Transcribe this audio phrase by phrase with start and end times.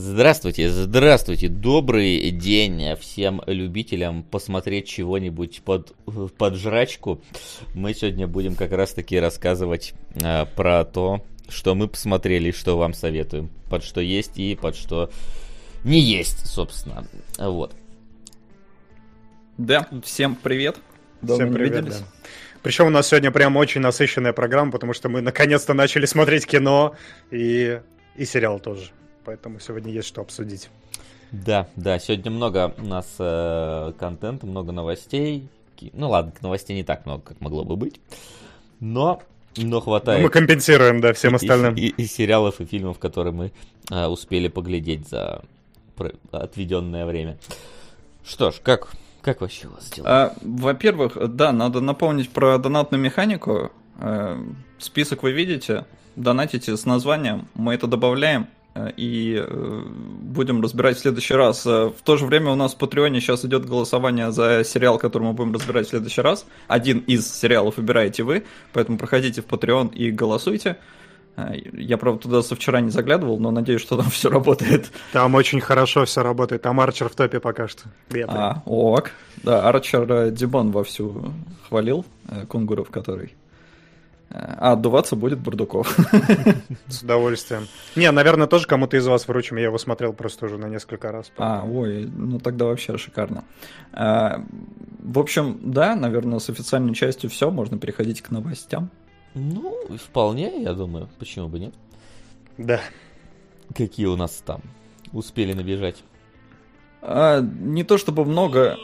[0.00, 5.92] Здравствуйте, здравствуйте, добрый день всем любителям посмотреть чего-нибудь под,
[6.38, 7.20] под жрачку.
[7.74, 12.94] Мы сегодня будем как раз таки рассказывать э, про то, что мы посмотрели, что вам
[12.94, 15.10] советуем, под что есть и под что
[15.82, 17.04] не есть, собственно.
[17.36, 17.74] Вот.
[19.56, 20.76] Да, всем привет.
[21.22, 21.96] Давно всем привет, да.
[22.62, 26.94] Причем у нас сегодня прям очень насыщенная программа, потому что мы наконец-то начали смотреть кино
[27.32, 27.80] и,
[28.14, 28.92] и сериал тоже
[29.28, 30.70] поэтому сегодня есть что обсудить.
[31.32, 35.46] Да, да, сегодня много у нас э, контента, много новостей.
[35.92, 38.00] Ну ладно, новостей не так много, как могло бы быть.
[38.80, 39.20] Но,
[39.54, 40.20] но хватает.
[40.20, 41.74] Но мы компенсируем, да, всем остальным.
[41.74, 43.52] И, и, и сериалов, и фильмов, которые мы
[43.90, 45.42] э, успели поглядеть за
[46.32, 47.36] отведенное время.
[48.24, 48.88] Что ж, как,
[49.20, 50.08] как вообще у вас дела?
[50.08, 53.72] А, во-первых, да, надо напомнить про донатную механику.
[53.98, 54.42] Э,
[54.78, 55.84] список вы видите,
[56.16, 58.48] донатите с названием, мы это добавляем,
[58.96, 59.82] и э,
[60.20, 61.66] будем разбирать в следующий раз.
[61.66, 65.24] Э, в то же время у нас в Патреоне сейчас идет голосование за сериал, который
[65.24, 66.46] мы будем разбирать в следующий раз.
[66.66, 70.76] Один из сериалов выбираете вы, поэтому проходите в Patreon и голосуйте.
[71.72, 74.90] Я, правда, туда со вчера не заглядывал, но надеюсь, что там все работает.
[75.12, 76.62] Там очень хорошо все работает.
[76.62, 77.84] Там Арчер в топе пока что.
[78.26, 79.12] А, ок.
[79.42, 81.32] Да, Арчер Димон вовсю
[81.68, 82.04] хвалил,
[82.48, 83.34] Кунгуров который.
[84.30, 85.96] А отдуваться будет Бурдуков.
[86.86, 87.66] С удовольствием.
[87.96, 89.56] Не, наверное, тоже кому-то из вас вручим.
[89.56, 91.32] Я его смотрел просто уже на несколько раз.
[91.38, 93.44] А, ой, ну тогда вообще шикарно.
[93.92, 94.44] А,
[94.98, 97.50] в общем, да, наверное, с официальной частью все.
[97.50, 98.90] Можно переходить к новостям.
[99.34, 101.08] Ну, вполне, я думаю.
[101.18, 101.74] Почему бы нет?
[102.58, 102.80] Да.
[103.74, 104.60] Какие у нас там
[105.12, 106.04] успели набежать?
[107.00, 108.76] А, не то чтобы много.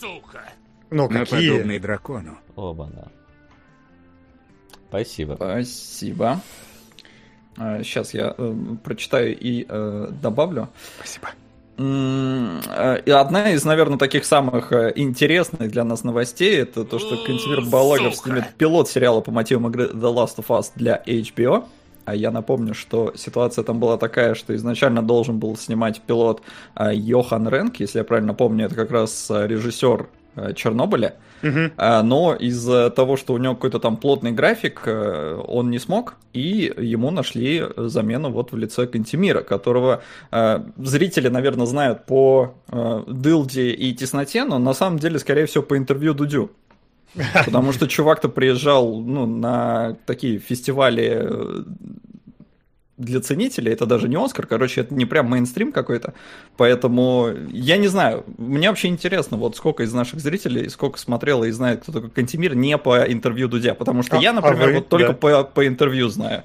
[0.00, 0.42] Сука!
[0.88, 1.50] Ну, какие?
[1.50, 2.38] Подобный дракону.
[2.54, 3.08] Оба, да.
[4.88, 5.34] Спасибо.
[5.34, 6.40] Спасибо.
[7.56, 10.68] Сейчас а, я э, прочитаю и э, добавлю.
[10.98, 11.28] Спасибо.
[11.78, 17.62] Э, и одна из, наверное, таких самых интересных для нас новостей это то, что Кантемир
[17.62, 21.64] Балагов снимет пилот сериала по мотивам игры The Last of Us для HBO.
[22.04, 26.40] А я напомню, что ситуация там была такая, что изначально должен был снимать пилот
[26.78, 30.06] Йохан Ренк, если я правильно помню, это как раз режиссер
[30.54, 31.14] Чернобыля.
[31.42, 31.70] Угу.
[31.78, 36.72] Но из-за того, что у него какой-то там плотный график, э, он не смог, и
[36.78, 40.02] ему нашли замену вот в лице Кантемира, которого
[40.32, 45.62] э, зрители, наверное, знают по э, дылде и тесноте, но на самом деле, скорее всего,
[45.62, 46.50] по интервью Дудю.
[47.44, 51.64] Потому что чувак-то приезжал ну, на такие фестивали
[52.96, 56.14] для ценителей, это даже не Оскар, короче, это не прям мейнстрим какой-то,
[56.56, 61.50] поэтому я не знаю, мне вообще интересно, вот сколько из наших зрителей, сколько смотрело и
[61.50, 64.74] знает, кто такой Кантемир, не по интервью Дудя, потому что а, я, например, а вы,
[64.74, 65.14] вот только да.
[65.14, 66.44] по, по интервью знаю.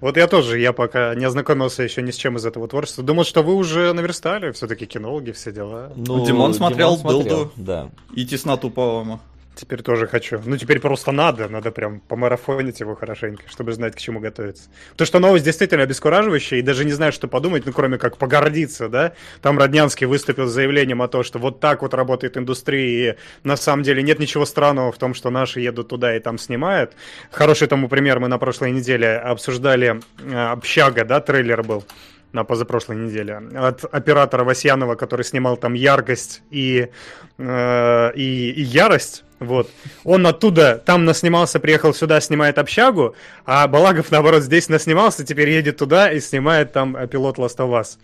[0.00, 3.04] Вот я тоже, я пока не ознакомился еще ни с чем из этого творчества.
[3.04, 5.92] Думал, что вы уже наверстали, все-таки кинологи, все дела.
[5.94, 7.90] Ну, Димон смотрел, Димон смотрел Дылду да.
[8.14, 9.20] и Тесноту, по-моему.
[9.60, 10.40] Теперь тоже хочу.
[10.46, 11.46] Ну, теперь просто надо.
[11.50, 14.70] Надо прям помарафонить его хорошенько, чтобы знать, к чему готовиться.
[14.96, 18.88] То, что новость действительно обескураживающая, и даже не знаю, что подумать, ну, кроме как погордиться,
[18.88, 19.12] да?
[19.42, 23.58] Там Роднянский выступил с заявлением о том, что вот так вот работает индустрия, и на
[23.58, 26.94] самом деле нет ничего странного в том, что наши едут туда и там снимают.
[27.30, 31.84] Хороший тому пример мы на прошлой неделе обсуждали э, «Общага», да, трейлер был
[32.32, 36.88] на позапрошлой неделе от оператора Васьянова, который снимал там яркость и,
[37.38, 39.24] э, и, и ярость.
[39.40, 39.70] Вот.
[40.04, 43.14] Он оттуда, там наснимался, приехал сюда, снимает общагу,
[43.46, 47.96] а Балагов, наоборот, здесь наснимался, теперь едет туда и снимает там пилот Last of Us.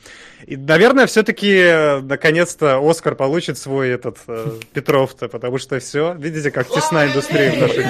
[0.47, 6.69] И, наверное, все-таки, наконец-то, Оскар получит свой этот э, Петров-то, потому что все, видите, как
[6.69, 7.85] тесна индустрия в наших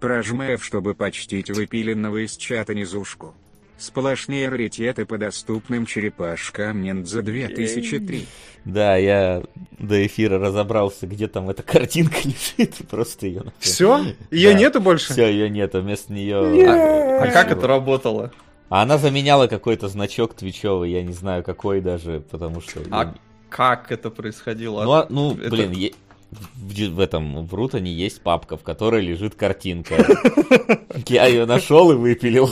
[0.00, 3.34] Прожми F, чтобы почтить выпиленного из чата низушку.
[3.78, 8.26] Сплошные раритеты по доступным черепашкам Ниндзя 2003.
[8.64, 9.42] Да, я
[9.78, 13.44] до эфира разобрался, где там эта картинка лежит, просто ее...
[13.60, 14.04] Все?
[14.30, 14.58] Ее да.
[14.58, 15.12] нету больше?
[15.12, 16.68] Все, ее нету, вместо нее...
[16.68, 18.32] А, а как это работало?
[18.68, 22.80] А она заменяла какой-то значок твичевый, я не знаю какой даже, потому что...
[22.90, 23.14] А
[23.48, 24.82] как это происходило?
[24.82, 25.50] Ну, а, ну это...
[25.50, 25.92] блин,
[26.30, 29.96] в, в этом в Рутоне есть папка, в которой лежит картинка.
[31.06, 32.50] Я ее нашел и выпилил.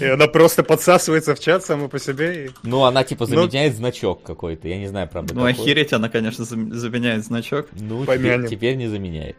[0.00, 2.46] И она просто подсасывается в чат само по себе.
[2.46, 2.50] И...
[2.62, 3.78] Ну, она типа ну, заменяет ну...
[3.78, 4.68] значок какой-то.
[4.68, 5.34] Я не знаю, правда.
[5.34, 5.52] Ну, какой.
[5.52, 7.68] охереть, она, конечно, заменяет значок.
[7.72, 9.36] Ну, теперь, теперь не заменяет.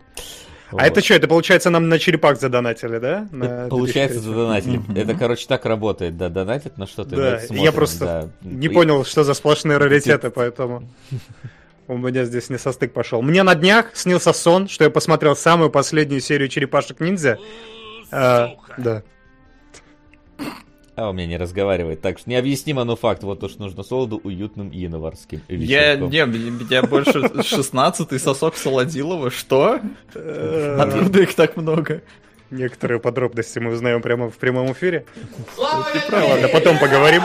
[0.71, 0.81] А вот.
[0.81, 3.27] это что, это получается нам на черепах задонатили, да?
[3.31, 4.81] На получается задонатили.
[4.99, 7.15] Это, короче, так работает, да, донатит на что-то.
[7.15, 8.49] Да, я просто да.
[8.49, 10.89] не понял, что за сплошные раритеты, поэтому...
[11.87, 13.21] У меня здесь не состык пошел.
[13.21, 17.37] Мне на днях снился сон, что я посмотрел самую последнюю серию черепашек ниндзя.
[18.11, 19.03] А, да.
[20.95, 22.01] А у меня не разговаривает.
[22.01, 23.21] Так что необъяснимо, но факт.
[23.23, 29.29] Вот то, что нужно солоду уютным январским Я, не, меня больше 16-й сосок Солодилова.
[29.29, 29.81] Что?
[30.15, 32.01] Э, Откуда их так много?
[32.49, 35.05] Некоторые подробности мы узнаем прямо в прямом эфире.
[35.57, 37.21] Ладно, потом поговорим.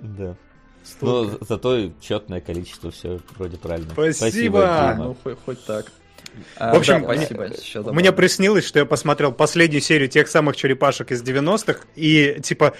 [0.00, 0.36] Да.
[1.00, 3.90] Но зато четное количество, все вроде правильно.
[4.12, 4.94] Спасибо.
[4.98, 5.92] Ну, хоть, хоть так.
[6.56, 7.48] А, В общем, да, спасибо.
[7.74, 7.92] Добавлю.
[7.94, 12.74] Мне приснилось, что я посмотрел последнюю серию тех самых черепашек из 90-х, и типа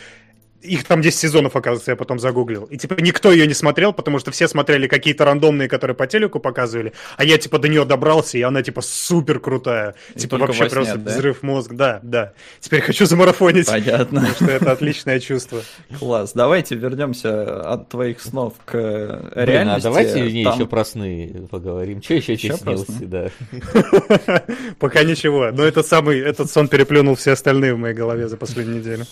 [0.64, 2.64] их там 10 сезонов, оказывается, я потом загуглил.
[2.64, 6.40] И типа никто ее не смотрел, потому что все смотрели какие-то рандомные, которые по телеку
[6.40, 9.94] показывали, а я типа до нее добрался, и она типа супер крутая.
[10.14, 11.12] И типа вообще просто да?
[11.12, 11.72] взрыв мозг.
[11.72, 12.32] Да, да.
[12.61, 13.66] Теперь хочу замарафонить.
[13.66, 14.20] Понятно.
[14.20, 15.62] Потому что это отличное чувство.
[15.99, 16.32] Класс.
[16.34, 19.82] Давайте вернемся от твоих снов к Блин, а реальности.
[19.82, 22.02] давайте не Там- еще про сны поговорим.
[22.02, 23.06] Что еще тебе сны?
[23.06, 23.31] Да.
[24.78, 25.50] Пока ничего.
[25.52, 29.05] Но этот самый, этот сон переплюнул все остальные в моей голове за последнюю неделю.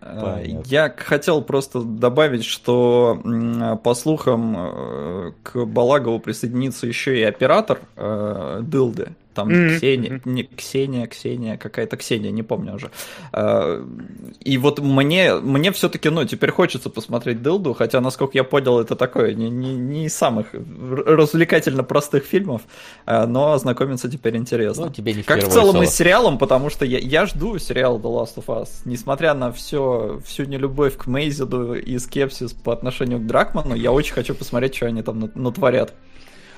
[0.00, 0.62] Понятно.
[0.66, 3.20] Я хотел просто добавить, что
[3.82, 9.08] по слухам э, к Балагову присоединится еще и оператор э, Дылды.
[9.38, 12.90] Там Мгм, Ксения, не Ксения, Ксения, какая-то Ксения, не помню уже.
[13.32, 13.84] Э,
[14.40, 18.96] И вот мне, мне все-таки, ну, теперь хочется посмотреть Дылду, хотя, насколько я понял, это
[18.96, 20.46] такое не, не, не из самых
[21.06, 22.62] развлекательно простых фильмов,
[23.06, 24.86] э, но ознакомиться теперь интересно.
[24.86, 25.84] Ну, тебе не Как в целом и Соло.
[25.86, 28.68] с сериалом, потому что я, я жду сериал The Last of Us.
[28.84, 34.14] Несмотря на все, всю нелюбовь к Мейзиду и скепсис по отношению к Дракману, я очень
[34.14, 35.94] хочу посмотреть, что они там на- натворят.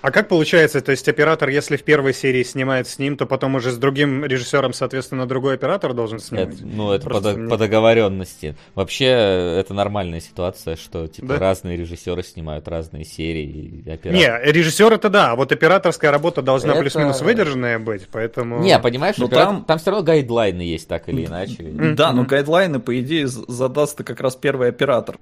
[0.02, 3.54] А как получается, то есть оператор, если в первой серии снимает с ним, то потом
[3.56, 6.54] уже с другим режиссером, соответственно, другой оператор должен снимать?
[6.54, 8.56] Это- ну, это по, Просто мне- по договоренности.
[8.74, 11.38] Вообще, это нормальная ситуация, что типа Да?
[11.38, 13.40] разные режиссеры снимают разные серии.
[13.84, 18.08] и операторы- Не, режиссер это да, а вот операторская работа должна Это- плюс-минус выдержанная быть,
[18.10, 18.60] поэтому...
[18.60, 19.78] Не, понимаешь, Ну, оператор- там- там...
[19.78, 21.62] все равно гайдлайны есть так или иначе.
[21.94, 25.18] Да, но гайдлайны, по идее, задаст как раз первый оператор.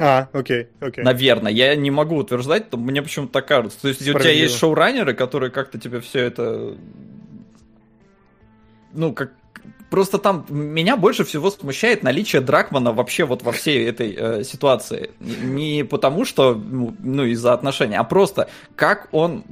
[0.00, 1.04] А, окей, окей.
[1.04, 1.52] Наверное.
[1.52, 3.80] Я не могу утверждать, но мне почему-то так кажется.
[3.82, 6.74] То есть у тебя есть шоураннеры, которые как-то тебе все это...
[8.92, 9.32] Ну, как...
[9.90, 15.10] Просто там меня больше всего смущает наличие Дракмана вообще вот во всей этой э, ситуации.
[15.20, 19.44] Не потому, что, ну, ну, из-за отношений, а просто как он...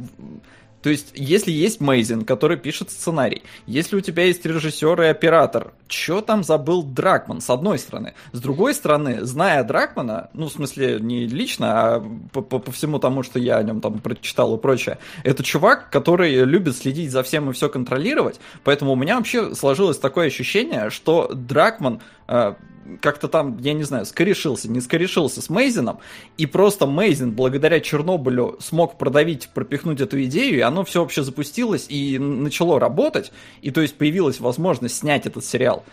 [0.83, 5.73] То есть, если есть Мейзин, который пишет сценарий, если у тебя есть режиссер и оператор,
[5.89, 8.15] что там забыл Дракман, с одной стороны.
[8.33, 12.99] С другой стороны, зная Дракмана, ну, в смысле, не лично, а по, по- по всему
[12.99, 17.23] тому, что я о нем там прочитал и прочее, это чувак, который любит следить за
[17.23, 22.55] всем и все контролировать, поэтому у меня вообще сложилось такое ощущение, что Дракман э,
[23.01, 25.99] как-то там, я не знаю, скорешился, не скорешился с Мейзином,
[26.37, 31.87] и просто Мейзин благодаря Чернобылю смог продавить, пропихнуть эту идею, и оно все вообще запустилось
[31.89, 33.33] и начало работать,
[33.63, 35.85] и то есть появилась возможность снять этот сериал.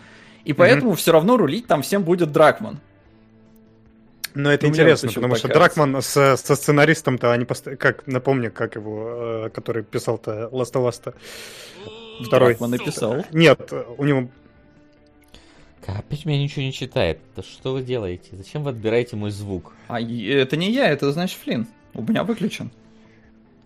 [0.44, 2.78] И поэтому все равно рулить там всем будет Дракман.
[4.34, 5.76] Но это Ну, интересно, потому что кажется.
[5.76, 10.86] Дракман со, со сценаристом-то, они пост- как, напомню, как его, э, который писал-то Last of
[10.86, 11.14] Us-то,
[12.22, 12.50] второй.
[12.50, 13.24] Дракман написал.
[13.32, 14.28] Нет, у него
[15.86, 17.18] Опять меня ничего не читает.
[17.36, 18.30] Да что вы делаете?
[18.32, 19.72] Зачем вы отбираете мой звук?
[19.88, 21.66] А это не я, это значит Флинн.
[21.94, 22.70] У меня выключен.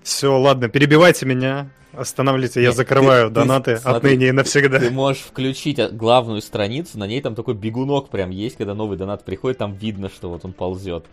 [0.02, 4.79] Все, ладно, перебивайте меня, останавливайте, я Нет, закрываю ты- ты донаты смотри, отныне и навсегда.
[4.79, 8.96] Ты можешь включить а, главную страницу, на ней там такой бегунок прям есть, когда новый
[8.96, 11.05] донат приходит, там видно, что вот он ползет.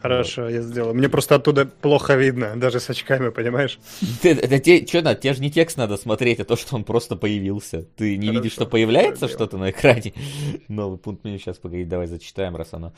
[0.00, 0.94] Хорошо, я сделаю.
[0.94, 3.78] Мне просто оттуда плохо видно, даже с очками, понимаешь?
[4.22, 5.20] Ты, это те, что надо?
[5.20, 7.82] Тебе же не текст надо смотреть, а то, что он просто появился.
[7.96, 10.14] Ты не Хорошо, видишь, что появляется что-то на экране?
[10.68, 11.38] Новый пункт меню.
[11.38, 12.92] Сейчас, погоди, давай зачитаем, раз оно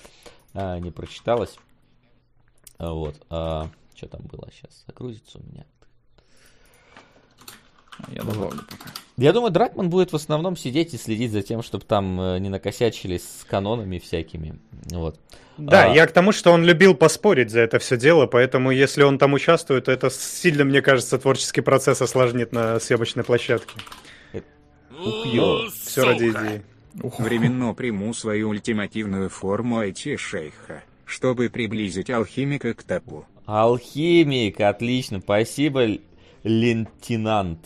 [0.52, 1.57] а, не прочиталось.
[2.78, 3.16] А, вот.
[3.26, 4.85] что там было сейчас?
[4.87, 5.64] Загрузится у меня.
[8.13, 8.91] Я добавлю пока.
[9.17, 12.49] Я думаю, Дракман будет в основном сидеть и следить за тем, чтобы там э, не
[12.49, 14.59] накосячили с канонами всякими.
[14.91, 15.19] Вот.
[15.59, 15.95] Да, А.
[15.95, 19.35] я к тому, что он любил поспорить за это все дело, поэтому если он там
[19.35, 23.75] участвует, то это сильно, мне кажется, творческий процесс осложнит на съемочной площадке.
[25.05, 25.69] Ух, ё.
[25.71, 26.63] Все ради идеи.
[27.19, 33.27] Временно приму свою ультимативную форму IT-шейха, чтобы приблизить алхимика к топу.
[33.45, 35.21] Алхимик, отлично.
[35.21, 35.99] Спасибо, л-
[36.43, 37.61] лейтенант.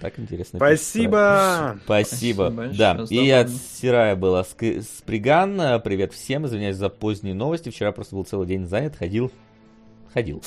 [0.00, 0.58] Так интересно.
[0.58, 1.80] Спасибо!
[1.84, 2.50] Спасибо.
[2.52, 5.80] Спасибо да, большое, и от Сирая была Сприган.
[5.82, 7.70] Привет всем, извиняюсь за поздние новости.
[7.70, 9.32] Вчера просто был целый день занят, ходил.
[10.12, 10.42] Ходил.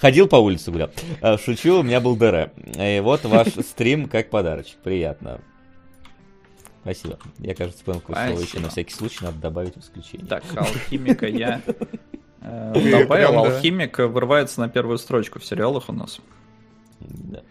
[0.00, 0.90] Ходил по улице, гулял.
[1.22, 2.50] Э, Шучу, у меня был ДР.
[2.76, 4.78] И вот ваш стрим как подарочек.
[4.78, 5.40] Приятно.
[6.82, 7.18] Спасибо.
[7.38, 10.26] Я, кажется, понял, какое слово еще на всякий случай надо добавить в исключение.
[10.26, 11.62] Так, алхимика я
[12.40, 13.38] э, добавил.
[13.38, 16.20] Алхимик вырывается на первую строчку в сериалах у нас.
[17.00, 17.42] Да.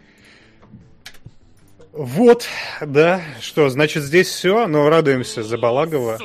[1.94, 2.46] Вот,
[2.82, 3.22] да.
[3.42, 6.20] Что, значит, здесь все, но радуемся за Балагова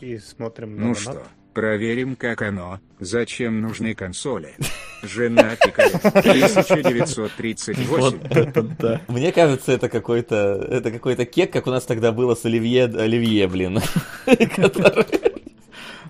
[0.00, 1.00] и смотрим на Ну донат.
[1.00, 1.22] что,
[1.54, 2.78] проверим, как оно.
[3.00, 4.54] Зачем нужны консоли?
[5.02, 7.86] Жена Пикалет, 1938.
[7.88, 9.00] Вот это да.
[9.08, 13.48] Мне кажется, это какой-то это какой-то кек, как у нас тогда было с Оливье, Оливье,
[13.48, 13.80] блин.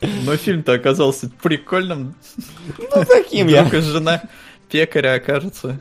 [0.01, 2.15] Но фильм-то оказался прикольным.
[2.79, 3.65] Ну, таким я.
[3.65, 4.23] Вдруг жена
[4.71, 5.81] пекаря окажется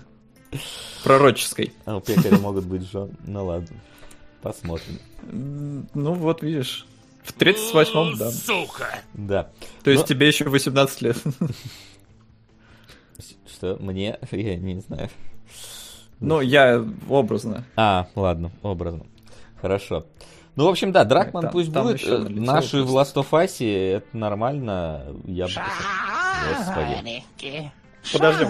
[1.04, 1.74] пророческой.
[1.86, 3.12] А у пекаря могут быть жен.
[3.26, 3.78] Ну ладно.
[4.42, 5.00] Посмотрим.
[5.32, 6.86] Ну вот, видишь.
[7.24, 8.32] В 38-м, да.
[9.14, 9.50] Да.
[9.84, 11.18] То есть тебе еще 18 лет.
[13.46, 14.18] Что, мне?
[14.32, 15.10] Я не знаю.
[16.20, 17.64] Ну, я образно.
[17.76, 19.06] А, ладно, образно.
[19.62, 20.06] Хорошо.
[20.56, 22.04] Ну, в общем, да, Дракман Там- пусть там будет.
[22.04, 22.96] Э, Наши в.
[22.96, 25.06] Last of Us, это нормально.
[25.26, 25.52] Я бы...
[26.50, 27.24] Господи.
[28.12, 28.50] Подождем.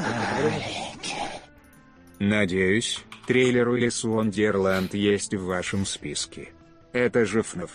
[2.20, 6.50] Надеюсь, трейлер Уиллис Вондерланд есть в вашем списке.
[6.94, 7.70] Это же ФНАФ.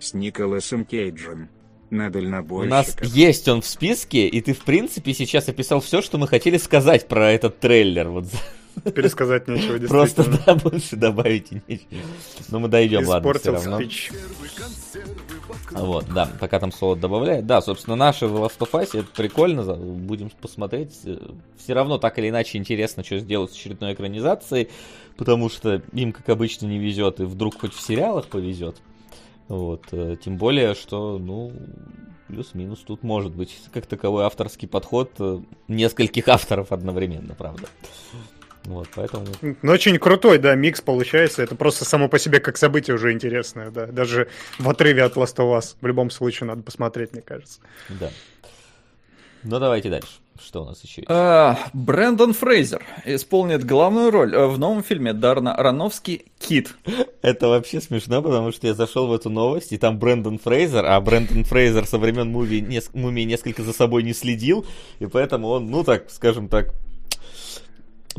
[0.00, 1.48] С Николасом Кейджем.
[1.90, 2.70] На У дальнобойщиках.
[2.70, 6.56] нас есть он в списке, и ты, в принципе, сейчас описал все, что мы хотели
[6.56, 8.08] сказать про этот трейлер.
[8.08, 8.26] Вот
[8.96, 10.56] Пересказать нечего, просто, действительно.
[10.60, 12.00] да, больше добавить и нечего.
[12.48, 13.76] Но мы дойдем, ладно, все равно.
[13.78, 14.10] спич.
[15.70, 17.46] Вот, да, пока там солод добавляет.
[17.46, 20.98] Да, собственно, наши в Last of Us, это прикольно, будем посмотреть.
[21.58, 24.68] Все равно так или иначе интересно, что сделать с очередной экранизацией,
[25.16, 28.76] потому что им, как обычно, не везет, и вдруг хоть в сериалах повезет.
[29.48, 31.52] Вот, э, тем более, что, ну,
[32.28, 37.68] плюс-минус тут может быть как таковой авторский подход э, нескольких авторов одновременно, правда.
[38.64, 39.26] Вот, поэтому...
[39.42, 41.42] Ну, очень крутой, да, микс получается.
[41.42, 43.86] Это просто само по себе как событие уже интересное, да.
[43.86, 44.28] Даже
[44.58, 45.76] в отрыве от Last of Us.
[45.80, 47.60] В любом случае надо посмотреть, мне кажется.
[47.88, 48.10] Да.
[49.42, 50.08] Ну, давайте дальше.
[50.42, 51.10] Что у нас еще есть?
[51.10, 56.74] А, Брэндон Фрейзер исполнит главную роль э, в новом фильме Дарна Аронофски «Кит».
[57.22, 61.00] Это вообще смешно, потому что я зашел в эту новость, и там Брэндон Фрейзер, а
[61.00, 64.66] Брэндон Фрейзер со времен муви, нес- мумии несколько за собой не следил,
[64.98, 66.72] и поэтому он, ну так, скажем так,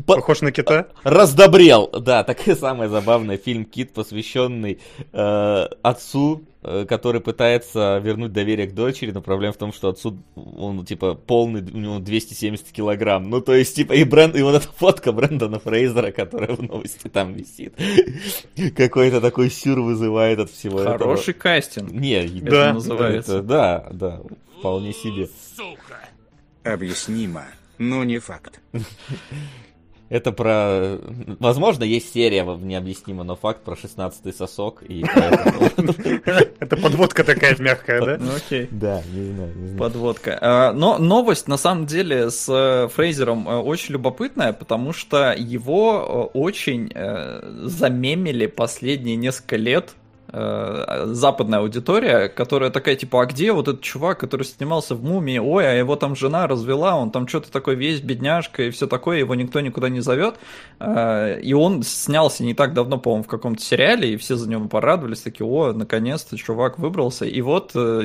[0.04, 0.88] по- Похож на кита?
[1.04, 1.88] раздобрел.
[2.00, 4.80] Да, такая самая забавная фильм Кит, посвященный
[5.12, 10.18] э, отцу, э, который пытается вернуть доверие к дочери, но проблема в том, что отцу,
[10.34, 13.30] он, типа, полный, у него 270 килограмм.
[13.30, 17.08] Ну, то есть, типа, и, Брэнд, и вот эта фотка Брэндона Фрейзера, которая в новости
[17.08, 17.74] там висит,
[18.76, 20.98] какой-то такой сюр вызывает от всего этого.
[20.98, 21.90] Хороший кастинг.
[21.90, 22.72] Не, Это Да.
[22.74, 23.38] называется.
[23.38, 24.20] это- да, да,
[24.58, 25.28] вполне себе.
[26.64, 27.44] Объяснимо,
[27.78, 28.60] но не факт.
[30.08, 30.98] Это про...
[31.40, 34.82] Возможно, есть серия в необъяснимо, но факт про 16-й сосок.
[34.88, 35.04] И
[36.60, 38.16] Это подводка такая мягкая, да?
[38.20, 38.68] Ну, окей.
[38.70, 39.78] Да, не знаю, не знаю.
[39.78, 40.38] Подводка.
[40.40, 46.30] А, Но новость, на самом деле, с э, Фрейзером э, очень любопытная, потому что его
[46.34, 46.92] э, очень
[47.68, 49.94] замемили последние несколько лет
[50.36, 55.38] э, западная аудитория, которая такая, типа, а где вот этот чувак, который снимался в «Мумии»,
[55.38, 59.18] ой, а его там жена развела, он там что-то такой весь бедняжка и все такое,
[59.18, 60.36] его никто никуда не зовет.
[60.78, 64.68] Э, И он снялся не так давно, по-моему, в каком-то сериале, и все за него
[64.68, 67.24] порадовались, такие, о, наконец-то чувак выбрался.
[67.24, 68.02] И вот э,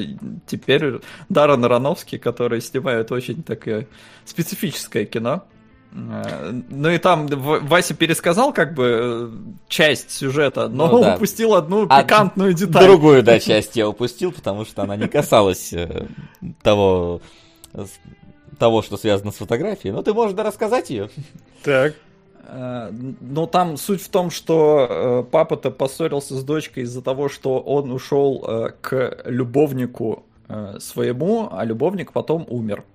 [0.47, 3.88] теперь Даррен Аронофский, который снимает очень такое
[4.25, 5.43] специфическое кино.
[5.93, 9.29] Ну и там Вася пересказал как бы э,
[9.67, 11.15] часть сюжета, но Ну да.
[11.15, 12.86] упустил одну А пикантную деталь.
[12.86, 16.07] Другую, да, часть я упустил, потому что она не касалась э,
[16.63, 17.21] того,
[18.57, 19.91] того, что связано с фотографией.
[19.91, 21.10] Но ты можешь да, рассказать ее.
[21.62, 21.95] Так.
[22.45, 27.91] Э, Но там суть в том, что папа-то поссорился с дочкой из-за того, что он
[27.91, 30.24] ушел к любовнику
[30.79, 32.86] своему, а любовник потом умер.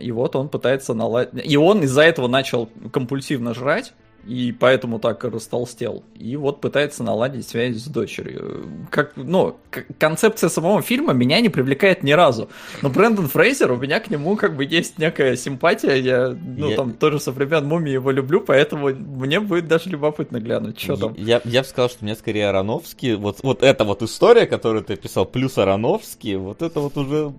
[0.00, 1.50] И вот он пытается наладить...
[1.50, 3.92] И он из-за этого начал компульсивно жрать,
[4.26, 6.04] и поэтому так и растолстел.
[6.14, 8.68] И вот пытается наладить связь с дочерью.
[8.90, 12.50] Как, ну, к- концепция самого фильма меня не привлекает ни разу.
[12.82, 15.94] Но Брэндон Фрейзер, у меня к нему как бы есть некая симпатия.
[15.94, 20.40] Я, ну, Я- там тоже со времен Мумии его люблю, поэтому мне будет даже любопытно
[20.40, 21.14] глянуть, что там.
[21.16, 23.14] Я, я бы сказал, что мне скорее Ароновский.
[23.14, 27.32] Вот, вот эта вот история, которую ты писал, плюс Ароновский, вот это вот уже...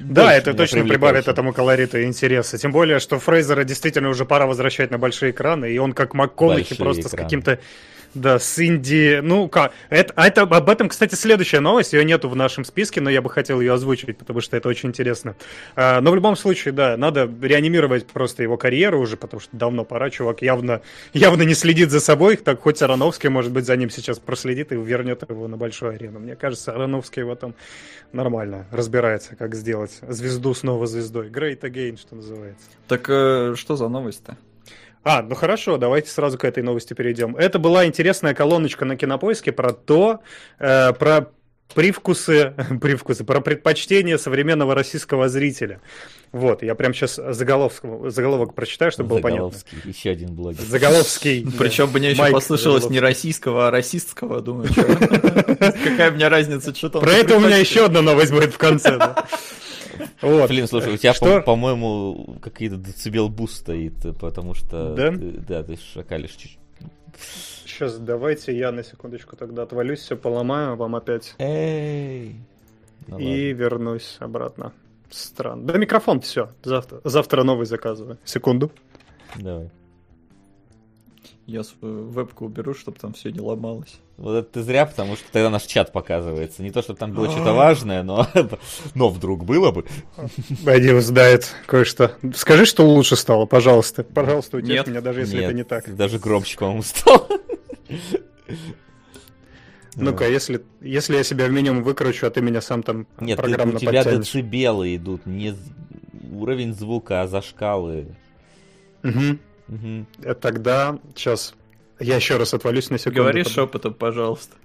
[0.00, 2.58] Да, больше это точно прибавит этому колориту и интереса.
[2.58, 6.76] Тем более, что Фрейзера действительно уже пора возвращать на большие экраны, и он как МакКонахи
[6.76, 7.24] просто с экраны.
[7.24, 7.60] каким-то...
[8.14, 9.20] Да, с Инди...
[9.22, 9.72] Ну, как...
[9.88, 11.92] Это, а это, об этом, кстати, следующая новость.
[11.92, 14.88] Ее нету в нашем списке, но я бы хотел ее озвучить, потому что это очень
[14.88, 15.36] интересно.
[15.76, 19.84] А, но в любом случае, да, надо реанимировать просто его карьеру уже, потому что давно
[19.84, 20.10] пора.
[20.10, 20.82] Чувак явно,
[21.12, 22.36] явно не следит за собой.
[22.36, 26.18] Так хоть Ароновский, может быть, за ним сейчас проследит и вернет его на большую арену.
[26.18, 27.54] Мне кажется, Ароновский в этом
[28.12, 31.28] нормально разбирается, как сделать звезду снова звездой.
[31.28, 32.66] Great again, что называется.
[32.88, 34.36] Так э, что за новость-то?
[35.02, 37.36] А, ну хорошо, давайте сразу к этой новости перейдем.
[37.36, 40.20] Это была интересная колоночка на кинопоиске про то,
[40.58, 41.30] э, про
[41.74, 45.80] привкусы, привкусы, про предпочтения современного российского зрителя.
[46.32, 47.80] Вот, я прям сейчас заголовок,
[48.12, 49.52] заголовок прочитаю, чтобы было понятно.
[49.84, 50.62] еще один блогер.
[50.62, 51.46] Заголовский.
[51.58, 57.02] Причем мне еще послышалось не российского, а расистского, думаю, какая у меня разница, что там.
[57.02, 58.98] Про это у меня еще одна новость будет в конце.
[60.22, 60.48] Вот.
[60.48, 61.40] Блин, слушай, у тебя, что?
[61.42, 64.94] по- моему какие-то децибел boost стоит, потому что...
[64.94, 65.10] Да?
[65.10, 66.58] Ты, да, ты шакалишь чуть-чуть.
[67.64, 71.34] Сейчас давайте я на секундочку тогда отвалюсь, все поломаю вам опять.
[71.38, 72.36] Эй!
[73.06, 73.62] Ну, и ладно.
[73.62, 74.72] вернусь обратно.
[75.10, 75.66] Странно.
[75.66, 76.50] Да микрофон все.
[76.62, 78.18] Завтра, завтра новый заказываю.
[78.24, 78.70] Секунду.
[79.36, 79.70] Давай.
[81.50, 83.98] Я свою вебку уберу, чтобы там все не ломалось.
[84.18, 86.62] Вот это ты зря, потому что тогда наш чат показывается.
[86.62, 88.28] Не то, чтобы там было что-то важное, но,
[88.94, 89.84] но вдруг было бы.
[90.64, 92.12] Один знает кое-что.
[92.36, 94.04] Скажи, что лучше стало, пожалуйста.
[94.04, 94.86] Пожалуйста, утешь Нет.
[94.86, 95.96] меня, даже если Нет, это не так.
[95.96, 97.26] Даже громче, по-моему, стало.
[99.96, 103.72] Ну-ка, если, если я себя в минимум выкручу, а ты меня сам там Нет, программно
[103.72, 104.26] ты, у тебя подтянешь.
[104.26, 105.56] децибелы идут, не
[106.30, 108.14] уровень звука, а зашкалы.
[109.02, 109.38] Угу.
[109.70, 110.34] Угу.
[110.40, 111.54] Тогда, сейчас,
[112.00, 113.22] я еще раз отвалюсь на секунду.
[113.22, 113.52] Говори под...
[113.52, 114.56] шепотом, пожалуйста.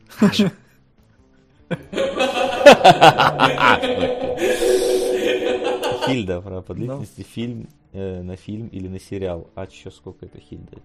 [6.05, 9.49] Хильда, про по длительности фильм э, на фильм или на сериал.
[9.55, 10.77] А чё, сколько это Хильда?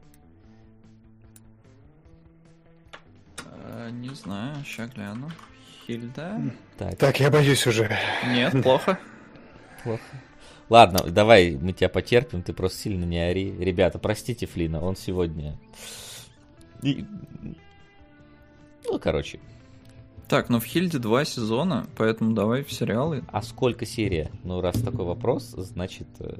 [3.44, 5.30] Э, не знаю, сейчас гляну.
[5.86, 6.40] Хильда.
[6.78, 6.96] Так.
[6.96, 7.90] так, я боюсь уже.
[8.26, 8.98] Нет, плохо.
[9.82, 10.02] Плохо.
[10.70, 13.50] Ладно, давай мы тебя потерпим, ты просто сильно не ори.
[13.58, 15.58] Ребята, простите Флина, он сегодня...
[16.82, 17.04] И...
[18.84, 19.40] Ну, короче.
[20.28, 23.24] Так, ну в Хильде два сезона, поэтому давай в сериалы.
[23.32, 24.30] А сколько серия?
[24.44, 26.06] Ну, раз такой вопрос, значит...
[26.20, 26.38] Э,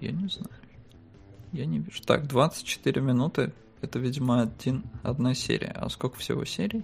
[0.00, 0.50] Я не знаю.
[1.52, 2.02] Я не вижу.
[2.02, 3.52] Так, 24 минуты.
[3.82, 5.70] Это, видимо, один, одна серия.
[5.76, 6.82] А сколько всего серий?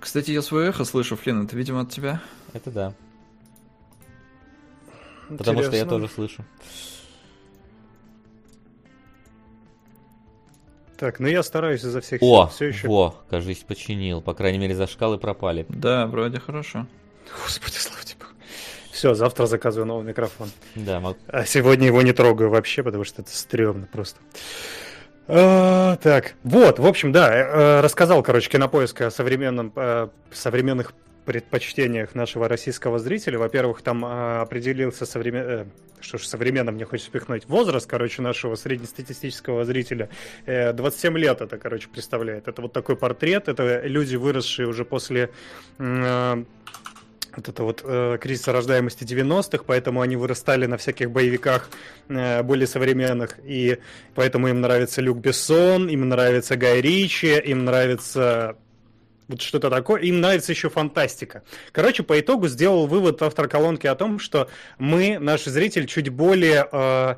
[0.00, 2.20] Кстати, я свое эхо слышу, Флин, это, видимо, от тебя.
[2.52, 2.94] Это да.
[5.30, 5.36] Интересно.
[5.38, 6.44] Потому что я тоже слышу.
[10.96, 12.28] Так, ну я стараюсь изо всех сил.
[12.28, 12.88] О, все еще.
[12.88, 14.20] Во, кажись, починил.
[14.20, 15.64] По крайней мере, за шкалы пропали.
[15.68, 16.86] Да, вроде хорошо.
[17.44, 18.24] Господи, слава тебе.
[18.90, 20.50] Все, завтра заказываю новый микрофон.
[20.74, 21.18] Да, могу.
[21.28, 24.18] А сегодня его не трогаю вообще, потому что это стрёмно просто.
[25.28, 30.94] А, так, вот, в общем, да, э, рассказал, короче, кинопоиск о современном, э, современных
[31.28, 33.38] предпочтениях нашего российского зрителя.
[33.38, 35.44] Во-первых, там э, определился современ...
[35.46, 35.64] э,
[36.00, 40.08] что ж, современно мне хочется пихнуть возраст, короче, нашего среднестатистического зрителя.
[40.46, 42.48] Э, 27 лет это, короче, представляет.
[42.48, 43.48] Это вот такой портрет.
[43.48, 45.28] Это люди, выросшие уже после
[45.78, 46.44] э,
[47.36, 51.68] вот это вот э, кризиса рождаемости 90-х, поэтому они вырастали на всяких боевиках
[52.08, 53.80] э, более современных, и
[54.14, 58.56] поэтому им нравится Люк Бессон, им нравится Гай Ричи, им нравится
[59.28, 60.00] вот что-то такое.
[60.02, 61.42] Им нравится еще фантастика.
[61.72, 66.66] Короче, по итогу сделал вывод автор колонки о том, что мы, наш зритель, чуть более...
[66.70, 67.16] Э,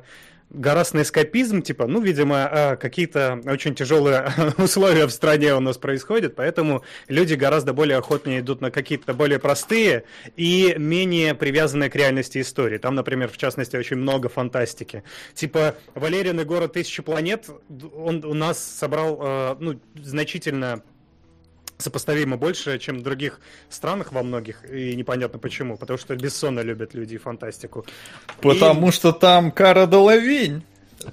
[0.53, 6.35] на эскапизм, типа, ну, видимо, а, какие-то очень тяжелые условия в стране у нас происходят,
[6.35, 10.03] поэтому люди гораздо более охотнее идут на какие-то более простые
[10.35, 12.77] и менее привязанные к реальности истории.
[12.77, 15.03] Там, например, в частности, очень много фантастики.
[15.33, 17.49] Типа, Валериан и город тысячи планет,
[17.95, 20.83] он у нас собрал, а, ну, значительно
[21.81, 23.39] сопоставимо больше, чем в других
[23.69, 27.85] странах во многих, и непонятно почему, потому что бессонно любят люди и фантастику.
[28.41, 28.91] Потому и...
[28.91, 30.63] что там Кара Делавинь.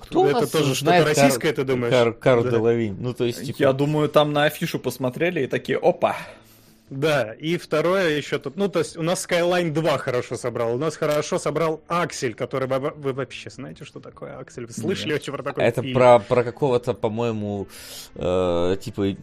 [0.00, 1.56] Кто это тоже что-то российское, Кар...
[1.56, 1.92] ты думаешь?
[1.92, 2.12] Кар...
[2.12, 2.50] Кару да.
[2.50, 2.96] Делавинь.
[3.00, 3.56] Ну, то есть, типа...
[3.58, 6.14] Я думаю, там на афишу посмотрели и такие, опа,
[6.90, 10.78] да, и второе еще тут, ну, то есть у нас Skyline 2 хорошо собрал, у
[10.78, 14.66] нас хорошо собрал Аксель, который вы, вы вообще знаете, что такое Аксель?
[14.66, 15.94] Вы слышали вообще про такой Это фильм?
[15.94, 17.68] про, про какого-то, по-моему,
[18.14, 19.16] э, типа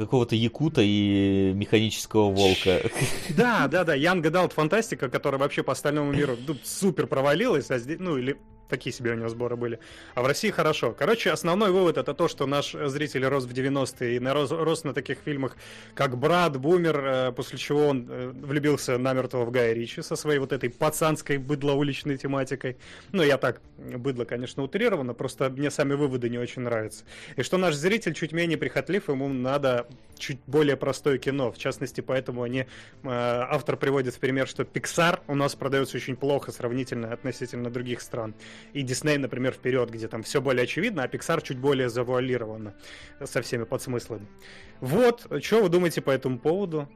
[0.00, 2.80] какого-то якута и механического волка.
[3.36, 7.78] Да, да, да, Янг Адалт фантастика, которая вообще по остальному миру ну, супер провалилась, а
[7.78, 8.36] здесь, ну или
[8.70, 9.78] такие себе у него сборы были.
[10.14, 10.92] А в России хорошо.
[10.98, 14.94] Короче, основной вывод это то, что наш зритель рос в 90-е и рос, рос на
[14.94, 15.56] таких фильмах,
[15.94, 20.38] как «Брат», «Бумер», э, после чего он э, влюбился намертво в Гая Ричи со своей
[20.38, 22.76] вот этой пацанской быдлоуличной тематикой.
[23.12, 27.04] Ну, я так, быдло, конечно, утрировано, просто мне сами выводы не очень нравятся.
[27.36, 29.86] И что наш зритель чуть менее прихотлив, ему надо
[30.18, 31.50] чуть более простое кино.
[31.50, 32.66] В частности, поэтому они, э,
[33.02, 38.34] автор приводит в пример, что Pixar у нас продается очень плохо сравнительно относительно других стран.
[38.72, 42.74] И Disney, например, вперед, где там все более очевидно, а Pixar чуть более завуалировано
[43.24, 44.26] со всеми подсмыслами.
[44.80, 46.88] Вот, что вы думаете по этому поводу?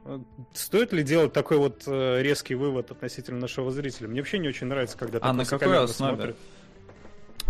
[0.53, 4.07] Стоит ли делать такой вот э, резкий вывод относительно нашего зрителя?
[4.07, 6.15] Мне вообще не очень нравится, когда а на какой основе?
[6.15, 6.35] Смотрит.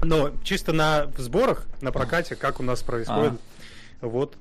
[0.04, 3.34] Но чисто на сборах, на прокате, как у нас происходит.
[4.02, 4.08] А.
[4.08, 4.36] Вот.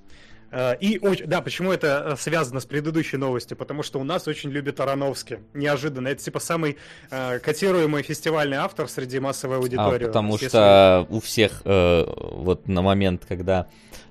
[0.54, 3.56] Э, и, да, почему это э, связано с предыдущей новостью?
[3.56, 5.38] Потому что у нас очень любят Ароновский.
[5.52, 6.08] Неожиданно.
[6.08, 6.76] Это типа самый
[7.10, 10.04] э, котируемый фестивальный автор среди массовой аудитории.
[10.04, 13.66] А, потому что у всех э, вот на момент, когда,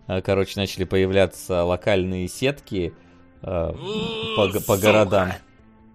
[0.07, 2.93] э, короче, начали появляться локальные сетки
[3.41, 3.45] э,
[4.35, 5.31] по, по городам.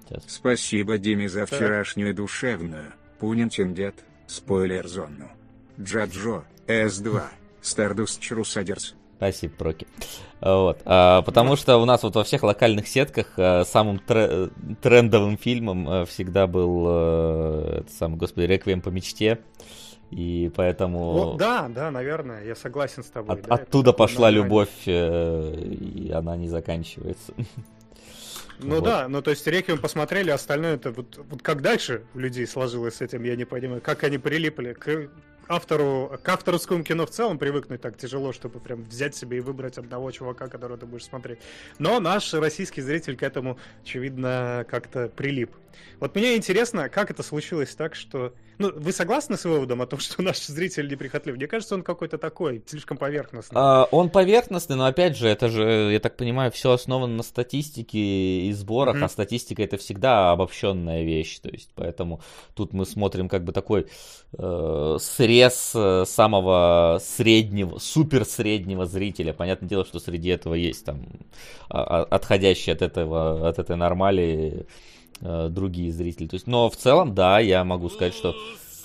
[0.09, 0.25] Сейчас.
[0.29, 2.95] Спасибо Диме за вчерашнюю душевную.
[3.19, 5.31] Пунин дед, спойлер-зону.
[5.79, 7.23] Джаджо, С2,
[7.61, 8.95] Stardust Чрусадерс.
[9.19, 9.87] Спасибо, Проки.
[10.41, 10.81] Вот.
[10.85, 14.49] А, потому что у нас вот во всех локальных сетках а, самым тре-
[14.81, 19.41] трендовым фильмом а, всегда был а, это самый, господи, Реквием по мечте.
[20.13, 21.35] И поэтому...
[21.35, 23.35] О, да, да, наверное, я согласен с тобой.
[23.35, 27.35] От, да, оттуда пошла любовь, э, и она не заканчивается.
[28.61, 28.85] Ну вот.
[28.85, 32.97] да, ну то есть Реквием посмотрели, остальное это вот, вот как дальше у людей сложилось
[32.97, 35.11] с этим, я не понимаю, как они прилипли к
[35.49, 39.79] автору, к авторскому кино в целом привыкнуть так тяжело, чтобы прям взять себе и выбрать
[39.79, 41.39] одного чувака, которого ты будешь смотреть.
[41.79, 45.51] Но наш российский зритель к этому, очевидно, как-то прилип.
[46.01, 48.35] Вот мне интересно, как это случилось так, что...
[48.59, 51.37] Ну, вы согласны с выводом о том, что наш зритель неприхотлив?
[51.37, 53.61] Мне кажется, он какой-то такой, слишком поверхностный.
[53.61, 57.99] А, он поверхностный, но опять же, это же, я так понимаю, все основано на статистике
[57.99, 59.05] и сборах, mm-hmm.
[59.05, 61.39] а статистика это всегда обобщенная вещь.
[61.39, 62.21] То есть, поэтому
[62.55, 63.87] тут мы смотрим как бы такой
[64.37, 69.33] э, срез э, самого среднего, супер среднего зрителя.
[69.33, 71.07] Понятное дело, что среди этого есть там
[71.71, 74.67] а, а, отходящие от этого, от этой нормали
[75.21, 76.27] э, другие зрители.
[76.27, 78.35] То есть, но в целом, да, я могу сказать, что...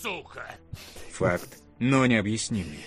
[0.02, 0.56] Сука!
[1.14, 2.80] Факт, но не объяснимый.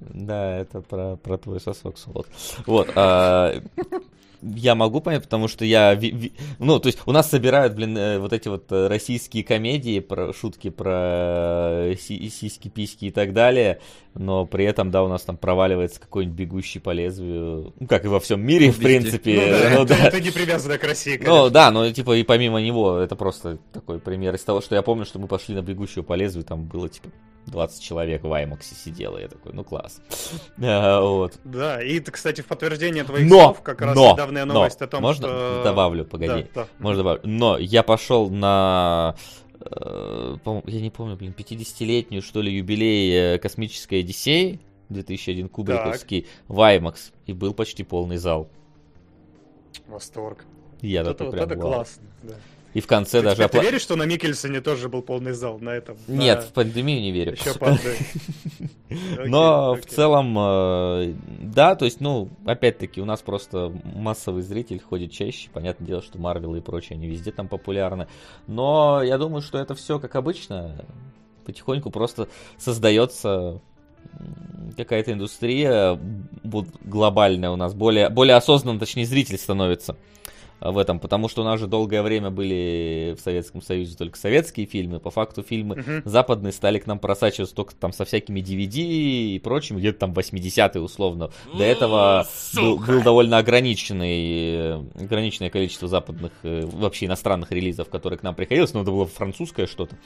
[0.00, 2.28] Да, это про, про твой сосок, Солод.
[2.66, 2.90] Вот.
[2.94, 3.60] А,
[4.56, 5.98] я могу понять, потому что я...
[6.58, 10.32] Ну, то есть у нас собирают, блин, э, вот эти вот э, российские комедии, про
[10.32, 13.80] шутки про э, сиськи, письки и так далее,
[14.14, 18.08] но при этом, да, у нас там проваливается какой-нибудь бегущий по лезвию, ну, как и
[18.08, 19.34] во всем мире, в принципе.
[19.34, 20.08] Ну, да, ну, да.
[20.08, 21.20] Это не привязано к России.
[21.24, 24.82] Ну, да, но, типа, и помимо него, это просто такой пример из того, что я
[24.82, 27.08] помню, что мы пошли на бегущую по лезвию, там было, типа,
[27.46, 29.18] 20 человек в Аймаксе сидело.
[29.18, 30.00] Я такой, ну класс.
[30.62, 31.38] А, вот.
[31.44, 34.88] Да, и, кстати, в подтверждение твоих но, слов, как раз но, недавняя новость но, о
[34.88, 35.62] том, можно что...
[35.64, 36.46] добавлю, погоди.
[36.54, 36.68] Да, да.
[36.78, 37.20] Можно добавлю.
[37.24, 39.16] Но я пошел на
[39.60, 46.30] э, я не помню, блин, 50-летнюю, что ли, юбилей э, космической Одиссеи 2001 Кубриковский так.
[46.48, 48.48] в IMAX, и был почти полный зал.
[49.86, 50.44] Восторг.
[50.80, 52.34] Я вот это, вот это классно, да.
[52.74, 53.36] И в конце ты, даже...
[53.36, 53.62] Ты, опла...
[53.62, 55.96] веришь, что на Микельсоне тоже был полный зал на этом?
[56.08, 56.42] Нет, на...
[56.42, 57.32] в пандемию не верю.
[57.32, 57.54] Еще
[59.26, 65.12] Но в целом, э, да, то есть, ну, опять-таки, у нас просто массовый зритель ходит
[65.12, 65.48] чаще.
[65.52, 68.08] Понятное дело, что Марвел и прочее, они везде там популярны.
[68.48, 70.84] Но я думаю, что это все как обычно.
[71.46, 73.60] Потихоньку просто создается
[74.76, 75.98] какая-то индустрия
[76.42, 79.96] глобальная у нас, более, более осознанно, точнее, зритель становится
[80.64, 84.66] в этом, потому что у нас же долгое время были в Советском Союзе только советские
[84.66, 86.02] фильмы, по факту фильмы uh-huh.
[86.04, 90.80] западные стали к нам просачиваться только там со всякими DVD и прочим, где-то там 80-е
[90.80, 91.30] условно.
[91.56, 98.22] До этого был, был довольно ограниченный, ограниченное количество западных, э, вообще иностранных релизов, которые к
[98.22, 99.96] нам приходилось, но это было французское что-то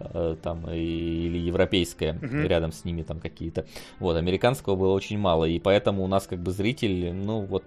[0.00, 2.46] э, там или европейское, uh-huh.
[2.46, 3.66] рядом с ними там какие-то.
[3.98, 7.64] Вот, американского было очень мало, и поэтому у нас как бы зритель, ну вот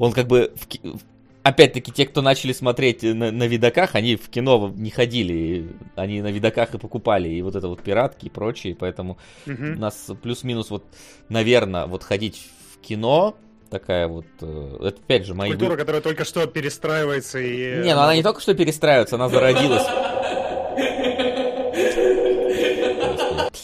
[0.00, 1.00] он как бы в,
[1.42, 6.32] опять-таки, те, кто начали смотреть на, на видоках, они в кино не ходили, они на
[6.32, 9.62] видоках и покупали, и вот это вот пиратки и прочее, поэтому угу.
[9.62, 10.84] у нас плюс-минус вот,
[11.28, 12.40] наверное, вот ходить
[12.72, 13.36] в кино,
[13.68, 15.50] такая вот, э, это опять же мои...
[15.50, 17.82] Культура, которая только что перестраивается и...
[17.82, 19.86] Не, ну она не только что перестраивается, она зародилась.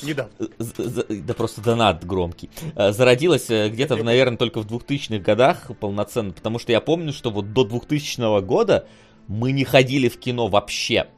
[0.07, 0.33] Недавно.
[1.09, 2.51] Да просто донат громкий.
[2.75, 7.31] Э, зародилась э, где-то, наверное, только в 2000-х годах полноценно, потому что я помню, что
[7.31, 8.87] вот до 2000 года
[9.29, 11.09] мы не ходили в кино вообще.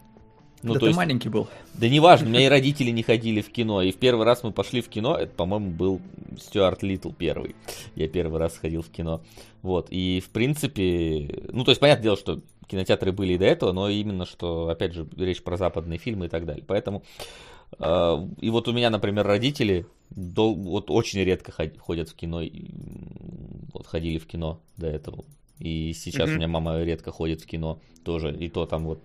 [0.63, 1.49] Ну, да ты есть, маленький был.
[1.75, 3.83] Да неважно, у меня и родители не ходили в кино.
[3.83, 6.01] И в первый раз мы пошли в кино, это, по-моему, был
[6.39, 7.55] Стюарт Литл первый.
[7.95, 9.21] Я первый раз ходил в кино.
[9.63, 13.73] Вот, и в принципе, ну, то есть, понятное дело, что кинотеатры были и до этого,
[13.73, 16.65] но именно, что, опять же, речь про западные фильмы и так далее.
[16.67, 17.03] Поэтому
[17.77, 22.43] и вот у меня, например, родители дол- вот очень редко ходят в кино,
[23.73, 25.25] вот ходили в кино до этого.
[25.59, 26.33] И сейчас mm-hmm.
[26.33, 29.01] у меня мама редко ходит в кино тоже, и то там вот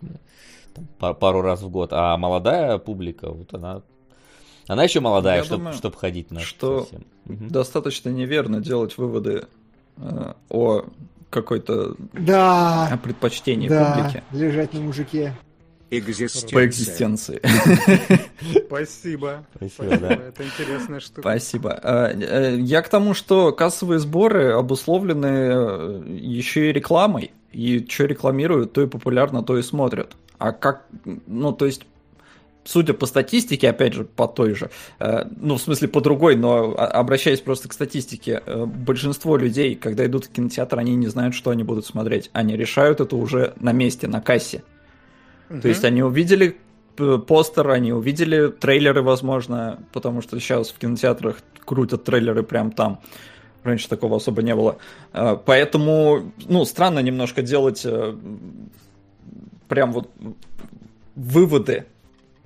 [0.74, 1.90] там, пару раз в год.
[1.94, 3.82] А молодая публика, вот она
[4.68, 7.06] Она еще молодая, Я чтобы думаю, чтоб ходить на что совсем.
[7.26, 9.46] Достаточно неверно делать выводы
[9.98, 10.86] э, о
[11.30, 15.36] какой-то о Да, предпочтении да, публики лежать на мужике.
[16.00, 16.50] Экзистенция.
[16.60, 17.42] по экзистенции.
[18.68, 19.46] Спасибо.
[19.56, 20.14] Спасибо, да.
[20.14, 21.22] Это интересная штука.
[21.22, 21.80] Спасибо.
[21.84, 27.32] Э, э, Я к тому, что кассовые сборы обусловлены э, еще и рекламой.
[27.52, 30.16] И что рекламируют, то и популярно, то и смотрят.
[30.40, 30.86] А как,
[31.28, 31.84] ну, то есть,
[32.64, 36.74] судя по статистике, опять же, по той же, э, ну, в смысле, по другой, но
[36.76, 41.36] а- обращаясь просто к статистике, э, большинство людей, когда идут в кинотеатр, они не знают,
[41.36, 42.32] что они будут смотреть.
[42.34, 44.64] Они решают это уже на месте, на кассе.
[45.62, 46.58] То есть они увидели
[46.96, 53.00] п- постер, они увидели трейлеры, возможно, потому что сейчас в кинотеатрах крутят трейлеры прям там.
[53.64, 54.78] Раньше такого особо не было.
[55.14, 58.16] А, Поэтому, ну, странно немножко делать э,
[59.70, 60.10] прям вот
[61.16, 61.86] выводы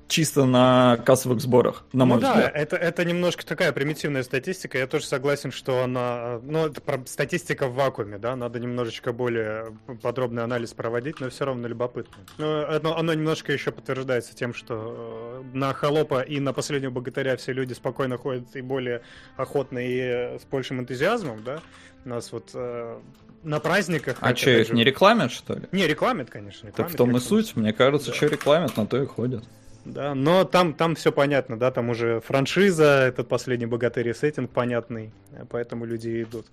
[0.07, 2.51] чисто на кассовых сборах, на мой ну да, взгляд.
[2.55, 4.77] это, это немножко такая примитивная статистика.
[4.77, 6.39] Я тоже согласен, что она...
[6.43, 11.45] Ну, это про- статистика в вакууме, да, надо немножечко более подробный анализ проводить, но все
[11.45, 12.15] равно любопытно.
[12.37, 17.35] Но оно, оно немножко еще подтверждается тем, что э, на Холопа и на Последнего Богатыря
[17.37, 19.01] все люди спокойно ходят и более
[19.35, 21.59] охотно и с большим энтузиазмом, да.
[22.05, 22.99] У нас вот э,
[23.43, 24.17] на праздниках...
[24.21, 25.63] А что, их же- не рекламят, что ли?
[25.73, 26.71] Не, рекламят, конечно.
[26.71, 27.45] Так в рекламят, том и рекламят.
[27.47, 28.15] суть, мне кажется, Да.
[28.15, 29.43] что рекламят, на то и ходят.
[29.87, 34.51] Да, но там, там все понятно, да, там уже франшиза, этот последний богатырь и сеттинг
[34.51, 36.45] понятный, э, поэтому люди идут.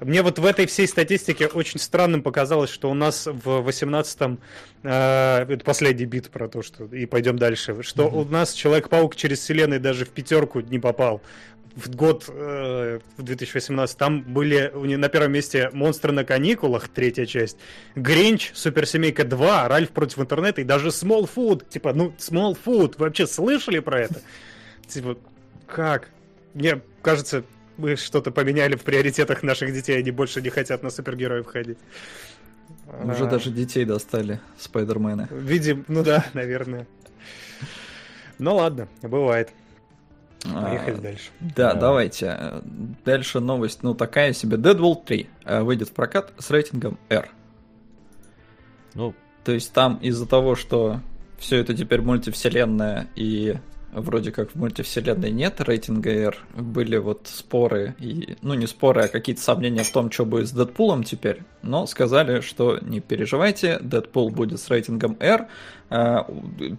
[0.00, 4.38] Мне вот в этой всей статистике очень странным показалось, что у нас в 18-м,
[4.82, 9.38] э, это последний бит про то, что и пойдем дальше, что у нас Человек-паук через
[9.38, 11.22] вселенной даже в пятерку не попал.
[11.76, 17.58] В год э, в 2018 там были на первом месте «Монстры на каникулах», третья часть,
[17.94, 21.68] «Гринч», «Суперсемейка 2», «Ральф против интернета» и даже «Small Food».
[21.68, 24.22] Типа, ну, «Small Food», вы вообще слышали про это?
[24.88, 25.18] Типа,
[25.66, 26.08] как?
[26.54, 27.44] Мне кажется,
[27.76, 31.78] мы что-то поменяли в приоритетах наших детей, они больше не хотят на супергероев ходить.
[33.04, 35.28] Уже А, даже детей достали, Спайдермены.
[35.30, 36.86] Видим, ну да, наверное.
[38.38, 39.48] Ну ладно, бывает.
[40.52, 41.30] Поехали А, дальше.
[41.40, 41.80] Да, Да.
[41.80, 42.62] давайте.
[43.04, 44.56] Дальше новость, ну, такая себе.
[44.56, 47.28] Deadpool 3 э, выйдет в прокат с рейтингом R.
[48.94, 51.00] Ну, То есть там из-за того, что
[51.38, 53.56] все это теперь мультивселенная и
[53.96, 59.08] вроде как в мультивселенной нет рейтинга R, были вот споры, и, ну не споры, а
[59.08, 64.30] какие-то сомнения в том, что будет с Дэдпулом теперь, но сказали, что не переживайте, Дэдпул
[64.30, 65.48] будет с рейтингом R,
[65.90, 66.16] э,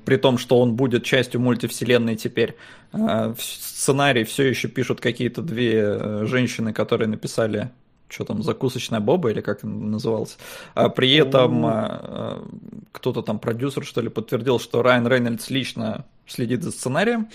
[0.06, 2.56] при том, что он будет частью мультивселенной теперь.
[2.92, 7.72] В сценарий все еще пишут какие-то две э, женщины, которые написали
[8.10, 10.38] что там, закусочная Боба или как она называлась.
[10.76, 12.48] А при этом а,
[12.92, 17.28] кто-то там, продюсер, что ли, подтвердил, что Райан Рейнольдс лично следит за сценарием,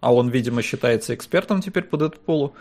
[0.00, 2.52] а он, видимо, считается экспертом теперь по Дэдпулу.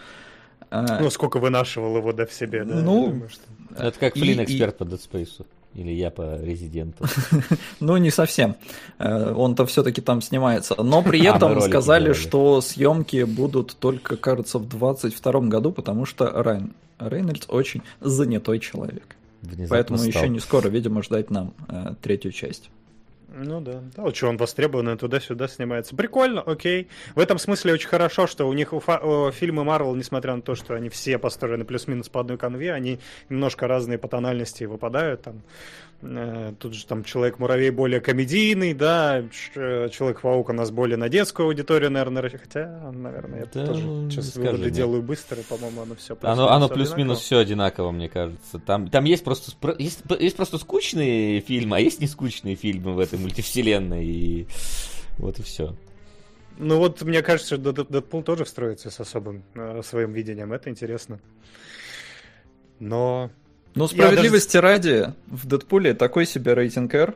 [0.70, 2.76] А, Ну, сколько вынашивал его да, в себе, да?
[2.76, 3.44] Ну, думаю, что-
[3.78, 5.46] это как И- Флин и- эксперт по Dead Space.
[5.78, 7.06] Или я по Резиденту.
[7.80, 8.56] Ну, не совсем.
[8.98, 10.76] Э, Он-то все-таки там снимается.
[10.82, 16.06] Но при А, этом ролики сказали, что съемки будут только, кажется, в 22 году, потому
[16.06, 19.16] что Райан Рейнольдс очень занятой человек.
[19.42, 20.10] Внезапно Поэтому стал.
[20.10, 22.72] еще не скоро, видимо, ждать нам э, третью часть.
[23.40, 25.96] Ну да, да, вот что он востребованный туда-сюда снимается.
[25.96, 26.88] Прикольно, окей.
[27.14, 30.42] В этом смысле очень хорошо, что у них у фа- о, фильмы Марвел, несмотря на
[30.42, 35.22] то, что они все построены плюс-минус по одной конве, они немножко разные по тональности выпадают.
[35.22, 35.44] Там,
[36.00, 41.90] тут же там Человек-муравей более комедийный, да, Ч- Человек-паук у нас более на детскую аудиторию,
[41.90, 43.82] наверное, хотя, наверное, я Да, тоже
[44.12, 44.74] сейчас выводы нет.
[44.74, 48.60] делаю быстро, по-моему, оно все Оно, оно плюс-минус все одинаково, мне кажется.
[48.60, 53.00] Там, там есть просто есть, есть просто скучные фильмы, а есть не скучные фильмы в
[53.00, 54.06] этой мультивселенной.
[54.06, 54.48] И
[55.18, 55.76] вот и все.
[56.60, 61.20] Ну вот, мне кажется, Дэдпул тоже встроится с особым э, своим видением, это интересно.
[62.80, 63.30] Но
[63.78, 67.16] Ну, справедливости ради, в Дэдпуле такой себе рейтинг R,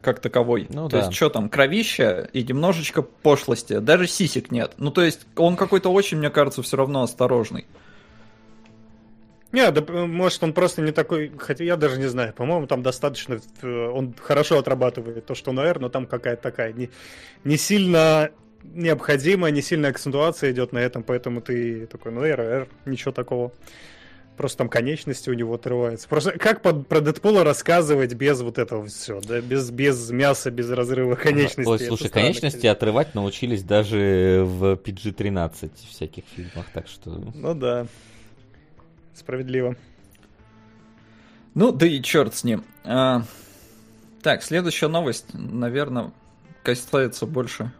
[0.00, 0.66] как таковой.
[0.70, 1.04] Ну то да.
[1.04, 3.78] есть, что там, кровища и немножечко пошлости.
[3.78, 4.72] Даже сисек нет.
[4.78, 7.66] Ну, то есть, он какой-то очень, мне кажется, все равно осторожный.
[9.50, 13.40] Не, да, может, он просто не такой, хотя я даже не знаю, по-моему, там достаточно,
[13.62, 16.90] э, он хорошо отрабатывает то, что на R, но там какая-то такая не,
[17.44, 18.30] не сильно
[18.62, 23.52] необходимая, не сильная акцентуация идет на этом, поэтому ты такой, ну R, R, ничего такого.
[24.38, 26.08] Просто там конечности у него отрываются.
[26.08, 30.70] Просто как под, про Дэдпула рассказывать без вот этого все, да, без, без мяса, без
[30.70, 31.68] разрыва конечностей.
[31.68, 37.10] Ой, слушай, странно, конечности отрывать научились даже в PG-13 всяких фильмах, так что...
[37.10, 37.88] Ну да,
[39.12, 39.74] справедливо.
[41.54, 42.64] Ну, да и черт с ним.
[42.84, 43.24] А,
[44.22, 46.12] так, следующая новость, наверное,
[46.62, 47.72] касается больше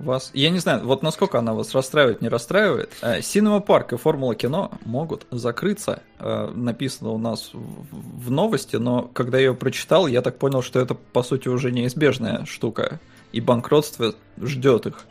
[0.00, 2.92] вас, я не знаю, вот насколько она вас расстраивает, не расстраивает.
[3.22, 6.02] Синема Парк и Формула Кино могут закрыться.
[6.18, 10.80] Э, написано у нас в новости, но когда я ее прочитал, я так понял, что
[10.80, 13.00] это по сути уже неизбежная штука.
[13.32, 15.06] И банкротство ждет их.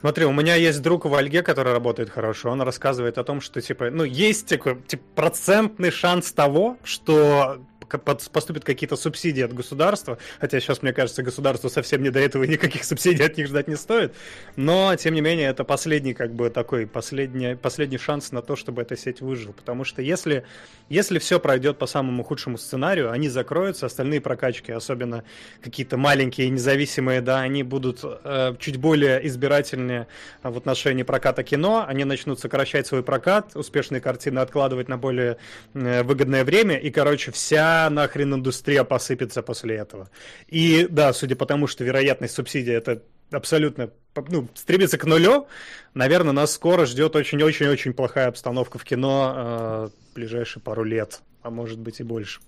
[0.00, 2.50] Смотри, у меня есть друг в Ольге, который работает хорошо.
[2.50, 7.58] Он рассказывает о том, что типа, ну, есть такой типа, процентный шанс того, что
[7.98, 12.84] поступят какие-то субсидии от государства, хотя сейчас, мне кажется, государству совсем не до этого никаких
[12.90, 14.14] субсидий от них ждать не стоит,
[14.56, 18.82] но, тем не менее, это последний, как бы, такой, последний, последний шанс на то, чтобы
[18.82, 20.44] эта сеть выжила, потому что если,
[20.88, 25.24] если все пройдет по самому худшему сценарию, они закроются, остальные прокачки, особенно
[25.62, 30.06] какие-то маленькие, независимые, да, они будут э, чуть более избирательные
[30.42, 35.36] в отношении проката кино, они начнут сокращать свой прокат, успешные картины откладывать на более
[35.74, 40.10] э, выгодное время, и, короче, вся нахрен индустрия посыпется после этого.
[40.48, 43.90] И да, судя по тому, что вероятность субсидии это абсолютно
[44.28, 45.46] ну, стремится к нулю,
[45.94, 51.78] наверное, нас скоро ждет очень-очень-очень плохая обстановка в кино э, ближайшие пару лет, а может
[51.78, 52.40] быть и больше.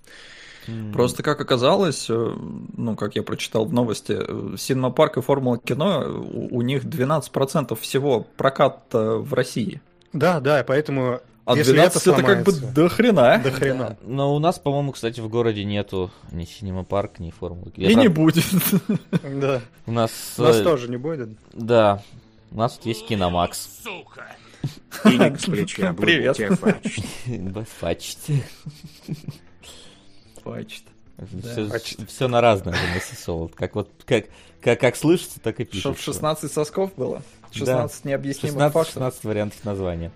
[0.93, 4.17] Просто как оказалось, э, ну, как я прочитал в новости,
[4.57, 9.81] Синема Парк и Формула кино, у, у них 12% всего проката в России.
[10.13, 13.41] Да, да, поэтому а Если 12 это, это как бы до хрена.
[13.43, 13.97] До хрена.
[14.01, 17.71] Но у нас, по-моему, кстати, в городе нету ни синема парк, ни формулы.
[17.75, 18.45] И не будет.
[19.23, 19.61] Да.
[19.85, 20.11] У нас...
[20.37, 21.29] У нас э, тоже не будет.
[21.53, 22.01] Да.
[22.51, 23.81] У нас тут есть Киномакс.
[23.83, 24.35] Сука.
[25.03, 26.37] Феникс плеча Привет.
[27.79, 28.19] Фачт.
[30.43, 30.83] Фачт.
[31.41, 32.77] Все, все на разное
[33.15, 33.55] солод.
[33.55, 34.25] Как вот как,
[34.61, 35.93] как, как слышится, так и пишется.
[35.93, 37.21] Чтоб 16 сосков было.
[37.51, 38.09] 16 да.
[38.09, 38.93] необъяснимых 16, фактов.
[38.93, 40.11] 16 вариантов названия.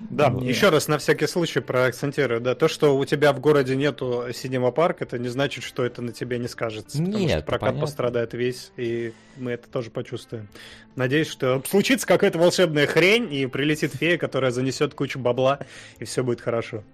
[0.00, 0.48] Да, не.
[0.48, 4.70] еще раз на всякий случай проакцентирую, да, то, что у тебя в городе нету синема
[4.70, 7.00] парк, это не значит, что это на тебе не скажется.
[7.00, 7.80] Нет, потому что прокат понятно.
[7.80, 10.48] пострадает весь, и мы это тоже почувствуем.
[10.96, 15.60] Надеюсь, что случится какая-то волшебная хрень, и прилетит фея, которая занесет кучу бабла,
[15.98, 16.84] и все будет хорошо.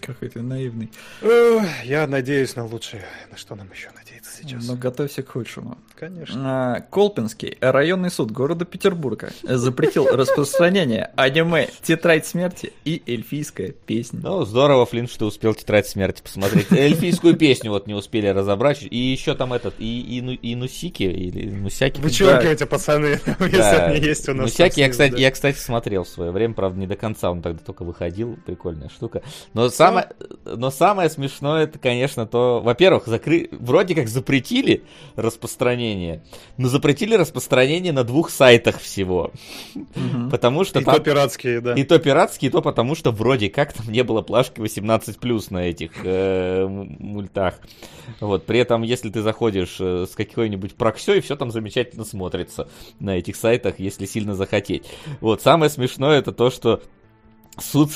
[0.00, 0.90] Какой ты наивный.
[1.84, 3.04] Я надеюсь на лучшее.
[3.30, 4.10] На что нам еще надеяться?
[4.42, 4.66] сейчас.
[4.66, 5.78] Но готовься к худшему.
[5.98, 6.76] Конечно.
[6.76, 14.20] А, Колпинский районный суд города Петербурга запретил распространение аниме «Тетрадь смерти» и эльфийская песня.
[14.22, 16.66] Ну, здорово, Флинн, что успел «Тетрадь смерти» посмотреть.
[16.70, 18.82] Эльфийскую песню вот не успели разобрать.
[18.82, 22.00] И еще там этот, и, и, и Нусики, или Нусяки.
[22.00, 24.46] Вычеркивайте, пацаны, если они есть у нас.
[24.46, 27.62] Нусяки, я, кстати, я, кстати, смотрел в свое время, правда, не до конца, он тогда
[27.62, 29.22] только выходил, прикольная штука.
[29.52, 30.08] Но самое,
[30.44, 33.48] но самое смешное, это, конечно, то, во-первых, закры...
[33.52, 34.84] вроде как запретили
[35.16, 36.22] распространение,
[36.56, 39.32] но запретили распространение на двух сайтах всего.
[39.74, 40.30] Угу.
[40.30, 40.94] Потому что и там...
[40.94, 41.74] то пиратские, да.
[41.74, 45.58] И то пиратские, и то потому что вроде как там не было плашки 18+, на
[45.58, 47.60] этих э, мультах.
[48.20, 53.16] Вот, при этом, если ты заходишь э, с какой-нибудь проксей, все там замечательно смотрится на
[53.16, 54.86] этих сайтах, если сильно захотеть.
[55.20, 56.82] Вот, самое смешное это то, что
[57.62, 57.90] суд...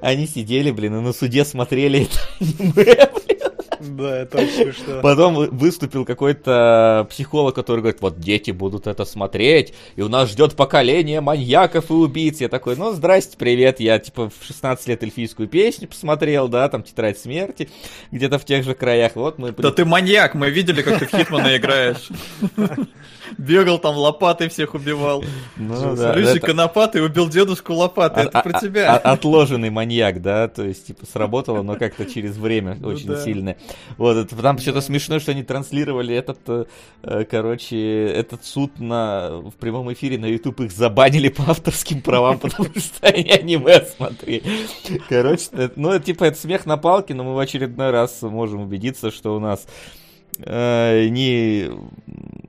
[0.00, 3.36] Они сидели, блин, и на суде смотрели это аниме, блин.
[3.80, 5.00] Да, это очень смешно.
[5.02, 10.56] Потом выступил какой-то психолог, который говорит, вот дети будут это смотреть, и у нас ждет
[10.56, 12.40] поколение маньяков и убийц.
[12.40, 16.82] Я такой, ну, здрасте, привет, я, типа, в 16 лет эльфийскую песню посмотрел, да, там,
[16.82, 17.68] Тетрадь смерти,
[18.10, 19.52] где-то в тех же краях, вот мы...
[19.52, 22.08] Да ты маньяк, мы видели, как ты в Хитмана играешь.
[23.38, 25.24] Бегал там лопатой всех убивал.
[25.56, 26.46] Ну, да, Рыжий это...
[26.46, 28.24] конопатый убил дедушку лопатой.
[28.24, 28.96] А, это про а, тебя.
[28.96, 30.48] А, отложенный маньяк, да?
[30.48, 33.22] То есть, типа, сработало, но как-то через время ну, очень да.
[33.22, 33.56] сильное.
[33.96, 36.64] Вот, это, там что-то смешно, что они транслировали этот, э,
[37.02, 40.60] э, короче, этот суд на, в прямом эфире на YouTube.
[40.60, 44.42] Их забанили по авторским правам, потому что они аниме смотрели.
[45.08, 49.34] Короче, ну, типа, это смех на палке, но мы в очередной раз можем убедиться, что
[49.36, 49.66] у нас
[50.38, 51.70] э, ни,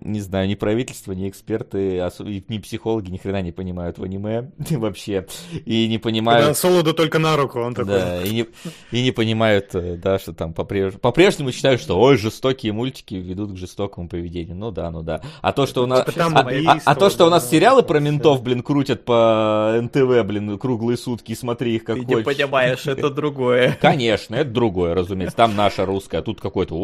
[0.07, 2.01] не знаю, ни правительство, ни эксперты,
[2.47, 5.27] ни психологи ни хрена не понимают в аниме вообще.
[5.65, 6.47] И не понимают...
[6.47, 7.93] Да, Солоду только на руку, он такой.
[7.93, 8.45] Да, и не,
[8.91, 10.99] и не понимают, э, да, что там по-прежнему...
[10.99, 14.55] По-прежнему считают, что, ой, жестокие мультики ведут к жестокому поведению.
[14.55, 15.21] Ну да, ну да.
[15.41, 16.07] А то, что у нас...
[16.17, 20.57] А, а, а то, что у нас сериалы про ментов, блин, крутят по НТВ, блин,
[20.57, 22.17] круглые сутки, смотри их как Ты хочешь.
[22.17, 23.77] не понимаешь, это другое.
[23.81, 25.35] Конечно, это другое, разумеется.
[25.35, 26.75] Там наша русская, а тут какой-то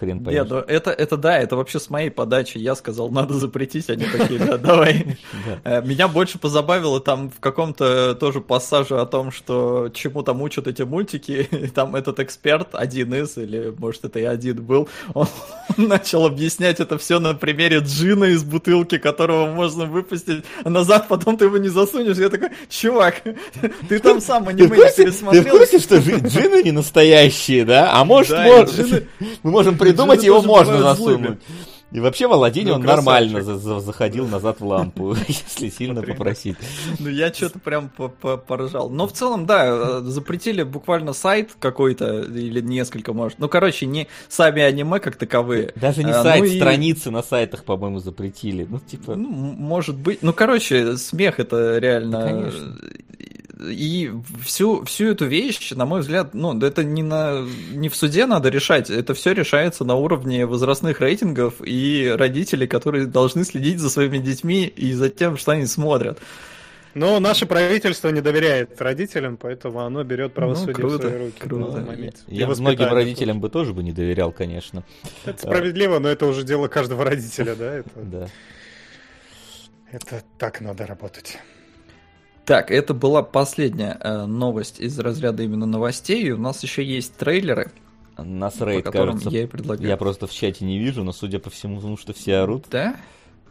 [0.00, 0.42] хрен поймешь.
[0.42, 2.58] Нет, ну это, это да, это вообще с моей подачи.
[2.58, 5.18] Я сказал, надо запретить, они такие, да, давай.
[5.64, 10.66] Э, меня больше позабавило там в каком-то тоже пассаже о том, что чему там учат
[10.66, 11.48] эти мультики.
[11.74, 15.26] Там этот эксперт, один из, или может это и один был, он
[15.76, 21.36] начал объяснять это все на примере джина из бутылки, которого можно выпустить, а назад потом
[21.36, 22.16] ты его не засунешь.
[22.16, 23.22] Я такой, чувак,
[23.88, 25.42] ты там сам аниме не пересмотрел.
[25.42, 27.92] Ты в курсе, что джины не настоящие, да?
[27.92, 28.36] А может,
[29.42, 31.38] мы можем придумать его можно засунуть.
[31.92, 36.02] И вообще в Аладдине Ну, он нормально за- за- заходил назад в лампу, если сильно
[36.02, 36.56] попросить.
[37.00, 38.90] Ну, я что-то прям по- по- поражал.
[38.90, 43.40] Но в целом, да, э, запретили буквально сайт какой-то, или несколько, может.
[43.40, 45.72] Ну, короче, не сами аниме как таковые.
[45.74, 48.64] Даже не А, сайт, ну и- страницы на сайтах, по-моему, запретили.
[48.70, 49.16] Ну, типа...
[49.16, 50.22] Ну, может быть.
[50.22, 52.12] Ну, короче, смех это реально.
[52.20, 52.76] Да, конечно.
[53.62, 54.10] И
[54.44, 58.48] всю, всю эту вещь, на мой взгляд, ну, это не, на, не в суде надо
[58.48, 64.18] решать, это все решается на уровне возрастных рейтингов и родителей, которые должны следить за своими
[64.18, 66.18] детьми и за тем, что они смотрят.
[66.94, 71.38] Но наше правительство не доверяет родителям, поэтому оно берет правосудие Ну, круто, в свои руки.
[71.38, 71.80] круто.
[71.80, 72.24] момент.
[72.26, 74.82] Я воспитание многим родителям бы тоже бы не доверял, конечно.
[75.24, 75.36] тоже.
[75.36, 77.74] Это справедливо, но это уже дело каждого родителя, да?
[77.74, 78.28] Это, Да.
[79.92, 81.38] это так надо работать.
[82.50, 86.24] Так, это была последняя э, новость из разряда именно новостей.
[86.24, 87.70] И у нас еще есть трейлеры,
[88.18, 89.88] Нас по рейд, которым кажется, я и предлагаю.
[89.88, 92.64] я просто в чате не вижу, но судя по всему, потому что все орут.
[92.68, 92.96] Да?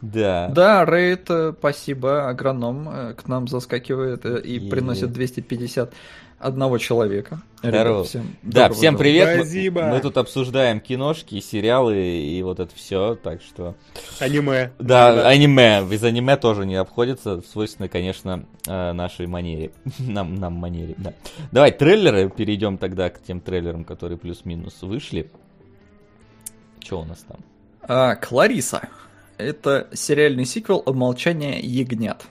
[0.02, 0.48] Да.
[0.54, 4.70] Да, Рейд, э, спасибо, агроном э, к нам заскакивает э, и Е-е.
[4.70, 5.94] приносит 250
[6.40, 7.42] одного человека.
[7.62, 7.98] Здорово.
[7.98, 9.28] Ребят, всем Да, доброго всем привет.
[9.28, 9.82] Мы- Спасибо.
[9.82, 13.76] Мы, тут обсуждаем киношки, сериалы и вот это все, так что...
[14.18, 14.72] Аниме.
[14.78, 15.86] Да, аниме.
[15.90, 19.72] Из аниме тоже не обходится, свойственно, конечно, э, нашей манере.
[19.98, 21.12] нам, нам манере, да.
[21.52, 25.30] Давай, трейлеры, перейдем тогда к тем трейлерам, которые плюс-минус вышли.
[26.82, 27.38] Что у нас там?
[27.82, 28.88] А, Клариса.
[29.36, 32.26] Это сериальный сиквел «Молчание ягнят».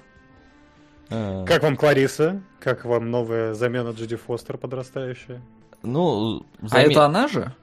[1.09, 2.41] Э, Как вам Клариса?
[2.59, 5.41] Как вам новая замена Джуди Фостер подрастающая?
[5.83, 7.53] Ну, А заме- это она же?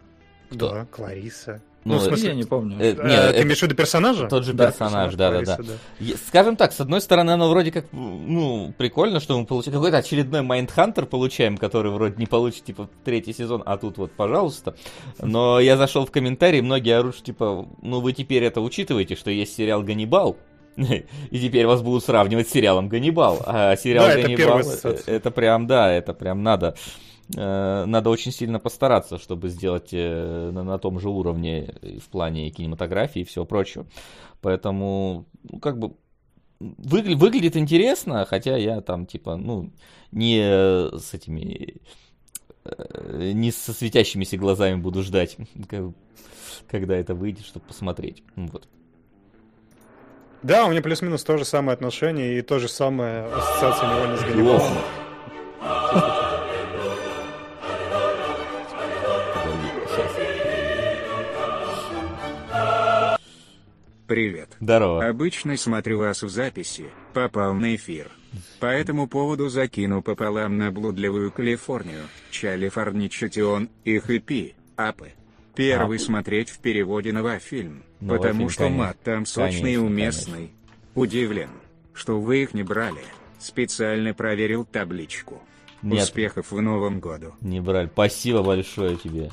[0.51, 0.71] Кто?
[0.71, 1.61] Да, Клариса.
[1.85, 2.77] Ну, Ну, в смысле, Я не помню.
[2.81, 4.27] э, Э, не, Ты это имеешь в виду персонажа?
[4.27, 5.55] тот же Да, персонаж, да-да-да.
[5.57, 9.77] Клариса, Е- Скажем так, с одной стороны, оно вроде как, ну, прикольно, что мы получаем
[9.77, 14.75] какой-то очередной Майндхантер получаем, который вроде не получит, типа, третий сезон, а тут вот, пожалуйста.
[15.21, 19.55] Но я зашел в комментарии, многие орут, типа, ну, вы теперь это учитываете, что есть
[19.55, 20.37] сериал «Ганнибал»,
[21.31, 23.43] и теперь вас будут сравнивать с сериалом «Ганнибал».
[23.47, 25.15] А сериал Да, это «Ганнибал» э, ассоциация.
[25.17, 26.75] это прям, да, это прям надо.
[27.35, 32.51] э, Надо очень сильно постараться, чтобы сделать э, на, на том же уровне в плане
[32.51, 33.87] кинематографии и всего прочего.
[34.43, 35.95] Поэтому, ну, как бы,
[36.61, 39.73] выгля- выглядит интересно, хотя я там, типа, ну,
[40.13, 41.77] не с этими,
[42.65, 45.37] э, не со светящимися глазами буду ждать,
[46.69, 48.23] когда это выйдет, чтобы посмотреть.
[48.37, 48.69] Вот.
[50.47, 54.23] Да, у меня плюс-минус то же самое отношение и то же самое ассоциация невольно с
[54.23, 54.79] Ганнибалом.
[64.07, 64.51] Привет.
[64.61, 65.09] Здорово.
[65.09, 68.09] Обычно смотрю вас в записи, попал на эфир.
[68.61, 75.11] По этому поводу закину пополам на блудливую Калифорнию, Чалифорничатион и Хэппи, Апы.
[75.57, 78.85] Первый смотреть в переводе новофильм, Новофильм, потому что конечно.
[78.85, 80.53] мат там сочный и Конечно, уместный.
[80.95, 81.51] Удивлен,
[81.93, 83.01] что вы их не брали.
[83.39, 85.43] Специально проверил табличку.
[85.83, 86.05] Нет.
[86.05, 87.35] Успехов в новом году.
[87.41, 87.89] Не брали.
[87.93, 89.31] Спасибо большое тебе.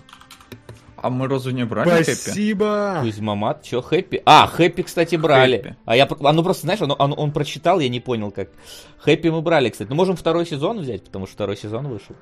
[0.98, 2.14] А мы разве не брали Хэппи?
[2.14, 3.00] Спасибо!
[3.02, 4.22] Кузьмамат, чё, Хэппи?
[4.26, 5.58] А, Хэппи, кстати, брали.
[5.58, 5.76] Хэппи.
[5.84, 8.52] А я, оно просто, знаешь, оно- оно- он прочитал, я не понял, как.
[9.00, 9.90] Хэппи мы брали, кстати.
[9.90, 12.16] Ну, можем второй сезон взять, потому что второй сезон вышел.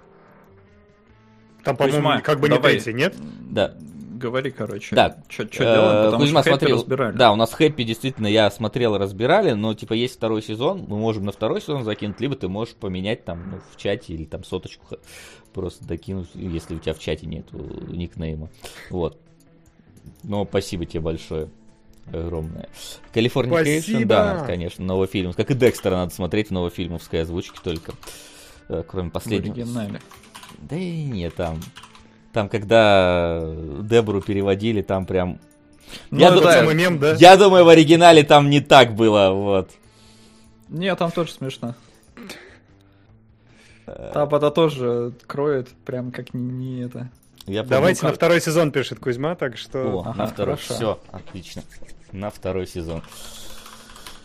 [1.63, 3.15] Там, по-моему, Кузьма, как бы не третий, нет?
[3.51, 3.75] Да.
[4.21, 4.95] Говори, короче.
[4.95, 5.17] Да.
[5.27, 6.77] Что Э, делаем, потому Кузьма что смотрел.
[6.77, 7.17] разбирали.
[7.17, 11.25] Да, у нас Хэппи действительно я смотрел, разбирали, но типа есть второй сезон, мы можем
[11.25, 14.85] на второй сезон закинуть, либо ты можешь поменять там ну, в чате или там соточку
[15.53, 17.57] просто докинуть, если у тебя в чате нету
[17.89, 18.49] никнейма.
[18.89, 19.19] Вот.
[20.23, 21.49] Но спасибо тебе большое.
[22.07, 22.67] Огромное.
[23.13, 24.09] Californication, Спасибо.
[24.09, 25.33] да, конечно, новый фильм.
[25.33, 27.93] Как и Декстера надо смотреть в новофильмовской озвучке только.
[28.69, 29.53] Э, Кроме В последнего.
[29.53, 30.01] оригинале.
[30.59, 31.59] Да и нет, там.
[32.33, 33.41] Там, когда
[33.81, 35.39] Дебру переводили, там прям.
[36.09, 37.15] Ну, Я думаю, самый мем, да?
[37.15, 39.69] я думаю, в оригинале там не так было, вот.
[40.69, 41.75] Не, там тоже смешно.
[44.13, 47.09] Там это тоже кроет, прям как не, не это.
[47.45, 49.79] Я помню, Давайте как- на второй сезон пишет Кузьма, так что...
[49.79, 50.55] О, Ага, на второй.
[50.55, 50.73] хорошо.
[50.75, 51.63] Все, отлично.
[52.13, 53.01] На второй сезон.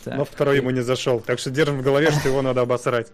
[0.04, 0.18] Так.
[0.18, 1.18] Но второй ему не зашел.
[1.20, 3.09] Так что держим в голове, что его надо обосрать.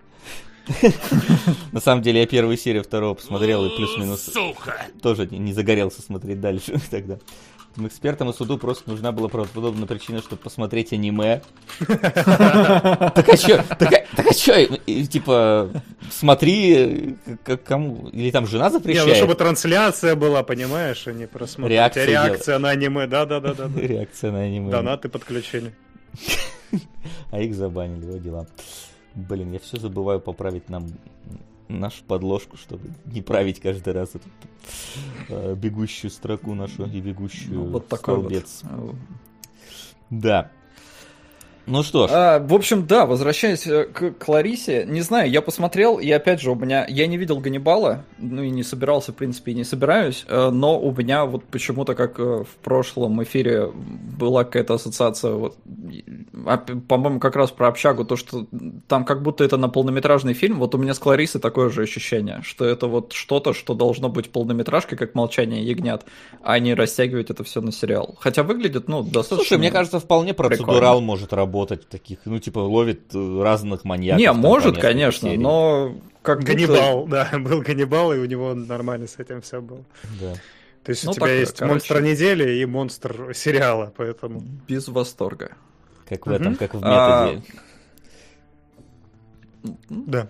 [1.73, 4.31] На самом деле, я первую серию второго посмотрел и плюс-минус
[5.03, 7.19] тоже не- загорелся смотреть дальше тогда.
[7.79, 11.41] Экспертам и суду просто нужна была правдоподобная причина, чтобы посмотреть аниме.
[11.79, 13.63] Так а чё?
[13.79, 14.77] Так а- а чё?
[15.07, 15.71] Типа,
[16.11, 17.17] смотри,
[17.65, 18.09] кому...
[18.13, 19.17] Или там жена Не, ну запрещает?
[19.17, 21.71] чтобы трансляция была, понимаешь, а не просмотр.
[21.71, 23.71] Реакция на аниме, да-да-да-да.
[23.75, 24.71] Реакция на аниме.
[24.71, 25.73] Донаты подключили.
[27.31, 28.47] А их забанили, вот дела.
[29.15, 30.87] Блин, я все забываю поправить нам
[31.69, 34.29] нашу подложку, чтобы не править каждый раз эту
[35.29, 38.63] э, бегущую строку нашу и бегущую Ну, вот такой вот столбец.
[38.65, 38.91] э,
[40.11, 40.51] Да.
[41.67, 42.11] Ну что ж.
[42.13, 46.51] А, в общем, да, возвращаясь э, к Кларисе, не знаю, я посмотрел, и опять же,
[46.51, 50.25] у меня, я не видел Ганнибала, ну и не собирался, в принципе, и не собираюсь,
[50.29, 55.57] э, но у меня вот почему-то, как э, в прошлом эфире была какая-то ассоциация, вот,
[56.89, 58.47] по-моему, как раз про общагу, то, что
[58.89, 62.41] там как будто это на полнометражный фильм, вот у меня с Кларисой такое же ощущение,
[62.43, 66.05] что это вот что-то, что должно быть полнометражкой, как «Молчание ягнят»,
[66.43, 68.17] а не растягивать это все на сериал.
[68.19, 69.37] Хотя выглядит, ну, достаточно...
[69.37, 71.01] Слушай, мне кажется, вполне процедурал прикольно.
[71.01, 74.21] может работать работать в таких, ну, типа, ловит э, разных маньяков.
[74.21, 75.43] Не, может, конечно, серий.
[75.43, 77.29] но как Ганнибал, будто...
[77.31, 79.85] да, был Ганнибал, и у него нормально с этим все было.
[80.21, 80.35] Да.
[80.83, 81.73] То есть ну, у тебя так, есть короче...
[81.75, 84.43] монстр недели и монстр сериала, поэтому...
[84.67, 85.53] Без восторга.
[86.09, 87.43] Как в этом, как в методе.
[89.63, 89.69] А...
[89.91, 90.29] Да.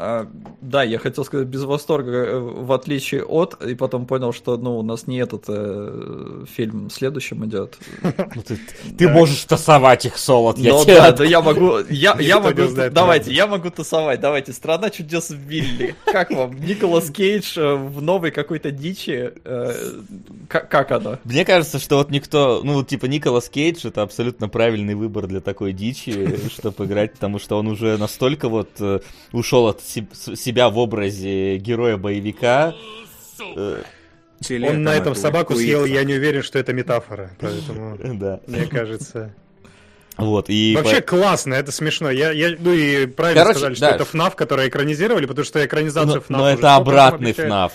[0.00, 0.28] А,
[0.60, 4.78] да, я хотел сказать без восторга, э, в отличие от, и потом понял, что ну,
[4.78, 7.78] у нас не этот э, фильм следующим идет.
[8.34, 8.42] Ну,
[8.96, 13.46] ты, можешь тасовать их, Солод, я Ну да, да я могу, я, могу, давайте, я
[13.46, 15.96] могу тасовать, давайте, «Страна чудес Вилли».
[16.04, 16.54] Как вам?
[16.60, 19.32] Николас Кейдж э, в новой какой-то дичи,
[20.48, 21.18] как, как оно?
[21.24, 25.72] Мне кажется, что вот никто, ну, типа, Николас Кейдж это абсолютно правильный выбор для такой
[25.72, 28.68] дичи, чтобы играть, потому что он уже настолько вот
[29.32, 32.74] ушел от себя в образе героя-боевика.
[33.56, 33.82] Э,
[34.50, 38.40] Он на этом собаку съел, я не уверен, что это метафора, поэтому, да.
[38.46, 39.34] мне кажется...
[40.16, 41.16] Вот, и Вообще по...
[41.16, 42.10] классно, это смешно.
[42.10, 43.94] Я, я, ну и правильно Короче, сказали, что да.
[43.94, 46.38] это FNAF, который экранизировали, потому что экранизация но.
[46.38, 47.70] Но это обратный FNAF.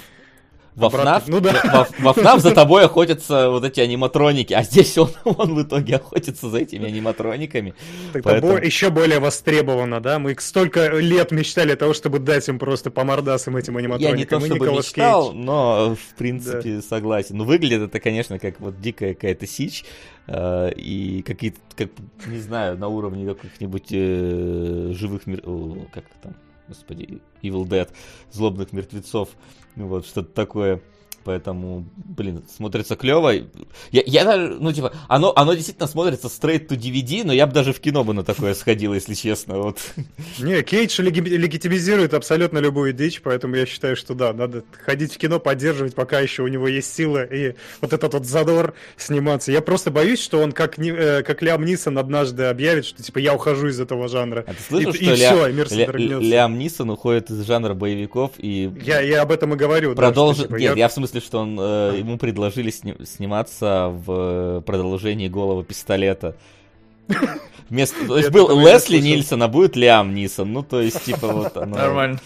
[0.76, 1.88] Во FNAF, ну, да.
[2.00, 5.98] во, во FNAF за тобой охотятся вот эти аниматроники, а здесь он, он в итоге
[5.98, 7.76] охотится за этими аниматрониками.
[8.12, 8.58] Так поэтому...
[8.58, 10.20] еще более востребовано, да?
[10.20, 14.18] Мы столько лет мечтали того, чтобы дать им просто по мордасам этим аниматроникам.
[14.18, 15.44] Я не то чтобы Николас мечтал, Кейдж.
[15.44, 16.82] но в принципе да.
[16.82, 17.38] согласен.
[17.38, 19.86] Ну выглядит это, конечно, как вот дикая какая-то сич.
[20.28, 21.90] Э, и какие-то, как,
[22.26, 25.42] не знаю, на уровне каких-нибудь э, живых мир...
[25.46, 26.34] О, как там,
[26.74, 27.90] господи, Evil Dead,
[28.32, 29.30] злобных мертвецов.
[29.76, 30.82] Вот, что-то такое.
[31.24, 33.32] Поэтому, блин, смотрится клево.
[33.92, 37.54] Я, я даже, ну, типа, оно, оно действительно смотрится straight to DVD, но я бы
[37.54, 39.58] даже в кино бы на такое сходил, если честно.
[39.58, 39.80] Вот.
[40.40, 45.18] Не, Кейдж леги- легитимизирует абсолютно любую дичь, поэтому я считаю, что да, надо ходить в
[45.18, 49.52] кино, поддерживать, пока еще у него есть сила и вот этот вот задор сниматься.
[49.52, 53.34] Я просто боюсь, что он как, э, как Лиам Нисон однажды объявит, что типа я
[53.34, 54.44] ухожу из этого жанра.
[54.48, 55.16] А ты слышал, и, что и Ля...
[55.16, 56.20] все, мир Ля...
[56.20, 58.72] Лиам Нисон уходит из жанра боевиков и...
[58.84, 59.96] Я, я об этом и говорю.
[59.96, 60.44] Продолжит...
[60.44, 60.84] Да, что, типа, Нет, я...
[60.84, 66.36] я в смысле смысле, что он, э, ему предложили сни- сниматься в продолжении голого пистолета.
[67.70, 70.54] Вместо, то есть был Лесли Нильсон, а будет Лиам Нисон.
[70.54, 71.76] Ну, то есть, типа, вот оно...
[71.76, 72.20] Нормально.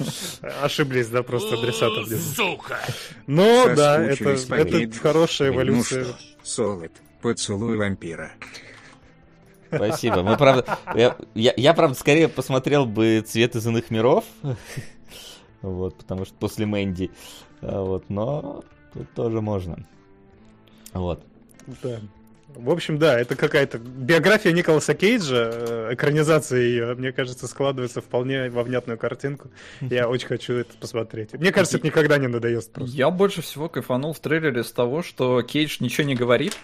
[0.62, 2.06] Ошиблись, да, просто адресатом.
[2.06, 2.80] Сука!
[3.28, 6.06] Ну, да, это, это хорошая эволюция.
[6.06, 6.14] Ну
[6.44, 8.32] Солод, поцелуй вампира.
[9.74, 10.24] Спасибо.
[10.24, 14.24] Мы, правда, я, я, я, правда, скорее посмотрел бы «Цвет из иных миров»,
[15.62, 17.12] вот, потому что после Мэнди,
[17.62, 18.64] а вот, но
[18.98, 19.78] Тут тоже можно.
[20.94, 21.24] Вот.
[21.84, 22.00] Да.
[22.48, 28.50] В общем, да, это какая-то биография Николаса Кейджа, э, экранизация ее, мне кажется, складывается вполне
[28.50, 29.52] во внятную картинку.
[29.82, 31.34] Я очень хочу это посмотреть.
[31.34, 32.96] Мне кажется, это никогда не надоест просто.
[32.96, 36.58] Я больше всего кайфанул в трейлере с того, что Кейдж ничего не говорит,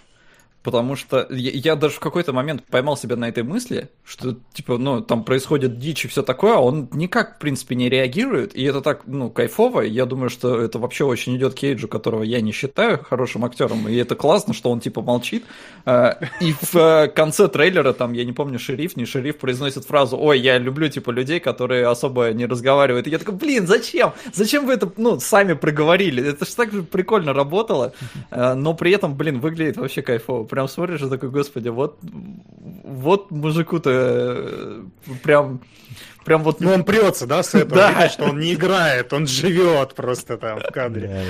[0.64, 4.78] Потому что я, я даже в какой-то момент поймал себя на этой мысли, что, типа,
[4.78, 8.64] ну, там происходит дичь и все такое, а он никак, в принципе, не реагирует, и
[8.64, 12.53] это так, ну, кайфово, я думаю, что это вообще очень идет Кейджу, которого я не
[12.53, 15.43] считаю хорошим актером, и это классно, что он, типа, молчит.
[15.86, 20.18] А, и в э, конце трейлера, там, я не помню, шериф, не шериф, произносит фразу,
[20.18, 24.14] ой, я люблю, типа, людей, которые особо не разговаривают, и я такой, блин, зачем?
[24.34, 26.26] Зачем вы это, ну, сами проговорили?
[26.26, 27.93] Это же так же прикольно работало,
[28.32, 33.32] э, но при этом, блин, выглядит вообще кайфово прям смотришь и такой, господи, вот, вот
[33.32, 34.84] мужику-то э,
[35.24, 35.62] прям,
[36.26, 36.62] прям вот...
[36.62, 37.89] Ну, он прется, да, с этого, да.
[37.89, 41.26] Видно, что он не играет, он живет просто там в кадре.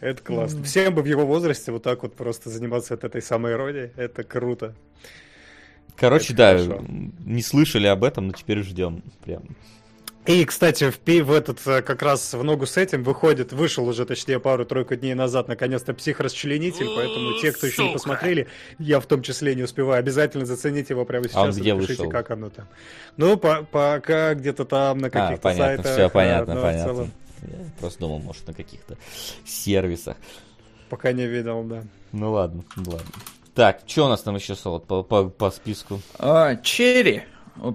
[0.00, 0.62] Это классно.
[0.62, 3.90] Всем бы в его возрасте вот так вот просто заниматься от этой самой иронией.
[3.94, 4.74] Это круто.
[5.94, 6.84] Короче, это да, хорошо.
[7.26, 9.02] не слышали об этом, но теперь ждем.
[9.22, 9.42] Прям.
[10.26, 14.04] И, кстати, в, в этот э, как раз в ногу с этим выходит, вышел уже,
[14.04, 18.48] точнее, пару-тройку дней назад, наконец-то психорасчленитель, поэтому те, кто еще не посмотрели,
[18.80, 22.10] я в том числе не успеваю, обязательно зацените его прямо сейчас а где напишите, вышел?
[22.10, 22.66] как оно там.
[23.16, 25.92] Ну, по пока где-то там на а, каких-то а, понятно, сайтах.
[25.92, 27.10] Все понятно, да, понятно.
[27.42, 27.48] Я
[27.78, 28.96] просто думал, может, на каких-то
[29.44, 30.16] сервисах.
[30.88, 31.84] Пока не видел, да.
[32.10, 33.06] Ну ладно, ладно.
[33.54, 36.00] Так, что у нас там еще, Солод, по, по, по списку?
[36.18, 37.22] А, черри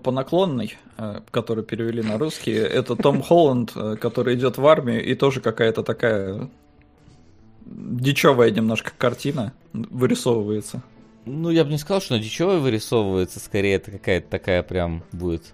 [0.04, 0.91] по наклонной, э,
[1.32, 5.84] который перевели на русский, это Том Холланд, э, который идет в армию, и тоже какая-то
[5.84, 6.50] такая
[7.66, 10.82] дичевая немножко картина вырисовывается.
[11.26, 15.54] Ну, я бы не сказал, что она дичевая вырисовывается, скорее это какая-то такая прям будет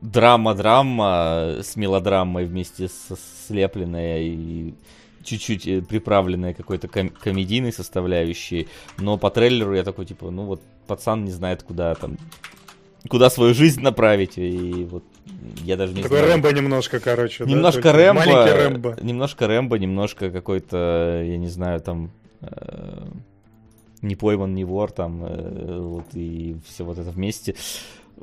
[0.00, 3.16] драма-драма с мелодрамой вместе с
[3.46, 4.74] слепленная и
[5.22, 8.68] чуть-чуть э, приправленная какой-то ком- комедийной составляющей,
[8.98, 12.16] но по трейлеру я такой, типа, ну вот пацан не знает, куда там,
[13.08, 15.04] куда свою жизнь направить, и вот
[15.64, 16.32] я даже не Такой знаю.
[16.32, 17.44] Рэмбо немножко, короче.
[17.44, 18.96] да, Немножко такой Рэмбо, Маленький Рэмбо.
[19.02, 23.06] немножко Рэмбо, немножко какой-то, я не знаю, там э,
[24.02, 27.54] не пойман, не вор, там э, вот и все вот это вместе.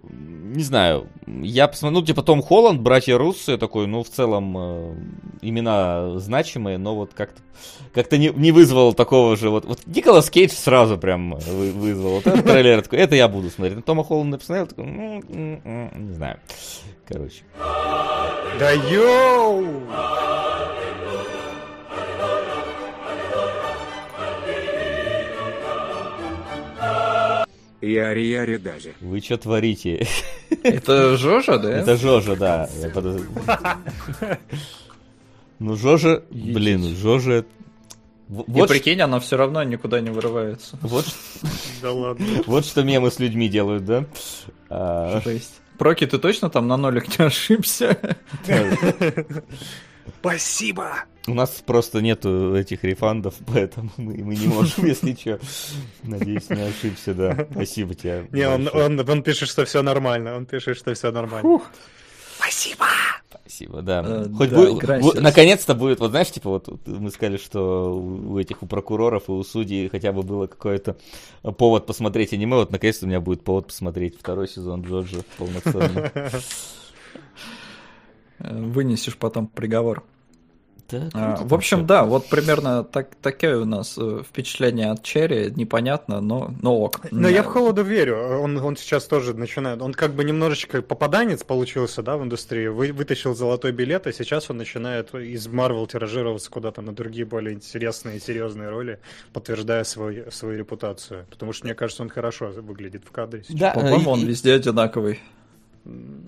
[0.04, 4.56] Не знаю, я посмотрел, ну, типа Том Холланд, братья Руссы, я такой, ну, в целом,
[4.58, 4.96] э,
[5.42, 7.42] имена значимые, но вот как-то
[7.94, 12.28] как не, не вызвал такого же, вот, вот Николас Кейдж сразу прям вы- вызвал, вот
[12.28, 13.76] этот трейлер, такой, это я буду смотреть.
[13.78, 16.40] На Тома Холланда посмотрел, такой, ну, не знаю,
[17.06, 17.44] короче.
[18.60, 19.66] Да йоу!
[27.92, 28.94] Яри-яри дази.
[29.02, 30.08] Вы что творите?
[30.64, 31.72] Это Жожа, да?
[31.80, 32.70] Это Жожа, да.
[35.60, 37.40] Ну, Жожа, блин, Жожа...
[37.40, 37.46] И
[38.28, 40.78] Вот, ш- прикинь, она все равно никуда не вырывается.
[40.82, 41.06] вот,
[41.82, 42.26] Да ладно.
[42.48, 44.06] вот что мемы с людьми делают, да?
[44.70, 45.62] А, Жесть.
[45.78, 47.98] Проки, ты точно там на нолик не ошибся?
[50.20, 51.04] Спасибо!
[51.28, 55.40] У нас просто нету этих рефандов, поэтому мы, мы не можем, если что.
[56.04, 57.48] Надеюсь, не ошибся, да.
[57.52, 58.28] Спасибо тебе.
[58.32, 60.36] Не, он, он, он пишет, что все нормально.
[60.36, 61.62] Он пишет, что все нормально.
[62.38, 62.86] Спасибо!
[63.42, 64.04] Спасибо, да.
[64.06, 68.34] Э, Хоть да, будет- наконец-то будет, вот знаешь, типа вот вот мы сказали, что у
[68.34, 70.98] у этих, у прокуроров и у судей хотя бы было какой-то
[71.58, 76.12] повод посмотреть аниме, вот наконец-то у меня будет повод посмотреть второй сезон Джорджа полноценно.
[78.40, 80.04] Вынесешь потом приговор.
[80.88, 81.86] Да, А, В общем, всё.
[81.88, 85.52] да, вот примерно так, такое у нас э, впечатление от Черри.
[85.56, 87.00] Непонятно, но, но ок.
[87.10, 88.20] Но я в холоду верю.
[88.40, 89.82] Он, он сейчас тоже начинает.
[89.82, 92.68] Он как бы немножечко попаданец получился, да, в индустрии.
[92.68, 97.56] Вы, вытащил золотой билет, и сейчас он начинает из Марвел тиражироваться куда-то на другие более
[97.56, 99.00] интересные и серьезные роли,
[99.34, 101.26] подтверждая свой, свою репутацию.
[101.32, 103.42] Потому что, мне кажется, он хорошо выглядит в кадре.
[103.44, 103.58] сейчас.
[103.60, 105.20] Да, По-моему, э, он и- везде одинаковый.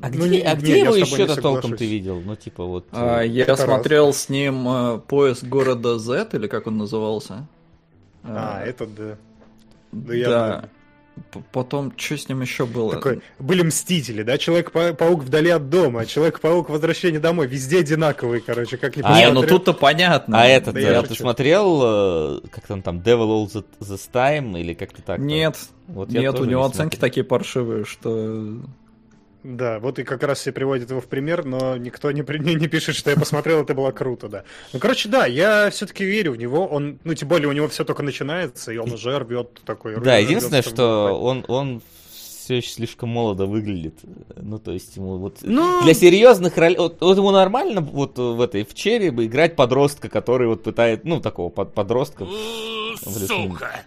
[0.01, 2.21] А Ну, где, не- а не, где я его не еще-то толком ты видел?
[2.23, 2.85] Ну, типа вот...
[2.91, 7.47] А, э, я это смотрел с ним э, поезд города Z, или как он назывался.
[8.23, 9.17] А, Э, это да.
[9.91, 10.13] да.
[10.13, 10.69] явно.
[11.31, 12.91] П- Потом, что с ним еще было?
[12.91, 14.37] Такой, были мстители, да?
[14.37, 17.47] Человек-паук вдали от дома, Человек-паук возвращение домой.
[17.47, 20.39] Везде одинаковые, короче, как ни А, Не, я ну тут-то понятно.
[20.39, 23.99] А этот, Да я а ты смотрел, э, как там там, Devil All the, the
[24.13, 25.17] Time, или как-то так?
[25.17, 28.59] Нет, Вот я нет, у него не оценки такие паршивые, что...
[29.49, 32.55] Да, вот и как раз все приводят его в пример, но никто не, при- не,
[32.55, 34.43] не пишет, что я посмотрел, это было круто, да.
[34.73, 37.85] Ну, короче, да, я все-таки верю в него, он, ну, тем более у него все
[37.85, 40.01] только начинается, и он уже рвет такой...
[40.01, 43.95] Да, единственное, рвет, что он, он все еще слишком молодо выглядит.
[44.35, 45.37] Ну, то есть ему вот...
[45.43, 46.77] Ну- Для серьезных ролей...
[46.77, 51.05] Вот, вот ему нормально вот в этой, в черри бы играть подростка, который вот пытает,
[51.05, 52.25] ну, такого под, подростка.
[53.27, 53.81] Сука!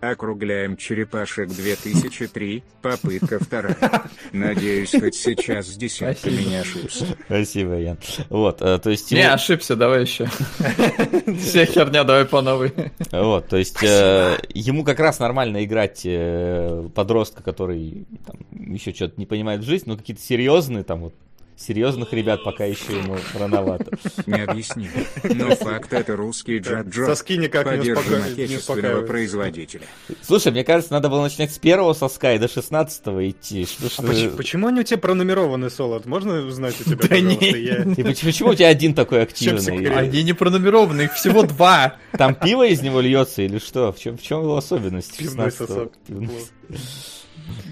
[0.00, 4.02] Округляем черепашек 2003, попытка вторая.
[4.32, 6.50] Надеюсь, хоть сейчас с десятками Спасибо.
[6.50, 7.06] не ошибся.
[7.26, 7.98] Спасибо, Ян.
[8.30, 9.12] Вот, э, то есть...
[9.12, 10.24] Не, ошибся, давай еще.
[11.38, 12.72] Вся херня, давай по новой.
[13.12, 19.14] Вот, то есть э, ему как раз нормально играть э, подростка, который там, еще что-то
[19.18, 21.14] не понимает в жизни, но какие-то серьезные там вот
[21.60, 23.90] серьезных ребят пока еще ему рановато.
[24.26, 24.88] Не объясню.
[25.24, 27.06] Но факт это русский Джаджо.
[27.06, 28.16] Соски никак не, Поддержим успока...
[28.16, 29.06] не отечественного успокаивают.
[29.06, 29.82] производителя.
[30.22, 33.66] Слушай, мне кажется, надо было начинать с первого соска и до шестнадцатого идти.
[33.98, 36.06] А почему, почему они у тебя пронумерованы, Солод?
[36.06, 37.44] Можно узнать у тебя, Да пожалуйста?
[37.44, 37.62] не.
[37.62, 39.86] Я- И поч- почему у тебя один такой активный?
[39.94, 41.96] Они не пронумерованы, их всего два.
[42.12, 43.92] Там пиво из него льется или что?
[43.92, 45.16] В чем, в чем его особенность?
[45.18, 45.66] Пивной 16-го?
[45.66, 45.92] сосок.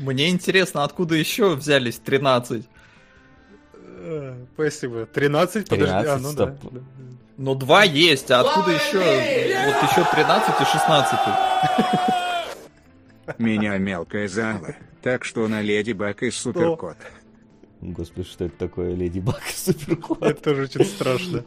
[0.03, 2.65] Мне интересно, откуда еще взялись 13?
[4.01, 5.07] Э, Спасибо.
[5.07, 5.87] 13, подожди.
[5.87, 6.57] 13, А, ну да.
[6.57, 6.73] стоп.
[6.73, 6.81] да.
[7.37, 8.99] Ну, два есть, а откуда еще?
[8.99, 11.21] Вот еще 13 и 16.
[13.39, 14.75] Меня мелкая зала.
[15.03, 16.97] Так что на Леди Баг и Суперкот.
[17.81, 18.95] Господи, что это такое?
[18.95, 20.23] Леди Баг и Суперкот?
[20.23, 21.45] Это тоже очень страшно.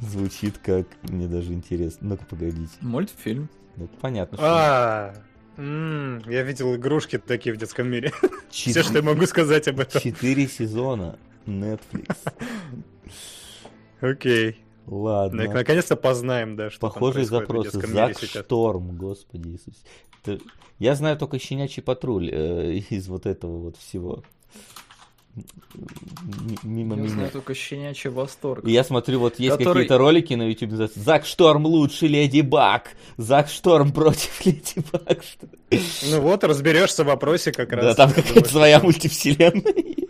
[0.00, 0.86] Звучит как...
[1.02, 2.08] Мне даже интересно.
[2.08, 2.72] Ну-ка, погодите.
[2.80, 3.48] Мультфильм.
[3.76, 4.46] Ну, понятно, что...
[4.46, 5.14] А,
[5.56, 8.12] я видел игрушки такие в детском мире.
[8.50, 10.00] Все, что я могу сказать об этом.
[10.00, 11.18] Четыре сезона.
[11.46, 12.16] Netflix.
[14.00, 14.56] Окей.
[14.86, 15.44] Ладно.
[15.44, 17.80] Нак- Наконец-то познаем, да, что Похожие запросы.
[17.86, 18.18] Зак.
[18.18, 19.82] Шторм, господи Иисус.
[20.24, 20.42] Это-
[20.78, 24.22] Я знаю только щенячий патруль э, из вот этого вот всего.
[26.62, 27.10] мимо Я меня.
[27.10, 28.64] знаю только щенячий восторг.
[28.66, 32.40] И я смотрю, вот есть Который- какие-то ролики на YouTube, называются Зак Шторм лучше Леди
[32.42, 32.90] Баг.
[33.16, 35.22] Зак Шторм против Леди Баг.
[36.10, 37.84] Ну вот, разберешься в вопросе как раз.
[37.84, 40.03] Да, там какая-то своя мультивселенная есть.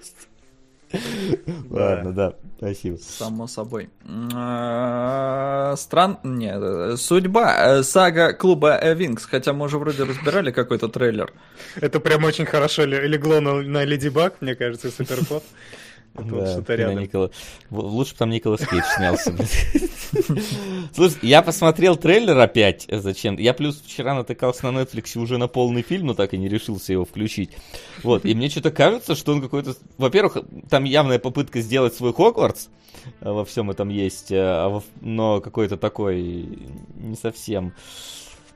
[1.71, 2.97] Ладно, да, спасибо.
[2.97, 3.91] Само собой.
[4.35, 6.19] А, Стран...
[6.23, 7.57] Нет, судьба.
[7.79, 9.25] э, Сага клуба Винкс.
[9.27, 11.33] Хотя мы уже вроде разбирали какой-то трейлер.
[11.81, 15.43] Это прям очень хорошо ле- легло на, на Леди Баг, мне кажется, Суперкот.
[16.15, 16.99] Это вот Да, что-то на рядом.
[16.99, 17.31] Никола-
[17.71, 19.35] Лучше бы там Николас Кейдж снялся.
[20.93, 22.85] Слушай, я посмотрел трейлер опять.
[22.89, 23.37] э, Зачем?
[23.37, 26.93] Я плюс вчера натыкался на Netflix уже на полный фильм, но так и не решился
[26.93, 27.51] его включить.
[28.03, 28.25] Вот.
[28.25, 29.75] И мне что-то кажется, что он какой-то...
[29.99, 30.39] Во-первых,
[30.71, 32.69] там явная попытка сделать свой Хогвартс.
[33.21, 34.31] э, Во всем этом есть.
[34.31, 36.49] э, а Но какой-то такой
[36.95, 37.73] не совсем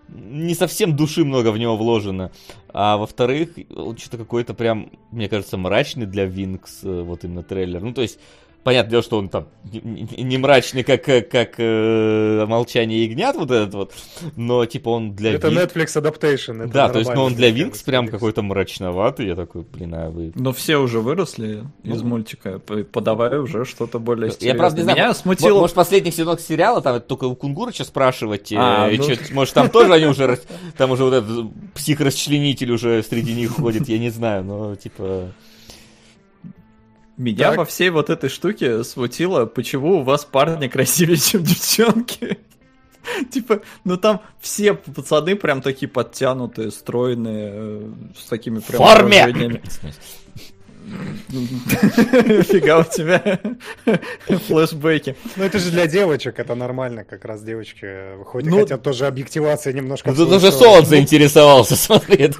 [0.08, 2.30] не совсем души много в него вложено.
[2.68, 3.50] А во-вторых,
[3.96, 7.80] что-то какой-то прям, мне кажется, мрачный для Винкс, э, вот именно трейлер.
[7.80, 8.18] Ну, то есть,
[8.64, 13.74] понятное дело, что он там не- мрачный, как, э, как э, «Молчание ягнят», вот этот
[13.74, 13.92] вот,
[14.36, 16.62] но, типа, он для Это Винкс- Netflix Adaptation.
[16.64, 19.26] это Да, то есть, ну, он для Винкс прям какой-то мрачноватый.
[19.26, 20.32] Я такой, блин, а вы...
[20.34, 22.08] Но все уже выросли из Ну.
[22.08, 22.58] мультика.
[22.58, 24.58] п- Подавай уже что-то более Я серьезное.
[24.58, 25.60] правда не знаю, Меня смутило...
[25.60, 29.04] может, последних сезонов сериала, там это только у Кунгурыча спрашивать, э, А, и ну.
[29.04, 30.38] чё- может, там тоже они уже,
[30.76, 35.32] там уже вот этот псих-расчленитель уже среди них ходит, я не знаю, но, типа...
[37.18, 37.58] Меня Так.
[37.58, 42.38] во всей вот этой штуке смутило, почему у вас парни красивее, чем девчонки.
[43.32, 49.60] Типа, ну там все пацаны прям такие подтянутые, стройные, э, с такими прям форме!
[51.28, 53.38] Фига у тебя
[54.46, 55.16] флешбеки.
[55.36, 57.86] Ну, это же для девочек, это нормально, как раз девочки
[58.24, 60.10] хоть Ну- хотят тоже объективация немножко.
[60.10, 62.30] Ну, тут уже Солод заинтересовался, смотри.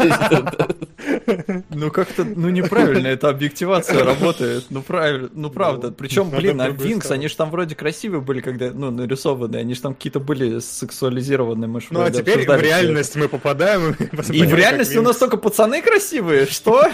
[1.70, 4.66] Ну как-то, ну неправильно, эта объективация работает.
[4.70, 5.90] Ну правильно, ну правда.
[5.92, 9.80] Причем, блин, а Винкс, они же там вроде красивые были, когда, ну, нарисованные, они же
[9.82, 13.94] там какие-то были сексуализированные, мы Ну, а теперь в реальность мы попадаем.
[14.32, 16.90] И в реальности у нас только пацаны красивые, что?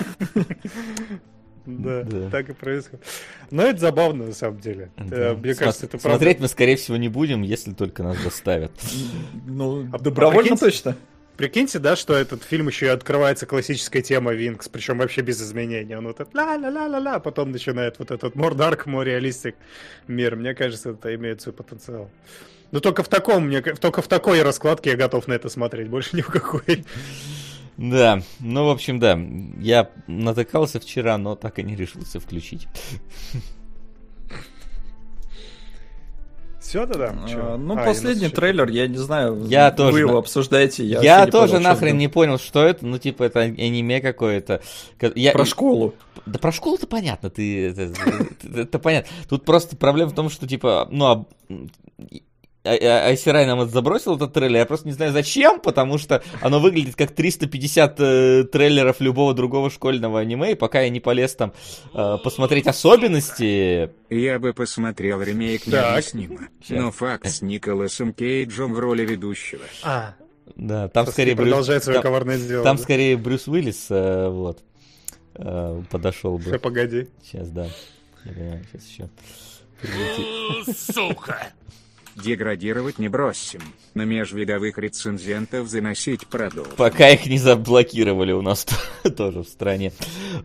[1.66, 2.28] Да, Да.
[2.30, 3.03] так и происходит.
[3.51, 4.91] Но это забавно, на самом деле.
[4.99, 6.18] Э, Мне Смо- кажется, это правда.
[6.18, 8.70] Смотреть мы, скорее всего, не будем, если только нас заставят.
[9.47, 10.95] Ну, А добровольно точно.
[11.37, 15.97] Прикиньте, да, что этот фильм еще и открывается классическая тема Винкс, причем вообще без изменений.
[15.97, 19.55] Он вот этот ла-ла-ла-ла-ла, потом начинает вот этот more dark, more realistic
[20.07, 20.37] мир.
[20.37, 22.09] Мне кажется, это имеет свой потенциал.
[22.70, 26.16] Но только в таком, мне, только в такой раскладке я готов на это смотреть, больше
[26.16, 26.85] ни в какой.
[27.76, 29.18] Да, ну, в общем, да,
[29.59, 32.68] я натыкался вчера, но так и не решился включить.
[36.75, 37.14] Все тогда?
[37.14, 37.57] А?
[37.57, 40.85] Ну, А, последний трейлер, я не знаю, Я вы тоже его на- обсуждаете.
[40.85, 44.61] Я, Я, тоже понял, нахрен не понял, что это, ну, типа, это аниме какое-то.
[44.99, 45.95] Ка- Я, Про школу.
[46.27, 47.68] Да про школу-то понятно, ты,
[48.57, 49.09] это, понятно.
[49.29, 51.29] Тут просто проблема в том, что, типа, ну,
[52.65, 56.97] Айсирай нам это забросил этот трейлер, я просто не знаю зачем, потому что оно выглядит
[56.97, 61.53] как 350 э, трейлеров любого другого школьного аниме, и пока я не полез там
[61.93, 65.73] э, посмотреть особенности, Я бы посмотрел ремейк Так.
[65.73, 66.49] необъяснимо.
[66.71, 69.65] Но факт с Николасом Кейджем в роли ведущего.
[69.83, 70.15] А,
[70.57, 72.65] да, там Саски скорее Брюс, продолжает свое там, коварное дело.
[72.65, 72.83] там да?
[72.83, 74.62] скорее Брюс Уиллис, э, вот,
[75.35, 76.59] э, подошел бы.
[76.59, 77.09] погоди.
[77.23, 77.67] Сейчас, да.
[78.25, 79.09] Сейчас еще.
[82.17, 83.61] Деградировать не бросим.
[83.95, 86.73] На межвидовых рецензентов заносить продолжим.
[86.77, 88.67] Пока их не заблокировали у нас
[89.17, 89.93] тоже в стране.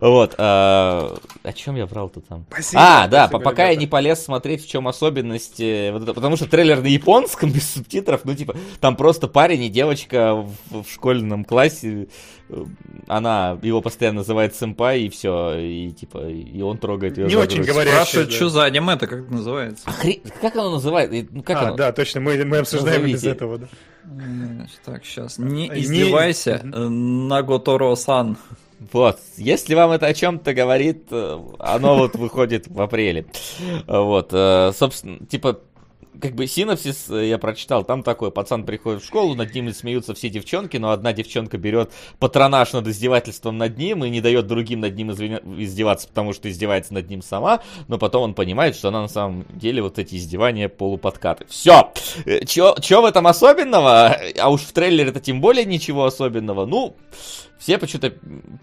[0.00, 0.34] Вот.
[0.38, 2.44] а, О чем я брал-то там?
[2.50, 3.80] Спасибо, А, да, спасибо, по- пока я ребята.
[3.80, 5.58] не полез смотреть, в чем особенность.
[5.58, 10.82] потому что трейлер на японском без субтитров, ну, типа, там просто парень и девочка в,
[10.82, 12.08] в школьном классе.
[12.50, 12.64] Э,
[13.08, 15.56] Она его постоянно называет сэмпай, и все.
[15.58, 18.34] И типа, и он трогает ее Не за очень говорящий, Спрашивают, да.
[18.36, 19.88] что за аниме-то, как это называется?
[20.02, 21.12] Хре- Как оно называет?
[21.12, 21.76] И, Ну, как а, оно?
[21.76, 23.30] да, точно, мы, мы обсуждаем без Назовите.
[23.30, 23.66] этого, да.
[24.04, 25.38] М, Так, сейчас.
[25.38, 26.74] Не Не- издевайся, Мгм.
[26.74, 26.88] э,
[27.28, 28.36] Наготоро-сан.
[28.92, 33.26] Вот, если вам это о чем-то говорит, э, оно вот выходит в апреле.
[33.86, 35.60] Вот, э, собственно, типа,
[36.20, 40.14] как бы синопсис э, я прочитал, там такой, пацан приходит в школу, над ним смеются
[40.14, 44.80] все девчонки, но одна девчонка берет патронаж над издевательством над ним и не дает другим
[44.80, 49.02] над ним издеваться, потому что издевается над ним сама, но потом он понимает, что она
[49.02, 51.46] на самом деле вот эти издевания полуподкаты.
[51.48, 51.92] Все!
[52.46, 54.16] Че в этом особенного?
[54.38, 56.66] А уж в трейлере-то тем более ничего особенного.
[56.66, 56.96] Ну,
[57.60, 58.10] все почему-то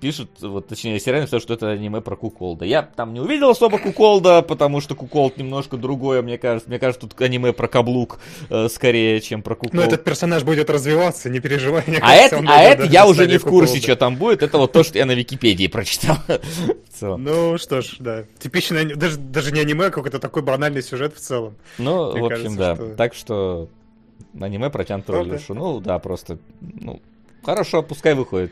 [0.02, 2.66] пишут, вот, точнее, сериал написал, что это аниме про Куколда.
[2.66, 6.68] Я там не увидел особо Куколда, потому что Куколд немножко другое, мне кажется.
[6.68, 8.20] Мне кажется, тут аниме про каблук
[8.50, 9.80] э, скорее, чем про кукол.
[9.80, 11.84] Но этот персонаж будет развиваться, не переживай.
[11.86, 13.84] мне А кажется, это, а это я уже не в курсе, куколда.
[13.84, 14.42] что там будет.
[14.42, 16.18] Это вот то, что я на Википедии прочитал.
[17.00, 18.24] Ну что ж, да.
[18.40, 21.56] Типичный, даже, даже не аниме, а какой-то такой банальный сюжет в целом.
[21.78, 22.76] Ну, в общем, да.
[22.98, 23.70] Так что
[24.40, 25.30] аниме про тянутую Ну, да.
[25.36, 25.54] Илюшу.
[25.54, 27.00] Ну, да, просто, ну,
[27.48, 28.52] хорошо, пускай выходит.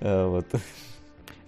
[0.00, 0.46] Э, Вот.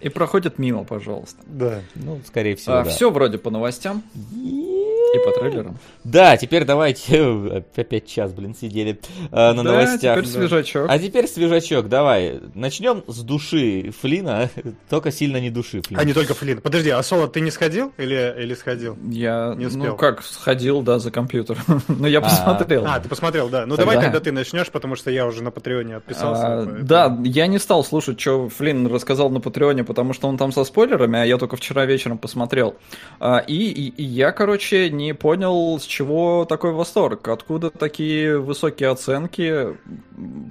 [0.01, 1.39] И проходит мимо, пожалуйста.
[1.45, 1.81] Да.
[1.95, 2.83] Ну, скорее всего, да.
[2.85, 4.03] Все вроде по новостям
[4.35, 4.80] и
[5.25, 5.77] по трейлерам.
[6.03, 8.99] Да, теперь давайте опять час, блин, сидели
[9.31, 10.17] э, на Да, новостях.
[10.17, 10.85] теперь свежачок.
[10.89, 12.39] А теперь свежачок, давай.
[12.55, 14.49] Начнем с души Флина,
[14.89, 16.01] только сильно не души Флина.
[16.01, 16.61] А не только Флин.
[16.61, 18.97] Подожди, а Соло ты не сходил или, или сходил?
[19.09, 19.83] Я, Не успел.
[19.85, 21.57] ну как, сходил, да, за компьютер.
[21.87, 22.85] Но я А, посмотрел.
[22.87, 23.65] А, ты посмотрел, да.
[23.65, 26.43] Ну Тогда- давай, когда ты начнешь, потому что я уже на Патреоне отписался.
[26.47, 30.51] А, Да, я не стал слушать, что Флинн рассказал на Патреоне, потому что он там
[30.51, 32.75] со спойлерами, а я только вчера вечером посмотрел.
[33.19, 38.89] А, И, и- и я, короче, не понял, с чего такой восторг, откуда такие высокие
[38.89, 39.77] оценки,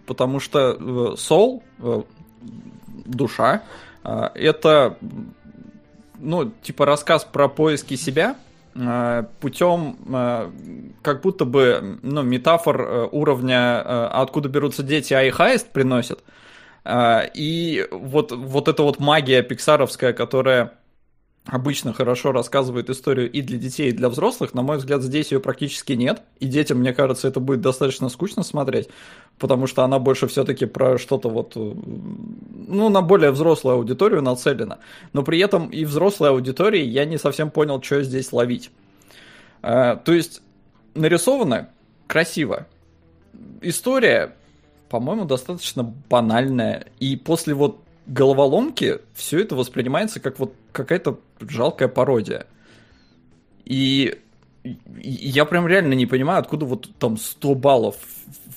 [0.07, 2.03] потому что э, Soul, э,
[3.05, 3.63] душа,
[4.03, 4.97] а, это,
[6.19, 8.37] ну, типа рассказ про поиски себя,
[8.75, 10.51] э, путем э,
[11.03, 16.21] как будто бы ну, метафор э, уровня э, откуда берутся дети, а их аист приносит.
[16.85, 20.73] Э, И вот, вот эта вот магия пиксаровская, которая
[21.51, 25.41] обычно хорошо рассказывает историю и для детей, и для взрослых, на мой взгляд, здесь ее
[25.41, 26.23] практически нет.
[26.39, 28.89] И детям, мне кажется, это будет достаточно скучно смотреть,
[29.39, 31.75] потому что она больше все-таки про что-то вот, э,
[32.69, 34.79] ну, на более взрослую аудиторию нацелена.
[35.13, 38.71] Но при этом и взрослой аудитории я не совсем понял, что здесь ловить.
[39.63, 40.43] Э, То есть
[40.95, 41.71] нарисовано
[42.07, 42.69] красиво.
[43.61, 44.37] История,
[44.89, 46.87] по-моему, достаточно банальная.
[47.01, 52.47] И после вот головоломки все это воспринимается как вот какая-то жалкая пародия.
[53.65, 54.19] И
[54.99, 57.97] я прям реально не понимаю, откуда вот там 100 баллов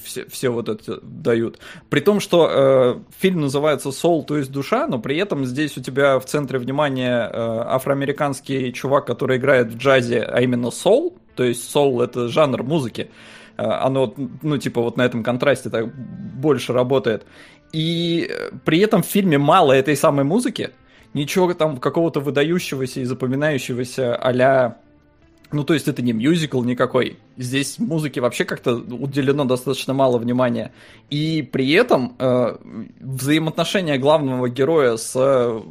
[0.03, 1.59] все, все вот это дают.
[1.89, 5.81] При том, что э, фильм называется «Soul», то есть душа, но при этом здесь у
[5.81, 11.43] тебя в центре внимания э, афроамериканский чувак, который играет в джазе, а именно soul, то
[11.43, 13.09] есть soul это жанр музыки.
[13.57, 17.25] Э, Оно, ну, типа, вот на этом контрасте так больше работает.
[17.71, 20.71] И э, при этом в фильме мало этой самой музыки,
[21.13, 24.31] ничего там какого-то выдающегося и запоминающегося а
[25.53, 27.19] ну, то есть это не мюзикл никакой.
[27.37, 30.73] Здесь музыке вообще как-то уделено достаточно мало внимания.
[31.11, 32.57] И при этом э,
[32.99, 35.61] взаимоотношения главного героя с, э,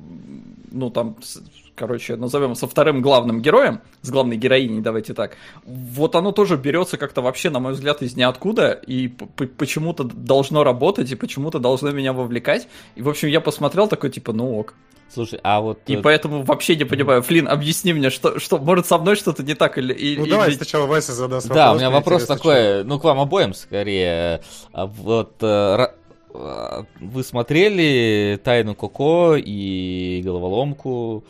[0.71, 1.43] ну, там, с-
[1.75, 6.97] короче, назовем со вторым главным героем, с главной героиней, давайте так, вот оно тоже берется
[6.97, 12.13] как-то вообще, на мой взгляд, из ниоткуда, и почему-то должно работать, и почему-то должно меня
[12.13, 12.69] вовлекать.
[12.95, 14.75] И, в общем, я посмотрел такой, типа, ну ок.
[15.13, 15.81] Слушай, а вот...
[15.89, 19.43] И э, поэтому вообще не понимаю, Флин, объясни мне, что, что может со мной что-то
[19.43, 19.93] не так или...
[19.93, 21.55] и- Ну или- давай сначала Вася задаст вопрос.
[21.55, 24.41] Да, у меня вопрос такой, ну, к вам обоим скорее.
[24.73, 25.87] А Вот э,
[26.35, 31.25] а, вы смотрели Тайну Коко и Головоломку?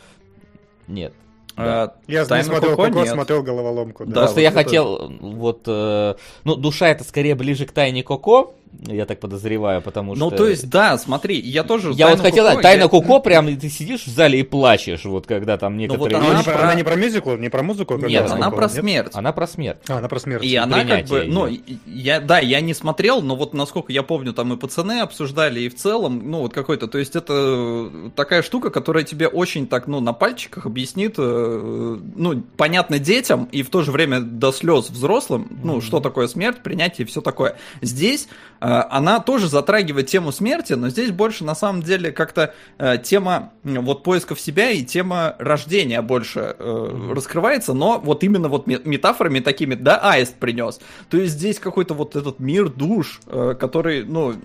[0.88, 1.12] Нет.
[1.56, 4.04] А, что- Я не Тайну смотрел Коко Коко, смотрел головоломку.
[4.06, 4.20] Да, Да.
[4.22, 6.14] Просто вот я это- хотел, вот, э,
[6.44, 8.54] ну, душа это скорее ближе к Тайне Коко,
[8.86, 10.24] я так подозреваю, потому что...
[10.24, 11.92] Ну, то есть, да, смотри, я тоже...
[11.94, 15.04] Я вот хотел, Коко, Тайна я- Коко, прям и ты сидишь в зале и плачешь,
[15.04, 16.18] вот когда там вот некоторые...
[16.18, 17.96] Но она не вещи- про- Она не про мюзикл, не про музыку?
[17.96, 18.72] Нет, она про нет?
[18.72, 19.10] смерть.
[19.14, 19.78] Она про смерть.
[19.88, 20.44] А, она про смерть.
[20.44, 21.60] И она как бы, ну, её.
[21.66, 25.60] и- я, да, я не смотрел, но вот насколько я помню, там и пацаны обсуждали,
[25.60, 29.86] и в целом, ну, вот какой-то, то есть это такая штука, которая тебе очень так,
[29.86, 34.90] ну, на пальчиках объяснит, э, ну, понятно детям, и в то же время до слез
[34.90, 37.56] взрослым, ну, что такое смерть, принятие и все такое.
[37.80, 38.28] Здесь
[38.64, 44.04] она тоже затрагивает тему смерти, но здесь больше, на самом деле, как-то э, тема вот
[44.04, 49.74] поисков себя и тема рождения больше э, раскрывается, но вот именно вот ме- метафорами такими,
[49.74, 50.78] да, аист принес.
[51.10, 54.36] То есть здесь какой-то вот этот мир душ, э, который, ну,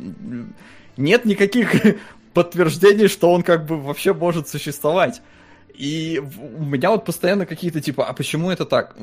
[0.98, 1.76] нет никаких
[2.34, 5.22] подтверждений, что он как бы вообще может существовать.
[5.76, 6.20] И
[6.60, 8.96] у меня вот постоянно какие-то типа, а почему это так?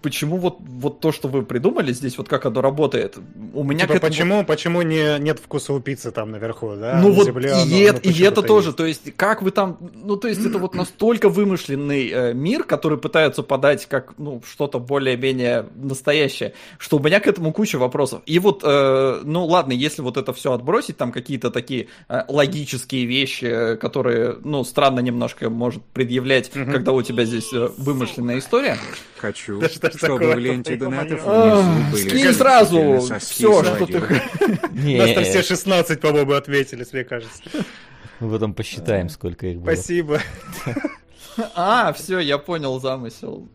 [0.00, 3.18] Почему вот, вот то, что вы придумали здесь, вот как оно работает?
[3.52, 7.00] У меня Типа, этому- почему, почему не, нет вкуса у пиццы там наверху, да?
[7.02, 8.76] ну на вот земле и, оно- оно и это тоже, есть.
[8.76, 12.96] то есть как вы там, ну то есть это вот настолько вымышленный э, мир, который
[12.98, 18.22] пытаются подать как ну что-то более-менее настоящее, что у меня к этому куча вопросов.
[18.26, 23.04] И вот, э, ну ладно, если вот это все отбросить, там какие-то такие э, логические
[23.04, 28.78] вещи, которые, ну странно немножко может предъявлять, когда у тебя здесь э, вымышленная история.
[29.18, 30.36] Хочу, Да что чтобы такое?
[30.36, 31.20] в ленте донатов
[31.96, 34.00] Скинь сразу все, что ты...
[34.98, 37.42] нас там все Не, 16, по-моему, ответили, мне кажется.
[38.20, 39.72] мы потом посчитаем, сколько их было.
[39.74, 40.20] Спасибо.
[41.54, 43.46] А, все, я понял замысел.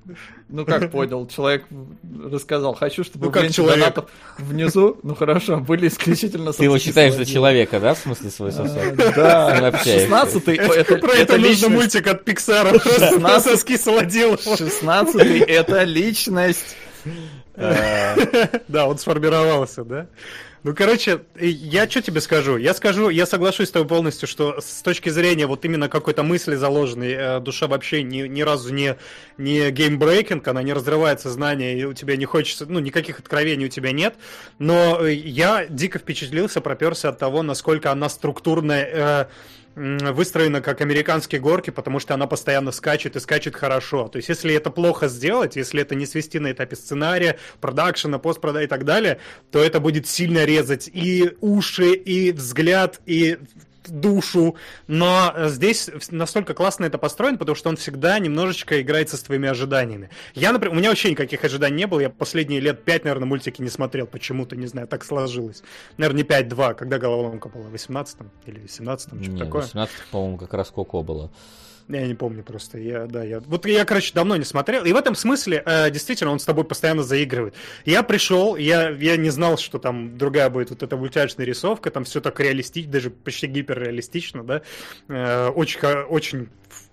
[0.49, 1.65] Ну как понял, человек
[2.31, 3.79] рассказал, хочу, чтобы Ну, как человек.
[3.79, 4.05] донатов
[4.37, 8.53] внизу, ну хорошо, были исключительно Ты его считаешь за человека, да, в смысле свой А,
[8.53, 8.95] сосок?
[9.15, 10.07] Да, Он общается.
[10.07, 12.69] 16 это, Про это нужно мультик от Пиксара.
[12.79, 13.43] Просто 16.
[13.51, 14.37] соски Солодилова.
[14.57, 15.15] 16
[15.47, 16.75] это личность.
[17.55, 20.07] Да, он сформировался, да?
[20.63, 22.55] Ну, короче, я что тебе скажу?
[22.55, 26.55] Я скажу, я соглашусь с тобой полностью, что с точки зрения вот именно какой-то мысли
[26.55, 28.95] заложенной, э, душа вообще ни, ни разу не,
[29.37, 33.69] не game-breaking, она не разрывает сознание, и у тебя не хочется, ну, никаких откровений у
[33.69, 34.15] тебя нет.
[34.57, 39.25] Но э, я дико впечатлился, проперся от того, насколько она структурная, э,
[39.75, 44.07] выстроена как американские горки, потому что она постоянно скачет и скачет хорошо.
[44.07, 48.61] То есть, если это плохо сделать, если это не свести на этапе сценария, продакшена, постпрода
[48.61, 49.19] и так далее,
[49.51, 53.37] то это будет сильно резать и уши, и взгляд, и
[53.89, 54.55] душу,
[54.87, 59.49] но э, здесь настолько классно это построено, потому что он всегда немножечко играется с твоими
[59.49, 60.09] ожиданиями.
[60.35, 63.61] Я, например, у меня вообще никаких ожиданий не было, я последние лет 5, наверное, мультики
[63.61, 65.63] не смотрел, почему-то, не знаю, так сложилось.
[65.97, 69.61] Наверное, не 5-2, когда головоломка была, в 18 или 17-м, что-то такое.
[69.61, 71.31] 18, по-моему, как раз Коко было.
[71.89, 72.77] Я не помню просто.
[72.77, 73.39] Я, да, я...
[73.41, 74.85] Вот я, короче, давно не смотрел.
[74.85, 77.55] И в этом смысле, э, действительно, он с тобой постоянно заигрывает.
[77.85, 82.05] Я пришел, я, я не знал, что там другая будет вот эта мультяшная рисовка, там
[82.05, 84.61] все так реалистично, даже почти гиперреалистично, да.
[85.09, 85.79] Э, очень,
[86.09, 86.49] очень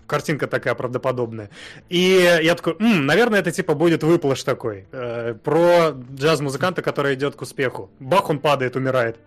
[0.07, 1.49] картинка такая правдоподобная.
[1.87, 4.85] И я такой, «М, наверное, это типа будет выплаш такой.
[4.91, 7.89] э, про джаз-музыканта, который идет к успеху.
[7.99, 9.17] Бах, он падает, умирает.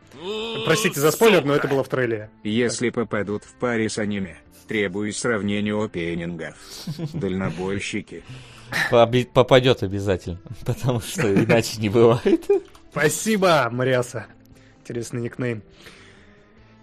[0.66, 2.30] Простите за спойлер, но это было в трейлере.
[2.42, 4.36] Если попадут в паре с аниме,
[4.66, 6.56] требую сравнения опенингов.
[7.12, 8.22] Дальнобойщики.
[9.32, 12.46] Попадет обязательно, потому что иначе не бывает.
[12.90, 14.26] Спасибо, Мариаса.
[14.80, 15.62] Интересный никнейм.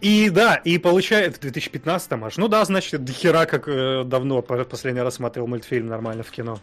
[0.02, 2.38] И да, и получается, в 2015 аж.
[2.38, 6.32] Ну да, значит, до хера как э, давно по- последний раз смотрел мультфильм нормально в
[6.32, 6.60] кино.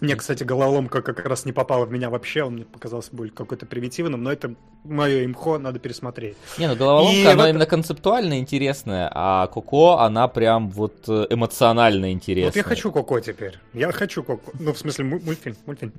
[0.00, 3.66] Мне, кстати, головоломка как раз не попала в меня вообще, он мне показался более какой-то
[3.66, 6.36] примитивным, но это мое имхо, надо пересмотреть.
[6.58, 11.26] Не, ну головоломка, И она это- именно концептуально интересная, а Коко, она прям вот э,
[11.28, 12.48] эмоционально интересная.
[12.48, 13.58] Вот я хочу Коко теперь.
[13.74, 14.50] Я хочу Коко.
[14.58, 15.92] Ну, в смысле, му- мультфильм, мультфильм.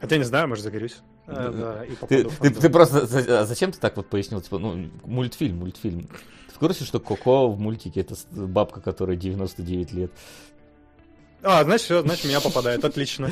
[0.00, 0.96] Хотя не знаю, может, загорюсь.
[1.26, 3.06] Э, да, и Ты, ты- ты просто,
[3.40, 6.08] а зачем ты так вот пояснил, типа, ну, мультфильм, мультфильм.
[6.48, 10.10] Ты в курсе, что Коко в мультике это бабка, которая 99 лет?
[11.44, 13.28] А, значит, все, значит, меня попадает, отлично.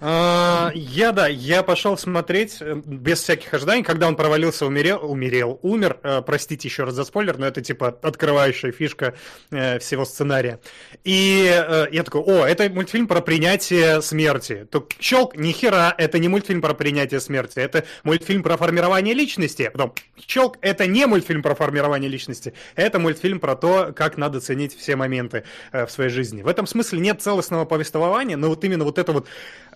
[0.00, 5.58] А, Я, да, я пошел смотреть э, без всяких ожиданий, когда он провалился, умерел, умерел,
[5.62, 9.14] умер, э, простите еще раз за спойлер, но это типа открывающая фишка
[9.50, 10.60] э, всего сценария.
[11.04, 11.44] И
[11.92, 14.66] я такой, о, это мультфильм про принятие смерти.
[14.70, 19.70] То щелк, ни хера, это не мультфильм про принятие смерти, это мультфильм про формирование личности.
[19.72, 19.94] Потом,
[20.26, 24.96] щелк, это не мультфильм про формирование личности, это мультфильм про то, как надо ценить все
[24.96, 26.42] моменты в своей жизни.
[26.42, 29.28] В этом смысле нет целостного повествования, но вот именно вот это вот,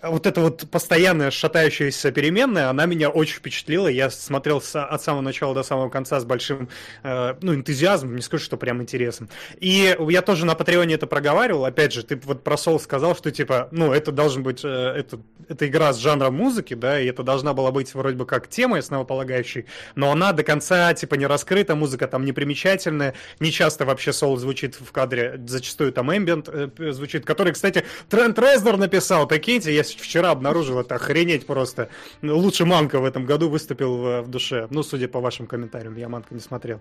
[0.03, 3.89] вот это вот постоянная шатающаяся переменная, она меня очень впечатлила.
[3.89, 6.69] Я смотрел с- от самого начала до самого конца с большим
[7.03, 9.29] э, ну, энтузиазмом, не скажу, что прям интересом.
[9.61, 11.65] И я тоже на Патреоне это проговаривал.
[11.65, 15.21] Опять же, ты вот про Soul сказал, что типа, ну, это должен быть, э, это,
[15.49, 18.79] это игра с жанром музыки, да, и это должна была быть вроде бы как тема
[18.79, 24.37] основополагающей, но она до конца, типа, не раскрыта, музыка там непримечательная, не часто вообще Soul
[24.37, 30.31] звучит в кадре, зачастую там эмбиент звучит, который, кстати, Трент Резнор написал, прикиньте, я вчера
[30.31, 31.89] обнаружил это, охренеть просто.
[32.23, 36.09] Лучше Манка в этом году выступил в, в душе, ну, судя по вашим комментариям, я
[36.09, 36.81] Манка не смотрел.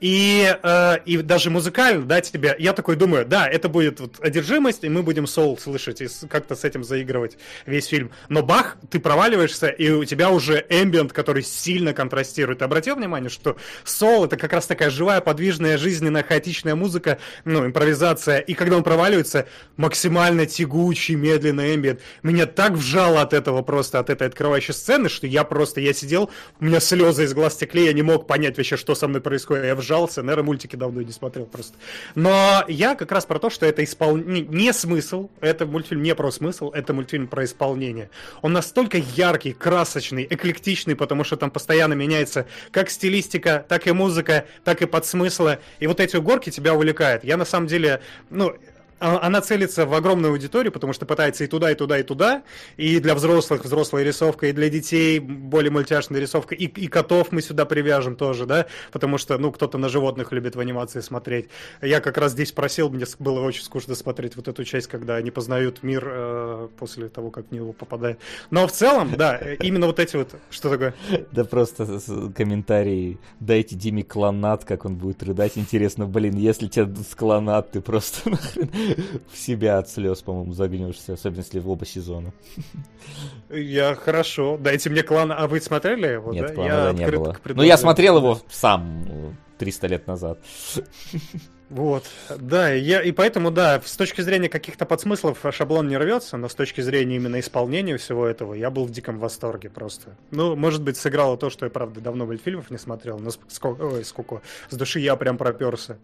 [0.00, 4.84] И, э, и даже музыкально, да, тебе, я такой думаю, да, это будет вот одержимость,
[4.84, 7.36] и мы будем Soul слышать и как-то с этим заигрывать
[7.66, 8.10] весь фильм.
[8.28, 12.62] Но бах, ты проваливаешься, и у тебя уже эмбиент, который сильно контрастирует.
[12.62, 18.38] Обратил внимание, что Soul это как раз такая живая, подвижная, жизненная, хаотичная музыка, ну, импровизация,
[18.38, 19.46] и когда он проваливается,
[19.76, 22.00] максимально тягучий, медленный эмбиент.
[22.22, 26.30] Меня так вжало от этого просто, от этой открывающей сцены, что я просто, я сидел,
[26.60, 29.64] у меня слезы из глаз текли, я не мог понять вообще, что со мной происходит.
[29.64, 31.76] Я вжался, наверное, мультики давно не смотрел просто.
[32.14, 36.30] Но я как раз про то, что это исполнение, не смысл, это мультфильм не про
[36.30, 38.10] смысл, это мультфильм про исполнение.
[38.42, 44.46] Он настолько яркий, красочный, эклектичный, потому что там постоянно меняется как стилистика, так и музыка,
[44.64, 45.58] так и подсмыслы.
[45.80, 47.24] И вот эти горки тебя увлекают.
[47.24, 48.54] Я на самом деле, ну,
[49.04, 52.42] она целится в огромную аудиторию, потому что пытается и туда, и туда, и туда.
[52.76, 56.54] И для взрослых взрослая рисовка, и для детей более мультяшная рисовка.
[56.54, 60.56] И, и котов мы сюда привяжем тоже, да, потому что, ну, кто-то на животных любит
[60.56, 61.48] в анимации смотреть.
[61.82, 65.30] Я как раз здесь просил, мне было очень скучно смотреть вот эту часть, когда они
[65.30, 68.18] познают мир э, после того, как в него попадают.
[68.50, 70.30] Но в целом, да, э, именно вот эти вот...
[70.50, 70.94] Что такое?
[71.32, 72.00] Да просто
[72.34, 73.18] комментарии.
[73.40, 75.52] Дайте Диме клонат, как он будет рыдать.
[75.56, 78.30] Интересно, блин, если тебе клонат, ты просто
[79.32, 82.32] в себя от слез, по-моему, загнешься, особенно если в оба сезона.
[83.50, 84.56] Я хорошо.
[84.58, 85.32] Дайте мне клан.
[85.32, 86.32] А вы смотрели его?
[86.32, 86.54] Нет, да?
[86.54, 87.32] клана я не было.
[87.32, 90.38] к Ну, я смотрел его сам э, 300 лет назад.
[91.70, 92.04] Вот,
[92.38, 96.54] да, я, и поэтому, да, с точки зрения каких-то подсмыслов шаблон не рвется, но с
[96.54, 100.16] точки зрения именно исполнения всего этого, я был в диком восторге просто.
[100.30, 104.04] Ну, может быть, сыграло то, что я, правда, давно мультфильмов не смотрел, но сколько, ой,
[104.04, 105.96] сколько, с души я прям проперся.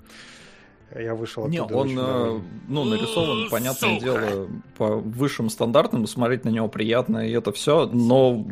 [0.99, 6.45] Я вышел Не, оттуда он, очень э, ну, нарисован, понятное дело, по высшим стандартам, смотреть
[6.45, 8.45] на него приятно, и это все, но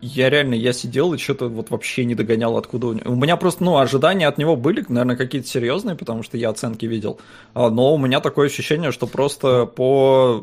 [0.00, 3.12] я реально, я сидел и что-то вот вообще не догонял, откуда у него.
[3.12, 6.86] У меня просто, ну, ожидания от него были, наверное, какие-то серьезные, потому что я оценки
[6.86, 7.20] видел,
[7.52, 10.42] А, но у меня такое ощущение, что просто по,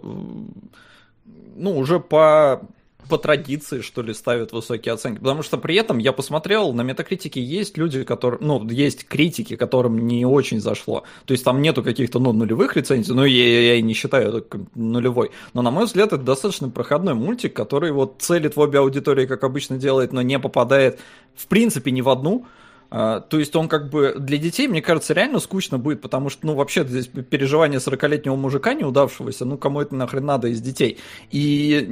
[1.55, 2.61] ну, уже по
[3.10, 5.20] по традиции, что ли, ставят высокие оценки.
[5.20, 10.08] Потому что при этом я посмотрел, на метакритике есть люди, которые, ну, есть критики, которым
[10.08, 11.03] не очень зашло.
[11.26, 14.60] То есть там нету каких-то, ну, нулевых рецензий, ну, я, я, и не считаю это
[14.76, 15.32] нулевой.
[15.53, 19.43] Но, на мой взгляд, это достаточно проходной мультик, который вот целит в обе аудитории, как
[19.43, 20.99] обычно делает, но не попадает,
[21.36, 22.45] в принципе, ни в одну.
[22.90, 26.46] А, То есть он как бы для детей, мне кажется, реально скучно будет, потому что,
[26.46, 31.00] ну, вообще здесь переживание 40-летнего мужика неудавшегося, ну, кому это нахрен надо из детей.
[31.32, 31.88] И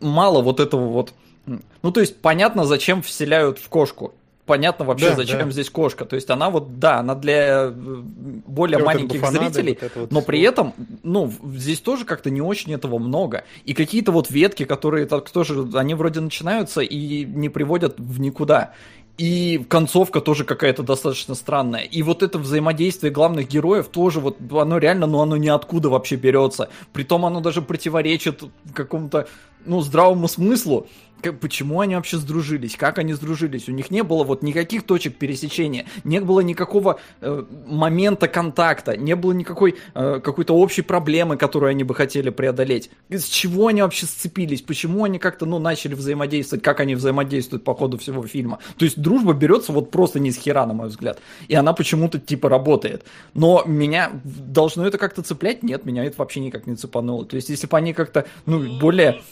[0.00, 1.12] мало вот этого вот...
[1.46, 4.14] Ну, то есть понятно, зачем вселяют в кошку.
[4.46, 5.50] Понятно вообще, Да, зачем да.
[5.50, 6.04] здесь кошка.
[6.04, 9.92] То есть она вот, да, она для э, более Вот это маленьких буфонады, зрителей, вот
[9.96, 10.26] вот но всё.
[10.26, 13.44] при этом, ну, здесь тоже как-то не очень этого много.
[13.64, 18.74] И какие-то вот ветки, которые так тоже, они вроде начинаются и не приводят в никуда.
[19.16, 21.82] И концовка тоже какая-то достаточно странная.
[21.82, 26.68] И вот это взаимодействие главных героев тоже вот, оно реально, ну оно ниоткуда вообще берется.
[26.92, 28.42] Притом оно даже противоречит
[28.74, 29.28] какому-то,
[29.64, 30.88] ну, здравому смыслу.
[31.24, 32.76] Как- почему они вообще сдружились?
[32.76, 33.68] Как они сдружились?
[33.68, 39.16] У них не было вот никаких точек пересечения, не было никакого э, момента контакта, не
[39.16, 42.90] было никакой э, какой-то общей проблемы, которую они бы хотели преодолеть.
[43.08, 44.60] С чего они вообще сцепились?
[44.60, 46.62] Почему они как-то, ну, начали взаимодействовать?
[46.62, 48.58] Как они взаимодействуют по ходу всего фильма?
[48.76, 51.20] То есть дружба берется вот просто не с хера, на мой взгляд.
[51.48, 53.04] И она почему-то типа работает.
[53.32, 55.62] Но меня должно это как-то цеплять?
[55.62, 57.24] Нет, меня это вообще никак не цепануло.
[57.24, 59.22] То есть если бы они как-то, ну, более...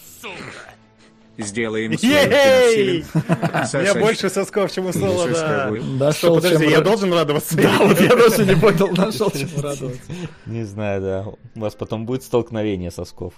[1.39, 3.03] Сделаем Ей!
[3.03, 4.01] кинофильм.
[4.01, 5.71] больше сосков, чем у Соло, да.
[5.71, 7.57] Нашел Что, подожди, чем я должен радоваться?
[7.57, 10.13] Да, вот я тоже не понял, нашел чем радоваться.
[10.47, 11.27] Не знаю, да.
[11.55, 13.35] У вас потом будет столкновение сосков.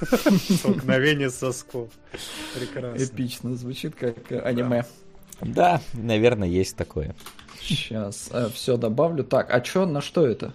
[0.58, 1.90] Столкновение сосков.
[2.54, 3.02] Прекрасно.
[3.02, 4.84] Эпично звучит, как э, аниме.
[5.40, 7.14] Да, наверное, есть такое.
[7.60, 9.24] Сейчас все добавлю.
[9.24, 10.54] Так, а чё, на что это?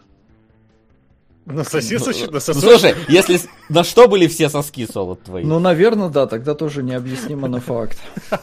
[1.46, 3.40] На сосисочек, на Ну, слушай, если...
[3.70, 5.44] На что были все соски, Солод, твои?
[5.44, 7.98] Ну, наверное, да, тогда тоже необъяснимо, но факт.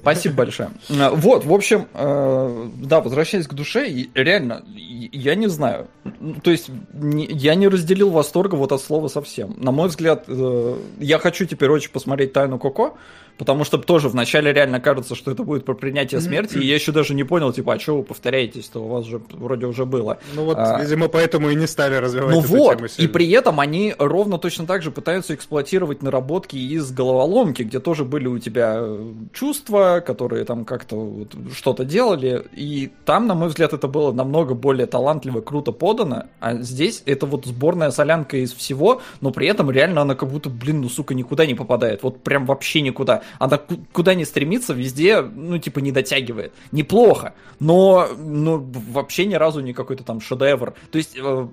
[0.00, 0.70] Спасибо большое.
[0.90, 5.88] А, Вот, в общем, э, да, возвращаясь к душе, реально, я не знаю.
[6.20, 9.54] Ну, То есть, я не разделил восторга вот от слова совсем.
[9.58, 12.96] На мой взгляд, э, я хочу теперь очень посмотреть «Тайну Коко»,
[13.38, 16.92] потому что тоже вначале реально кажется, что это будет про принятие смерти, и я еще
[16.92, 20.18] даже не понял, типа, а что вы повторяетесь-то, у вас же вроде уже было.
[20.34, 23.30] Ну вот, А, видимо, поэтому и не стали развивать ну эту вот, тему и при
[23.30, 28.38] этом они ровно точно так же пытаются эксплуатировать наработки из головоломки, где тоже были у
[28.38, 33.88] тебя э, чувства, которые там как-то вот что-то делали, и там, на мой взгляд, это
[33.88, 39.30] было намного более талантливо, круто подано, а здесь это вот сборная солянка из всего, но
[39.30, 42.80] при этом реально она как будто, блин, ну сука, никуда не попадает, вот прям вообще
[42.80, 43.22] никуда.
[43.38, 46.52] Она ку- куда не стремится, везде, ну типа не дотягивает.
[46.72, 48.58] Неплохо, но ну,
[48.90, 50.74] вообще ни разу не какой-то там шедевр.
[50.90, 51.48] То есть э,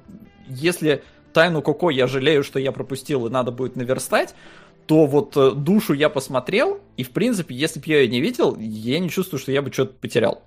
[0.50, 4.36] если Тайну Коко я жалею, что я пропустил и надо будет наверстать,
[4.88, 8.58] то вот э, душу я посмотрел, и в принципе, если бы я ее не видел,
[8.58, 10.44] я не чувствую, что я бы что-то потерял.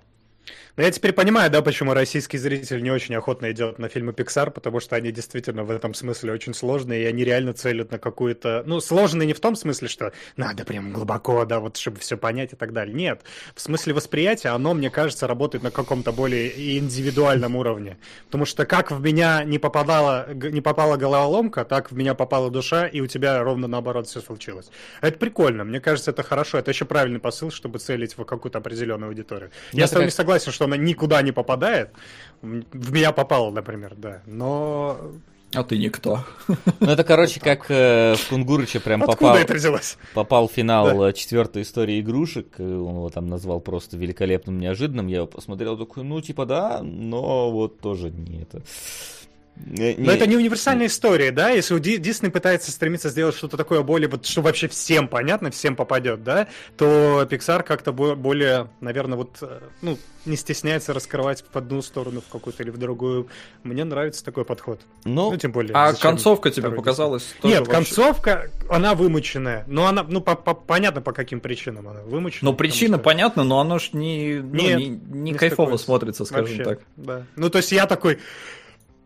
[0.75, 4.49] Но я теперь понимаю, да, почему российский зритель не очень охотно идет на фильмы Pixar,
[4.49, 8.63] потому что они действительно в этом смысле очень сложные, и они реально целят на какую-то...
[8.65, 12.53] Ну, сложные не в том смысле, что надо прям глубоко, да, вот чтобы все понять
[12.53, 12.95] и так далее.
[12.95, 13.21] Нет.
[13.53, 17.99] В смысле восприятия оно, мне кажется, работает на каком-то более индивидуальном уровне.
[18.25, 22.87] Потому что как в меня не попадала, не попала головоломка, так в меня попала душа,
[22.87, 24.71] и у тебя ровно наоборот все случилось.
[25.01, 25.65] Это прикольно.
[25.65, 26.57] Мне кажется, это хорошо.
[26.57, 29.51] Это еще правильный посыл, чтобы целить в какую-то определенную аудиторию.
[29.71, 31.91] Я Это с тобой как- согласен, что она никуда не попадает.
[32.41, 34.21] В меня попала, например, да.
[34.25, 34.97] Но
[35.53, 36.25] А ты никто.
[36.79, 39.97] Ну, это, короче, как э, в Кунгурыча прям откуда попал, это взялось?
[40.13, 42.55] попал в финал э, четвертой истории игрушек.
[42.57, 45.07] э, Он его там назвал просто великолепным, неожиданным.
[45.07, 48.63] Я его посмотрел, такой, ну, типа, да, но вот тоже не это.
[49.55, 51.49] Не- Но это не универсальная история, да?
[51.51, 56.23] Если Дисней пытается стремиться сделать что-то такое более, вот, что вообще всем понятно, всем попадет,
[56.23, 61.83] да, то Pixar как-то бо- более, наверное, вот, э, ну, не стесняется раскрывать в одну
[61.83, 63.27] сторону, в какую-то или в другую.
[63.63, 64.81] Мне нравится такой подход.
[65.05, 65.71] Ну, Ну, тем более.
[65.75, 67.41] А концовка тебе показалась Дисней?
[67.41, 69.65] тоже Нет, вообще- концовка, она вымученная.
[69.67, 72.39] Но она, ну, по- по- понятно, по каким причинам она вымучена.
[72.49, 75.77] Ну, потому причина что- понятна, но оно ж не, ну, Нет, не, не не кайфово
[75.77, 76.79] смотрится, скажем Вообще, так.
[76.95, 77.23] Да.
[77.35, 78.17] Ну, то есть я такой,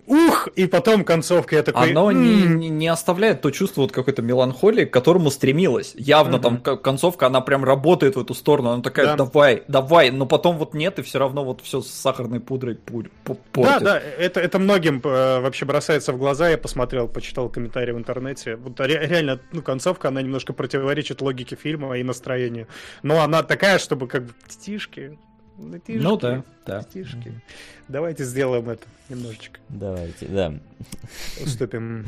[0.08, 1.92] ух, и потом концовка, я такой...
[1.92, 5.94] Оно не, «М, не, не оставляет то чувство вот какой-то меланхолии, к которому стремилась.
[5.96, 6.62] Явно там Мгм.
[6.64, 8.70] к- концовка, она прям работает в эту сторону.
[8.72, 9.16] Она такая, Да.
[9.18, 13.08] давай, давай, но потом вот нет, и все равно вот все с сахарной пудрой пу-
[13.26, 13.84] пу- Да, портит.
[13.84, 16.50] да, это, это многим э, вообще бросается в глаза.
[16.50, 18.56] Я посмотрел, почитал комментарии в интернете.
[18.56, 22.68] Вот ре- реально, ну, концовка, она немножко противоречит логике фильма и настроению.
[23.04, 25.18] Но она такая, чтобы как бы детишки.
[25.58, 26.82] Детишки, Ну да, да.
[26.82, 27.34] детишки.
[27.88, 29.60] Давайте сделаем это немножечко.
[29.70, 30.54] давайте, да.
[31.44, 32.08] Уступим.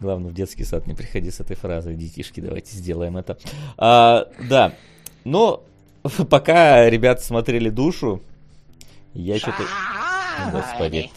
[0.00, 3.38] Главное, в детский сад не приходи с этой фразой, детишки, давайте сделаем это.
[3.78, 4.74] А, да,
[5.24, 5.64] но
[6.30, 8.22] пока ребята смотрели душу,
[9.12, 9.62] я что-то...
[10.50, 11.10] Господи.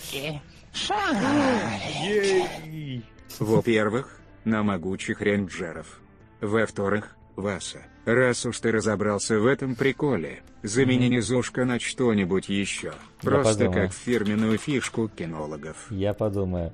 [3.39, 5.99] Во-первых, на могучих рейнджеров.
[6.41, 7.79] Во-вторых, Васа,
[8.13, 12.93] раз уж ты разобрался в этом приколе, замени низушка на что-нибудь еще.
[13.21, 13.87] Просто подумаю.
[13.89, 15.75] как фирменную фишку кинологов.
[15.89, 16.71] Я подумаю.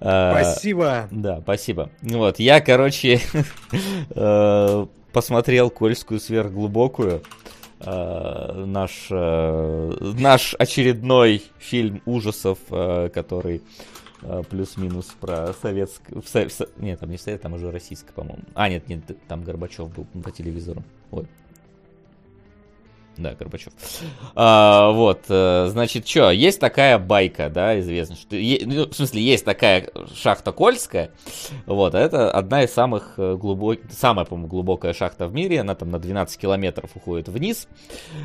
[0.00, 1.08] А, Спасибо.
[1.10, 1.90] Да, спасибо.
[2.02, 3.20] Ну Вот, я, короче,
[4.14, 7.22] э, посмотрел Кольскую сверхглубокую.
[7.80, 13.62] Э, Наш, э, наш очередной фильм ужасов, который
[14.48, 16.22] плюс-минус про советскую...
[16.78, 18.42] Нет, там не совет, там уже российская, по-моему.
[18.54, 20.82] А, нет, нет, там Горбачев был по телевизору.
[21.10, 21.26] Ой.
[23.16, 23.72] Да, Горбачев.
[24.34, 29.44] А, вот, э, значит, что, есть такая байка, да, известно, что, ну, в смысле, есть
[29.44, 31.10] такая шахта Кольская,
[31.66, 35.90] вот, а это одна из самых глубоких, самая, по-моему, глубокая шахта в мире, она там
[35.90, 37.68] на 12 километров уходит вниз,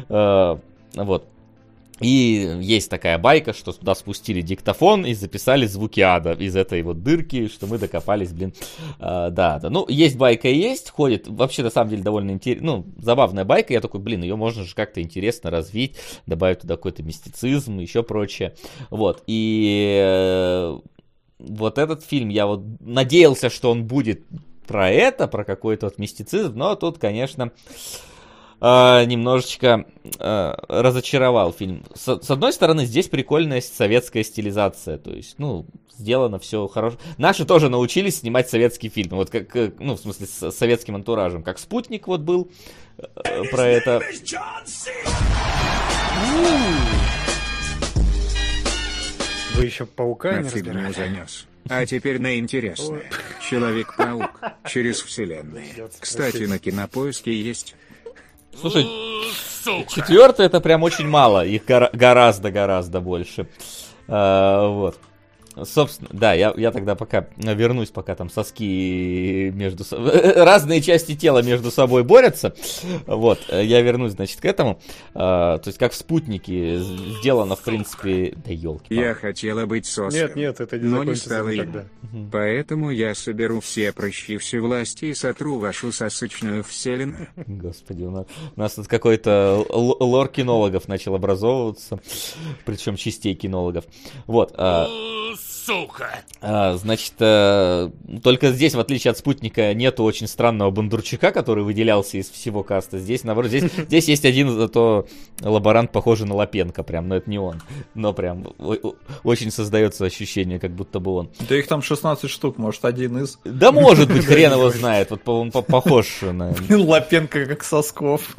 [0.07, 0.57] Э,
[0.95, 1.27] вот.
[2.01, 7.03] И есть такая байка, что туда спустили диктофон и записали звуки ада из этой вот
[7.03, 8.53] дырки, что мы докопались, блин,
[8.99, 9.69] э, да, да.
[9.69, 13.71] Ну, есть байка и есть, ходит, вообще, на самом деле, довольно интересно, ну, забавная байка,
[13.71, 15.95] я такой, блин, ее можно же как-то интересно развить,
[16.25, 18.55] добавить туда какой-то мистицизм, еще прочее,
[18.89, 20.77] вот, и э,
[21.39, 24.25] вот этот фильм, я вот надеялся, что он будет
[24.67, 27.51] про это, про какой-то вот мистицизм, но тут, конечно,
[29.05, 29.85] немножечко
[30.19, 31.83] э, разочаровал фильм.
[31.93, 35.65] С, с одной стороны, здесь прикольная советская стилизация, то есть, ну,
[35.97, 36.97] сделано все хорошо.
[37.17, 41.43] Наши тоже научились снимать советские фильмы, вот как, э, ну, в смысле, с советским антуражем,
[41.43, 42.49] как «Спутник» вот был
[42.97, 44.01] э, про это.
[49.55, 50.93] Вы еще паука На не фигню разбирали?
[50.93, 51.47] занес.
[51.67, 53.03] А теперь на интересное.
[53.49, 55.65] Человек-паук через вселенные.
[55.99, 57.75] Кстати, на кинопоиске есть.
[58.59, 58.85] Слушай,
[59.87, 63.47] четвертый это прям очень мало, их гора- гораздо-гораздо больше.
[64.07, 64.97] А, вот.
[65.63, 70.11] Собственно, да, я, я тогда пока вернусь, пока там соски между собой...
[70.35, 72.53] Разные части тела между собой борются.
[73.07, 74.79] Вот, э, я вернусь, значит, к этому.
[75.13, 78.33] А, то есть, как в спутнике сделано, в принципе...
[78.45, 78.93] Да елки.
[78.95, 80.21] Я хотела быть соской.
[80.21, 81.85] Нет, нет, это не но не закончится стало никогда.
[82.13, 82.29] им.
[82.31, 87.29] Поэтому я соберу все прыщи всевласти и сотру вашу сосычную вселенную.
[87.47, 88.25] Господи, у нас,
[88.55, 91.99] у нас тут какой-то лор кинологов начал образовываться,
[92.65, 93.85] причем частей кинологов.
[94.27, 94.53] Вот.
[94.57, 94.87] а,
[96.41, 97.89] а, значит, э,
[98.23, 102.99] только здесь, в отличие от спутника, нету очень странного Бондарчука, который выделялся из всего каста.
[102.99, 105.07] Здесь, наоборот, здесь, здесь есть один зато
[105.41, 107.61] лаборант, похожий на Лапенко, прям, но это не он.
[107.93, 108.47] Но прям
[109.23, 111.29] очень создается ощущение, как будто бы он.
[111.49, 113.39] Да их там 16 штук, может, один из.
[113.43, 116.53] Да может быть, хрен его знает, вот он по- похож на...
[116.69, 118.35] Лапенко как сосков.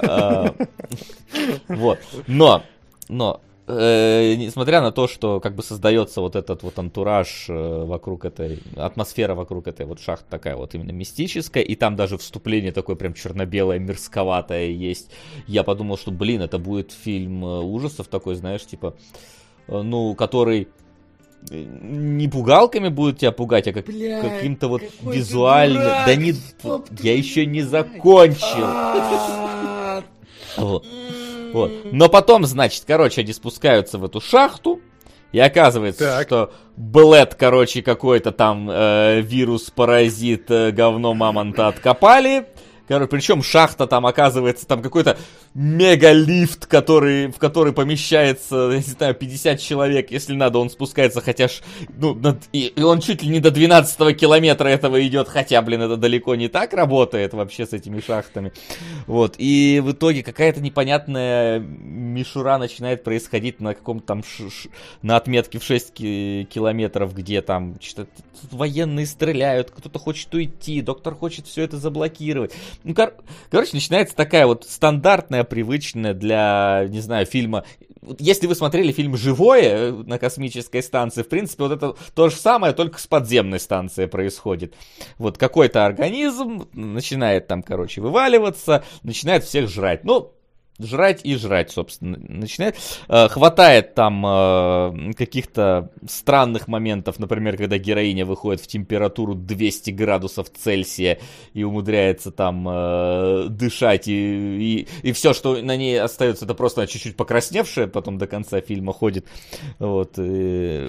[0.00, 0.54] А,
[1.68, 1.98] Вот.
[2.26, 2.62] Но,
[3.08, 8.24] но, э, несмотря на то, что как бы создается вот этот вот антураж э, вокруг
[8.24, 12.96] этой, атмосфера вокруг этой вот шахты такая вот именно мистическая, и там даже вступление такое
[12.96, 15.10] прям черно-белое, мерзковатое есть,
[15.46, 18.94] я подумал, что, блин, это будет фильм э, ужасов такой, знаешь, типа,
[19.68, 20.68] э, ну, который
[21.50, 25.82] не пугалками будет тебя пугать, а как, каким-то вот визуальным...
[25.82, 26.34] Да не...
[27.00, 28.64] Я еще не закончил.
[30.56, 30.86] Вот.
[31.52, 31.70] Вот.
[31.92, 34.80] Но потом, значит, короче, они спускаются в эту шахту,
[35.32, 36.26] и оказывается, Так.
[36.26, 42.46] что Блэд, короче, какой-то там э, вирус, паразит, э, говно мамонта откопали.
[42.88, 45.16] Короче, причем шахта там оказывается, там какой-то
[45.54, 51.48] мегалифт, который, в который помещается, я не знаю, 50 человек, если надо, он спускается, хотя
[51.48, 51.62] ж,
[51.96, 55.82] ну, над, и, и он чуть ли не до 12 километра этого идет, хотя, блин,
[55.82, 58.52] это далеко не так работает вообще с этими шахтами.
[59.06, 64.68] Вот, и в итоге какая-то непонятная мишура начинает происходить на каком-то там, ш, ш,
[65.02, 68.10] на отметке в 6 ки- километров, где там что-то
[68.50, 72.52] военные стреляют, кто-то хочет уйти, доктор хочет все это заблокировать.
[72.84, 73.14] Ну, кор-
[73.50, 77.64] короче, начинается такая вот стандартная, привычная для, не знаю, фильма.
[78.18, 82.72] Если вы смотрели фильм «Живое» на космической станции, в принципе, вот это то же самое,
[82.72, 84.74] только с подземной станцией происходит.
[85.18, 90.02] Вот какой-то организм начинает там, короче, вываливаться, начинает всех жрать.
[90.02, 90.32] Ну,
[90.80, 92.76] жрать и жрать, собственно, начинает.
[93.08, 100.50] Э, хватает там э, каких-то странных моментов, например, когда героиня выходит в температуру 200 градусов
[100.50, 101.18] Цельсия
[101.52, 106.86] и умудряется там э, дышать, и, и, и все, что на ней остается, это просто
[106.86, 109.26] чуть-чуть покрасневшая, потом до конца фильма ходит.
[109.78, 110.14] Вот.
[110.18, 110.88] И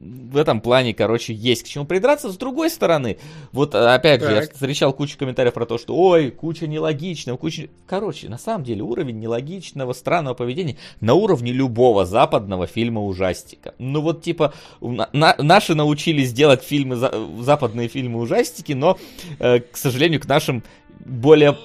[0.00, 2.30] в этом плане, короче, есть к чему придраться.
[2.30, 3.18] С другой стороны,
[3.52, 4.54] вот опять же, я Так.
[4.54, 7.68] встречал кучу комментариев про то, что ой, куча нелогичного, куча...
[7.86, 13.74] Короче, на самом деле уровень нелогичного, странного поведения на уровне любого западного фильма ужастика.
[13.78, 18.98] Ну вот типа на- на- наши научились делать фильмы, за- западные фильмы ужастики, но,
[19.38, 20.62] э, к сожалению, к нашим
[21.04, 21.56] более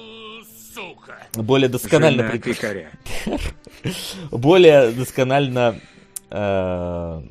[1.34, 2.22] более досконально
[4.30, 5.80] более досконально
[6.30, 7.22] э,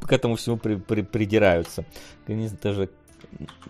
[0.00, 1.84] к этому всему при- при- придираются.
[2.26, 2.90] Знаю, даже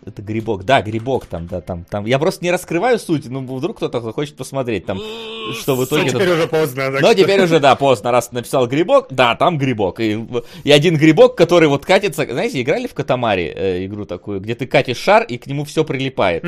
[0.06, 2.04] это грибок, да, грибок там, да, там, там.
[2.06, 4.98] Я просто не раскрываю суть, но вдруг кто-то захочет посмотреть там,
[5.60, 6.10] что в Ну, итоге.
[6.10, 6.82] теперь уже поздно.
[6.92, 10.00] так Но что- теперь уже, да, поздно, раз написал грибок, да, там грибок.
[10.00, 10.18] И,
[10.64, 14.66] и один грибок, который вот катится, знаете, играли в Катамари э, игру такую, где ты
[14.66, 16.44] катишь шар, и к нему все прилипает.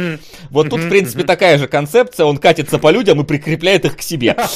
[0.50, 4.02] Вот тут, в принципе, такая же концепция, он катится по людям и прикрепляет их к
[4.02, 4.36] себе.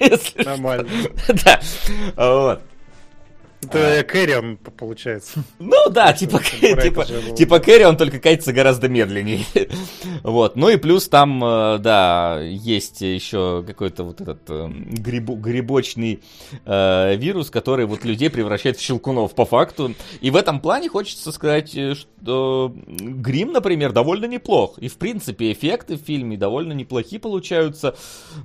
[0.44, 0.88] Нормально.
[1.44, 1.60] Да,
[2.16, 2.60] вот.
[3.62, 5.44] Это Кэрион, п- получается.
[5.58, 7.04] Ну да, типа, типа,
[7.36, 9.44] типа Кэрри, он только катится гораздо медленнее.
[10.22, 10.54] Вот.
[10.56, 16.22] Ну и плюс там, э, да, есть еще какой-то вот этот э, грибу- грибочный
[16.66, 19.94] э, вирус, который вот людей превращает в щелкунов по факту.
[20.20, 24.78] И в этом плане хочется сказать, э, что грим, например, довольно неплох.
[24.78, 27.96] И в принципе эффекты в фильме довольно неплохие получаются.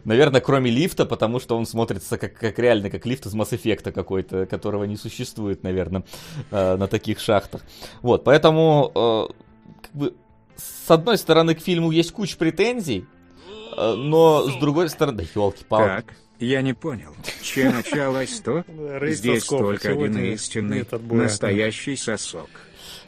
[0.06, 3.92] Наверное, кроме лифта, потому что он смотрится как, как реально, как лифт из Mass Effect
[3.92, 6.03] какой-то, которого не существует, наверное,
[6.52, 7.61] э, на таких шахтах.
[8.02, 9.34] Вот, поэтому, э,
[9.82, 10.14] как бы,
[10.56, 13.06] с одной стороны, к фильму есть куча претензий,
[13.77, 16.07] э, но с другой стороны, да елки-палки.
[16.07, 17.15] Так, я не понял.
[17.41, 18.64] Чем началось то?
[19.02, 22.49] Здесь только один истинный, настоящий сосок.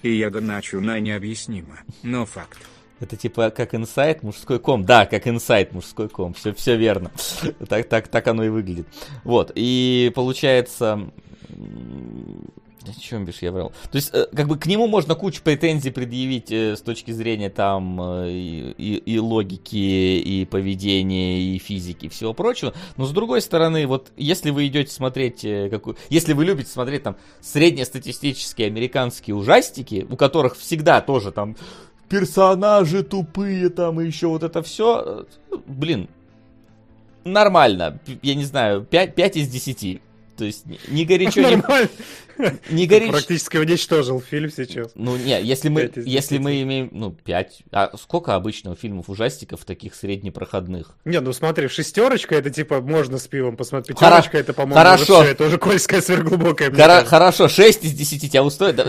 [0.03, 2.60] И я доначу на необъяснимо, но факт.
[2.99, 4.84] Это типа как инсайт мужской ком.
[4.84, 6.34] Да, как инсайт мужской ком.
[6.34, 7.11] Все, все верно.
[7.69, 8.88] Так, так, так оно и выглядит.
[9.24, 9.52] Вот.
[9.56, 11.11] И получается.
[11.58, 13.74] О чем бишь я врал?
[13.92, 17.50] То есть, э, как бы к нему можно кучу претензий предъявить э, с точки зрения
[17.50, 22.74] там э, и, и- и логики, и поведения, и физики, и всего прочего.
[22.96, 27.18] Но с другой стороны, вот если вы идете смотреть, какую, если вы любите смотреть там
[27.42, 31.58] среднестатистические американские ужастики, у которых всегда тоже там
[32.08, 35.26] персонажи тупые там и еще вот это все,
[35.66, 36.08] блин,
[37.26, 40.02] нормально, я не знаю, 5, 5 из 10.
[40.38, 41.62] То есть ни горячо, ни,
[42.70, 43.12] Ни горячо.
[43.12, 44.92] Практически уничтожил фильм сейчас.
[44.96, 49.64] Ну, не, если мы, Пять если мы имеем, ну, 5, а сколько обычно фильмов ужастиков
[49.66, 50.96] таких среднепроходных?
[51.06, 53.98] Не, ну смотри, шестерочка это типа можно с пивом посмотреть.
[53.98, 55.20] Пятерочка это, по-моему, хорошо.
[55.22, 56.70] уже это уже кольская сверхглубокая.
[56.70, 58.76] Хоро- хорошо, 6 из 10 тебя устроит?
[58.76, 58.86] 5,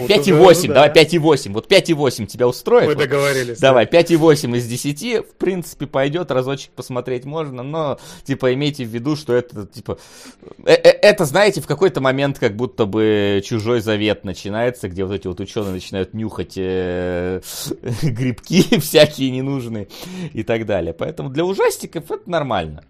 [0.00, 0.74] Вот 5 и уже, 8, да.
[0.74, 1.52] давай 5 и 8.
[1.52, 2.86] Вот 5 и 8 тебя устроит?
[2.88, 3.58] Мы договорились.
[3.58, 9.14] Давай, 5,8 из 10, в принципе, пойдет, разочек посмотреть можно, но, типа, имейте в виду,
[9.16, 9.98] что это, типа,
[10.66, 15.14] э- э- это, знаете, в какой-то момент как будто бы чужой завет начинается, где вот
[15.14, 17.40] эти вот ученые начинают нюхать э,
[18.02, 19.88] грибки всякие ненужные
[20.32, 20.92] и так далее.
[20.92, 22.84] Поэтому для ужастиков это нормально.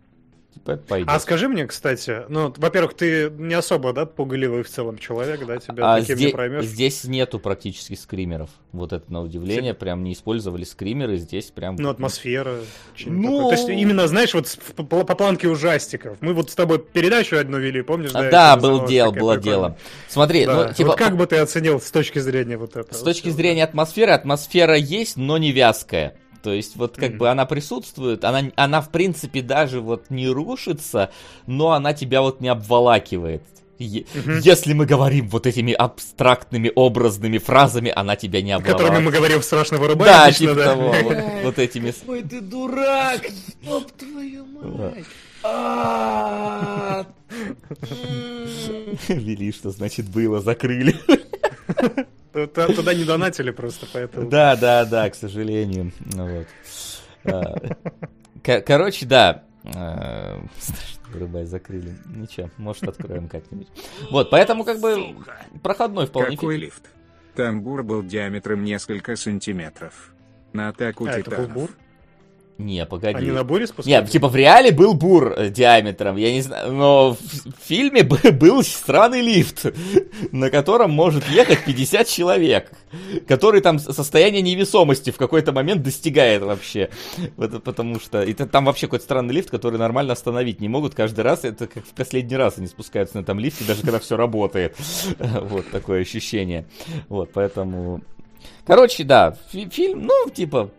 [0.64, 1.08] Пойдет.
[1.10, 5.58] А скажи мне, кстати, ну, во-первых, ты не особо, да, пугливый в целом человек, да,
[5.58, 6.64] тебя А таким здесь, не проймешь.
[6.64, 8.50] здесь нету практически скримеров.
[8.72, 11.76] Вот это на удивление, прям не использовали скримеры, здесь прям...
[11.76, 12.56] Ну, атмосфера.
[13.04, 13.48] Ну-.
[13.50, 16.16] То есть, именно, знаешь, вот по, по- планке ужастиков.
[16.20, 18.10] Мы вот с тобой передачу одну вели, помнишь?
[18.14, 19.76] А, это да, был такая было дело.
[20.08, 20.68] Смотри, Да.
[20.68, 22.94] ну, типа, Вот как бы ты оценил с точки зрения вот этого?
[22.94, 26.16] С точки зрения атмосферы, атмосфера есть, но не вязкая.
[26.44, 27.18] То есть вот как Мгм.
[27.18, 31.10] бы она присутствует, она, она в принципе даже вот не рушится,
[31.46, 33.42] но она тебя вот не обволакивает.
[33.78, 34.04] Е-
[34.42, 39.04] Если мы говорим вот этими абстрактными образными фразами, она тебя не Которыми обламывает.
[39.06, 40.12] мы говорим в страшно вырубаем.
[40.12, 40.64] Да, лично, типа да.
[40.64, 41.90] того, вот, вот этими...
[41.90, 43.22] с- Ой, ты дурак!
[43.64, 45.04] Стоп, твою мать!
[45.42, 47.04] А.
[49.08, 50.94] Вели, что значит было, закрыли.
[52.34, 54.28] Туда не донатили просто, поэтому...
[54.28, 55.92] Да, да, да, к сожалению.
[56.14, 56.46] Ну вот.
[57.24, 57.54] А,
[58.42, 59.44] ко- Короче, да.
[59.74, 60.40] а,
[61.12, 61.94] вырубай, закрыли.
[62.06, 63.68] Ничего, может откроем как-нибудь.
[64.10, 65.14] Вот, поэтому как бы
[65.62, 66.90] проходной вполне Какой лифт?
[67.36, 70.12] Тамбур был диаметром несколько сантиметров.
[70.52, 71.70] На атаку А, титанов.
[72.56, 73.18] Не, погоди.
[73.18, 73.86] Они на буре спускались?
[73.88, 78.02] Нет, типа в реале был бур э, диаметром, я не знаю, но в фильме
[78.32, 79.66] был странный лифт,
[80.32, 82.70] на котором может ехать 50 человек,
[83.26, 86.90] который там состояние невесомости в какой-то момент достигает вообще.
[87.36, 91.44] Потому что это, там вообще какой-то странный лифт, который нормально остановить не могут каждый раз,
[91.44, 94.76] это как в последний раз они спускаются на этом лифте, даже когда все работает.
[95.54, 96.66] Вот такое ощущение.
[97.08, 98.02] Вот, поэтому...
[98.66, 100.70] Короче, да, фи- фильм, ну, типа,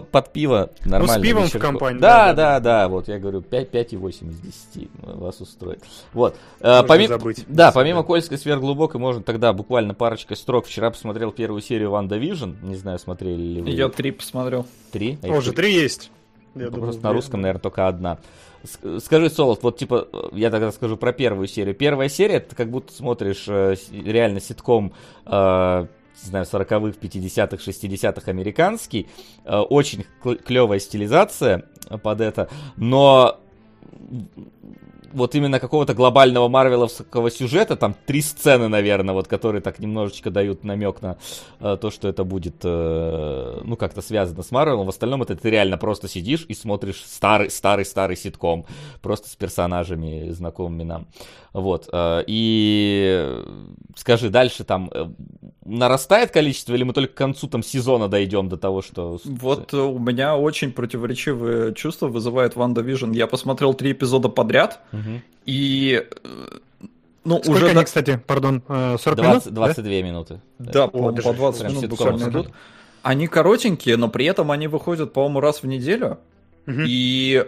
[0.00, 1.22] под пиво нормально.
[1.22, 1.70] пивом в вечерком.
[1.72, 5.82] компании, Да, да, да, да, да, вот я говорю, 5, 5,8 из 10 вас устроит.
[6.12, 6.36] Вот.
[6.60, 7.44] Можно Э, помимо, забыть.
[7.48, 10.66] да, помимо Кольской сверхглубокой, можно тогда буквально парочкой строк.
[10.66, 13.70] Вчера посмотрел первую серию WandaVision, не знаю, смотрели ли вы.
[13.70, 14.66] Я три посмотрел.
[14.92, 15.18] Три?
[15.22, 16.10] А Уже три есть.
[16.54, 17.16] Я ну, думал, просто на две.
[17.16, 18.18] русском, наверное, только одна.
[18.64, 21.74] С- Скажи, Солод, вот типа, я тогда скажу про первую серию.
[21.74, 24.92] Первая серия, ты как будто смотришь э, с- реально ситком,
[25.26, 25.86] э,
[26.22, 29.08] не знаю, 40-х, 50-х, 60-х американский.
[29.44, 31.64] Э, очень клевая стилизация
[32.02, 33.40] под это, но
[35.16, 40.62] вот именно какого-то глобального марвеловского сюжета, там три сцены, наверное, вот, которые так немножечко дают
[40.62, 41.16] намек на
[41.58, 44.86] э, то, что это будет, э, ну, как-то связано с Марвелом.
[44.86, 48.66] В остальном это ты реально просто сидишь и смотришь старый, старый, старый ситком,
[49.00, 51.06] просто с персонажами знакомыми нам.
[51.56, 51.88] Вот.
[51.90, 53.42] э, и
[53.96, 55.06] скажи, дальше там э,
[55.64, 59.18] нарастает количество, или мы только к концу там сезона дойдем до того, что...
[59.24, 63.10] Вот у меня очень противоречивые чувства вызывает WandaVision.
[63.12, 65.22] Я посмотрел три эпизода подряд, Мгм.
[65.46, 66.88] и э,
[67.24, 69.54] ну Сколько уже они, да- кстати, пардон, э, 40 20 минут?
[69.54, 70.40] 22 минуты.
[70.58, 72.50] Да, даже по 20 прям минут буквально идут.
[73.02, 76.18] Они коротенькие, но при этом они выходят, по-моему, раз в неделю.
[76.66, 76.84] Мгм.
[76.86, 77.46] И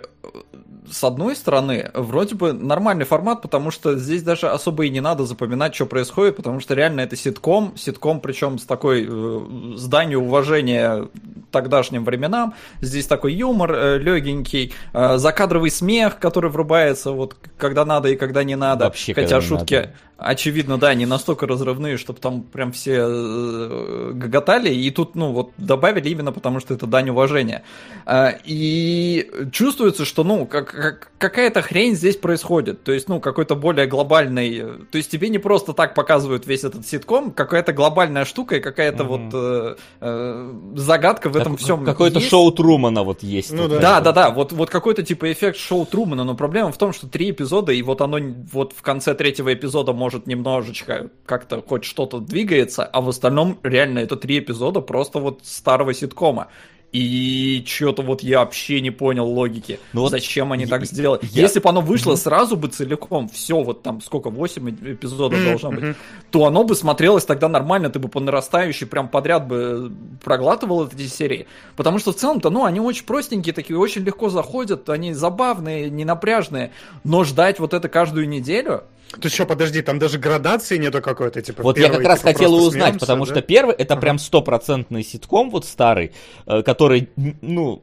[0.91, 5.25] с одной стороны, вроде бы нормальный формат, потому что здесь даже особо и не надо
[5.25, 11.09] запоминать, что происходит, потому что реально это ситком, ситком причем с такой э, зданию уважения
[11.51, 12.55] тогдашним временам.
[12.81, 18.45] Здесь такой юмор э, легенький, э, закадровый смех, который врубается вот когда надо и когда
[18.45, 18.87] не надо.
[18.87, 19.95] Вообще, Хотя шутки, надо.
[20.19, 24.75] Очевидно, да, не настолько разрывные, чтобы там прям все э, гоготали.
[24.75, 27.63] И тут, ну, вот добавили именно потому, что это дань уважения.
[28.05, 32.83] А, И чувствуется, что, ну, как, как- какая-то хрень здесь происходит.
[32.83, 34.59] То есть, ну, какой-то более глобальный...
[34.59, 38.61] э, То есть тебе не просто так показывают весь этот ситком, какая-то глобальная штука и
[38.61, 39.13] какая-то Мгм.
[39.31, 42.31] вот э, э, загадка в этом Как- всем Какое-то есть.
[42.31, 43.53] шоу Трумана вот есть.
[43.53, 43.79] Ну да.
[43.79, 47.07] Да, да, да, вот, вот какой-то типа эффект шоу Трумана, но проблема в том, что
[47.07, 48.19] три эпизода, и вот оно
[48.53, 53.99] вот в конце третьего эпизода может немножечко как-то хоть что-то двигается, а в остальном реально
[54.01, 56.49] это три эпизода просто вот старого ситкома.
[56.91, 59.79] И что-то вот я вообще не понял логики.
[59.93, 61.21] Ну вот Зачем они я- так сделали?
[61.23, 65.49] я- Если бы оно вышло сразу бы целиком, все, вот там сколько, 8 эпизодов Мгм,
[65.49, 65.97] должно быть, мгм.
[66.31, 69.93] то оно бы смотрелось тогда нормально, ты бы по нарастающей прям подряд бы
[70.25, 71.47] проглатывал эти серии.
[71.77, 76.07] Потому что в целом-то, ну, они очень простенькие такие, очень легко заходят, они забавные, не
[76.07, 76.71] напряжные,
[77.05, 81.41] но ждать вот это каждую неделю, То есть, что, подожди, там даже градации нету какой-то,
[81.41, 83.33] типа, Вот я первый, как раз типа, хотел просто узнать, смеемся, потому да?
[83.33, 84.01] что первый это Ага.
[84.01, 86.13] прям стопроцентный ситком вот старый,
[86.47, 87.09] э, который,
[87.41, 87.83] ну,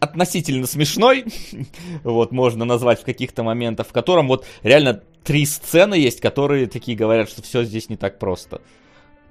[0.00, 1.24] относительно смешной,
[2.04, 6.96] вот, можно назвать в каких-то моментах, в котором вот реально три сцены есть, которые такие
[6.96, 8.60] говорят, что все здесь не так просто.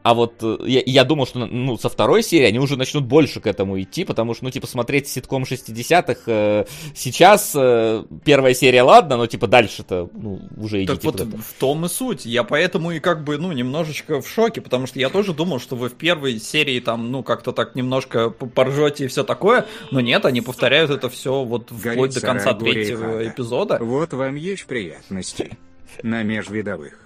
[0.05, 3.39] А вот э, я, я думал, что ну, со второй серии они уже начнут больше
[3.41, 8.83] к этому идти, потому что, ну, типа, смотреть ситком 60-х э, сейчас э, первая серия,
[8.83, 11.41] ладно, но, типа, дальше-то, ну, уже идите Так вот куда-то.
[11.41, 12.27] в том и суть.
[12.27, 15.75] Я поэтому и как бы, ну, немножечко в шоке, потому что я тоже думал, что
[15.75, 20.23] вы в первой серии там, ну, как-то так немножко поржете и все такое, но нет,
[20.25, 23.79] они повторяют это все вот вплоть Горит до конца третьего эпизода.
[23.81, 25.57] Вот вам есть приятности.
[26.03, 26.99] На межвидовых.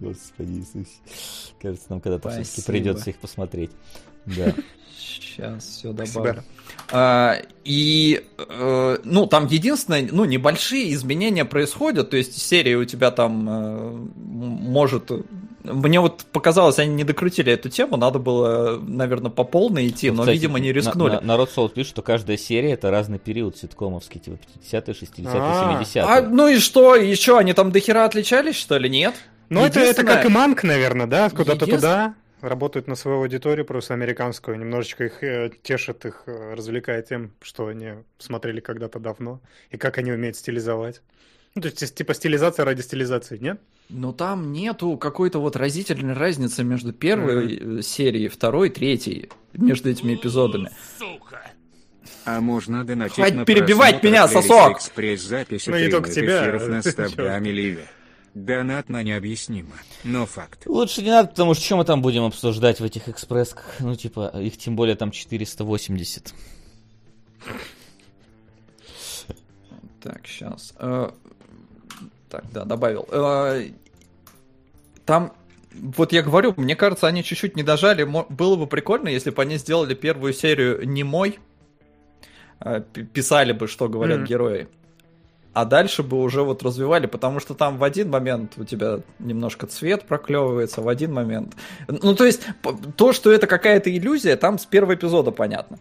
[0.00, 0.98] Господи Иисусе.
[1.60, 3.70] Кажется, нам когда-то все-таки придется их посмотреть.
[4.26, 4.54] Да.
[4.98, 6.42] Сейчас все добавлю.
[6.90, 13.10] А, и, э, ну, там единственное, ну, небольшие изменения происходят, то есть серия у тебя
[13.10, 15.10] там э, может...
[15.64, 20.22] Мне вот показалось, они не докрутили эту тему, надо было, наверное, по полной идти, но,
[20.22, 21.14] Кстати, видимо, не на- рискнули.
[21.16, 24.38] на- народ Соул пишет, что каждая серия это разный период ситкомовский, типа
[24.70, 25.82] 50-е, 60-е, А.
[25.82, 26.02] 70-е.
[26.04, 29.14] А, ну и что, еще они там дохера отличались, что ли, нет?
[29.50, 31.28] Ну, это, это как и Манк, наверное, да?
[31.28, 36.54] Куда-то Единствен- туда, работают на свою аудиторию, просто американскую, немножечко их э, тешит, их э,
[36.54, 39.40] развлекает тем, что они смотрели когда-то давно,
[39.70, 41.02] и как они умеют стилизовать.
[41.54, 43.60] Ну, то есть, типа стилизация ради стилизации, нет?
[43.88, 50.14] Но там нету какой-то вот разительной разницы между первой э, серией, второй, третьей, между этими
[50.14, 50.70] эпизодами.
[52.24, 54.76] А можно донатить Хватит на перебивать меня, сосок!
[54.76, 56.42] экспресс-записи Ну, не только тебя.
[56.42, 56.82] эфиров на
[58.38, 58.46] Ливе.
[58.46, 59.72] Донатно необъяснимо,
[60.04, 60.66] но факт.
[60.66, 63.76] Лучше не надо, потому что что мы там будем обсуждать в этих экспрессках?
[63.80, 66.34] Ну, типа, их тем более там 480.
[70.02, 70.72] Так, сейчас.
[72.30, 73.08] Так, да, добавил.
[73.10, 73.70] Э,
[75.06, 75.32] Там,
[75.72, 78.04] вот я говорю, мне кажется, они чуть-чуть не дожали.
[78.04, 81.38] Было бы прикольно, если бы они сделали первую серию не мой,
[82.60, 82.82] э,
[83.14, 84.26] писали бы, что говорят Мгм.
[84.26, 84.68] герои.
[85.58, 89.66] А дальше бы уже вот развивали, потому что там в один момент у тебя немножко
[89.66, 91.56] цвет проклевывается, в один момент.
[91.88, 92.42] Ну, то есть,
[92.96, 95.80] то, что это какая-то иллюзия, там с первого эпизода понятно.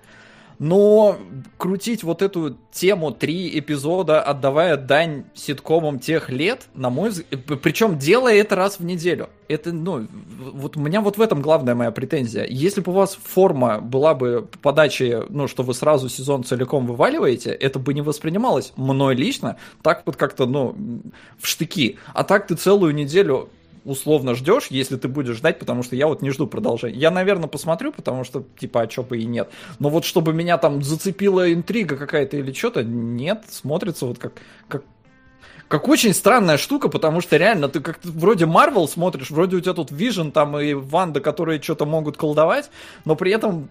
[0.60, 1.18] Но
[1.58, 8.00] крутить вот эту тему три эпизода, отдавая дань ситкомам тех лет, на мой взгляд, причем
[8.00, 9.30] делая это раз в неделю.
[9.48, 10.08] Это, ну,
[10.54, 12.46] вот у меня вот в этом главная моя претензия.
[12.46, 17.52] Если бы у вас форма была бы подачи, ну, что вы сразу сезон целиком вываливаете,
[17.52, 20.76] это бы не воспринималось мной лично так вот как-то, ну,
[21.40, 21.98] в штыки.
[22.14, 23.50] А так ты целую неделю
[23.88, 27.00] условно ждешь, если ты будешь ждать, потому что я вот не жду продолжения.
[27.00, 29.50] Я, наверное, посмотрю, потому что, типа, а чё бы и нет.
[29.80, 34.34] Но вот чтобы меня там зацепила интрига какая-то или что-то, нет, смотрится вот как,
[34.68, 34.84] как,
[35.68, 39.74] как очень странная штука, потому что реально ты как вроде Марвел смотришь, вроде у тебя
[39.74, 42.70] тут Вижн там и Ванда, которые что-то могут колдовать,
[43.06, 43.70] но при этом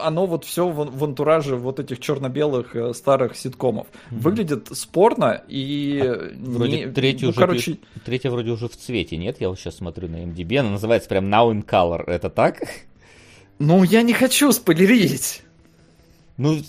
[0.00, 3.86] оно вот все в, в антураже вот этих черно-белых э, старых ситкомов.
[4.10, 6.02] Выглядит спорно и...
[6.36, 9.36] Вроде не- третью ну, уже, короче, третья вроде уже в цвете, нет?
[9.40, 12.04] Я вот сейчас смотрю на IMDb, она называется прям Now in Color.
[12.06, 12.62] Это так?
[13.58, 15.42] Ну, я не хочу спойлерить.
[16.36, 16.60] Ну,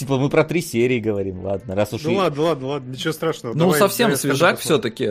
[0.00, 2.02] типа, мы про три серии говорим, ладно, раз уж...
[2.02, 3.52] Ну и- ладно, ладно, ладно, ничего страшного.
[3.54, 5.08] Ну, Давай, совсем давай свежак все-таки,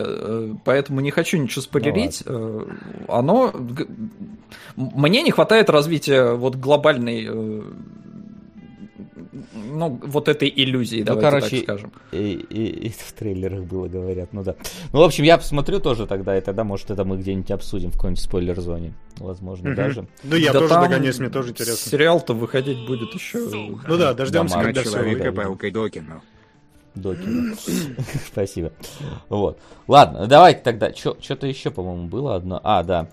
[0.64, 2.22] поэтому не хочу ничего спойлерить.
[2.26, 2.66] Э,
[3.08, 3.52] Оно...
[4.76, 7.62] Мне не хватает развития вот глобальной...
[9.32, 11.92] Ну, вот этой иллюзии, давайте Ну, короче, так скажем.
[12.12, 14.56] И, и- и в трейлерах было, говорят, ну да.
[14.92, 17.94] Ну, в общем, я посмотрю тоже тогда, и тогда, может, это мы где-нибудь обсудим в
[17.94, 18.92] какой-нибудь спойлер-зоне.
[19.18, 19.76] Возможно, Мгм.
[19.76, 20.06] даже.
[20.24, 21.90] Ну, я Да тоже там догонюсь, мне тоже интересно.
[21.90, 23.38] Сериал-то выходить будет еще...
[23.38, 24.92] Ну да, дождемся, Да, когда все.
[24.92, 26.22] Человека-палкой Докину.
[26.96, 27.54] Докину.
[28.26, 28.72] Спасибо.
[29.28, 29.60] Вот.
[29.86, 30.92] Ладно, давайте тогда.
[30.92, 32.60] Что-то еще, по-моему, было одно.
[32.64, 33.08] А, да.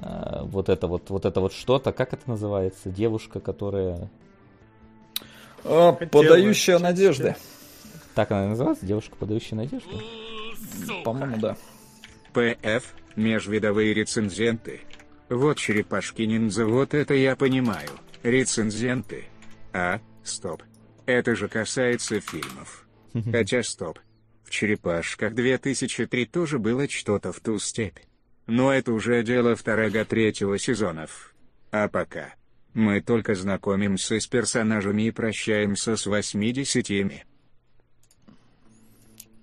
[0.00, 2.88] А, Вот это вот, вот это вот что-то, как это называется?
[2.90, 4.08] Девушка, которая...
[5.64, 7.36] А, Подающая надежды.
[8.14, 8.86] Так она называется?
[8.86, 10.02] Девушка, подающая надежду?
[11.04, 11.56] По-моему, да.
[12.32, 14.80] ПФ, межвидовые рецензенты.
[15.28, 17.90] Вот черепашки ниндзя, вот это я понимаю.
[18.22, 19.24] Рецензенты.
[19.72, 20.62] А, стоп.
[21.04, 22.86] Это же касается фильмов.
[23.30, 23.98] Хотя стоп.
[24.44, 27.98] В черепашках 2003 тоже было что-то в ту степь.
[28.46, 31.34] Но это уже дело второго-третьего сезонов.
[31.72, 32.34] А пока.
[32.76, 37.24] Мы только знакомимся с персонажами и прощаемся с 80-ми.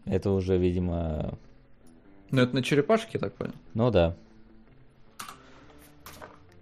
[0.05, 1.35] Это уже, видимо...
[2.29, 3.53] Ну, это на черепашке, я так понял.
[3.73, 4.15] Ну да.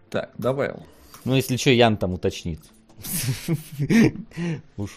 [0.09, 0.85] Так, добавил.
[1.25, 2.61] Ну, если что, Ян там уточнит.
[4.77, 4.91] Уж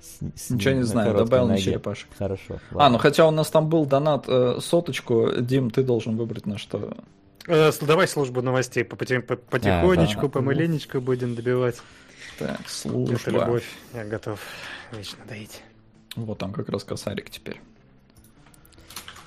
[0.00, 1.62] с- с Ничего не знаю, добавил на ноге.
[1.62, 2.08] черепашек.
[2.18, 2.58] Хорошо.
[2.72, 2.96] А, ладно.
[2.96, 5.30] ну хотя у нас там был донат э, соточку.
[5.40, 6.96] Дим, ты должен выбрать на что.
[7.48, 10.28] Э, Давай службу новостей по- поти- по- потихонечку, да.
[10.28, 11.76] помаленечку будем добивать.
[12.38, 13.18] Так, Это служба.
[13.30, 13.64] любовь,
[13.94, 14.38] я готов
[14.92, 15.62] вечно доить.
[16.14, 17.60] Вот там как раз косарик теперь.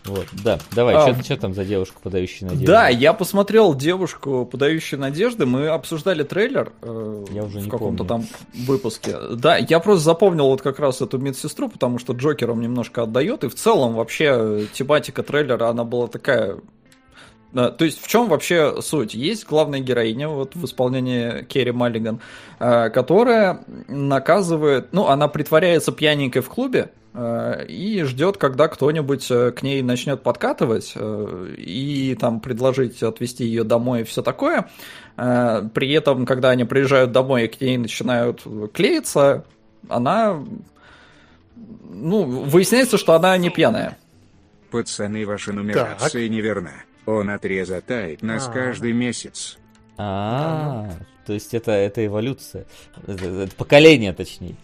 [0.06, 2.65] Вот, да, давай, А, что там за девушка, подающая надежду?
[2.65, 5.45] Да, я посмотрел девушку, подающую надежды.
[5.45, 8.26] Мы обсуждали трейлер э, Я уже в каком-то помню.
[8.27, 9.15] там выпуске.
[9.35, 13.43] Да, я просто запомнил вот как раз эту медсестру, потому что Джокером немножко отдает.
[13.43, 16.57] И в целом вообще э, тематика трейлера, она была такая
[17.53, 19.14] То есть в чем вообще суть?
[19.14, 22.22] Есть главная героиня вот в исполнении Керри Маллиган,
[22.60, 29.52] э, которая наказывает, ну, она притворяется пьяненькой в клубе э, и ждет, когда кто-нибудь э,
[29.52, 34.69] к ней начнет подкатывать и там предложить отвезти ее домой и все такое.
[35.18, 39.44] При этом, когда они приезжают домой и к ней начинают клеиться,
[39.90, 40.41] она,
[41.90, 43.98] ну, выясняется, что она не пьяная.
[44.72, 46.72] Пацаны, ваша нумерация неверна.
[47.06, 48.52] Он отрезатает нас А.
[48.52, 49.57] каждый месяц.
[49.98, 50.90] А,
[51.26, 52.65] то есть это, это эволюция.
[53.07, 54.56] Это, это поколение, точнее.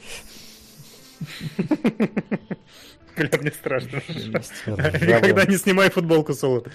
[3.15, 4.01] Бля, мне страшно.
[4.07, 6.67] Никогда не снимай футболку, Солод.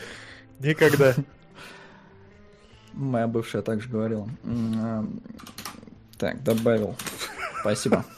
[0.58, 1.14] Никогда.
[2.92, 4.28] Моя бывшая также говорила.
[4.44, 5.04] А,
[6.18, 6.96] Так, добавил.
[7.60, 8.04] Спасибо.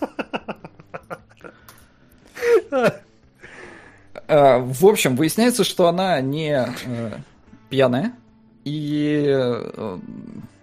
[4.26, 6.50] А, В общем, выясняется, что она не
[6.86, 7.12] э,
[7.68, 8.14] пьяная.
[8.64, 9.98] И э,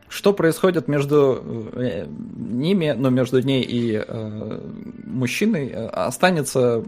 [0.09, 2.05] что происходит между э,
[2.35, 4.59] ними, ну, между ней и э,
[5.05, 6.83] мужчиной, э, останется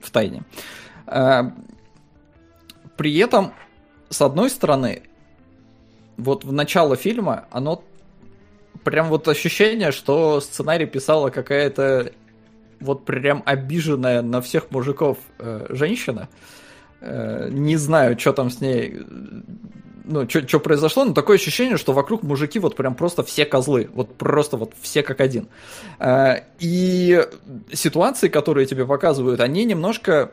[0.00, 0.42] в тайне.
[1.06, 1.52] А,
[2.96, 3.52] При этом,
[4.08, 5.02] с одной стороны,
[6.16, 7.82] вот в начало фильма, оно
[8.84, 12.12] прям вот ощущение, что сценарий писала какая-то
[12.78, 16.28] вот прям обиженная на всех мужиков э, женщина.
[16.30, 16.59] Э,
[17.02, 19.02] не знаю, что там с ней, э,
[20.04, 24.16] ну, что произошло, но такое ощущение, что вокруг мужики вот прям просто все козлы, вот
[24.16, 25.48] просто вот все как один.
[25.98, 27.26] Э, и
[27.72, 30.32] ситуации, которые тебе показывают, они немножко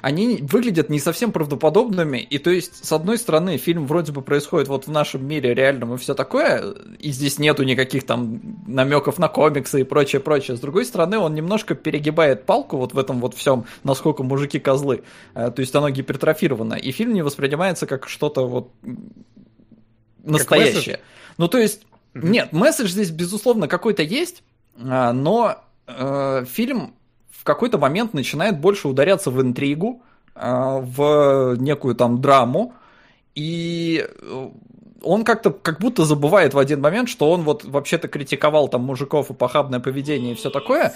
[0.00, 4.68] они выглядят не совсем правдоподобными, и то есть, с одной стороны, фильм вроде бы происходит
[4.68, 9.28] вот в нашем мире реальном и все такое, и здесь нету никаких там намеков на
[9.28, 10.56] комиксы и прочее, прочее.
[10.56, 15.02] С другой стороны, он немножко перегибает палку вот в этом вот всем, насколько мужики козлы.
[15.34, 18.70] Э, То есть оно гипертрофировано, и фильм не воспринимается как что-то вот
[20.24, 21.00] настоящее.
[21.38, 24.42] Ну, то есть, нет, месседж здесь, безусловно, какой-то есть,
[24.78, 26.95] а, но э, фильм
[27.46, 30.02] какой-то момент начинает больше ударяться в интригу,
[30.34, 32.74] а, в некую там драму,
[33.34, 34.48] и э,
[35.02, 39.30] он как-то как будто забывает в один момент, что он вот вообще-то критиковал там мужиков
[39.30, 40.94] и похабное поведение и все такое.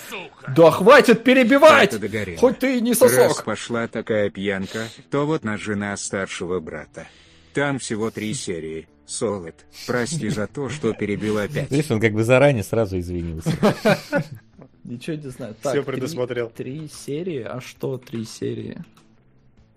[0.54, 1.94] Да хватит перебивать!
[2.38, 3.44] Хоть ты и не Раз сосок.
[3.44, 7.06] пошла такая пьянка, то вот на жена старшего брата.
[7.54, 8.88] Там всего три серии.
[9.06, 9.56] Солод,
[9.88, 11.68] прости за то, что перебил опять.
[11.68, 13.52] Видишь, он как бы заранее сразу извинился.
[14.84, 15.54] Ничего не знаю.
[15.62, 16.48] Так, предусмотрел.
[16.50, 17.42] Три, три серии?
[17.42, 18.82] А что три серии?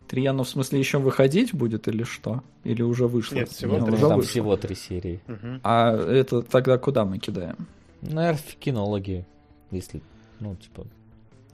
[0.08, 2.44] Три, оно в смысле еще выходить будет или что?
[2.64, 3.36] Или уже вышло?
[3.36, 3.94] Нет, всего Не, три.
[3.94, 4.30] уже Там вышло.
[4.32, 5.20] всего три серии.
[5.28, 5.60] Мгм.
[5.64, 7.58] А это тогда куда мы кидаем?
[8.02, 9.26] Наверное, в кинологи.
[9.72, 10.02] Если,
[10.40, 10.86] ну, типа...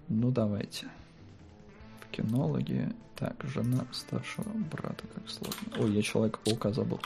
[0.10, 0.88] Ну, давайте.
[2.02, 2.90] В кинологи.
[3.16, 5.68] Так, жена старшего брата, как сложно.
[5.78, 7.00] Ой, я Человека-паука забыл.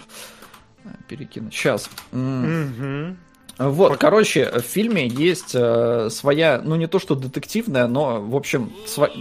[0.85, 1.53] А, Перекинуть.
[1.53, 1.89] Сейчас.
[2.11, 3.17] Мгм.
[3.57, 8.71] Вот, короче, в фильме есть э, своя, ну не то что детективная, но, в общем,
[8.87, 9.11] сва-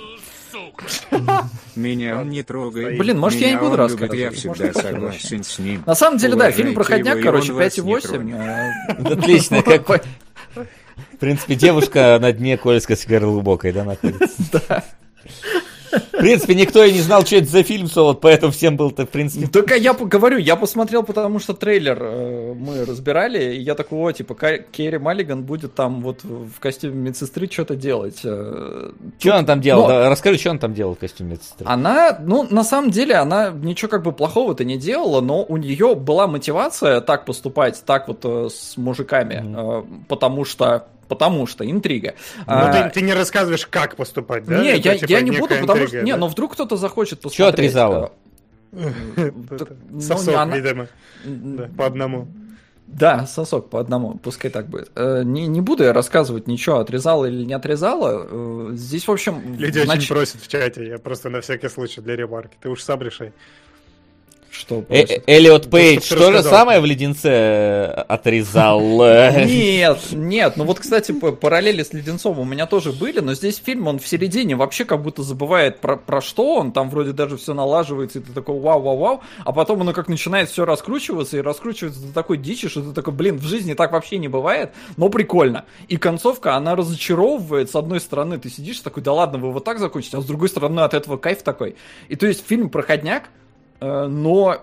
[1.76, 2.98] Меня он не трогает.
[2.98, 4.18] Блин, может, я Меня не буду рассказывать.
[4.18, 5.82] Я всегда согласен с ним.
[5.86, 8.00] На самом деле, да, фильм проходняк, его, короче, он вас не 5,8.
[8.00, 8.36] тронет.
[8.36, 10.04] э, Отлично, как...
[10.54, 14.28] В принципе, девушка на дне Кольской глубокой, да, находится?
[14.68, 14.84] Да.
[15.92, 19.10] В принципе, никто и не знал, что это за фильм, Солод, поэтому всем было-то, в
[19.10, 19.46] принципе...
[19.46, 24.12] Только я говорю, я посмотрел, потому что трейлер э, мы разбирали, и я такой, о,
[24.12, 24.34] типа,
[24.70, 28.20] Керри Маллиган будет там вот в костюме медсестры что-то делать.
[28.24, 29.82] э, Что он там делал?
[29.82, 31.66] Но- Да, Расскажи, что он там делал в костюме медсестры?
[31.68, 35.94] Она, ну, на самом деле, она ничего как бы плохого-то не делала, но у нее
[35.94, 42.14] была мотивация так поступать, так вот э, с мужиками, э, потому что, потому что интрига.
[42.38, 44.60] Ну, А, ты, ты не рассказываешь, как поступать, да?
[44.62, 46.18] не, Это, я, типа, я не буду, потому интрига, что, не, да?
[46.18, 47.36] ну вдруг кто-то захочет посмотреть.
[47.36, 48.12] Чё отрезала?
[48.72, 50.88] Это ну, Сосок, не видимо,
[51.76, 52.26] по одному.
[52.86, 54.90] Да, сосок по одному, пускай так будет.
[54.96, 58.26] Э, Не, не буду я рассказывать ничего, отрезала или не отрезала.
[58.30, 59.56] Э, Здесь, в общем...
[59.56, 62.56] Люди нач- очень просят в чате, я просто на всякий случай для ремарки.
[62.60, 63.32] Ты уж сам решай.
[64.52, 68.80] Что Э- э- Эллиот Пейдж то же самое в леденце э, отрезал?
[69.46, 73.86] Нет, нет, ну вот, кстати, параллели с Леденцовым у меня тоже были, но здесь фильм,
[73.86, 77.54] он в середине вообще как будто забывает про, про что он, там вроде даже все
[77.54, 82.12] налаживается, и ты такой вау-вау-вау, а потом оно как начинает все раскручиваться, и раскручивается до
[82.12, 85.64] такой дичи, что ты такой, блин, в жизни так вообще не бывает, но прикольно.
[85.88, 89.78] И концовка, она разочаровывает, с одной стороны, ты сидишь такой, да ладно, вы вот так
[89.78, 91.76] закончите, а с другой стороны, от этого кайф такой.
[92.08, 93.30] И то есть фильм проходняк,
[94.08, 94.62] но...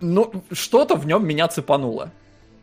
[0.00, 2.10] Но что-то в нем меня цепануло.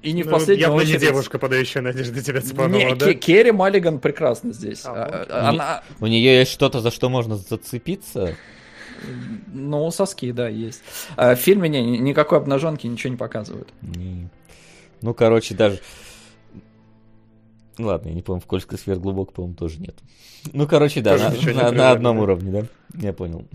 [0.01, 1.01] И не в Ну, последнюю явно не очередь.
[1.01, 3.05] девушка, подающая надежды тебя цепанула, Не, да?
[3.07, 4.81] Ке- Керри Маллиган прекрасна здесь.
[4.85, 8.35] А, А, Она, У нее есть что-то, за что можно зацепиться?
[9.47, 10.81] ну, соски, да, есть.
[11.15, 13.69] А В фильме не, ни- никакой обнаженки ничего не показывают.
[13.81, 14.29] Не.
[15.01, 15.79] Ну, короче, даже...
[17.77, 19.95] Ну, Ладно, я не помню, в Кольской сверхглубоко, по-моему, тоже нет.
[20.53, 22.67] Ну, короче, да, Тоже на, на- на одном уровне, да?
[22.99, 23.47] Я понял.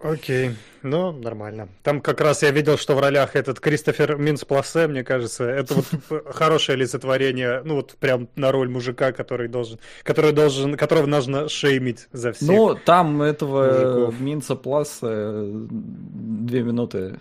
[0.00, 0.52] Окей,
[0.82, 1.68] ну, нормально.
[1.82, 5.86] Там как раз я видел, что в ролях этот Кристофер Минс-Плассе, мне кажется, это вот
[6.34, 12.06] хорошее олицетворение, ну, вот прям на роль мужика, который должен, который должен, которого нужно шеймить
[12.12, 12.48] за всех.
[12.48, 14.20] Ну, там этого мужиков.
[14.20, 17.18] Минца Плас э, две минуты,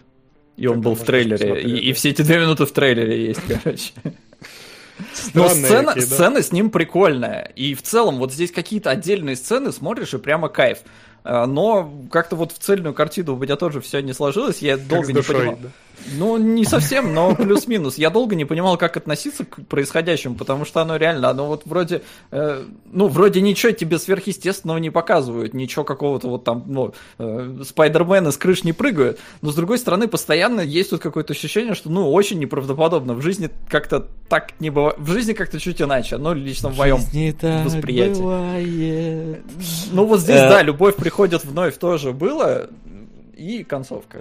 [0.56, 1.62] и он был в трейлере.
[1.62, 3.92] И, все эти две минуты в трейлере есть, короче.
[5.34, 6.16] Но сцена, какие, да?
[6.16, 7.52] сцена с ним прикольная.
[7.56, 10.80] И в целом, вот здесь какие-то отдельные сцены смотришь, и прямо кайф.
[11.24, 14.88] э, но как-то вот в цельную картину у меня тоже все не сложилось, я Как
[14.88, 15.58] долго не понимал.
[15.62, 15.70] да.
[16.18, 17.98] Ну, не совсем, но плюс-минус.
[17.98, 22.02] Я долго не понимал, как относиться к происходящему, потому что оно реально, оно вот вроде,
[22.32, 28.32] э, ну, вроде ничего тебе сверхъестественного не показывают, ничего какого-то вот там, ну, э, Спайдермены
[28.32, 32.12] с крыш не прыгают, но с другой стороны, постоянно есть тут какое-то ощущение, что, ну,
[32.12, 33.14] очень неправдоподобно.
[33.14, 34.96] В жизни как-то так не бывает.
[35.00, 37.00] В жизни как-то чуть иначе, но лично в моем
[37.66, 38.22] восприятии.
[38.22, 39.42] бывает.
[39.92, 40.50] Ну, вот здесь, Э.
[40.50, 42.70] да, любовь приходит вновь тоже было,
[43.38, 44.20] и концовка.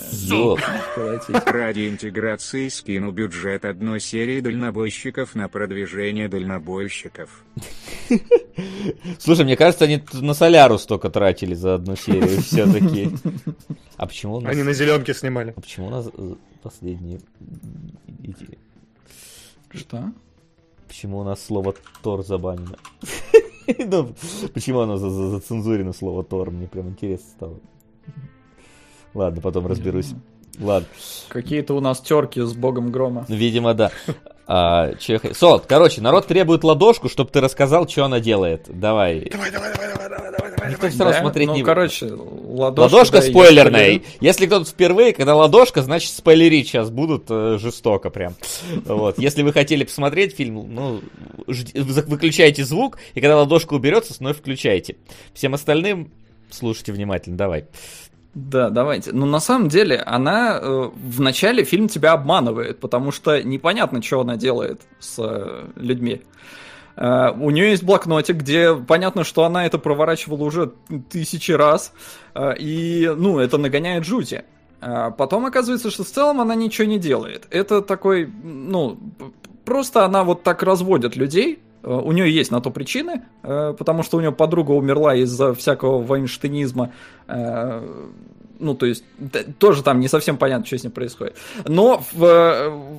[0.00, 1.44] Сколотить.
[1.46, 7.44] Ради интеграции скину бюджет одной серии дальнобойщиков на продвижение дальнобойщиков.
[9.18, 13.10] Слушай, мне кажется, они на Соляру столько тратили за одну серию все-таки.
[13.96, 14.52] А почему у нас...
[14.52, 15.52] Они на зеленке снимали.
[15.56, 17.20] А почему у нас э, последние...
[19.70, 20.12] Что?
[20.86, 22.76] Почему у нас слово Тор забанено?
[23.78, 24.14] Ну,
[24.54, 26.50] почему оно за- за- зацензурено слово Тор?
[26.50, 27.60] Мне прям интересно стало.
[29.14, 30.10] Ладно, потом разберусь.
[30.60, 30.88] Ладно,
[31.28, 33.24] Какие-то у нас терки с богом грома.
[33.28, 33.90] видимо, да.
[34.46, 38.64] А, чё я хо- Сол, короче, народ требует ладошку, чтобы ты рассказал, что она делает.
[38.66, 39.28] Давай.
[39.30, 40.70] Давай, давай, давай, давай, давай, давай, давай.
[40.70, 41.20] Никто все равно Да?
[41.20, 42.94] смотреть ну, не короче, ладошка.
[42.94, 43.84] Ладошка да, спойлерная.
[43.84, 44.02] спойлерю.
[44.20, 48.34] Если кто-то впервые, когда ладошка, значит спойлерить сейчас будут э, жестоко прям.
[48.86, 49.18] Вот.
[49.18, 51.00] Если вы хотели посмотреть фильм, ну,
[51.46, 54.96] выключайте звук, и когда ладошка уберется, снова включайте.
[55.34, 56.10] Всем остальным
[56.50, 57.66] слушайте внимательно, давай.
[58.34, 59.12] Да, давайте.
[59.12, 64.20] Ну, на самом деле, она э, в начале фильм тебя обманывает, потому что непонятно, что
[64.20, 66.22] она делает с э, людьми.
[66.96, 70.72] Э, у нее есть блокнотик, где понятно, что она это проворачивала уже
[71.10, 71.92] тысячи раз,
[72.34, 74.44] э, и, ну, это нагоняет жути.
[74.80, 77.46] А потом оказывается, что в целом она ничего не делает.
[77.50, 78.98] Это такой, ну,
[79.64, 81.60] просто она вот так разводит людей.
[81.82, 85.54] Э, У нее есть на то причины, э, потому что у нее подруга умерла из-за
[85.54, 86.92] всякого вайнштейнизма.
[87.28, 87.82] Э,
[88.60, 89.04] Ну, то есть,
[89.60, 91.36] тоже там не совсем понятно, что с ним происходит.
[91.64, 92.18] Но в,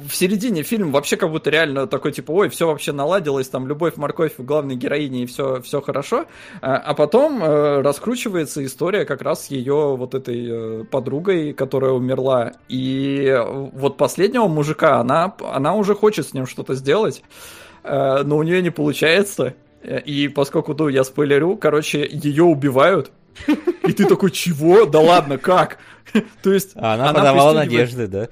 [0.08, 3.98] в середине фильм вообще как будто реально такой, типа, ой, все вообще наладилось, там, любовь,
[3.98, 6.28] морковь у главной героини, и все, все хорошо.
[6.62, 12.54] А, потом раскручивается история как раз ее вот этой подругой, которая умерла.
[12.70, 13.38] И
[13.74, 17.22] вот последнего мужика, она, она уже хочет с ним что-то сделать,
[17.84, 19.54] но у нее не получается.
[19.84, 23.12] Э, И поскольку, ну, я спойлерю, короче, ее убивают.
[23.88, 24.86] И ты такой, чего?
[24.86, 25.78] Да ладно, как?
[26.44, 28.28] То есть А она, подавала надежды, да?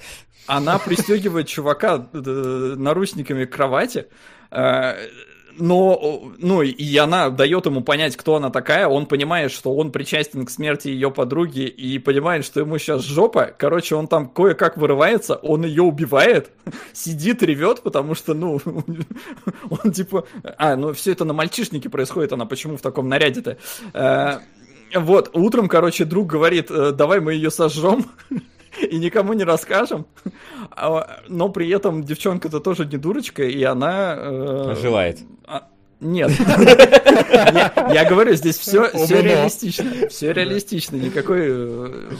[0.48, 4.07] она пристегивает чувака э, наручниками к кровати,
[4.52, 4.95] э,
[5.57, 10.45] но, ну, и она дает ему понять, кто она такая, он понимает, что он причастен
[10.45, 15.35] к смерти ее подруги, и понимает, что ему сейчас жопа, короче, он там кое-как вырывается,
[15.35, 16.51] он ее убивает,
[16.93, 18.59] сидит, ревет, потому что, ну,
[19.69, 20.25] он типа,
[20.57, 23.57] а, ну, все это на мальчишнике происходит, она почему в таком наряде-то?
[23.93, 24.39] Э,
[24.95, 28.05] Вот, утром, короче, друг говорит, «Э, давай мы ее сожжем,
[28.91, 30.05] и никому не расскажем.
[30.71, 34.15] А, Но при этом девчонка-то тоже не дурочка, и она...
[34.17, 35.19] э, Оживает.
[35.45, 35.67] а,
[35.99, 36.32] Нет.
[36.38, 39.86] Я я говорю, здесь все, все реалистично.
[40.10, 40.95] Все реалистично.
[40.95, 42.11] Никакой, э,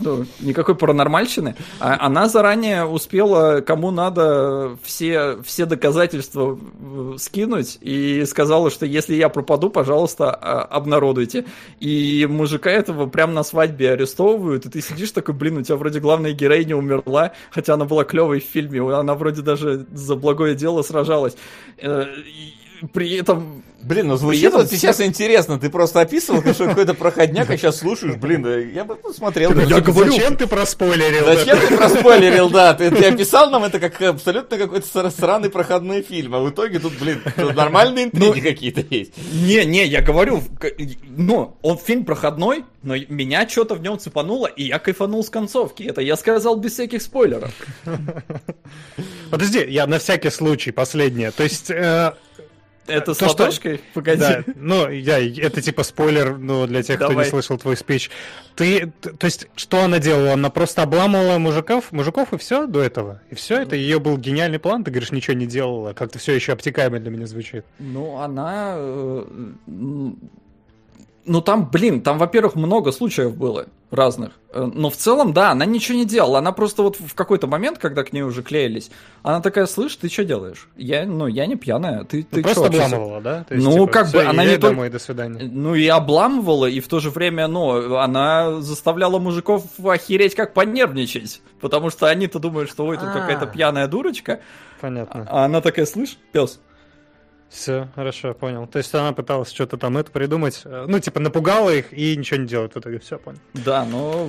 [0.00, 1.56] ну, никакой паранормальщины.
[1.80, 9.14] А Она заранее успела, кому надо, все, все доказательства э, скинуть и сказала, что если
[9.16, 11.46] я пропаду, пожалуйста, а, обнародуйте.
[11.80, 15.98] И мужика этого прям на свадьбе арестовывают, и ты сидишь такой, блин, у тебя вроде
[15.98, 20.82] главная героиня умерла, хотя она была клевой в фильме, она вроде даже за благое дело
[20.82, 21.36] сражалась.
[22.92, 25.58] При этом Блин, ну звучит этом вот сейчас интересно.
[25.58, 29.52] Ты просто описывал, что какой-то проходняк, а сейчас слушаешь, блин, да я бы посмотрел.
[29.52, 31.24] Ну, Да типа, Зачем ты проспойлерил?
[31.24, 31.66] Зачем это?
[31.68, 32.74] ты проспойлерил, да?
[32.74, 36.78] Ты, ты описал нам это как абсолютно какой-то сра- сраный проходной фильм, а в итоге
[36.78, 39.14] тут, блин, тут нормальные интриги какие-то есть.
[39.32, 40.42] Не, не, я говорю,
[41.08, 45.84] ну, он фильм проходной, но меня что-то в нем цепануло, и я кайфанул с концовки.
[45.84, 47.50] Это я сказал без всяких спойлеров.
[49.30, 51.30] Подожди, я на всякий случай последнее.
[51.30, 52.12] То есть, э,
[52.86, 53.80] Это с ладошкой?
[53.94, 54.20] Погоди.
[54.20, 57.24] да, ну, я, это типа спойлер, ну, для тех, кто Давай.
[57.24, 58.10] не слышал твой спич.
[58.56, 60.32] Ты, то есть, что она делала?
[60.32, 63.20] Она просто обламывала мужиков, мужиков и все до этого?
[63.30, 64.82] И все, это ее был гениальный план?
[64.82, 67.64] Ты говоришь, ничего не делала, как-то все еще обтекаемо для меня звучит.
[67.78, 68.74] Ну, она...
[68.76, 69.24] э,
[69.66, 74.32] Ну, там, блин, там, во-первых, много случаев было разных.
[74.52, 76.38] Э, Но в целом, да, она ничего не делала.
[76.38, 78.90] Она просто вот в какой-то момент, когда к ней уже клеились,
[79.22, 80.68] она такая, слышь, ты что делаешь?
[80.76, 82.04] Я, ну, я не пьяная.
[82.04, 83.44] Ты, Ну, ты просто с- обламывала, да?
[83.48, 85.48] То Ну, как бы, она не только- домой, до свидания.
[85.52, 91.42] Ну и обламывала, и в то же время, ну, она заставляла мужиков охереть как понервничать.
[91.60, 93.12] Потому что они-то думают, что ой, тут А.
[93.12, 94.40] какая-то пьяная дурочка.
[94.80, 95.26] Понятно.
[95.28, 96.58] А она такая, слышь, пес,
[97.50, 98.66] Все, хорошо, понял.
[98.68, 100.62] То есть она пыталась что-то там это придумать.
[100.64, 103.00] э, Ну, типа, напугала их и ничего не делает в итоге.
[103.00, 103.38] Все, понял.
[103.54, 104.28] Да, но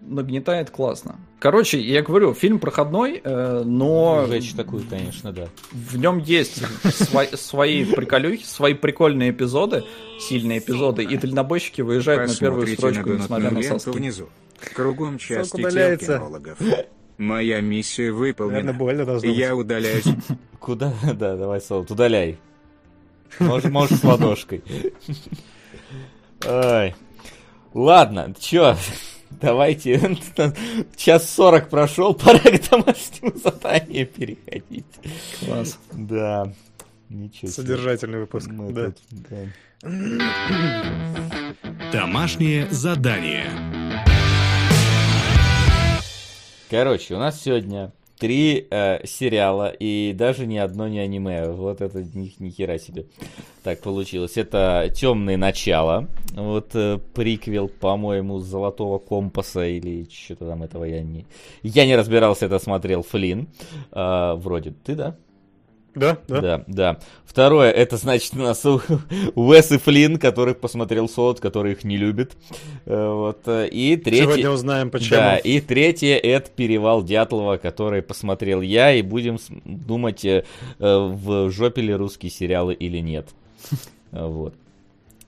[0.00, 1.16] нагнетает классно.
[1.38, 5.48] Короче, я говорю, фильм проходной, э, но Жечь такую, конечно, да.
[5.72, 9.84] в нем есть сво- свои приколюхи, свои прикольные эпизоды,
[10.18, 13.90] сильные эпизоды, и дальнобойщики выезжают на первую строчку, несмотря на соски.
[14.74, 15.18] Кругом
[15.52, 16.14] удаляется.
[16.18, 16.58] кинологов.
[17.22, 18.72] Моя миссия Наверное, выполнена.
[18.72, 19.38] больно должно быть.
[19.38, 20.04] Я удаляюсь.
[20.58, 20.92] Куда?
[21.14, 22.38] Да, давай, Солод, удаляй.
[23.38, 24.62] Можешь, с ладошкой.
[26.44, 26.96] Ай.
[27.74, 28.76] Ладно, чё,
[29.40, 30.18] давайте,
[30.96, 34.84] час сорок прошел, пора к домашнему заданию переходить.
[35.40, 35.78] Класс.
[35.92, 36.52] Да,
[37.08, 37.52] ничего себе.
[37.52, 38.50] Содержательный выпуск.
[38.50, 38.90] Мы да.
[38.90, 38.98] тут,
[39.30, 39.46] да.
[41.92, 43.48] Домашнее задание.
[46.72, 51.50] Короче, у нас сегодня три э, сериала и даже ни одно не аниме.
[51.50, 53.04] Вот это ни, ни хера себе.
[53.62, 54.38] Так получилось.
[54.38, 56.08] Это Темные начала.
[56.32, 61.26] Вот э, приквел, по-моему, Золотого компаса или что-то там этого я не.
[61.62, 63.48] Я не разбирался, это смотрел Флин.
[63.90, 64.70] Э, вроде.
[64.70, 65.16] Ты, да?
[65.94, 66.40] Да, да.
[66.40, 66.98] Да, да.
[67.26, 68.64] Второе, это значит у нас
[69.34, 72.32] Уэс и Флинн, который посмотрел Солод, который их не любит.
[72.86, 73.40] Э, Вот.
[73.46, 74.24] э, И третье...
[74.24, 75.10] Сегодня узнаем, почему.
[75.16, 80.44] Да, и третье это перевал Дятлова, который посмотрел я, и будем думать, э,
[80.78, 83.28] в жопе ли русские сериалы или нет.
[84.10, 84.54] Вот.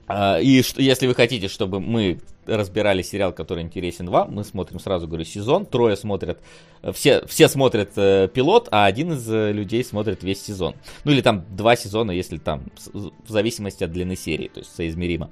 [0.07, 4.79] А, И что, если вы хотите, чтобы мы разбирали сериал, который интересен вам, мы смотрим
[4.79, 5.65] сразу, говорю, сезон.
[5.65, 6.39] Трое смотрят,
[6.81, 10.75] э, все, все смотрят э, пилот, а один из э, людей смотрит весь сезон.
[11.03, 12.63] Ну или там два сезона, если там,
[12.93, 15.31] в зависимости от длины серии, то есть соизмеримо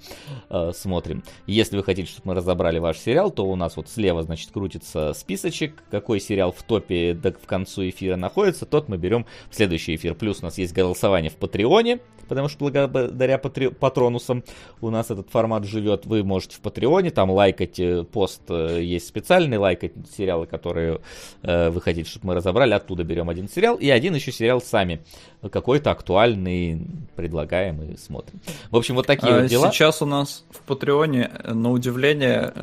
[0.50, 1.24] э, смотрим.
[1.48, 5.14] Если вы хотите, чтобы мы разобрали ваш сериал, то у нас вот слева, значит, крутится
[5.14, 9.96] списочек, какой сериал в топе до, в концу эфира находится, тот мы берем в следующий
[9.96, 10.16] эфир.
[10.16, 14.44] Плюс у нас есть голосование в Патреоне, потому что благодаря патре- патронусам
[14.82, 16.06] у нас этот формат живет.
[16.06, 21.02] Вы можете в Патреоне там лайкать э, пост, э, есть специальный, лайкать сериалы, которые
[21.42, 22.74] э, вы хотите, чтобы мы разобрали.
[22.74, 25.04] Оттуда берем один сериал и один еще сериал сами.
[25.52, 26.86] Какой-то актуальный
[27.16, 28.40] предлагаем и смотрим.
[28.72, 29.72] В общем, вот такие А вот дела.
[29.72, 32.54] Сейчас у нас в Патреоне, э, на удивление,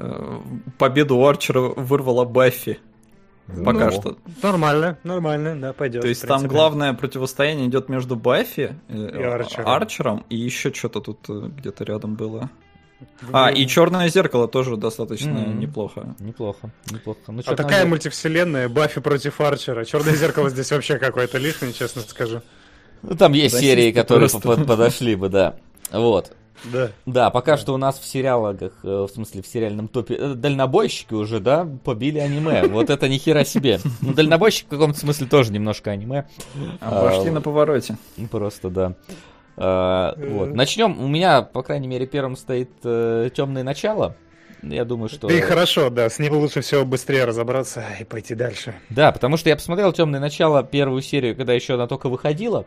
[0.79, 2.79] победу у Арчера вырвала Баффи.
[3.65, 3.91] Пока Ну.
[3.91, 4.17] что.
[4.45, 6.03] Нормально, нормально, да, пойдет.
[6.03, 9.69] То есть там главное противостояние идет между Баффи, И Арчером.
[9.69, 12.49] Арчером, и еще что-то тут где-то рядом было.
[13.33, 15.59] А, и Черное зеркало тоже достаточно Мгм.
[15.61, 16.15] неплохо.
[16.19, 17.21] Неплохо, неплохо.
[17.29, 19.85] Ну, А такая надо- мультивселенная, Баффи против Арчера.
[19.85, 22.43] Черное зеркало здесь вообще какое-то лишнее, честно скажу.
[23.03, 24.49] Ну, там есть Расисты серии, которые просто.
[24.57, 25.57] по- подошли бы, да.
[25.93, 26.33] Вот.
[26.65, 26.91] Да.
[27.07, 31.15] Да, пока что у нас в сериалах, э, в смысле в сериальном топе, э, дальнобойщики
[31.15, 32.65] уже, да, побили аниме.
[32.69, 33.81] Вот это ни хера себе.
[34.03, 36.27] Ну, дальнобойщик в каком-то смысле тоже немножко аниме.
[36.83, 37.97] А, Пошли на повороте.
[38.19, 38.93] Ну, Просто, да.
[39.63, 40.55] А, вот.
[40.55, 40.99] Начнем.
[40.99, 44.17] У меня, по крайней мере, первым стоит темное начало.
[44.63, 45.29] Я думаю, что...
[45.29, 48.75] Да и хорошо, да, с ним лучше всего быстрее разобраться и пойти дальше.
[48.91, 52.67] Да, потому что я посмотрел темное начало первую серию, когда еще она только выходила.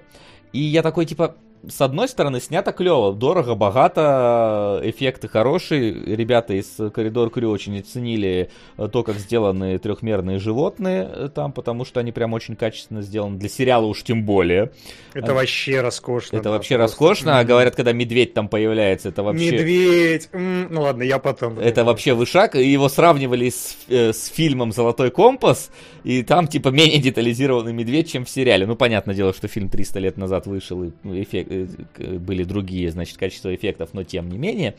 [0.53, 1.36] И я такой, типа,
[1.68, 5.94] с одной стороны, снято клево, дорого, богато, эффекты хорошие.
[5.94, 11.85] Ребята из Коридор Крю очень оценили э, то, как сделаны трехмерные животные э, там, потому
[11.85, 13.38] что они прям очень качественно сделаны.
[13.38, 14.72] Для сериала уж тем более.
[15.14, 16.35] Это А, вообще роскошно.
[16.38, 16.91] Это да, вообще просто.
[16.94, 17.38] роскошно.
[17.40, 17.48] А М.
[17.48, 19.52] говорят, когда медведь там появляется, это вообще...
[19.52, 20.30] Медведь.
[20.34, 21.60] М, Ну ладно, я потом.
[21.60, 25.72] Это вообще вышаг, и его сравнивали с, э, с фильмом «Золотой компас»,
[26.03, 28.65] и там, типа, менее детализированный медведь, чем в сериале.
[28.65, 31.53] Ну, понятное дело, что фильм 300 лет назад вышел, и ну, эффек- э, к-
[31.98, 34.76] были другие, значит, качество эффектов, но тем не менее.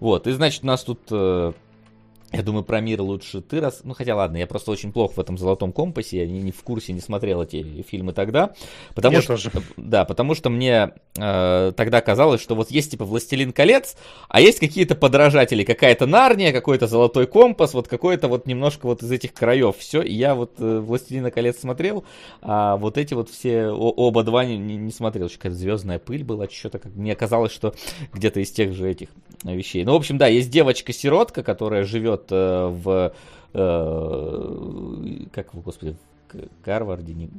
[0.00, 1.00] Вот, и, значит, у нас тут...
[2.32, 3.80] я думаю, про мир лучше ты раз...
[3.84, 6.62] Ну, хотя ладно, я просто очень плохо в этом «Золотом компасе», я не, не в
[6.62, 8.52] курсе, не смотрел эти фильмы тогда.
[8.94, 9.34] Потому Я что...
[9.34, 9.50] тоже.
[9.76, 13.96] Да, потому что мне э, тогда казалось, что вот есть типа «Властелин колец»,
[14.28, 19.10] а есть какие-то подражатели, какая-то Нарния, какой-то «Золотой компас», вот какой-то вот немножко вот из
[19.10, 19.76] этих краев.
[19.78, 22.04] Все, и я вот э, «Властелина колец» смотрел,
[22.42, 25.26] а вот эти вот все о- оба два не, не- смотрел.
[25.26, 26.94] Еще какая-то «Звездная пыль» была, что-то как...
[26.94, 27.74] Мне казалось, что
[28.12, 29.08] где-то из тех же этих
[29.44, 29.84] вещей.
[29.84, 33.12] Ну, в общем, да, есть девочка-сиротка, которая живет э, в...
[33.54, 35.96] э, как, господи,
[36.32, 37.30] в Гарварде, не...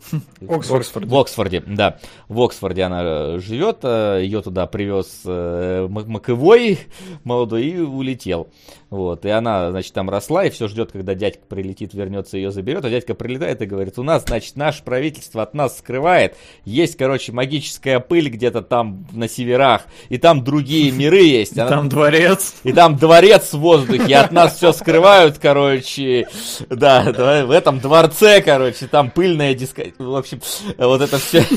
[0.48, 1.06] Оксфорд.
[1.06, 1.98] В Оксфорде, да.
[2.28, 6.78] В Оксфорде она э, живет, э, ее туда привез э, Мак- Маковой
[7.24, 8.48] молодой и улетел.
[8.88, 12.84] Вот, и она, значит, там росла и все ждет, когда дядька прилетит, вернется, ее заберет.
[12.84, 16.36] А дядька прилетает и говорит, у нас, значит, наше правительство от нас скрывает.
[16.64, 21.56] Есть, короче, магическая пыль где-то там на северах, и там другие миры есть.
[21.56, 22.56] Она- Там дворец.
[22.64, 26.26] и там дворец в воздухе, от нас все скрывают, короче.
[26.68, 27.02] Да,
[27.44, 29.84] в этом дворце, короче, там пыльная диска...
[29.98, 30.40] В общем,
[30.78, 31.44] вот это все...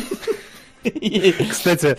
[1.49, 1.97] Кстати,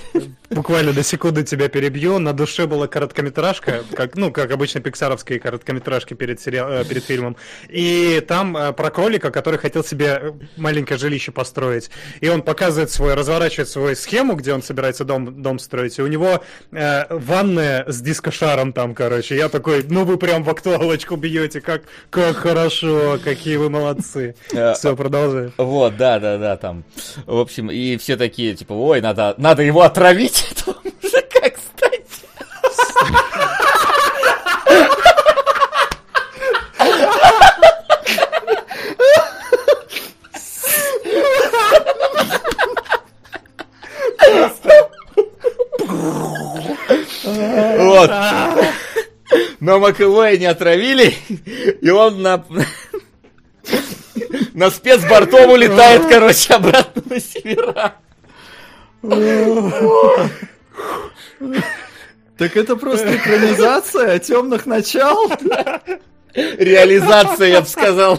[0.51, 2.19] буквально на секунду тебя перебью.
[2.19, 7.37] На душе была короткометражка, как, ну, как обычно пиксаровские короткометражки перед, сериал, э, перед фильмом.
[7.69, 11.91] И там э, про кролика, который хотел себе маленькое жилище построить.
[12.21, 15.99] И он показывает свой, разворачивает свою схему, где он собирается дом, дом строить.
[15.99, 16.43] И у него
[16.73, 19.37] э, ванная с дискошаром там, короче.
[19.37, 24.35] Я такой, ну вы прям в актуалочку бьете, как, как хорошо, какие вы молодцы.
[24.53, 25.53] Э, Все, продолжай.
[25.57, 26.85] Вот, да, да, да, там.
[27.27, 32.05] В общем, и все такие, типа, ой, надо, надо его отравить, этого мужика, кстати.
[47.79, 48.11] Вот.
[49.61, 51.15] Но Маковое не отравили,
[51.81, 52.45] и он на...
[54.53, 57.97] На спецбортом улетает, короче, обратно на севера.
[62.37, 65.31] Так это просто экранизация темных начал.
[66.35, 68.19] Реализация, я бы сказал.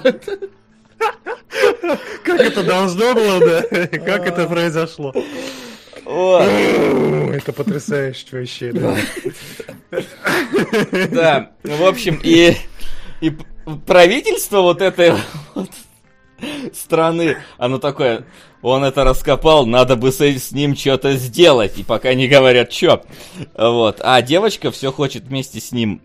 [2.24, 3.62] Как это должно было, да?
[3.98, 5.14] Как это произошло?
[6.06, 8.95] Это потрясающе вообще, да.
[11.12, 12.56] Да, в общем, и,
[13.22, 13.34] и
[13.86, 15.14] правительство вот этой
[15.56, 15.70] вот
[16.74, 18.26] страны, оно такое,
[18.62, 23.03] он это раскопал, надо бы с, с ним что-то сделать, и пока не говорят, что.
[23.57, 24.02] Вот.
[24.03, 26.02] А девочка все хочет вместе с ним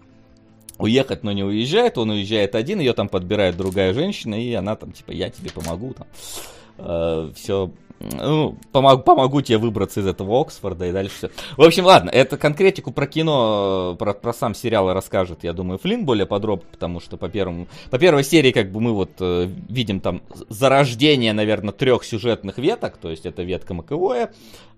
[0.79, 4.93] уехать, но не уезжает, он уезжает один, ее там подбирает другая женщина, и она там,
[4.93, 7.71] типа, я тебе помогу, там, все,
[8.01, 11.31] ну, помогу, помогу тебе выбраться из этого Оксфорда и дальше все.
[11.57, 16.07] В общем, ладно, это конкретику про кино, про, про сам сериал расскажет, я думаю, Флинн
[16.07, 20.01] более подробно, потому что по первому, по первой серии, как бы мы вот э, видим
[20.01, 24.31] там зарождение, наверное, трех сюжетных веток, то есть это ветка Маковое, э,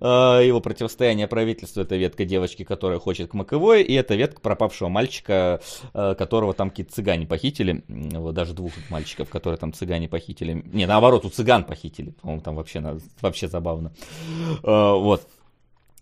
[0.06, 5.60] его противостояние правительству, это ветка девочки, которая хочет к Маковой, и это ветка пропавшего мальчика,
[5.94, 10.86] э, которого там какие-то цыгане похитили, вот даже двух мальчиков, которые там цыгане похитили, не,
[10.86, 13.92] наоборот, у цыган похитили, по-моему, там вообще, вообще забавно,
[14.62, 15.26] э, вот.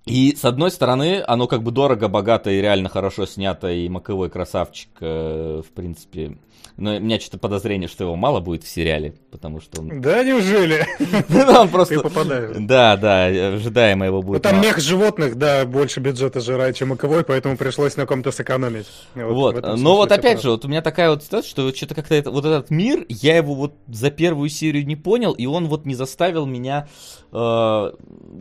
[0.06, 4.30] И с одной стороны, оно как бы дорого, богато и реально хорошо снято, и Маковой
[4.30, 6.38] красавчик, э, в принципе.
[6.76, 10.00] Но у меня что-то подозрение, что его мало будет в сериале, потому что он...
[10.00, 10.86] Да, неужели?
[11.28, 11.96] Ну, он просто...
[11.96, 12.56] Ты попадаешь.
[12.60, 14.42] Да, да, ожидаемо его Ну будет.
[14.42, 14.64] там мало.
[14.64, 18.86] мех животных, да, больше бюджета жирает, чем маковой, поэтому пришлось на ком-то сэкономить.
[19.14, 22.30] Вот, но вот опять же, вот у меня такая вот ситуация, что что-то как-то это,
[22.30, 25.94] вот этот мир, я его вот за первую серию не понял, и он вот не
[25.94, 26.88] заставил меня
[27.32, 27.90] э,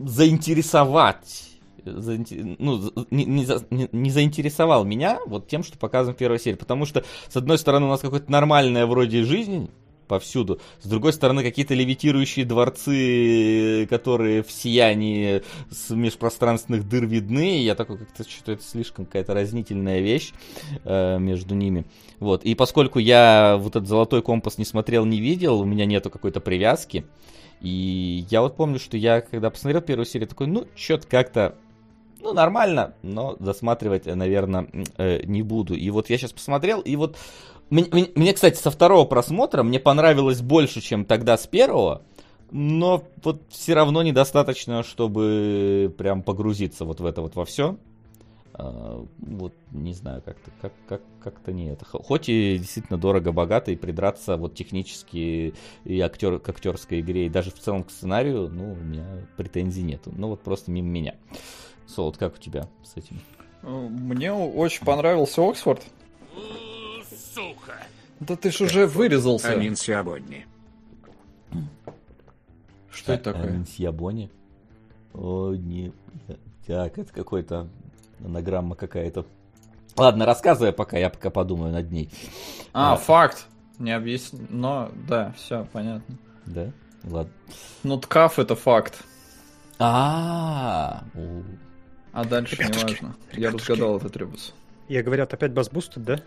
[0.04, 1.50] заинтересовать.
[1.84, 6.56] Ну, не, не за- не- заинтересовал меня вот тем, что показано в первой серии.
[6.56, 9.70] Потому что, с одной стороны, у нас какая-то нормальная вроде жизнь
[10.10, 10.60] повсюду.
[10.80, 17.62] С другой стороны, какие-то левитирующие дворцы, которые в сиянии с межпространственных дыр видны.
[17.62, 20.32] Я такой, как-то что-то это слишком какая-то разнительная вещь
[20.84, 21.86] э, между ними.
[22.18, 22.42] Вот.
[22.42, 26.40] И поскольку я вот этот золотой компас не смотрел, не видел, у меня нету какой-то
[26.40, 27.06] привязки.
[27.60, 31.54] И я вот помню, что я, когда посмотрел первую серию, такой, ну, что-то как-то
[32.20, 34.68] ну, нормально, но досматривать, наверное,
[35.24, 35.74] не буду.
[35.74, 37.16] И вот я сейчас посмотрел, и вот
[37.70, 42.02] мне, мне- кстати, со второго просмотра мне понравилось больше, чем тогда с первого,
[42.50, 47.76] но вот все равно недостаточно, чтобы прям погрузиться вот в это вот во все.
[48.58, 51.84] Вот, не знаю, как-то как, как, как-то не это.
[51.84, 57.52] Хоть и действительно дорого-богато, и придраться вот технически и актер, к актерской игре, и даже
[57.52, 59.06] в целом к сценарию, ну, у меня
[59.36, 60.12] претензий нету.
[60.14, 61.14] Ну, вот просто мимо меня.
[61.90, 63.20] Солод, как у тебя с этим?
[63.62, 65.84] Мне очень понравился Оксфорд.
[68.20, 69.52] Да ты ж уже вырезался.
[69.52, 70.46] Амин Сиабодни.
[72.90, 73.56] Что это такое?
[73.56, 74.30] Ансьябони?
[75.14, 75.92] О, не.
[76.66, 77.68] Так, это какой-то
[78.24, 79.24] анаграмма какая-то.
[79.96, 82.10] Ладно, рассказывай пока, я пока подумаю над ней.
[82.72, 82.96] А, А.
[82.96, 83.46] факт.
[83.78, 84.40] Не объясню.
[84.50, 86.16] Но, да, все, понятно.
[86.46, 86.70] Да?
[87.04, 87.32] Ладно.
[87.82, 89.02] Ну, ткаф это факт.
[89.78, 91.40] А, у.
[91.40, 91.42] А
[92.12, 93.16] дальше не Ребятушки, важно.
[93.32, 93.70] Я ребятушки.
[93.72, 94.54] разгадал этот ребус.
[94.88, 96.20] Я говорят, опять бас бустед, да?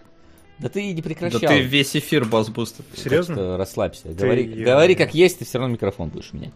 [0.60, 1.40] Да ты не Да прекращал.
[1.42, 2.86] ты весь эфир бас-бустер.
[2.96, 3.36] Серьезно?
[3.36, 4.10] Как-то Расслабься.
[4.10, 6.54] Говори, я- говори как есть, ты все равно микрофон будешь менять.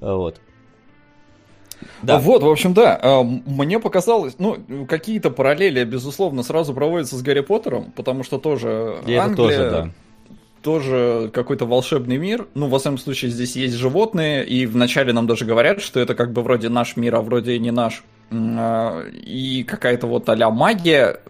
[0.00, 0.40] А, Вот.
[2.02, 2.18] Да.
[2.18, 2.98] Вот, в общем, да.
[3.02, 8.98] а, Мне показалось, ну, какие-то параллели, безусловно, сразу проводятся с Гарри Поттером, потому что тоже
[9.06, 9.90] И это Англия, тоже, да.
[10.62, 12.46] тоже какой-то волшебный мир.
[12.54, 16.32] Ну, во всяком случае, здесь есть животные, и вначале нам даже говорят, что это как
[16.34, 18.02] бы вроде наш мир, а вроде и не наш.
[18.30, 21.20] А, И какая-то вот а магия.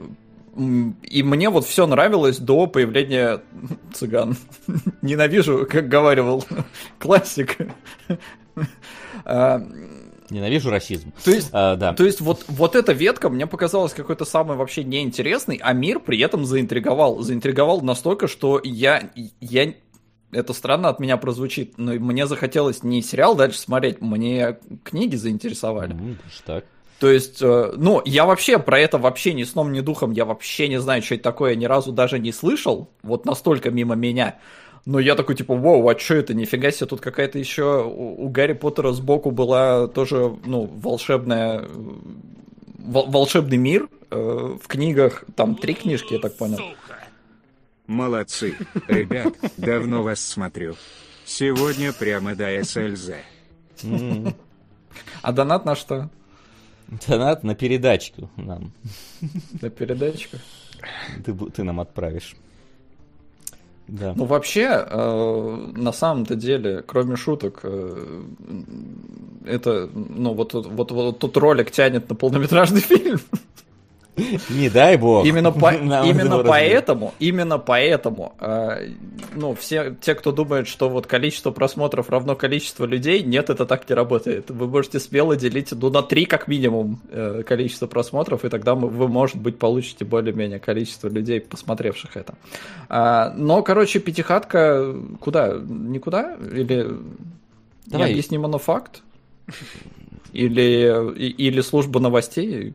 [0.56, 3.40] И мне вот все нравилось до появления
[3.94, 4.36] цыган.
[5.02, 6.44] Ненавижу, как говаривал
[6.98, 7.56] классик.
[9.24, 9.62] А,
[10.28, 11.12] Ненавижу расизм.
[11.24, 11.93] То есть, А, да.
[11.93, 16.20] то есть вот, вот эта ветка мне показалась какой-то самой вообще неинтересной, а мир при
[16.20, 17.20] этом заинтриговал.
[17.20, 19.10] Заинтриговал настолько, что я,
[19.40, 19.74] я
[20.32, 25.94] это странно от меня прозвучит, но мне захотелось не сериал дальше смотреть, мне книги заинтересовали.
[25.94, 26.64] Уж так.
[27.01, 30.68] То есть, э, ну, я вообще про это вообще ни сном, ни духом, я вообще
[30.68, 34.39] не знаю, что это такое, ни разу даже не слышал, вот настолько мимо меня.
[34.85, 38.28] Но я такой, типа, вау, а что это, нифига себе, тут какая-то еще у, у
[38.28, 41.68] Гарри Поттера сбоку была тоже, ну, волшебная, э,
[42.78, 46.59] вол- волшебный мир э, в книгах, там три книжки, я так понял.
[47.86, 48.55] Молодцы.
[48.89, 50.77] Ребят, давно вас смотрю.
[51.24, 53.12] Сегодня прямо до СЛЗ.
[55.22, 56.10] А донат на что?
[57.08, 58.72] Донат на передачку нам.
[59.62, 60.36] На передачку?
[61.24, 62.36] Ты, ты нам отправишь.
[63.88, 64.12] Да.
[64.16, 68.22] Ну, вообще, э, на самом-то деле, кроме шуток, э,
[69.46, 73.18] это, ну, вот, тут- вот, вот тут ролик тянет на полнометражный фильм.
[74.51, 75.26] Не дай бог.
[75.26, 75.72] Именно, по-
[76.05, 78.88] именно поэтому, именно поэтому, э,
[79.34, 83.88] ну, все те, кто думает, что вот количество просмотров равно количество людей, нет, это так
[83.88, 84.51] не работает.
[84.51, 88.88] Вы можете смело делить, ну, на три как минимум э, количество просмотров, и тогда мы-
[88.88, 92.34] вы, может быть, получите более-менее количество людей, посмотревших это.
[92.88, 95.56] А, но, короче, пятихатка куда?
[95.68, 96.36] Никуда?
[96.52, 96.86] Или
[97.86, 98.09] Давай.
[98.09, 99.02] необъяснимо, но факт?
[100.32, 102.74] Или, или служба новостей?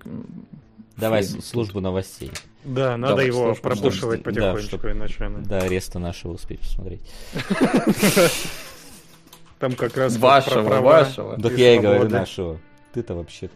[0.97, 1.41] Давай Фейн.
[1.41, 2.31] службу новостей.
[2.63, 4.31] Да, надо Давай, его пропушивать пожалуйста.
[4.41, 7.01] Да, потихонечку, чтоб- иначе она- До ареста нашего успеть посмотреть.
[9.59, 11.41] Там как раз Вашего, вашего.
[11.41, 12.59] Так я и говорю нашего.
[12.93, 13.49] Ты-то вообще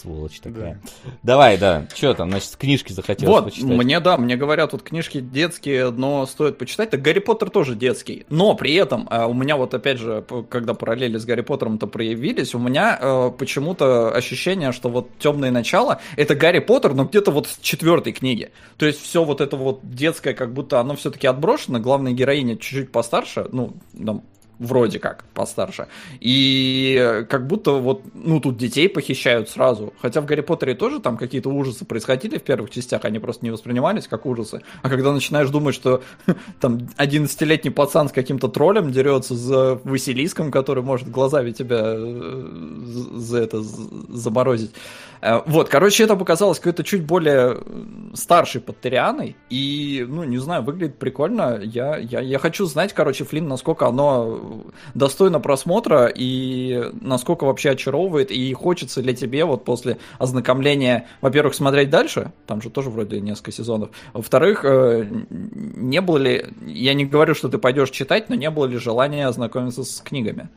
[0.00, 0.80] сволочь такая.
[1.22, 1.86] Давай, да.
[1.94, 3.70] Что там, значит, книжки захотелось Вот, почитать?
[3.70, 6.90] мне, да, мне говорят, вот книжки детские, но стоит почитать.
[6.90, 8.26] Так Гарри Поттер тоже детский.
[8.30, 12.54] Но при этом а, у меня вот опять же, когда параллели с Гарри Поттером-то проявились,
[12.54, 17.48] у меня э, почему-то ощущение, что вот темное начало это Гарри Поттер, но где-то вот
[17.48, 18.50] с четвертой книги.
[18.76, 21.78] То есть все вот это вот детское, как будто оно все-таки отброшено.
[21.78, 23.74] Главная героиня чуть-чуть постарше, ну,
[24.04, 24.22] там,
[24.60, 25.88] вроде как постарше.
[26.20, 29.92] И как будто вот, ну, тут детей похищают сразу.
[30.00, 33.50] Хотя в Гарри Поттере тоже там какие-то ужасы происходили в первых частях, они просто не
[33.50, 34.62] воспринимались как ужасы.
[34.82, 36.02] А когда начинаешь думать, что
[36.60, 42.48] там 11-летний пацан с каким-то троллем дерется за Василиском, который может глазами тебя э,
[43.14, 44.72] за это заморозить.
[45.22, 49.36] Э, Вот, короче, это показалось какой-то чуть более э, старшей Паттерианой.
[49.50, 51.58] И, ну, не знаю, выглядит прикольно.
[51.62, 54.64] Я, я, я хочу знать, короче, Флинн, насколько оно
[54.94, 58.30] достойно просмотра и насколько вообще очаровывает.
[58.30, 63.52] И хочется ли тебе вот после ознакомления, во-первых, смотреть дальше, там же тоже вроде несколько
[63.52, 63.90] сезонов.
[64.12, 68.66] Во-вторых, э, не было ли, я не говорю, что ты пойдешь читать, но не было
[68.66, 70.48] ли желания ознакомиться с книгами?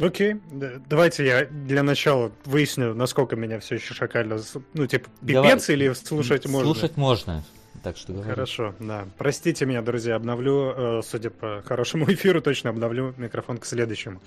[0.00, 5.08] Окей, да, давайте я для начала выясню, насколько меня все еще шакально, с- ну, типа,
[5.20, 5.50] Давай.
[5.50, 6.72] пипец или слушать можно?
[6.72, 7.44] Слушать можно.
[7.82, 8.28] Так что говори.
[8.28, 9.06] Хорошо, да.
[9.16, 14.20] Простите меня, друзья, обновлю, э, судя по хорошему эфиру, точно обновлю микрофон к следующему.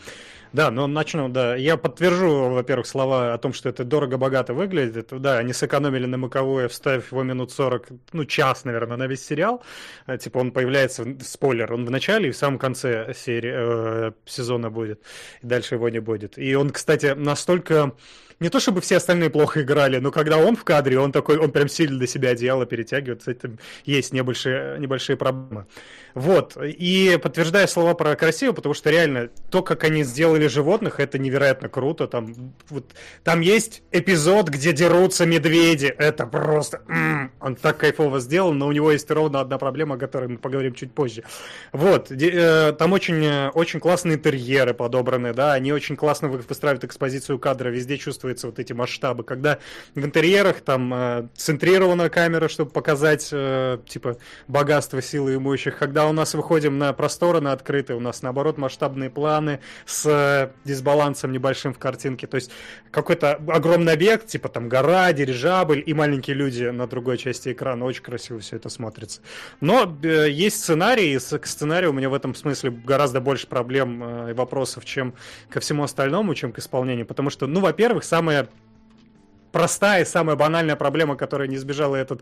[0.54, 1.56] Да, но начну, да.
[1.56, 5.10] Я подтвержу, во-первых, слова о том, что это дорого-богато выглядит.
[5.12, 9.64] Да, они сэкономили на маковое, вставив его минут 40, ну, час, наверное, на весь сериал.
[10.08, 14.72] Э, Типа он появляется, спойлер, он в начале и в самом конце серии, э, сезона
[14.72, 15.02] будет.
[15.42, 16.38] И дальше его не будет.
[16.38, 17.94] И он, кстати, настолько...
[18.44, 21.50] Не то чтобы все остальные плохо играли, но когда он в кадре, он такой, он
[21.54, 25.66] прям сильно до себя одеяло перетягивает, с этим есть небольшие, небольшие проблемы.
[26.14, 31.18] Вот, и подтверждаю слова про красиво, потому что реально то, как они сделали животных, это
[31.18, 32.08] невероятно круто.
[32.08, 32.92] Там, вот,
[33.24, 36.82] там есть эпизод, где дерутся медведи, это просто...
[36.88, 40.38] м, он так кайфово сделан, но у него есть ровно одна проблема, о которой мы
[40.38, 41.24] поговорим чуть позже.
[41.72, 46.84] Вот, э, там очень, э, очень классные интерьеры подобраны, да, они очень классно вы- выстраивают
[46.84, 49.58] экспозицию кадра, везде чувствуются вот эти масштабы, когда
[49.96, 54.18] в интерьерах там э, центрирована камера, чтобы показать, э, типа,
[54.48, 59.10] богатство силы имущих, когда у нас выходим на просторы, на открытые, у нас, наоборот, масштабные
[59.10, 62.52] планы с э, дисбалансом небольшим в картинке, то есть
[62.92, 68.04] какой-то огромный объект, типа там гора, дирижабль и маленькие люди на другой части экрана, очень
[68.04, 69.22] красиво все это смотрится.
[69.62, 74.04] Но э, есть сценарий, и к сценарию у меня в этом смысле гораздо больше проблем
[74.04, 75.14] э, и вопросов, чем
[75.50, 78.48] ко всему остальному, чем к исполнению, потому что, ну, во-первых, самое
[79.54, 82.22] простая и самая банальная проблема, которая не избежала этот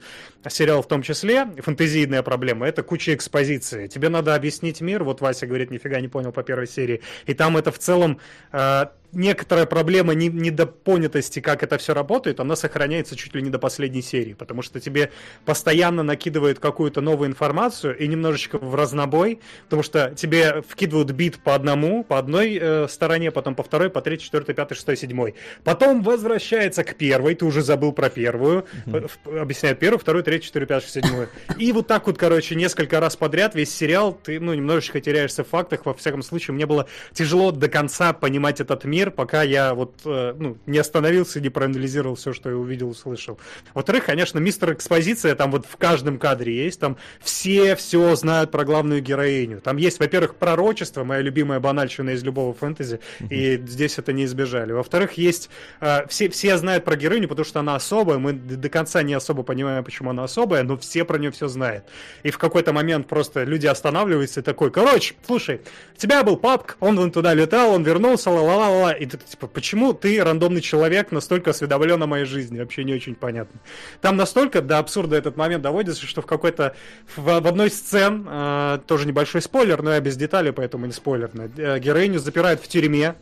[0.49, 3.87] сериал в том числе, фэнтезийная проблема, это куча экспозиции.
[3.87, 7.57] Тебе надо объяснить мир, вот Вася говорит, нифига не понял по первой серии, и там
[7.57, 8.19] это в целом
[8.51, 13.59] э, некоторая проблема не- недопонятости, как это все работает, она сохраняется чуть ли не до
[13.59, 15.11] последней серии, потому что тебе
[15.45, 21.55] постоянно накидывают какую-то новую информацию и немножечко в разнобой, потому что тебе вкидывают бит по
[21.55, 25.35] одному, по одной э, стороне, потом по второй, по третьей, четвертой, пятой, шестой, седьмой.
[25.63, 30.67] Потом возвращается к первой, ты уже забыл про первую, в- объясняет первую, вторую, третью, четвертую,
[30.67, 31.29] пятую, шестую, седьмую.
[31.57, 35.47] И вот так вот, короче, несколько раз подряд весь сериал, ты, ну, немножечко теряешься в
[35.47, 39.95] фактах, во всяком случае, мне было тяжело до конца понимать этот мир, пока я вот,
[40.05, 43.39] э, ну, не остановился и не проанализировал все, что я увидел, услышал.
[43.73, 48.63] Во-вторых, конечно, мистер Экспозиция там вот в каждом кадре есть, там все все знают про
[48.65, 49.61] главную героиню.
[49.61, 52.99] Там есть, во-первых, пророчество, моя любимая банальщина из любого фэнтези,
[53.29, 54.71] и здесь это не избежали.
[54.71, 55.49] Во-вторых, есть,
[55.79, 59.43] э, все, все знают про героиню, потому что она особая, мы до конца не особо
[59.43, 61.85] понимаем, почему она особая, но все про нее все знают.
[62.23, 65.61] И в какой-то момент просто люди останавливаются и такой, короче, слушай,
[65.95, 69.93] у тебя был папк, он вон туда летал, он вернулся, ла-ла-ла-ла, и ты типа, почему
[69.93, 72.59] ты, рандомный человек, настолько осведомлен о моей жизни?
[72.59, 73.59] Вообще не очень понятно.
[74.01, 76.75] Там настолько до абсурда этот момент доводится, что в какой-то,
[77.15, 80.93] в, в одной из сцен, э, тоже небольшой спойлер, но я без деталей, поэтому не
[80.93, 83.15] спойлерно, э, героиню запирают в тюрьме,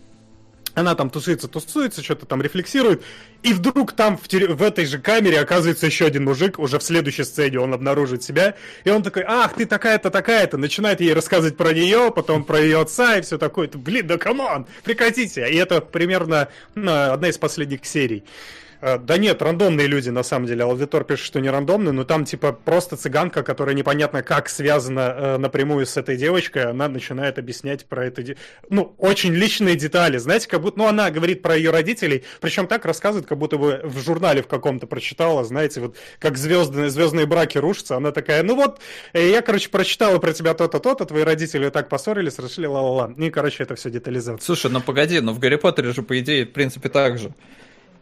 [0.80, 3.04] она там тусуется, тусуется, что-то там рефлексирует,
[3.44, 6.84] и вдруг там в, тюрь- в этой же камере оказывается еще один мужик, уже в
[6.84, 11.58] следующей сцене он обнаружит себя, и он такой, ах, ты такая-то, такая-то, начинает ей рассказывать
[11.58, 15.56] про нее, потом про ее отца и все такое, блин, да come on, прекратите, и
[15.56, 18.24] это примерно ну, одна из последних серий.
[18.82, 20.64] Э, Да нет, рандомные люди, на самом деле.
[20.64, 25.38] Аудитор пишет, что не рандомные, но там, типа, просто цыганка, которая непонятно как связана э,
[25.38, 28.24] напрямую с этой девочкой, она начинает объяснять про это.
[28.70, 30.80] Ну, очень личные детали, знаете, как будто...
[30.80, 34.48] Ну, она говорит про ее родителей, причем так рассказывает, как будто бы в журнале в
[34.48, 37.98] каком-то прочитала, знаете, вот как звездные, звездные браки рушатся.
[37.98, 38.80] Она такая, ну вот,
[39.14, 43.14] э, я, короче, прочитала про тебя то-то, то-то, твои родители так поссорились, решили ла-ла-ла.
[43.18, 44.44] И, короче, это все детализация.
[44.44, 47.34] Слушай, ну погоди, ну в Гарри Поттере же, по идее, в принципе, так же.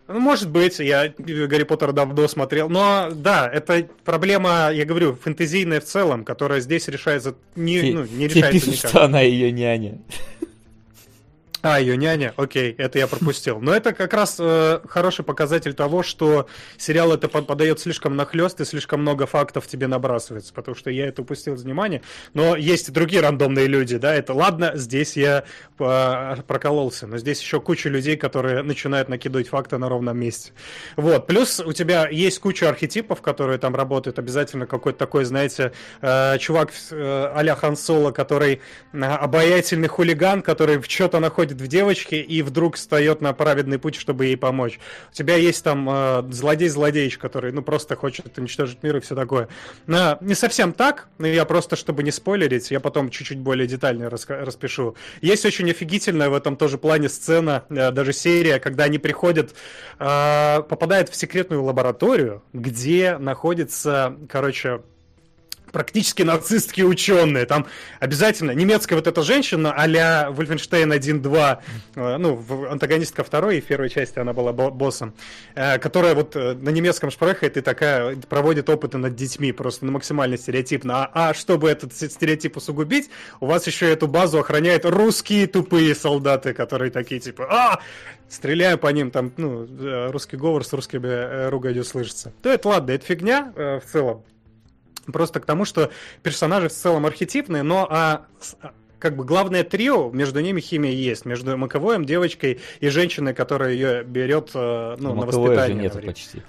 [0.07, 5.81] Ну, может быть, я Гарри Поттер давно смотрел, но да, это проблема, я говорю, фэнтезийная
[5.81, 8.89] в целом, которая здесь решается не, Те- ну, не решается пишут, никак.
[8.89, 9.99] что она ее няня.
[11.63, 13.59] А, ее няня, окей, это я пропустил.
[13.59, 16.47] Но это как раз э, хороший показатель того, что
[16.77, 21.07] сериал это под- подает слишком нахлест и слишком много фактов тебе набрасывается, потому что я
[21.07, 22.03] это упустил из внимания.
[22.33, 25.45] Но есть и другие рандомные люди, да, это ладно, здесь я
[25.79, 30.51] э, прокололся, но здесь еще куча людей, которые начинают накидывать факты на ровном месте.
[30.95, 35.71] Вот, плюс у тебя есть куча архетипов, которые там работают, обязательно какой-то такой, знаете,
[36.01, 38.61] э, чувак э, а-ля Хан Соло, который
[38.93, 43.95] э, обаятельный хулиган, который в что-то находит в девочке и вдруг встает на праведный путь,
[43.95, 44.79] чтобы ей помочь.
[45.11, 49.47] У тебя есть там э, злодей-злодеич, который, ну, просто хочет уничтожить мир и все такое.
[49.85, 54.09] Но не совсем так, но я просто, чтобы не спойлерить, я потом чуть-чуть более детально
[54.09, 54.95] распишу.
[55.21, 59.53] Есть очень офигительная в этом тоже плане сцена, э, даже серия, когда они приходят,
[59.99, 64.81] э, попадают в секретную лабораторию, где находится, короче,
[65.77, 67.45] практически нацистские ученые.
[67.45, 67.67] Там
[67.99, 71.59] обязательно немецкая вот эта женщина а-ля Вольфенштейн 1-2,
[71.93, 75.13] э, ну, антагонистка второй и в первой части она была бо- боссом,
[75.53, 79.91] э, которая вот э, на немецком шпрехает и такая проводит опыты над детьми, просто на
[79.91, 81.05] максимально стереотипно.
[81.05, 86.55] А, а чтобы этот стереотип усугубить, у вас еще эту базу охраняют русские тупые солдаты,
[86.55, 87.79] которые такие типа, а,
[88.29, 89.67] стреляю по ним, там, ну,
[90.11, 92.33] русский говор с русскими руганью слышится.
[92.41, 94.23] То это ладно, это фигня э, в целом.
[95.11, 95.91] Просто к тому, что
[96.23, 98.25] персонажи в целом архетипные, но а,
[98.61, 101.25] а, как бы главное трио, между ними химия есть.
[101.25, 105.83] Между Маковоем, девочкой и женщиной, которая ее берет э, ну, на Маковоя же воспитание.
[105.83, 106.41] нету почти.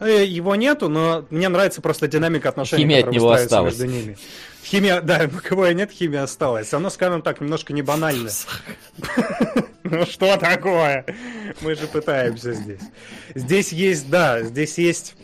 [0.00, 3.78] Э, Его нету, но мне нравится просто динамика отношений, Химия от него осталась.
[3.78, 4.16] между ними.
[4.64, 6.72] Химия, да, Маковоя нет, химия осталась.
[6.72, 8.32] Оно, скажем так, немножко не банальное.
[9.86, 11.04] Ну что такое?
[11.60, 12.80] Мы же пытаемся здесь.
[13.34, 15.14] Здесь есть, да, здесь есть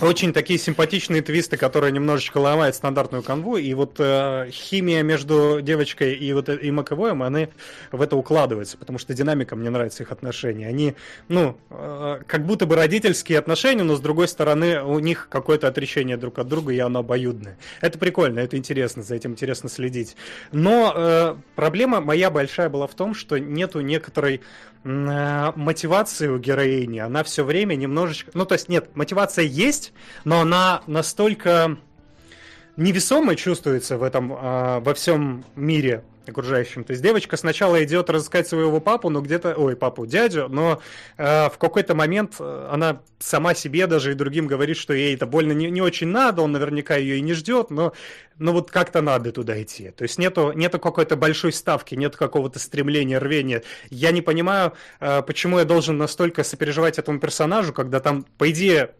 [0.00, 6.14] очень такие симпатичные твисты, которые немножечко ломают стандартную канву, и вот э, химия между девочкой
[6.14, 7.48] и вот э- и Маковоем, они
[7.90, 10.66] в это укладываются, потому что динамика, мне нравится их отношения.
[10.66, 10.94] Они,
[11.28, 16.16] ну, э, как будто бы родительские отношения, но с другой стороны у них какое-то отречение
[16.16, 17.58] друг от друга, и оно обоюдное.
[17.80, 20.16] Это прикольно, это интересно, за этим интересно следить.
[20.52, 24.40] Но э, проблема моя большая была в том, что нету некоторой
[24.84, 26.98] мотивации у героини.
[26.98, 28.30] Она все время немножечко...
[28.34, 29.92] Ну, то есть, нет, мотивация есть,
[30.24, 31.76] но она настолько
[32.76, 36.84] невесомо чувствуется в этом, а, во всем мире окружающим.
[36.84, 40.80] То есть девочка сначала идет разыскать своего папу, но где-то, ой, папу, дядю, но
[41.16, 45.26] э, в какой-то момент э, она сама себе даже и другим говорит, что ей это
[45.26, 47.92] больно не, не очень надо, он наверняка ее и не ждет, но,
[48.38, 49.90] но вот как-то надо туда идти.
[49.90, 53.62] То есть нету, нету какой-то большой ставки, нет какого-то стремления, рвения.
[53.90, 58.94] Я не понимаю, э, почему я должен настолько сопереживать этому персонажу, когда там, по идее,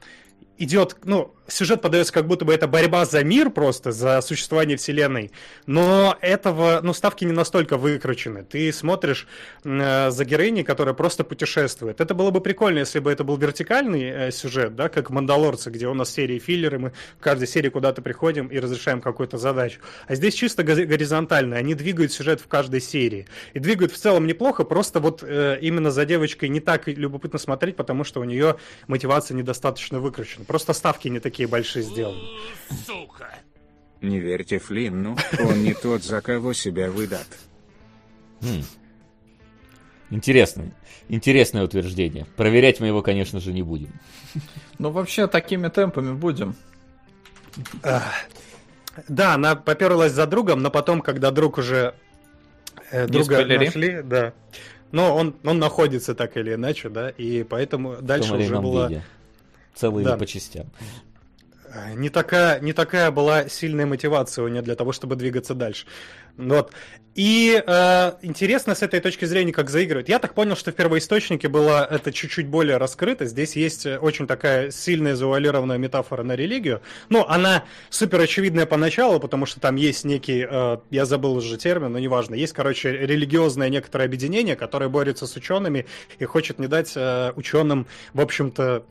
[0.59, 5.33] идет, ну, сюжет подается как будто бы это борьба за мир просто, за существование вселенной,
[5.67, 8.45] но этого, ну, ставки не настолько выкручены.
[8.45, 9.27] Ты смотришь
[9.65, 12.01] э, за героиней, которая просто путешествует.
[12.01, 15.89] Это было бы прикольно, если бы это был вертикальный э, сюжет, да, как Мандалорцы, где
[15.89, 19.81] у нас серии филлеры, мы в каждой серии куда-то приходим и разрешаем какую-то задачу.
[20.07, 23.27] А здесь чисто горизонтально, они двигают сюжет в каждой серии.
[23.55, 27.77] И двигают в целом неплохо, просто вот э, именно за девочкой не так любопытно смотреть,
[27.77, 28.57] потому что у нее
[28.87, 30.45] мотивация недостаточно выкручена.
[30.45, 32.21] Просто ставки не такие большие сделаны.
[32.87, 33.29] Сука!
[34.01, 37.27] Не верьте Флинну, он не тот, за кого себя выдат.
[38.41, 38.63] Хм.
[40.11, 40.73] Интересно.
[41.09, 42.27] Интересное утверждение.
[42.37, 43.93] Проверять мы его, конечно же, не будем.
[44.79, 46.55] Ну, вообще, такими темпами будем.
[49.09, 51.95] Да, она поперлась за другом, но потом, когда друг уже
[52.91, 53.67] э, друга спойлери.
[53.67, 54.35] нашли, да.
[54.91, 59.03] Но он, он находится так или иначе, да, и поэтому дальше уже была виде.
[59.75, 60.17] Целыми Да.
[60.19, 60.67] по частям.
[61.75, 65.87] Э, не такая, не такая была сильная мотивация у нее для того, чтобы двигаться дальше.
[66.37, 66.73] Вот.
[67.15, 70.09] И э, интересно с этой точки зрения, как заигрывают.
[70.09, 73.27] Я так понял, что в первоисточнике было это чуть-чуть более раскрыто.
[73.27, 76.81] Здесь есть э, очень такая сильная завуалированная метафора на религию.
[77.11, 81.93] Ну, она супер очевидная поначалу, потому что там есть некий, э, я забыл уже термин,
[81.93, 85.85] но неважно, есть, короче, религиозное некоторое объединение, которое борется с учеными
[86.19, 88.87] и хочет не дать э, ученым, в общем-то,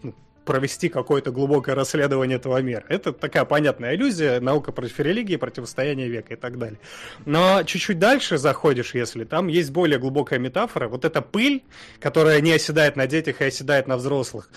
[0.51, 2.83] провести какое-то глубокое расследование этого мира.
[2.89, 6.77] Это такая понятная иллюзия, наука против религии, противостояние века и так далее.
[7.25, 11.63] Но чуть-чуть дальше заходишь, если там есть более глубокая метафора, вот эта пыль,
[12.01, 14.49] которая не оседает на детях и оседает на взрослых.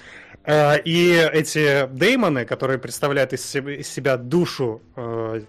[0.44, 5.42] Э, И эти деймоны, которые представляют из себя, душу э,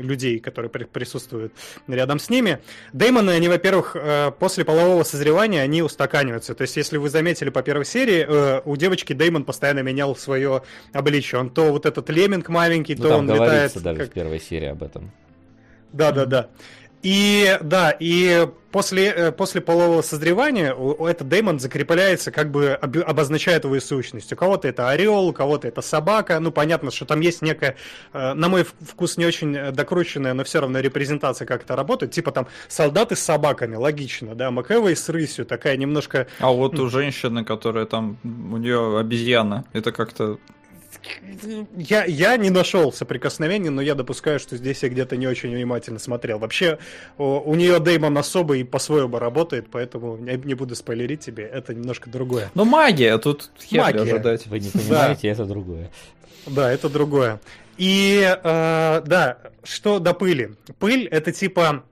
[0.00, 1.52] людей, которые при- присутствуют
[1.86, 2.58] рядом с ними,
[2.92, 6.54] деймоны, они, во-первых, э, после полового созревания, они устаканиваются.
[6.54, 10.62] То есть, если вы заметили по первой серии, э, у девочки деймон постоянно менял свое
[10.92, 11.40] обличие.
[11.40, 13.72] Он то вот этот леминг маленький, Ну, то он летает...
[13.82, 15.10] даже как- в первой серии об этом.
[15.92, 16.48] да, да, да.
[17.02, 20.74] И да, и после, э, после полового созревания
[21.08, 24.32] этот демон закрепляется, как бы об- обозначает его сущность.
[24.32, 26.40] У кого-то это орел, у кого-то это собака.
[26.40, 27.76] Ну, понятно, что там есть некая,
[28.12, 32.12] э, на мой вкус, не очень докрученная, но все равно репрезентация как это работает.
[32.12, 36.88] Типа там солдаты с собаками, логично, да, Макэвой с рысью, такая немножко А вот у
[36.88, 40.38] женщины, которая там, у нее обезьяна, это как-то...
[41.76, 45.98] Я, я не нашел соприкосновений, но я допускаю, что здесь я где-то не очень внимательно
[45.98, 46.38] смотрел.
[46.38, 46.78] Вообще,
[47.16, 51.74] у, у нее Деймон особый и по-своему работает, поэтому не, не буду спойлерить тебе, это
[51.74, 52.50] немножко другое.
[52.54, 54.00] Ну, магия, тут Магия.
[54.00, 54.46] ожидать.
[54.46, 55.90] Вы не понимаете, это другое.
[56.46, 57.40] Да, это другое.
[57.76, 60.54] И э, да, что до пыли?
[60.78, 61.84] Пыль это типа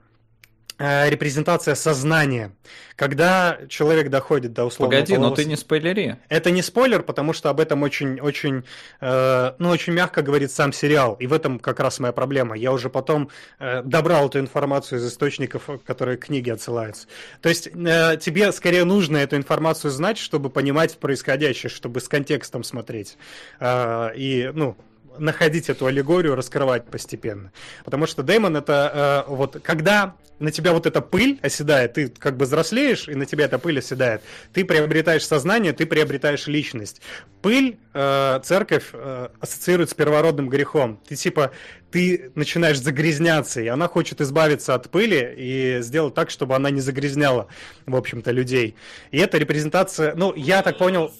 [0.78, 2.52] репрезентация сознания.
[2.96, 6.16] Когда человек доходит до условного Погоди, но полового ты не спойлери.
[6.30, 8.64] Это не спойлер, потому что об этом очень, очень,
[9.00, 11.14] э, ну, очень мягко говорит сам сериал.
[11.20, 12.56] И в этом как раз моя проблема.
[12.56, 13.28] Я уже потом
[13.58, 17.06] э, добрал эту информацию из источников, которые к книге отсылаются.
[17.42, 22.64] То есть э, тебе скорее нужно эту информацию знать, чтобы понимать происходящее, чтобы с контекстом
[22.64, 23.18] смотреть.
[23.60, 24.76] Э, и, ну,
[25.18, 27.52] находить эту аллегорию, раскрывать постепенно.
[27.84, 32.36] Потому что Дэймон это э, вот когда на тебя вот эта пыль оседает, ты как
[32.36, 34.22] бы взрослеешь, и на тебя эта пыль оседает,
[34.52, 37.00] ты приобретаешь сознание, ты приобретаешь личность.
[37.42, 41.00] Пыль э, церковь э, ассоциирует с первородным грехом.
[41.08, 41.52] Ты типа,
[41.90, 46.80] ты начинаешь загрязняться, и она хочет избавиться от пыли и сделать так, чтобы она не
[46.80, 47.48] загрязняла,
[47.86, 48.76] в общем-то, людей.
[49.10, 51.12] И это репрезентация, ну, я так понял,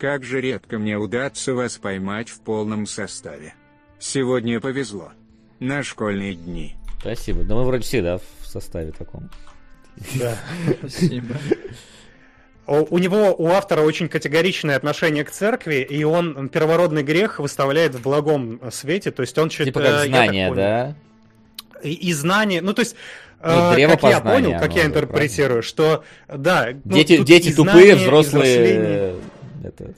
[0.00, 3.52] Как же редко мне удастся вас поймать в полном составе.
[3.98, 5.12] Сегодня повезло.
[5.58, 6.74] На школьные дни.
[7.00, 7.42] Спасибо.
[7.44, 9.28] Да мы вроде всегда в составе таком.
[10.14, 10.38] да.
[10.78, 11.34] Спасибо.
[12.66, 18.00] У него, у автора очень категоричное отношение к церкви, и он первородный грех выставляет в
[18.00, 20.94] благом свете, то есть он чуть Типа э, как я так знание, да?
[21.82, 22.94] И, и знание, ну то есть,
[23.42, 27.22] Ну, э, древо как я познания понял, как оно, я интерпретирую, что да, ну, Дети,
[27.22, 29.16] дети и тупые, взрослые...
[29.60, 29.94] взросление.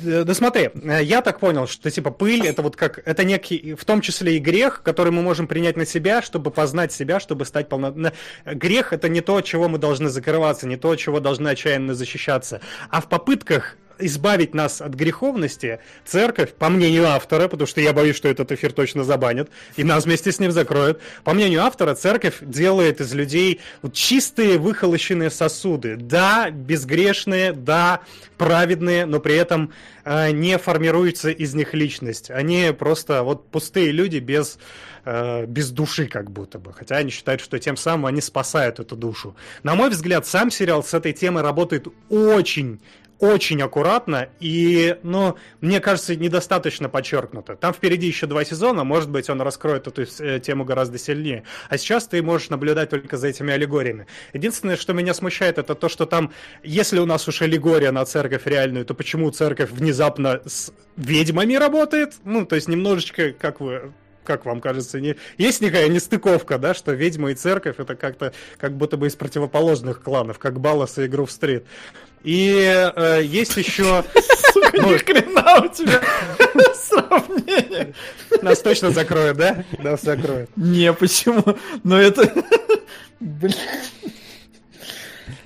[0.00, 0.24] э, Это...
[0.24, 3.84] Да, смотри, э, я так понял, что типа пыль это вот как это некий, в
[3.84, 7.68] том числе и грех, который мы можем принять на себя, чтобы познать себя, чтобы стать
[7.68, 8.12] полноценным.
[8.44, 12.60] Грех это не то, чего мы должны закрываться, не то, чего должны отчаянно защищаться.
[12.90, 18.16] А в попытках избавить нас от греховности, церковь, по мнению автора, потому что я боюсь,
[18.16, 22.38] что этот эфир точно забанят, и нас вместе с ним закроют, по мнению автора, церковь
[22.40, 23.60] делает из людей
[23.92, 25.96] чистые выхолощенные сосуды.
[25.96, 28.00] Да, безгрешные, да,
[28.36, 29.72] праведные, но при этом
[30.04, 32.30] э, не формируется из них личность.
[32.30, 34.58] Они просто вот пустые люди без
[35.04, 36.72] э, без души как будто бы.
[36.72, 39.36] Хотя они считают, что тем самым они спасают эту душу.
[39.62, 42.80] На мой взгляд, сам сериал с этой темой работает очень
[43.18, 47.56] очень аккуратно и, ну, мне кажется, недостаточно подчеркнуто.
[47.56, 51.44] Там впереди еще два сезона, может быть, он раскроет эту э, тему гораздо сильнее.
[51.68, 54.06] А сейчас ты можешь наблюдать только за этими аллегориями.
[54.32, 56.32] Единственное, что меня смущает, это то, что там,
[56.62, 62.14] если у нас уж аллегория на церковь реальную, то почему церковь внезапно с ведьмами работает?
[62.24, 63.92] Ну, то есть немножечко, как вы
[64.28, 65.16] как вам кажется, не...
[65.38, 70.02] есть никакая нестыковка, да, что ведьма и церковь это как-то как будто бы из противоположных
[70.02, 71.64] кланов, как Баллас и Игру Стрит.
[72.22, 72.52] И
[72.94, 74.04] э, есть еще...
[74.52, 76.02] Сука, ну, ни хрена у тебя
[76.74, 77.94] сравнение.
[78.42, 79.64] Нас точно закроют, да?
[79.78, 80.50] Нас закроют.
[80.56, 81.42] Не, почему?
[81.84, 82.30] Но это...
[83.20, 83.54] Блин.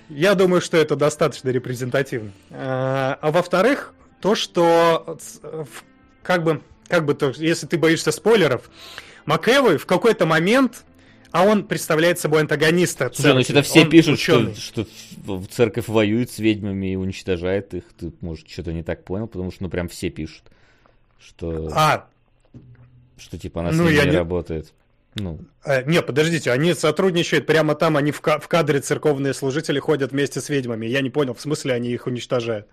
[0.09, 2.33] Я думаю, что это достаточно репрезентативно.
[2.51, 5.19] А, а во-вторых, то, что
[6.23, 6.63] как бы
[6.93, 8.69] как бы то, если ты боишься спойлеров,
[9.25, 10.85] МакЭвой в какой-то момент
[11.31, 13.11] а он представляет собой антагониста.
[13.15, 14.87] Слушай, ну сюда все он пишут, что, что
[15.51, 17.85] церковь воюет с ведьмами и уничтожает их.
[17.99, 20.43] Ты, может, что-то не так понял, потому что, ну, прям все пишут,
[21.19, 21.71] что...
[21.73, 22.07] А,
[23.17, 24.75] что, типа, она с ну, ними не работает.
[25.15, 25.39] Ну.
[25.65, 30.13] Э, не, подождите, они сотрудничают прямо там, они в, ка- в кадре церковные служители ходят
[30.13, 30.85] вместе с ведьмами.
[30.85, 32.67] Я не понял, в смысле они их уничтожают.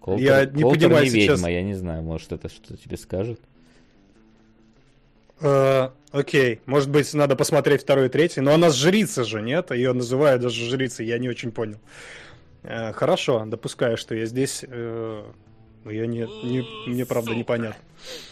[0.00, 1.38] Колтер, я не Колтер понимаю не сейчас...
[1.38, 3.40] ведьма, я не знаю, может это что тебе скажет.
[5.40, 9.70] Uh, окей, может быть, надо посмотреть второй и третий, но она жрица же, нет?
[9.70, 11.78] Ее называют даже жрицей, я не очень понял.
[12.62, 15.24] Uh, хорошо, допускаю, что я здесь, uh,
[15.86, 17.80] я не, не, мне правда непонятно.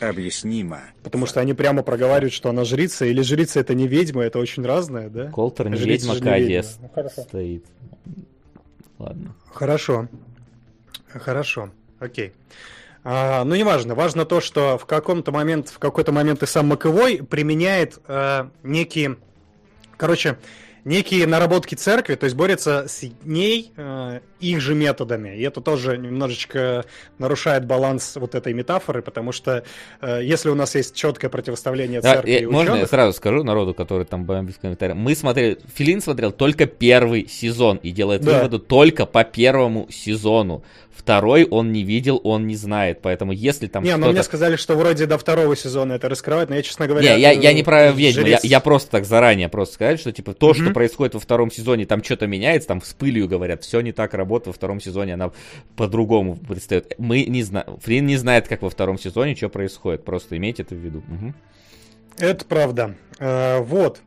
[0.01, 0.82] Объяснимо.
[1.03, 4.65] Потому что они прямо проговаривают, что она жрица, или жрица это не ведьма, это очень
[4.65, 5.31] разное, да?
[5.31, 6.65] Колтер не жрица ведьма, Кадия
[6.95, 7.65] ну, стоит.
[8.99, 9.35] Ладно.
[9.53, 10.09] Хорошо.
[11.12, 12.32] Хорошо, окей.
[13.05, 13.94] А, ну, неважно.
[13.94, 19.16] Важно то, что в каком-то момент, в какой-то момент и сам Маковой применяет а, некие...
[19.97, 20.39] Короче,
[20.85, 25.36] некие наработки церкви, то есть борется с ней э, их же методами.
[25.36, 26.85] И это тоже немножечко
[27.19, 29.65] нарушает баланс вот этой метафоры, потому что
[30.01, 32.81] э, если у нас есть четкое противоставление церкви да, и Можно ученых...
[32.81, 34.97] я сразу скажу народу, который там бомбит в комментариях?
[34.97, 38.36] Мы смотрели, Филин смотрел только первый сезон и делает да.
[38.36, 40.62] выводы только по первому сезону.
[40.98, 44.74] Второй он не видел, он не знает, поэтому если там Не, но мне сказали, что
[44.74, 47.15] вроде до второго сезона это раскрывать, но я, честно говоря...
[47.15, 50.35] Не, я, я не про ведьму, я, я просто так заранее просто сказать, что типа
[50.35, 50.65] то, mm-hmm.
[50.65, 54.12] что происходит во втором сезоне, там что-то меняется, там с пылью говорят, все не так
[54.12, 55.32] работает, во втором сезоне она
[55.76, 56.94] по-другому предстает.
[56.98, 60.74] Мы не знаем, Флин не знает, как во втором сезоне, что происходит, просто имейте это
[60.74, 60.98] в виду.
[60.98, 61.34] Угу.
[62.18, 62.94] Это правда.
[63.18, 64.02] Э, вот.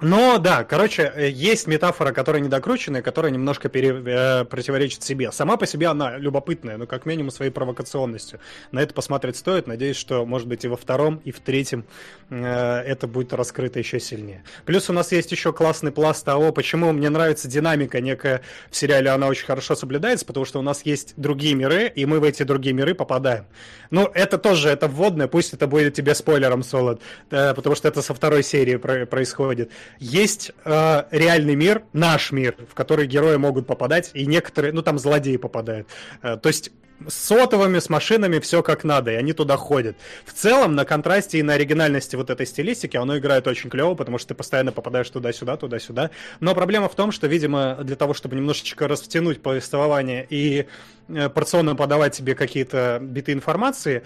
[0.00, 5.32] Но да, короче, э, есть метафора, которая недокрученная, которая немножко пере, э, противоречит себе.
[5.32, 8.38] Сама по себе она любопытная, но как минимум своей провокационностью.
[8.70, 9.66] На это посмотреть стоит.
[9.66, 11.84] Надеюсь, что, может быть, и во втором, и в третьем
[12.30, 14.44] э, это будет раскрыто еще сильнее.
[14.66, 19.10] Плюс у нас есть еще классный пласт того, почему мне нравится динамика некая в сериале,
[19.10, 22.44] она очень хорошо соблюдается, потому что у нас есть другие миры, и мы в эти
[22.44, 23.46] другие миры попадаем.
[23.90, 27.00] Ну, это тоже, это вводное, пусть это будет тебе спойлером, Солод,
[27.30, 32.56] э, потому что это со второй серии про- происходит есть э, реальный мир, наш мир,
[32.70, 35.88] в который герои могут попадать, и некоторые, ну там злодеи попадают.
[36.22, 36.72] Э, то есть
[37.06, 39.96] с сотовыми, с машинами все как надо, и они туда ходят.
[40.24, 44.18] В целом, на контрасте и на оригинальности вот этой стилистики оно играет очень клево, потому
[44.18, 46.10] что ты постоянно попадаешь туда-сюда, туда-сюда.
[46.40, 50.66] Но проблема в том, что, видимо, для того, чтобы немножечко растянуть повествование и
[51.08, 54.02] э, порционно подавать тебе какие-то биты информации,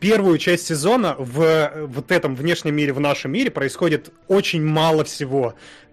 [0.00, 5.15] первую часть сезона в вот этом внешнем мире, в нашем мире происходит очень мало всего.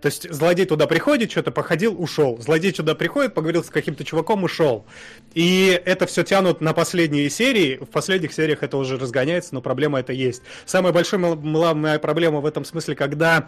[0.01, 2.37] То есть злодей туда приходит, что-то походил, ушел.
[2.41, 4.85] Злодей туда приходит, поговорил с каким-то чуваком, ушел.
[5.33, 7.77] И это все тянут на последние серии.
[7.77, 10.41] В последних сериях это уже разгоняется, но проблема это есть.
[10.65, 13.47] Самая большая моя проблема в этом смысле, когда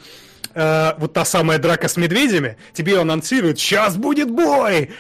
[0.54, 4.92] э, вот та самая драка с медведями, тебе анонсируют, сейчас будет бой!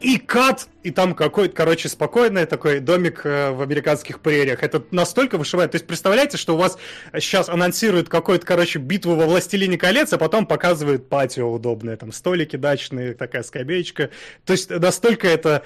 [0.00, 4.62] И кат, и там какой-то, короче, спокойный такой домик э, в американских прериях.
[4.62, 5.72] Это настолько вышивает.
[5.72, 6.78] То есть, представляете, что у вас
[7.18, 12.56] сейчас анонсируют какую-то, короче, битву во Властелине колец, а потом показывают патио удобное, там столики
[12.56, 14.10] дачные, такая скамеечка.
[14.46, 15.64] То есть, настолько это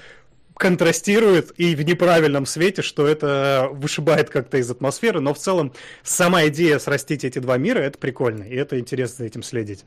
[0.57, 6.47] контрастирует и в неправильном свете, что это вышибает как-то из атмосферы, но в целом сама
[6.47, 9.85] идея срастить эти два мира, это прикольно, и это интересно за этим следить.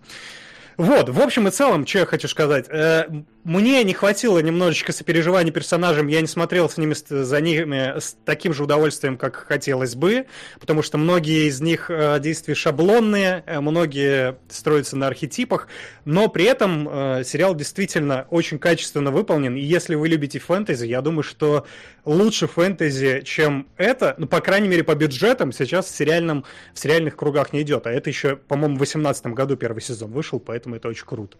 [0.78, 2.66] Вот, в общем и целом, что я хочу сказать.
[2.68, 3.08] Э,
[3.42, 8.54] мне не хватило немножечко сопереживания персонажам, я не смотрел с ними, за ними с таким
[8.54, 10.26] же удовольствием, как хотелось бы,
[10.60, 15.66] потому что многие из них э, действия шаблонные, э, многие строятся на архетипах,
[16.04, 21.24] но при этом сериал действительно очень качественно выполнен, и если вы любите фэнтези, я думаю,
[21.24, 21.66] что
[22.04, 27.16] лучше фэнтези, чем это, ну, по крайней мере, по бюджетам, сейчас в, сериальном, в сериальных
[27.16, 30.76] кругах не идет, а это еще, по-моему, в 2018 году первый сезон вышел, поэтому поэтому
[30.76, 31.36] это очень круто.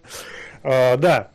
[0.63, 1.31] А, да,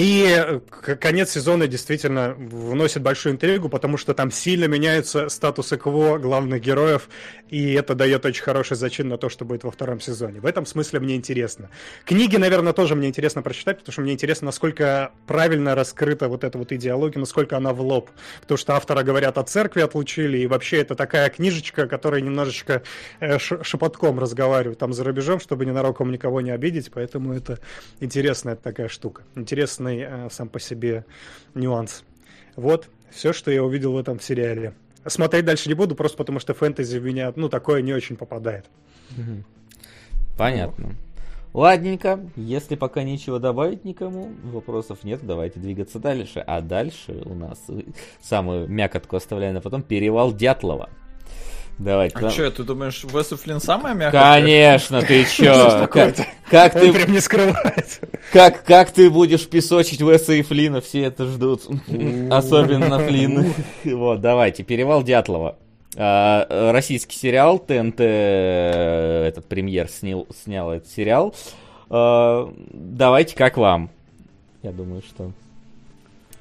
[0.00, 0.60] и э,
[0.96, 7.10] конец сезона действительно вносит большую интригу, потому что там сильно меняются статусы КВО главных героев,
[7.50, 10.40] и это дает очень хороший зачин на то, что будет во втором сезоне.
[10.40, 11.68] В этом смысле мне интересно.
[12.06, 16.56] Книги, наверное, тоже мне интересно прочитать, потому что мне интересно, насколько правильно раскрыта вот эта
[16.56, 18.08] вот идеология, насколько она в лоб.
[18.40, 22.82] Потому что автора, говорят, от церкви отлучили, и вообще это такая книжечка, которая немножечко
[23.20, 27.58] э, шепотком разговаривает там за рубежом, чтобы ненароком никого не обидеть, поэтому это
[28.00, 29.24] интересная такая штука.
[29.34, 31.04] Интересно интересный э, сам по себе
[31.54, 32.04] нюанс.
[32.56, 34.74] Вот, все, что я увидел в этом сериале.
[35.06, 38.66] Смотреть дальше не буду, просто потому что фэнтези в меня, ну, такое не очень попадает.
[40.36, 40.94] Понятно.
[41.52, 46.38] Ладненько, если пока нечего добавить никому, вопросов нет, давайте двигаться дальше.
[46.46, 47.58] А дальше у нас
[48.20, 50.90] самую мякотку оставляем на потом перевал Дятлова.
[51.80, 52.18] Давайте.
[52.18, 54.34] А что, ты думаешь, Веса Флинн самая мягкая?
[54.34, 55.88] Конечно, ты чё?
[55.90, 56.14] Как,
[56.50, 56.92] как ты...
[56.92, 58.00] прям не скрывает.
[58.34, 60.82] Как, как ты будешь песочить Веса и Флина?
[60.82, 61.62] Все это ждут.
[62.30, 63.54] Особенно Флин.
[63.84, 64.62] Вот, давайте.
[64.62, 65.56] Перевал Дятлова.
[65.96, 71.34] А, российский сериал, ТНТ, этот премьер снял, снял этот сериал.
[71.88, 73.88] А, давайте, как вам?
[74.62, 75.32] Я думаю, что...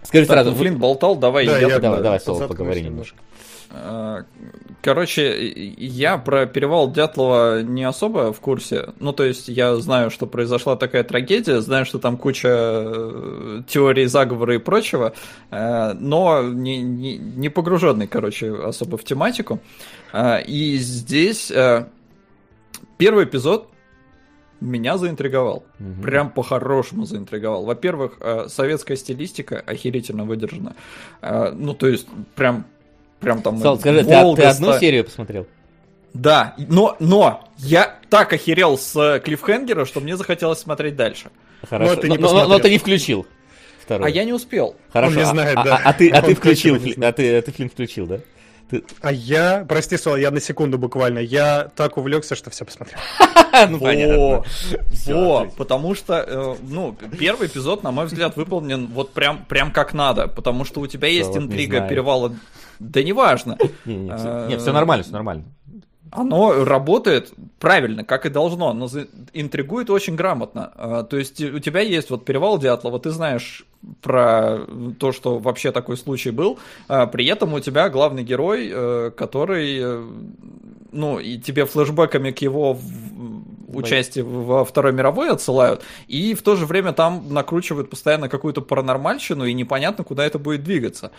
[0.04, 0.54] Скажи сразу.
[0.54, 1.46] Флинн болтал, давай.
[1.46, 3.18] Да, я, давай, давай, Соло, поговори немножко.
[4.82, 8.94] Короче, я про перевал Дятлова не особо в курсе.
[9.00, 14.06] Ну, то есть, я знаю, что произошла такая трагедия, знаю, что там куча э, теорий
[14.06, 15.14] заговора и прочего,
[15.52, 19.60] э, но не, не, не погруженный, короче, особо в тематику.
[20.48, 21.86] И здесь э,
[22.98, 23.70] первый эпизод
[24.62, 25.64] меня заинтриговал.
[25.80, 26.02] Угу.
[26.02, 27.66] Прям по-хорошему заинтриговал.
[27.66, 30.76] Во-первых, советская стилистика охерительно выдержана.
[31.22, 32.66] Ну, то есть, прям
[33.20, 33.58] прям там...
[33.60, 35.48] Сал, скажи, ты, ты одну серию посмотрел?
[36.14, 41.30] Да, но, но я так охерел с Клиффхенгера, что мне захотелось смотреть дальше.
[41.70, 43.28] Хорошо, но ты не, но, но, но ты не включил.
[43.84, 44.08] Второй.
[44.08, 44.76] А я не успел.
[44.92, 45.76] Хорошо, Он не знает, а, да.
[45.78, 48.20] а, а, ты, а ты включил, а ты, а ты фильм включил, да?
[48.70, 48.84] Ты...
[49.02, 53.00] А я, прости, Сол, я на секунду буквально, я так увлекся, что все посмотрел.
[53.68, 54.44] Ну, понятно.
[55.08, 59.94] Во, потому что, э, ну, первый эпизод, на мой взгляд, выполнен вот прям, прям как
[59.94, 62.32] надо, потому что у тебя есть интрига перевала
[62.80, 63.58] да неважно.
[63.86, 65.44] Нет, все нормально, все нормально.
[66.12, 68.88] Оно работает правильно, как и должно, но
[69.34, 70.72] интригует очень грамотно.
[70.76, 73.66] А, то есть у тебя есть вот перевал Дятлова, ты знаешь
[74.02, 74.60] про
[75.00, 79.80] то, что вообще такой случай был, а при этом у тебя главный герой, э, который,
[79.80, 80.04] э,
[80.92, 82.78] ну, и тебе флешбеками к его
[83.74, 89.46] участие во Второй мировой отсылают, и в то же время там накручивают постоянно какую-то паранормальщину,
[89.46, 91.12] и непонятно, куда это будет двигаться.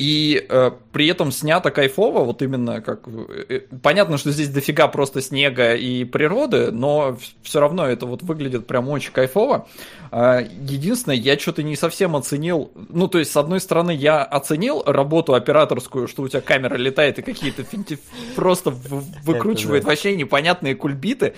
[0.00, 3.06] И э, при этом снято кайфово, вот именно как...
[3.06, 8.22] Э, э, понятно, что здесь дофига просто снега и природы, но все равно это вот
[8.22, 9.68] выглядит прям очень кайфово.
[10.10, 12.70] Э, единственное, я что-то не совсем оценил...
[12.88, 17.18] Ну, то есть, с одной стороны, я оценил работу операторскую, что у тебя камера летает
[17.18, 17.98] и какие-то финти...
[18.36, 21.34] просто выкручивает вообще непонятные кульбиты.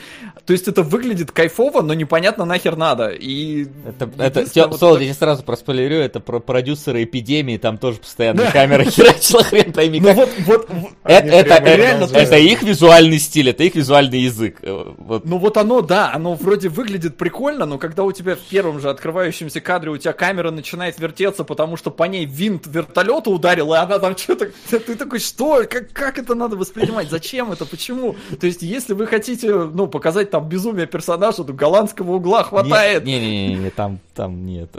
[0.47, 3.09] То есть, это выглядит кайфово, но непонятно нахер надо.
[3.09, 3.67] И...
[3.89, 4.47] Это, это,
[4.79, 10.01] Солод, я сразу проспойлерю, это про продюсеры эпидемии, там тоже постоянно камера херачила, хрен пойми
[10.01, 10.13] ну.
[10.13, 10.69] Вот, вот,
[11.05, 14.59] это, это, реально, это их визуальный стиль, это их визуальный язык.
[14.63, 15.25] Э, вот.
[15.25, 18.91] Ну вот оно, да, оно вроде выглядит прикольно, но когда у тебя в первом же
[18.91, 23.77] открывающемся кадре у тебя камера начинает вертеться, потому что по ней винт вертолета ударил, и
[23.77, 24.51] она там что-то...
[24.71, 25.65] Ты такой, что?
[25.69, 27.11] Как, как это надо воспринимать?
[27.11, 27.65] Зачем это?
[27.65, 28.17] Почему?
[28.41, 33.05] То есть, если вы хотите, ну, показать там безумие персонажа, то голландского угла хватает.
[33.05, 34.71] Не-не-не, там, там нет.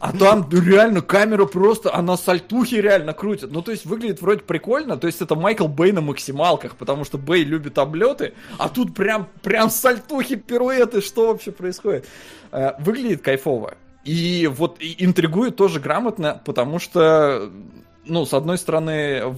[0.00, 3.50] А там реально камера просто, она сальтухи реально крутит.
[3.50, 4.96] Ну, то есть выглядит вроде прикольно.
[4.96, 9.28] То есть это Майкл Бэй на максималках, потому что Бэй любит облеты, а тут прям,
[9.42, 12.06] прям сальтухи, пируэты, что вообще происходит?
[12.50, 13.76] Э, выглядит кайфово.
[14.04, 17.50] И вот интригует тоже грамотно, потому что,
[18.04, 19.36] ну, с одной стороны,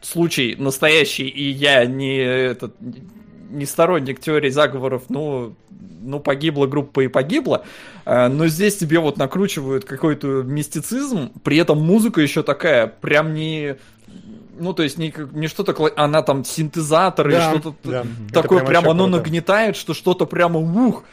[0.00, 2.74] случай настоящий, и я не этот
[3.52, 5.54] не сторонник теории заговоров, ну,
[6.00, 7.64] ну, погибла группа и погибла,
[8.04, 13.76] э, но здесь тебе вот накручивают какой-то мистицизм, при этом музыка еще такая, прям не
[14.58, 18.04] ну, то есть не, не что-то, она там синтезатор да, или что-то да.
[18.32, 19.18] такое, прям, прям оно круто.
[19.18, 21.04] нагнетает, что что-то прямо ух.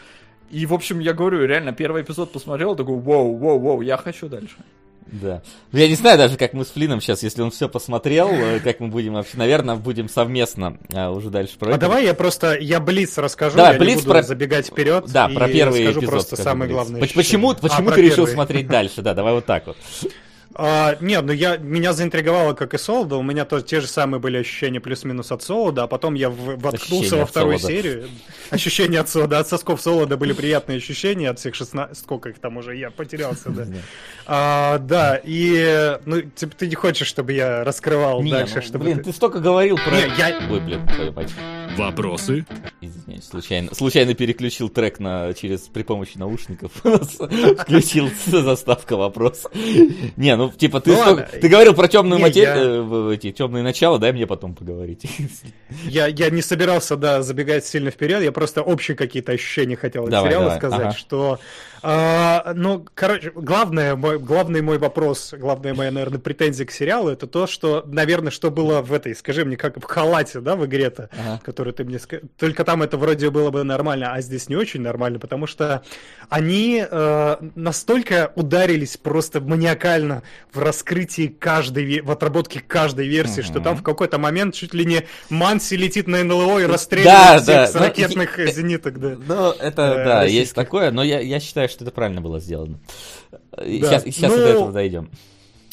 [0.52, 4.28] И, в общем, я говорю, реально, первый эпизод посмотрел, такой, воу, воу, воу, я хочу
[4.28, 4.56] дальше.
[5.12, 5.42] Да.
[5.72, 8.80] Я не знаю даже, как мы с Флином сейчас, если он все посмотрел, э, как
[8.80, 11.74] мы будем вообще, наверное, будем совместно а, уже дальше про.
[11.74, 14.24] А давай я просто, я Блиц расскажу, да, я Блиц не буду про...
[14.24, 15.06] забегать вперед.
[15.08, 16.06] Да, про первый эпизод.
[16.06, 17.02] просто самое главное.
[17.02, 19.02] Почему, почему а, ты решил смотреть дальше?
[19.02, 19.78] Да, давай вот так вот.
[20.56, 23.18] А, нет, ну я, меня заинтриговало, как и Солода.
[23.18, 26.58] У меня тоже те же самые были ощущения плюс-минус от Солода, а потом я в,
[26.60, 27.76] воткнулся во вторую Солода.
[27.76, 28.10] серию.
[28.50, 31.98] Ощущения от Солода, от сосков Солода были приятные ощущения, от всех 16...
[31.98, 32.76] Сколько их там уже?
[32.76, 33.68] Я потерялся, да.
[34.26, 36.00] А, да, и...
[36.06, 38.86] Ну, типа, ты не хочешь, чтобы я раскрывал не, дальше, ну, чтобы...
[38.86, 39.14] Блин, ты...
[39.14, 39.92] столько говорил про...
[39.92, 40.40] Не, я...
[40.50, 41.32] Ой, блин, твою мать.
[41.78, 42.46] Вопросы?
[42.82, 46.72] Извиняюсь, случайно, случайно переключил трек на, через, при помощи наушников.
[46.84, 49.48] Включил заставка вопрос.
[50.16, 53.16] Не, ну, типа, ты, ну, столько, ты говорил про темную материю, я...
[53.16, 55.06] эти темные начала, дай мне потом поговорить.
[55.86, 60.10] Я, я не собирался, да, забегать сильно вперед, я просто общие какие-то ощущения хотел от
[60.10, 60.58] давай, сериала давай.
[60.58, 60.98] сказать, ага.
[60.98, 61.40] что
[61.82, 67.28] а, ну, короче, главное, мой, главный мой вопрос, главная моя, наверное, претензия к сериалу, это
[67.28, 71.10] то, что, наверное, что было в этой, скажи мне, как в халате, да, в игре-то,
[71.14, 71.42] ага.
[71.60, 72.30] Который ты мне сказал.
[72.38, 75.84] Только там это вроде было бы нормально, а здесь не очень нормально, потому что
[76.30, 80.24] они э, настолько ударились просто маниакально
[80.54, 83.48] в раскрытии каждой, в отработке каждой версии, угу.
[83.48, 87.42] что там в какой-то момент чуть ли не Манси летит на НЛО и расстреливает да,
[87.42, 89.18] всех да, с ракетных но, зениток, да.
[89.28, 90.40] Ну, это, э, да, российских.
[90.40, 92.80] есть такое, но я, я считаю, что это правильно было сделано.
[93.32, 93.40] Да.
[93.66, 94.38] Сейчас, сейчас ну...
[94.38, 95.10] до этого дойдем.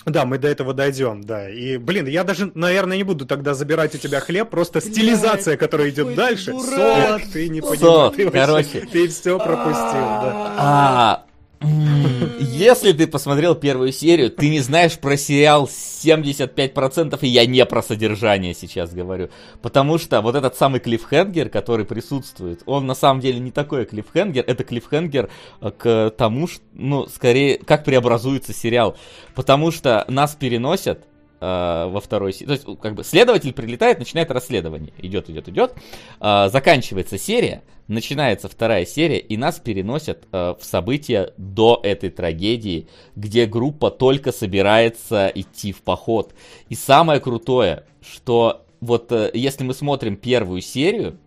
[0.07, 1.51] Да, мы до этого дойдем, да.
[1.51, 5.91] И, блин, я даже, наверное, не буду тогда забирать у тебя хлеб, просто стилизация, которая
[5.91, 6.53] идет дальше.
[6.53, 8.15] Солод, ты не понимаешь.
[8.15, 8.87] Ты, короче.
[8.93, 11.26] Ты все пропустил, да.
[11.61, 17.83] Если ты посмотрел первую серию, ты не знаешь про сериал 75%, и я не про
[17.83, 19.31] содержание сейчас говорю.
[19.63, 24.45] Потому что вот этот самый клиффхенгер, который присутствует, он на самом деле не такой клиффхенгер,
[24.47, 25.31] это клиффхенгер
[25.61, 28.97] э, к тому, что, ну, скорее, как преобразуется сериал.
[29.35, 31.05] Потому что нас переносят
[31.41, 32.47] во второй серии.
[32.47, 34.93] То есть, как бы, следователь прилетает, начинает расследование.
[34.99, 35.75] Идет, идет, идет.
[36.21, 42.89] Э, заканчивается серия, начинается вторая серия, и нас переносят э, в события до этой трагедии,
[43.15, 46.35] где группа только собирается идти в поход.
[46.69, 51.19] И самое крутое, что вот э, если мы смотрим первую серию,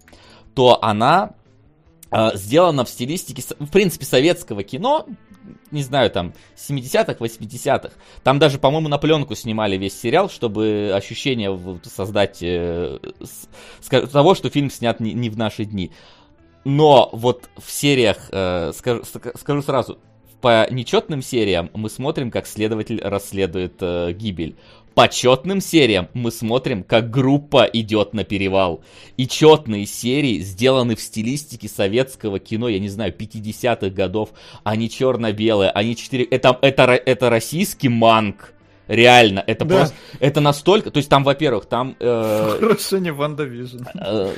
[0.56, 1.34] то она
[2.12, 5.06] э, сделана в стилистике, в принципе, советского кино,
[5.72, 7.92] не знаю, там, 70-х, 80-х.
[8.24, 14.50] Там даже, по-моему, на пленку снимали весь сериал, чтобы ощущение создать э, с, того, что
[14.50, 15.92] фильм снят не, не в наши дни.
[16.66, 19.04] Но вот в сериях, э, скажу,
[19.36, 20.00] скажу сразу,
[20.42, 24.56] по нечетным сериям мы смотрим, как следователь расследует э, гибель.
[24.96, 28.84] По четным сериям мы смотрим, как группа идет на перевал.
[29.18, 34.30] И четные серии сделаны в стилистике советского кино, я не знаю, 50-х годов.
[34.64, 36.26] Они черно-белые, они четыре...
[36.26, 38.54] Это, это, это российский манг
[38.90, 39.76] Реально, это да.
[39.78, 41.96] просто, это настолько, то есть там, во-первых, там...
[42.00, 43.84] Э, Хорошо, не WandaVision.
[43.94, 44.32] Э,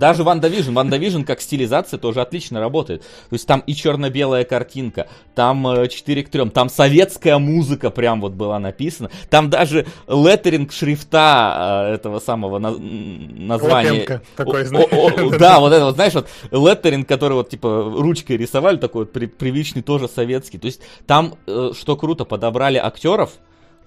[0.00, 3.02] даже WandaVision, WandaVision как стилизация тоже отлично работает.
[3.02, 5.06] То есть там и черно-белая картинка,
[5.36, 10.72] там э, 4 к 3, там советская музыка прям вот была написана, там даже леттеринг
[10.72, 14.20] шрифта э, этого самого на, названия...
[14.34, 19.12] такой, Да, вот это вот, знаешь, вот леттеринг, который вот типа ручкой рисовали, такой вот
[19.12, 20.58] привычный тоже советский.
[20.58, 23.30] То есть там, э, что круто, подобрали актеров,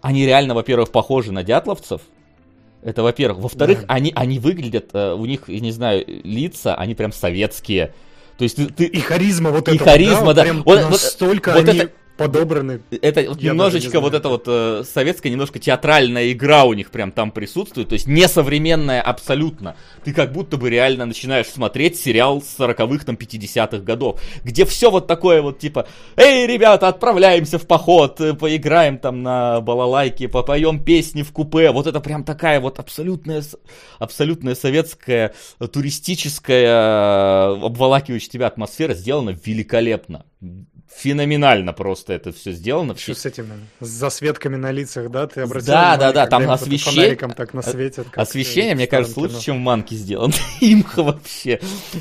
[0.02, 2.02] они реально, во-первых, похожи на дятловцев.
[2.84, 3.42] Это во-первых.
[3.42, 3.86] Во-вторых, да.
[3.88, 7.94] они, они выглядят, э, у них, я не знаю, лица, они прям советские.
[8.38, 8.86] То есть ты, ты...
[8.86, 9.84] И харизма вот и это.
[9.84, 10.44] И харизма, да.
[10.44, 11.80] Прям вот, настолько вот, они...
[11.80, 12.82] это подобраны.
[13.02, 17.32] Это вот немножечко вот это вот э, советская, немножко театральная игра у них прям там
[17.32, 19.76] присутствует, то есть несовременная абсолютно.
[20.04, 24.90] Ты как будто бы реально начинаешь смотреть сериал с 40-х, там, 50-х годов, где все
[24.90, 30.84] вот такое вот типа, эй, ребята, отправляемся в поход, э, поиграем там на балалайке, попоем
[30.84, 33.44] песни в купе, вот это прям такая вот абсолютная,
[34.00, 35.34] абсолютная советская
[35.72, 40.26] туристическая э, обволакивающая тебя атмосфера сделана великолепно
[40.94, 42.96] феноменально просто это все сделано.
[42.96, 43.48] Что с этим,
[43.80, 45.28] с засветками на лицах, да?
[45.28, 47.16] Ты обратил Да, да, да, там освещение.
[47.16, 48.08] так насветят.
[48.16, 50.34] Освещение, мне кажется, лучше, чем в Манке сделано.
[50.62, 51.60] Имха вообще.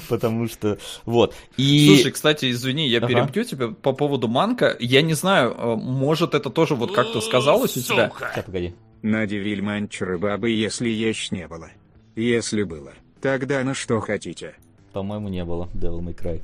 [0.08, 1.34] Потому что, вот.
[1.56, 1.88] И...
[1.88, 3.08] Слушай, кстати, извини, я ага.
[3.08, 4.76] перебью тебя по поводу Манка.
[4.78, 8.12] Я не знаю, э, может это тоже вот как-то сказалось у тебя?
[8.18, 8.74] Сейчас, погоди.
[9.02, 11.70] Нади Вильманчеры бабы, если есть не было.
[12.16, 14.54] Если было, тогда на что хотите?
[14.94, 16.40] По-моему, не было Devil May Cry.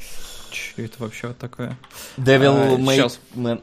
[0.50, 1.78] Что это вообще такое?
[2.16, 2.96] Devil а, May...
[2.96, 3.20] Сейчас.
[3.36, 3.62] Man...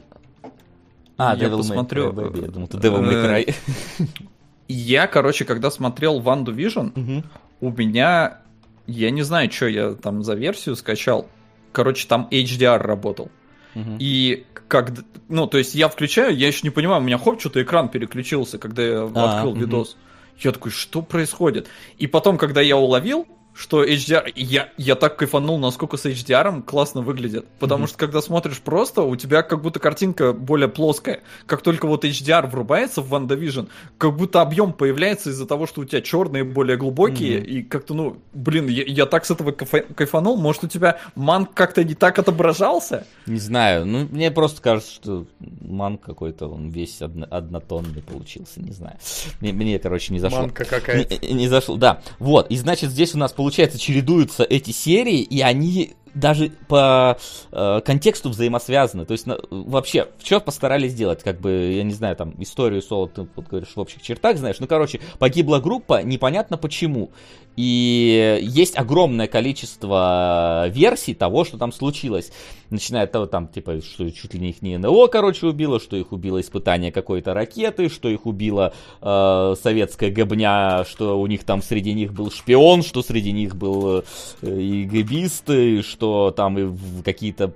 [1.18, 2.10] А, я Devil посмотрю...
[2.10, 3.54] May Cry, Я думал, это Devil May Cry.
[4.68, 7.22] Я, короче, когда смотрел Ванду Vision,
[7.60, 8.38] у меня...
[8.86, 11.28] Я не знаю, что я там за версию скачал.
[11.72, 13.30] короче, там HDR работал.
[13.74, 14.92] И как,
[15.28, 18.58] ну, то есть я включаю, я еще не понимаю, у меня хоп, что-то экран переключился,
[18.58, 19.98] когда я А, открыл видос.
[20.38, 21.68] Я такой, что происходит?
[21.98, 23.26] И потом, когда я уловил,
[23.58, 27.44] что HDR, я, я так кайфанул, насколько с HDR классно выглядит.
[27.58, 27.88] Потому Мгм.
[27.88, 31.22] что, когда смотришь просто, у тебя как будто картинка более плоская.
[31.46, 35.84] Как только вот HDR врубается в WandaVision, как будто объем появляется из-за того, что у
[35.84, 37.38] тебя черные более глубокие.
[37.40, 37.46] Мгм.
[37.48, 40.36] И как-то, ну, блин, я, я так с этого кайфа- кайфанул.
[40.36, 43.06] Может, у тебя манг как-то не так отображался?
[43.26, 45.26] Не знаю, ну мне просто кажется, что
[45.60, 48.98] манг какой-то, он весь одно- однотонный получился, не знаю.
[49.40, 50.42] Мне, мне, короче, не зашло.
[50.42, 51.26] Манка какая-то.
[51.26, 52.02] Не, не зашло, да.
[52.20, 57.18] Вот, и значит, здесь у нас, получается, чередуются эти серии, и они даже по
[57.52, 59.04] э, контексту взаимосвязаны.
[59.04, 61.22] То есть, на- вообще, что постарались сделать?
[61.22, 64.56] Как бы, я не знаю, там, историю Соло, ты вот говоришь, в общих чертах знаешь.
[64.60, 67.10] Ну, короче, погибла группа, непонятно почему.
[67.58, 72.30] И есть огромное количество версий того, что там случилось.
[72.70, 75.96] Начиная от того, там, типа, что чуть ли не их не НЛО, короче, убило, что
[75.96, 81.60] их убило испытание какой-то ракеты, что их убила э, советская гобня, что у них там
[81.60, 84.04] среди них был шпион, что среди них был
[84.42, 87.52] э, и гибисты, что там и какие-то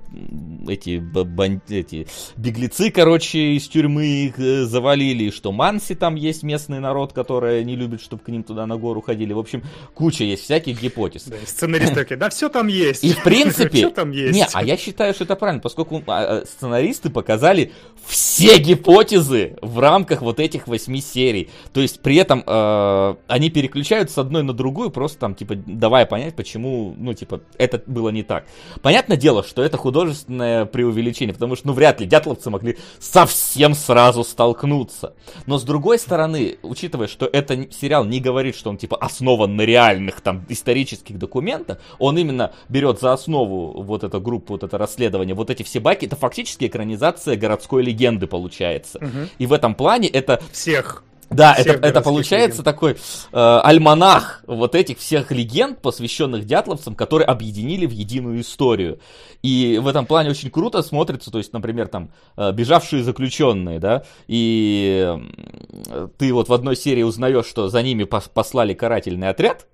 [0.69, 1.03] эти,
[1.69, 2.07] эти
[2.37, 7.77] беглецы, короче, из тюрьмы их э, завалили, что Манси там есть местный народ, который не
[7.77, 9.33] любит, чтобы к ним туда на гору ходили.
[9.33, 9.63] В общем,
[9.95, 11.25] куча есть всяких гипотез.
[11.25, 13.05] Да, сценаристы такие, да все там есть.
[13.05, 14.35] И в принципе, Все там есть.
[14.35, 17.73] не, а я считаю, что это правильно, поскольку а, а, сценаристы показали
[18.07, 21.51] все гипотезы в рамках вот этих восьми серий.
[21.73, 26.05] То есть при этом э, они переключаются с одной на другую, просто там, типа, давая
[26.07, 28.45] понять, почему, ну, типа, это было не так.
[28.83, 34.25] Понятное дело, что это художественное преувеличение, потому что, ну, вряд ли дятловцы могли совсем сразу
[34.25, 35.15] столкнуться.
[35.47, 39.57] Но с другой стороны, учитывая, что это н- сериал не говорит, что он, типа, основан
[39.57, 44.77] на реальных, там, исторических документах, он именно берет за основу вот эту группу, вот это
[44.77, 47.92] расследование, вот эти все баки, это фактически экранизация городской легенды
[48.27, 48.99] получается.
[49.01, 49.29] Мгм.
[49.39, 51.05] И в этом плане это Всех.
[51.31, 52.65] да, Всех это, это получается легенд.
[52.65, 52.97] такой э,
[53.33, 58.99] альманах вот этих всех легенд, посвященных дятловцам, которые объединили в единую историю.
[59.43, 64.05] И в этом плане очень круто смотрится, то есть, например, там, э, бежавшие заключенные, да,
[64.29, 65.17] и
[66.19, 69.67] ты вот в одной серии узнаешь, что за ними пос- послали карательный отряд,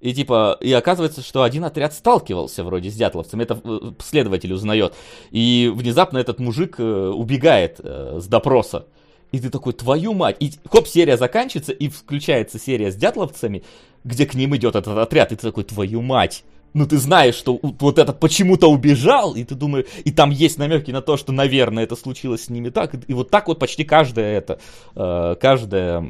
[0.00, 4.94] и типа, и оказывается, что один отряд сталкивался вроде с дятловцем, это э, следователь узнает.
[5.30, 8.86] И внезапно этот мужик э, убегает э, с допроса.
[9.32, 10.36] И ты такой, твою мать.
[10.38, 13.64] И хоп, серия заканчивается, и включается серия с дятловцами,
[14.04, 15.32] где к ним идет этот отряд.
[15.32, 16.44] И ты такой, твою мать.
[16.74, 20.90] Ну ты знаешь, что вот этот почему-то убежал, и ты думаешь, и там есть намеки
[20.90, 22.94] на то, что, наверное, это случилось с ними так.
[23.08, 26.06] И вот так вот почти каждая это, каждая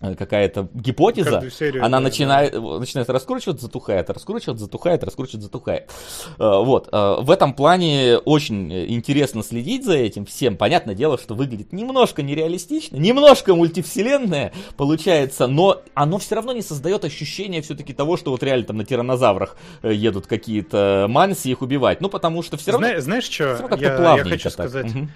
[0.00, 5.90] какая-то гипотеза, серию, она да, начинает, начинает раскручивать, затухает, раскручивать, затухает, раскручивать, затухает.
[6.38, 10.56] Э, Вот, э, в этом плане очень э, интересно следить за этим всем.
[10.56, 17.04] Понятное дело, что выглядит немножко нереалистично, немножко мультивселенная получается, но оно все равно не создает
[17.04, 22.00] ощущения все-таки того, что вот реально там на тиранозаврах э, едут какие-то манси их убивать.
[22.00, 22.88] Ну, потому что все равно...
[22.88, 23.68] Зна- Знаешь всё что?
[23.68, 24.52] равно Я, я хочу так.
[24.52, 25.10] сказать, Мгм.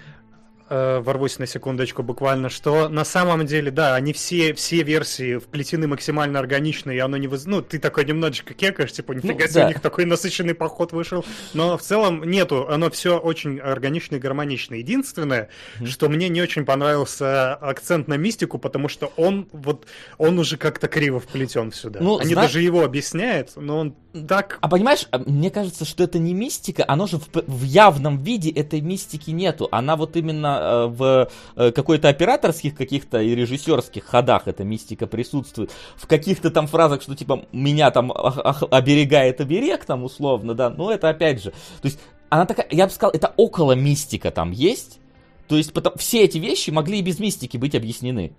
[0.73, 5.87] Э, ворвусь на секундочку буквально, что на самом деле, да, они все, все версии вплетены
[5.87, 7.45] максимально органично, и оно не воз...
[7.45, 9.65] Ну, ты такой немножечко кекаешь, типа, нифига Ну, себе, да.
[9.65, 11.23] у них такой насыщенный поход вышел.
[11.53, 14.75] Но в целом нету, оно все очень органично и гармонично.
[14.75, 15.49] Единственное,
[15.85, 19.85] что мне не очень понравился акцент на мистику, потому что он вот,
[20.17, 21.99] он уже как-то криво вплетен сюда.
[22.01, 23.95] Ну, они зна- даже его объясняют, но он
[24.27, 24.57] так...
[24.61, 28.49] А понимаешь, а мне кажется, что это не мистика, оно же в, в явном виде
[28.51, 29.67] этой мистики нету.
[29.71, 35.71] Она вот именно э, в э, какой-то операторских каких-то и режиссерских ходах эта мистика присутствует.
[35.95, 40.69] В каких-то там фразах, что типа меня там оберегает оберег, там условно, да.
[40.69, 41.51] Но это опять же.
[41.51, 44.99] То есть она такая, я бы сказал, это около мистика там есть.
[45.47, 48.33] То есть потом, все эти вещи могли и без мистики быть объяснены.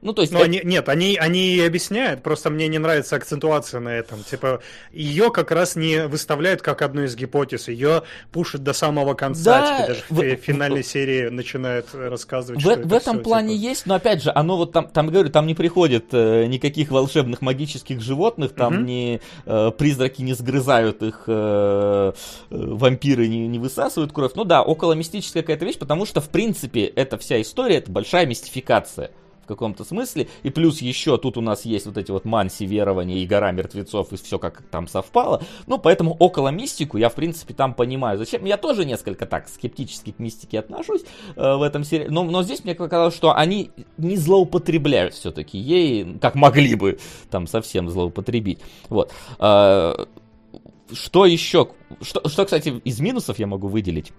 [0.00, 0.32] Ну, то есть...
[0.32, 4.22] Ну, это- они, нет, они, они и объясняют, просто мне не нравится акцентуация на этом.
[4.22, 4.60] Типа,
[4.92, 9.76] ее как раз не выставляют как одну из гипотез, ее пушат до самого конца, Да,
[9.76, 13.24] типа, даже в, в- фи- финальной серии начинают рассказывать, В, что в это этом всё,
[13.24, 13.68] плане типа.
[13.68, 17.40] есть, но опять же, оно вот там, там говорю, там не приходит э, никаких волшебных
[17.42, 18.86] магических животных, там Мгм.
[18.86, 22.12] не э, призраки не сгрызают их, э, э,
[22.50, 24.32] вампиры не, не высасывают кровь.
[24.34, 28.26] Ну да, около мистическая какая-то вещь, потому что в принципе эта вся история это большая
[28.26, 30.28] мистификация в каком-то смысле.
[30.42, 34.12] И плюс еще тут у нас есть вот эти вот манси верования и гора мертвецов,
[34.12, 35.42] и все как там совпало.
[35.66, 38.18] Ну, поэтому около мистику я, в принципе, там понимаю.
[38.18, 38.44] Зачем?
[38.44, 41.02] Я тоже несколько так скептически к мистике отношусь
[41.36, 42.10] э, в этом сериале.
[42.10, 46.98] Но, но здесь мне показалось, что они не злоупотребляют все-таки ей, как могли бы
[47.30, 48.60] там совсем злоупотребить.
[48.88, 49.12] Вот.
[49.38, 50.06] Э,
[50.92, 51.68] что еще?
[52.02, 54.12] Что, что, кстати, из минусов я могу выделить?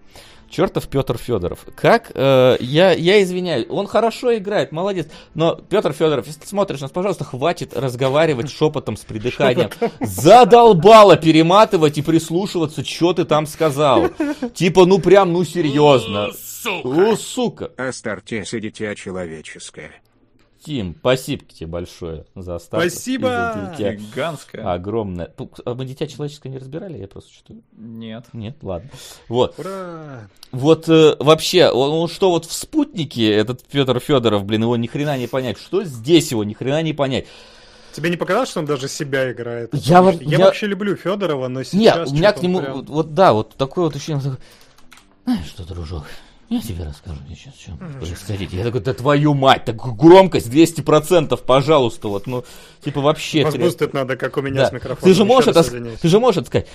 [0.49, 1.65] Чертов Петр Федоров.
[1.75, 2.11] Как?
[2.15, 5.07] Э, я, я извиняюсь, он хорошо играет, молодец.
[5.35, 9.69] Но, Петр Федоров, если ты смотришь нас, пожалуйста, хватит разговаривать шепотом с придыханием.
[9.99, 14.09] Задолбало перематывать и прислушиваться, что ты там сказал.
[14.55, 16.29] Типа, ну прям, ну серьезно.
[16.83, 17.71] О, сука.
[17.77, 19.91] Астартес и дитя человеческое.
[20.63, 22.89] Тим, спасибо тебе большое за остаток.
[22.89, 23.73] Спасибо!
[23.77, 24.73] Гигантская.
[24.73, 25.33] огромное.
[25.65, 26.97] А мы дитя человеческое не разбирали?
[26.97, 28.25] Я просто что Нет.
[28.33, 28.89] Нет, ладно.
[29.29, 29.57] Вот.
[29.57, 30.27] Ура!
[30.51, 34.87] Вот э, вообще, он, он что вот в спутнике, этот Петр Федоров, блин, его ни
[34.87, 35.57] хрена не понять.
[35.57, 37.25] Что здесь его ни хрена не понять.
[37.93, 39.73] Тебе не показалось, что он даже себя играет?
[39.73, 41.75] Я во- я, я- вообще люблю Федорова, но сейчас...
[41.75, 44.37] Нет, у меня к нему, прям- вот, вот да, вот такое вот ощущение.
[45.25, 46.05] Знаешь что, дружок,
[46.49, 48.53] я тебе расскажу сейчас, что происходит.
[48.53, 52.43] Я такой, да твою мать, так громкость 200%, пожалуйста, вот, ну,
[52.83, 53.45] типа вообще...
[53.45, 54.67] Вас бустить надо, как у меня Да.
[54.69, 55.03] с микрофоном.
[55.03, 56.67] Ты же можешь это, ты же можешь это сказать.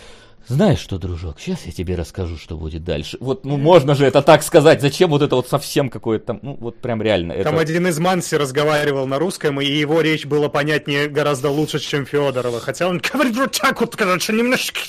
[0.47, 3.17] Знаешь что, дружок, сейчас я тебе расскажу, что будет дальше.
[3.21, 4.81] Вот, ну, можно же это так сказать.
[4.81, 7.35] Зачем вот это вот совсем какое-то там, ну, вот прям реально.
[7.43, 7.63] Там это...
[7.63, 12.61] один из Манси разговаривал на русском, и его речь было понятнее гораздо лучше, чем Федорова.
[12.61, 14.81] Хотя он говорит вот так вот, короче, немножко...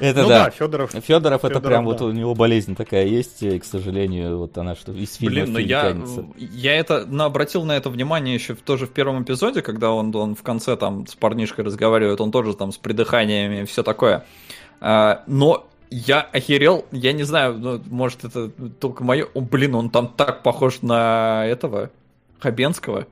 [0.00, 0.44] Это ну да.
[0.44, 0.90] да, Федоров.
[0.90, 1.90] Федоров, это Федоров, прям да.
[1.90, 5.46] вот у него болезнь такая есть, и, к сожалению, вот она что из фильма Блин,
[5.46, 6.26] в ну фильм я, тянется.
[6.38, 10.34] я это ну, обратил на это внимание еще тоже в первом эпизоде, когда он, он
[10.34, 14.24] в конце там с парнишкой разговаривает, он тоже там с придыханиями и все такое.
[14.80, 19.26] А, но я охерел, я не знаю, ну, может это только мое...
[19.34, 21.90] О, блин, он там так похож на этого
[22.38, 23.06] Хабенского.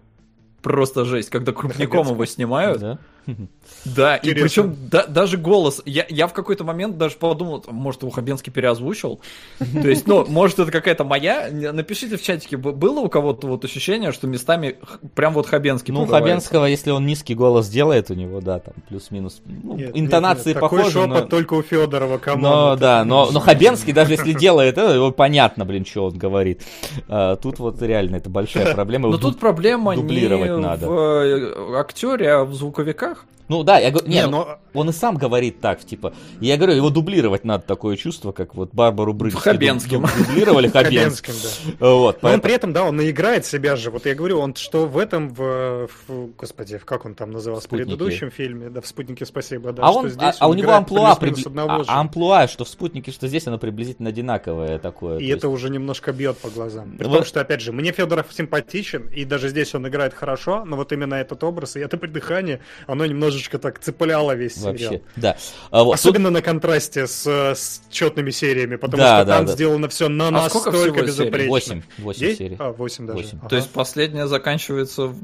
[0.63, 2.81] Просто жесть, когда крупником его снимают.
[2.81, 2.99] Да?
[3.85, 4.43] Да, и Интересно.
[4.65, 5.83] причем да- даже голос.
[5.85, 9.21] Я, я в какой-то момент даже подумал, может, его Хабенский переозвучил.
[9.59, 11.49] То есть, ну, может, это какая-то моя.
[11.51, 14.77] Напишите в чатике, было у кого-то вот ощущение, что местами
[15.15, 16.49] прям вот Хабенский Ну, у прорывается?
[16.49, 19.41] Хабенского, если он низкий голос делает, у него, да, там плюс-минус.
[19.47, 21.21] ну, Нет, интонации нет, нет, Такой похожи, шепот но...
[21.23, 25.65] только у Федорова, кому Но да, но, но Хабенский, даже если делает это, его понятно,
[25.65, 26.63] блин, что он говорит.
[27.09, 29.09] А, тут вот реально это большая проблема.
[29.09, 30.89] Но тут проблема не дублировать надо.
[30.89, 33.25] в э, актере, а в звуковиках.
[33.49, 36.57] Ну да, я говорю, не, Не, ну, но- он и сам говорит так, типа, я
[36.57, 40.03] говорю, его дублировать надо такое чувство, как вот Барбару Брыльски Хабенским.
[40.05, 41.33] дуб- дублировали Хабенским.
[41.33, 41.91] Хабенским, да.
[41.91, 42.43] Вот, Но он поэтому...
[42.43, 43.91] при этом, да, он наиграет себя же.
[43.91, 47.71] Вот я говорю, он что в этом, в, в- господи, как он там назывался, в
[47.71, 50.73] предыдущем фильме, да, в «Спутнике», спасибо, да, А, что он, здесь а, а у него
[50.75, 55.19] амплуа, прибли- а- а амплуа, что в спутнике, что здесь, оно приблизительно одинаковое такое.
[55.19, 56.97] И то это есть- уже немножко бьет по глазам.
[56.99, 57.17] При Вот.
[57.17, 60.93] том, что, опять же, мне Федоров симпатичен, и даже здесь он играет хорошо, но вот
[60.93, 63.07] именно этот образ и это придыхание, оно
[63.39, 64.73] немножечко так цепляло весь сериал.
[64.73, 65.37] Вообще, да.
[65.71, 69.47] А вот тут- Особенно на контрасте с, с четными сериями, потому Да, что да, там
[69.47, 69.53] да.
[69.53, 71.49] сделано все на А настолько безупречно.
[71.49, 72.39] Восемь, восемь Девять?
[72.39, 72.57] серий.
[72.59, 73.19] А, 8 даже.
[73.19, 73.39] Восемь.
[73.41, 73.49] Ага.
[73.49, 75.17] То есть последняя заканчивается в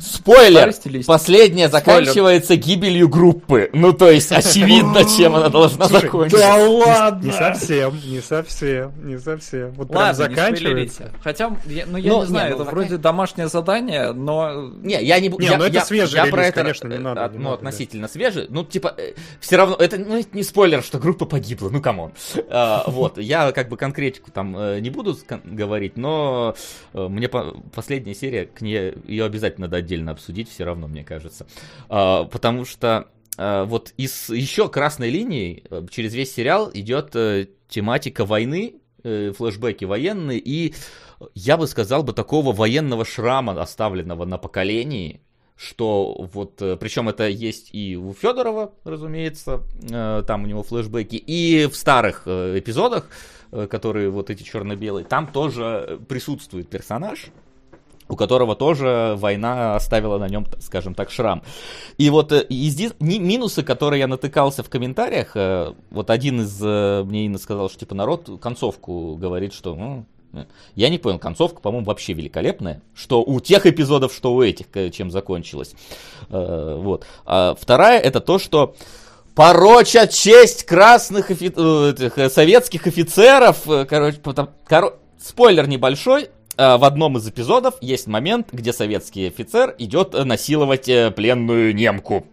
[0.00, 0.72] Спойлер!
[1.06, 3.70] Последняя заканчивается гибелью группы.
[3.72, 6.38] Ну, то есть, очевидно, чем она должна Слушай, закончиться.
[6.38, 7.24] да ладно!
[7.26, 9.72] Не совсем, не совсем, не совсем.
[9.72, 11.10] Вот прям Ладно, не заканчивается.
[11.22, 14.70] Хотя, я- ну я Ну, не знаю, не, ну, это вроде домашнее задание, но...
[14.82, 15.42] Не, я не буду.
[15.42, 17.52] Не, я, ну это я- свежий я релиз, это, конечно, не э, надо, от- ну,
[17.52, 18.46] относительно свежий.
[18.48, 18.96] Ну, типа,
[19.40, 21.70] все равно, это ну, это не спойлер, что группа погибла.
[21.70, 22.12] Ну, come on.
[22.48, 26.54] А, Вот, я как бы конкретику там э, не буду говорить, но
[26.92, 31.04] э, мне по- последняя серия, к ней ее обязательно надо отдельно обсудить, все равно, мне
[31.04, 31.46] кажется.
[31.88, 37.48] А, Потому что э, вот из еще красной линии э, через весь сериал идет э,
[37.68, 40.74] тематика войны, э, флешбеки военные, и
[41.34, 45.20] я бы сказал бы такого военного шрама, оставленного на поколении,
[45.56, 49.60] что вот, причем это есть и у Федорова, разумеется,
[49.90, 53.08] э, там у него флешбеки, и в старых э, эпизодах,
[53.52, 57.30] э, которые вот эти черно-белые, там тоже присутствует персонаж,
[58.08, 61.42] у которого тоже война оставила на нем, скажем так, шрам.
[61.96, 66.60] И вот э, ди- ни- минусы, которые я натыкался в комментариях, э, вот один из
[66.62, 70.13] э, мне Инна сказал, что типа народ концовку говорит, что ну, э,
[70.74, 75.10] я не понял, концовка, по-моему, вообще великолепная, что у тех эпизодов, что у этих, чем
[75.10, 75.74] закончилась.
[76.30, 77.06] Э, Вот.
[77.26, 78.74] А вторая это то, что
[79.34, 83.62] порочат честь красных офи- э, этих, э, советских офицеров.
[83.88, 86.28] Короче, потом, коро- спойлер небольшой.
[86.56, 92.26] В одном из эпизодов есть момент, где советский офицер идет насиловать пленную немку.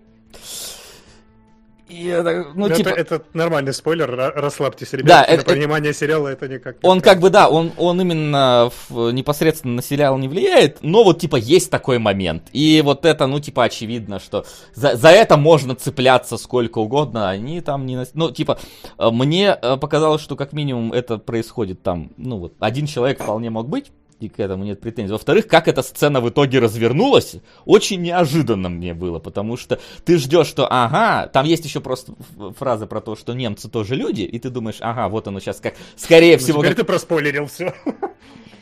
[1.91, 5.23] Это, ну, это, типа, это нормальный спойлер, ра- расслабьтесь, Да, ребята.
[5.31, 9.11] это- на понимание сериала это никак не Он как бы, да, он, он именно в-
[9.11, 12.43] непосредственно на сериал не влияет, но вот, типа, есть такой момент.
[12.53, 17.61] И вот это, ну, типа, очевидно, что за, за это можно цепляться сколько угодно, они
[17.61, 17.95] там не...
[17.97, 18.59] нас- Ну, типа,
[18.97, 23.49] э, мне э, показалось, что как минимум это происходит там, ну, вот, один человек вполне
[23.49, 25.11] мог быть, и к этому нет претензий.
[25.11, 27.35] Во-вторых, как эта сцена в итоге развернулась,
[27.65, 32.13] очень неожиданно мне было, потому что ты ждешь, что ага, там есть еще просто
[32.57, 35.73] фраза про то, что немцы тоже люди, и ты думаешь, ага, вот оно сейчас как,
[35.95, 36.59] скорее Ну, всего...
[36.59, 37.73] теперь как- ты проспойлерил все.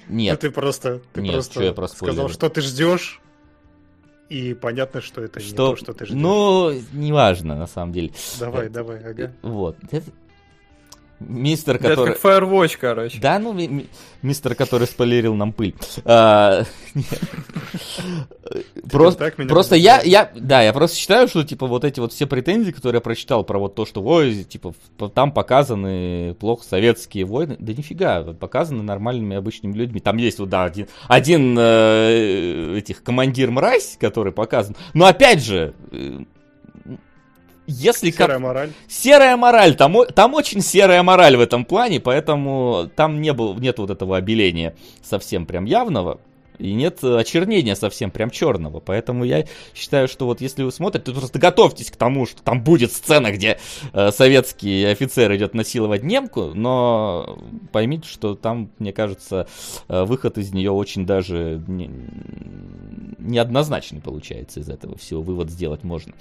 [0.07, 3.21] Нет, ты просто, ты Нет, просто что я сказал, что ты ждешь,
[4.29, 5.71] и понятно, что это не что...
[5.71, 6.17] то, что ты ждешь.
[6.17, 8.11] Ну, неважно, на самом деле.
[8.39, 9.33] Давай, давай, ага.
[9.41, 9.75] Вот.
[9.91, 10.11] Это-
[11.19, 12.13] Мистер, Это который...
[12.13, 13.19] как Firewatch, короче.
[13.19, 13.87] Да, ну, ми- ми-
[14.21, 15.75] мистер, который спойлерил нам пыль.
[16.05, 16.63] А.
[18.89, 22.71] Просто, просто я, я, да, я просто считаю, что, типа, вот эти вот все претензии,
[22.71, 24.73] которые я прочитал про вот то, что, ой, типа,
[25.13, 29.99] там показаны плохо советские войны, да нифига, показаны нормальными обычными людьми.
[29.99, 34.75] Там есть, вот, да, один, один э, этих командир мразь, который показан.
[34.93, 35.73] Но опять же,
[37.69, 38.69] если как- Серая мораль.
[38.87, 43.77] Серая мораль, там, там очень серая мораль в этом плане, поэтому там не было, нет
[43.79, 46.19] вот этого обеления совсем прям явного.
[46.57, 48.81] И нет очернения совсем прям черного.
[48.81, 52.61] Поэтому я считаю, что вот если вы смотрите, то просто готовьтесь к тому, что там
[52.61, 53.59] будет сцена, где
[53.93, 57.39] э, советский офицер идет насиловать немку, но
[57.71, 59.47] поймите, что там, мне кажется,
[59.87, 61.89] э, выход из нее очень даже не-
[63.19, 65.21] неоднозначный получается из этого всего.
[65.21, 66.11] Вывод сделать можно.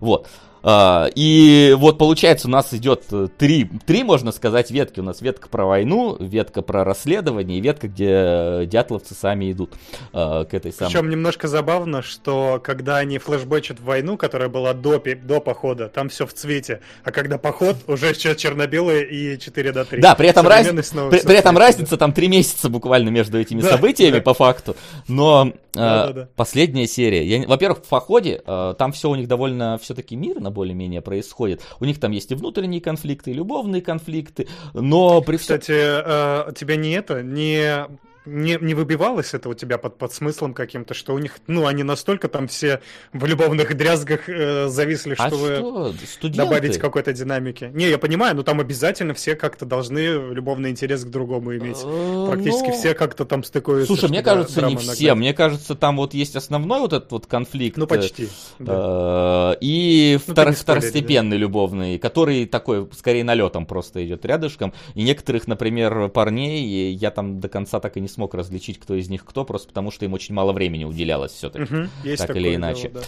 [0.00, 0.28] Вот.
[0.62, 5.00] А, И вот получается у нас идет э, три, три, можно сказать, ветки.
[5.00, 9.74] У нас ветка про войну, ветка про расследование и ветка, где э, дятловцы сами идут
[10.12, 10.90] э, к этой самой.
[10.92, 16.26] Причем немножко забавно, что когда они флешбэчат войну, которая была до, до похода, там все
[16.26, 20.00] в цвете, а когда поход, уже черно-белое и 4 до 3.
[20.00, 23.70] Да, при этом, раз- при, при этом разница там три месяца буквально между этими Да,
[23.70, 24.22] событиями да.
[24.22, 24.76] по факту.
[25.06, 26.28] Но э, Да-да-да.
[26.36, 27.24] последняя серия.
[27.24, 31.62] я во-первых, в походе э, там все у них довольно все-таки мирно более-менее происходит.
[31.80, 34.48] У них там есть и внутренние конфликты, и любовные конфликты.
[34.74, 35.58] Но при всем...
[35.58, 37.86] Кстати, э, тебя не это, не,
[38.28, 41.82] не, не выбивалось это у тебя под, под смыслом каким-то, что у них, ну, они
[41.82, 42.80] настолько там все
[43.12, 46.38] в любовных дрязгах э, зависли, А чтобы что, студенты?
[46.44, 47.70] добавить какой-то динамики.
[47.72, 49.98] Не, я понимаю, но там обязательно все как-то должны
[50.32, 51.78] любовный интерес к другому иметь.
[51.84, 53.86] Э, Практически ну, все как-то там стыкуются.
[53.86, 54.88] Слушай, мне кажется, не все.
[54.88, 55.16] нагнать.
[55.18, 57.76] Мне кажется, там вот есть основной вот этот вот конфликт.
[57.76, 58.28] Ну, э, почти.
[58.58, 59.54] да.
[59.54, 64.72] Э, И Ну, втор- второстепенный любовный, который такой, скорее, налетом просто идет рядышком.
[64.94, 69.08] И некоторых, например, парней я там до конца так и не смог различить, кто из
[69.08, 71.72] них кто, просто потому что им очень мало времени уделялось все-таки.
[71.72, 72.88] Мгм, есть так или дело, иначе.
[72.88, 73.00] да.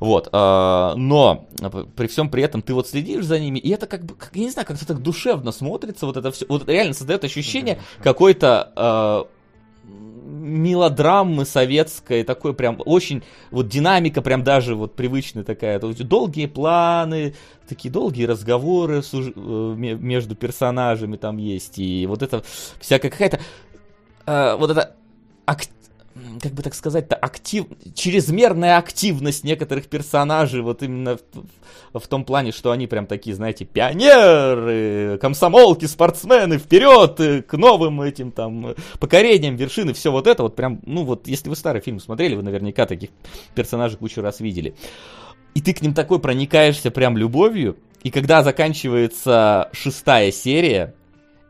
[0.00, 3.86] Вот, а, но п- при всем при этом ты вот следишь за ними, и это
[3.86, 6.92] как бы, как, я не знаю, как-то так душевно смотрится, вот это все, вот реально
[6.92, 9.26] создает ощущение какой-то а,
[10.40, 17.34] мелодрамы советской, такой прям очень, вот динамика прям даже вот привычная такая, долгие планы,
[17.68, 22.42] такие долгие разговоры э, ме- между персонажами там есть, и вот это
[22.80, 23.40] всякая какая-то,
[24.32, 24.94] а, вот это
[25.44, 25.66] ак-
[26.40, 27.66] как бы так сказать-то, актив...
[27.96, 31.18] чрезмерная активность некоторых персонажей, вот именно
[31.92, 37.56] в, в том плане, что они прям такие, знаете, пионеры, комсомолки, спортсмены, вперед э, к
[37.56, 41.56] новым этим там э, покорениям вершины, все вот это вот прям, ну вот, если вы
[41.56, 43.10] старый фильм смотрели, вы наверняка таких
[43.56, 44.76] персонажей кучу раз видели.
[45.54, 50.94] И ты к ним такой проникаешься прям любовью, и когда заканчивается шестая серия,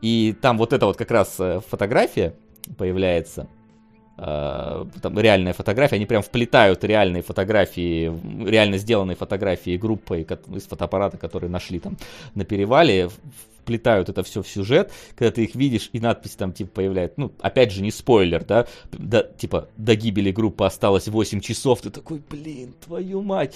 [0.01, 2.33] и там вот эта вот как раз э, фотография
[2.77, 3.47] появляется,
[4.17, 8.11] э, там реальная фотография, они прям вплетают реальные фотографии,
[8.47, 11.97] реально сделанные фотографии группой ко- из фотоаппарата, которые нашли там
[12.35, 13.09] на перевале,
[13.61, 17.31] вплетают это все в сюжет, когда ты их видишь, и надпись там типа появляется, ну,
[17.41, 22.21] опять же, не спойлер, да, да, типа, до гибели группы осталось 8 часов, ты такой,
[22.29, 23.55] блин, твою мать.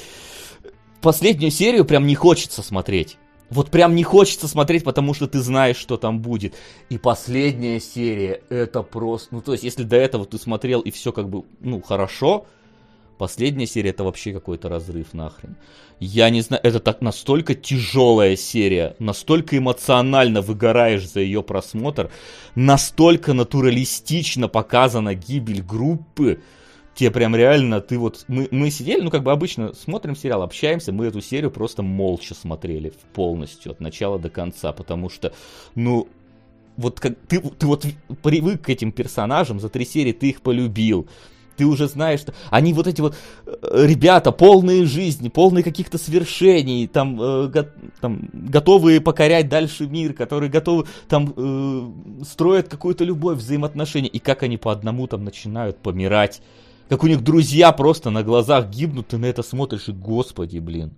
[1.02, 3.18] Последнюю серию прям не хочется смотреть.
[3.50, 6.56] Вот прям не хочется смотреть, потому что ты знаешь, что там будет.
[6.90, 9.36] И последняя серия, это просто...
[9.36, 12.48] Ну, то есть, если до этого ты смотрел и все как бы, ну, хорошо,
[13.18, 15.56] последняя серия это вообще какой-то разрыв нахрен.
[16.00, 22.12] Я не знаю, это так настолько тяжелая серия, настолько эмоционально выгораешь за ее просмотр,
[22.56, 26.42] настолько натуралистично показана гибель группы,
[26.96, 30.92] тебе прям реально, ты вот, мы, мы сидели, ну как бы обычно смотрим сериал, общаемся,
[30.92, 35.34] мы эту серию просто молча смотрели полностью, от начала до конца, потому что,
[35.76, 36.08] ну,
[36.78, 37.86] вот как ты, ты вот
[38.24, 41.08] привык к этим персонажам, за три серии ты их полюбил,
[41.58, 43.16] ты уже знаешь, что они вот эти вот
[43.46, 47.70] э, ребята, полные жизни, полные каких-то свершений, там, э, го-
[48.02, 54.44] там готовые покорять дальше мир, которые готовы там э, строят какую-то любовь, взаимоотношения, и как
[54.44, 56.42] они по одному там начинают помирать,
[56.90, 60.94] как у них друзья просто на глазах гибнут, ты на это смотришь и господи, блин.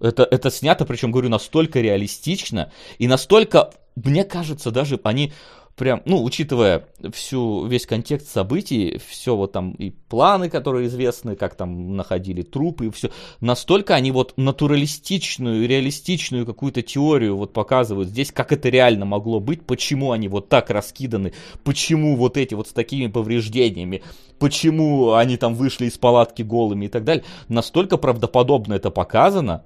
[0.00, 5.32] Это, это снято, причем, говорю, настолько реалистично и настолько, мне кажется, даже они
[5.78, 11.54] прям, ну, учитывая всю, весь контекст событий, все вот там и планы, которые известны, как
[11.54, 18.32] там находили трупы и все, настолько они вот натуралистичную, реалистичную какую-то теорию вот показывают здесь,
[18.32, 21.32] как это реально могло быть, почему они вот так раскиданы,
[21.62, 24.02] почему вот эти вот с такими повреждениями,
[24.40, 29.64] почему они там вышли из палатки голыми и так далее, настолько правдоподобно это показано,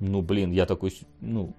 [0.00, 1.52] ну, блин, я такой, ну,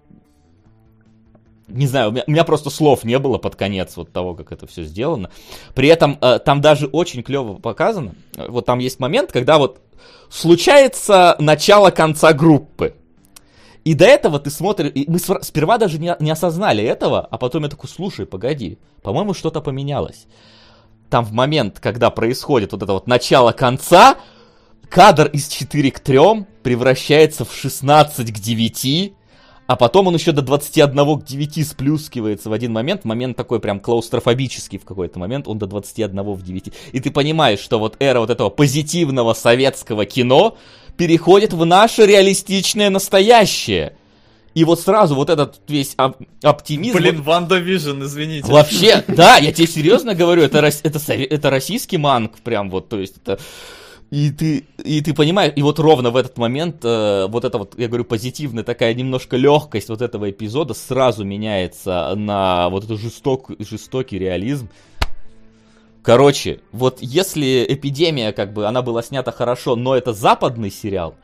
[1.67, 4.51] не знаю, у меня, у меня просто слов не было под конец вот того, как
[4.51, 5.29] это все сделано.
[5.75, 8.15] При этом э, там даже очень клево показано.
[8.35, 9.81] Вот там есть момент, когда вот
[10.29, 12.95] случается начало конца группы.
[13.83, 17.63] И до этого ты смотришь, и мы сперва даже не, не осознали этого, а потом
[17.63, 20.27] я такой, слушай, погоди, по-моему, что-то поменялось.
[21.09, 24.17] Там в момент, когда происходит вот это вот начало конца,
[24.89, 26.19] кадр из 4 к 3
[26.63, 29.13] превращается в 16 к 9,
[29.67, 33.03] а потом он еще до 21 к 9 сплюскивается в один момент.
[33.03, 35.47] Момент такой прям клаустрофобический в какой-то момент.
[35.47, 36.73] Он до 21 в 9.
[36.93, 40.57] И ты понимаешь, что вот эра вот этого позитивного советского кино
[40.95, 43.97] переходит в наше реалистичное настоящее.
[44.53, 46.97] И вот сразу вот этот весь оп- оптимизм...
[46.97, 48.51] Блин, WandaVision, извините.
[48.51, 53.17] Вообще, да, я тебе серьезно говорю, это, это, это российский Манк прям вот, то есть
[53.17, 53.39] это
[54.09, 57.77] и ты, и ты понимаешь, и вот ровно в этот момент, э, вот эта вот,
[57.77, 63.51] я говорю, позитивная такая немножко легкость вот этого эпизода сразу меняется на вот этот жесток,
[63.59, 64.69] жестокий реализм.
[66.03, 71.15] Короче, вот если эпидемия, как бы, она была снята хорошо, но это западный сериал,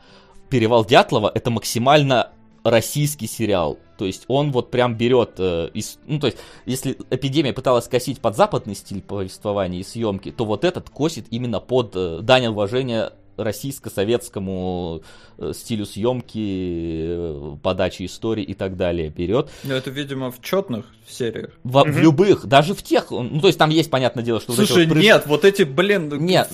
[0.50, 2.30] Перевал Дятлова это максимально
[2.62, 3.78] российский сериал.
[3.96, 8.20] То есть он вот прям берет э, из, ну то есть если эпидемия пыталась косить
[8.20, 13.12] под западный стиль повествования и съемки, то вот этот косит именно под э, дань уважения
[13.36, 15.02] российско-советскому
[15.38, 19.50] э, стилю съемки, э, подачи истории и так далее берет.
[19.64, 21.50] Ну, это, видимо, в четных сериях.
[21.64, 21.90] В, угу.
[21.90, 24.52] в любых, даже в тех, ну, то есть там есть, понятное дело, что...
[24.52, 25.04] Слушай, вот прыж...
[25.04, 26.24] нет, вот эти, блин...
[26.24, 26.50] Нет,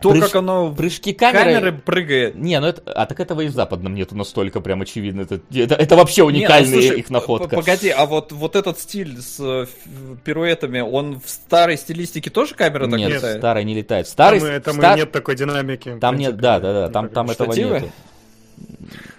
[0.00, 0.24] то, Прыж...
[0.24, 1.44] как оно прыжки камеры...
[1.44, 2.34] камеры прыгает.
[2.34, 2.82] Не, ну это...
[2.92, 5.22] А так этого и в западном нету настолько прям очевидно.
[5.22, 7.56] Это, это, это вообще уникальная Не, ну, слушай, их находка.
[7.56, 9.66] Погоди, а вот, вот этот стиль с э,
[10.24, 13.34] пируэтами, он в старой стилистике тоже камера так нет, летает?
[13.34, 14.08] Нет, старая не летает.
[14.08, 14.98] Старый, там, там стар...
[14.98, 15.98] нет такой динамики.
[16.00, 17.90] Там нет, да, да, да, там, там этого нету.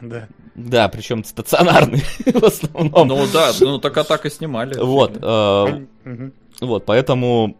[0.01, 0.27] Да.
[0.55, 3.07] Да, причем стационарный в основном.
[3.09, 4.79] Ну да, ну так а так и снимали.
[4.79, 5.17] Вот.
[5.21, 5.81] Э,
[6.61, 7.57] вот, поэтому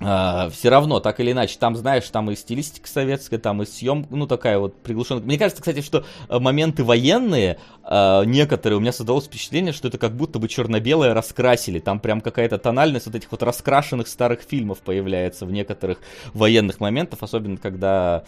[0.00, 4.06] Uh, все равно, так или иначе, там, знаешь, там и стилистика советская, там и съем,
[4.08, 5.24] ну, такая вот приглушенная.
[5.24, 9.98] Мне кажется, кстати, что э, моменты военные, uh, некоторые, у меня создалось впечатление, что это
[9.98, 11.80] как будто бы черно-белое раскрасили.
[11.80, 15.98] Там прям какая-то тональность вот этих вот раскрашенных старых фильмов появляется в некоторых
[16.32, 18.24] военных моментах, особенно когда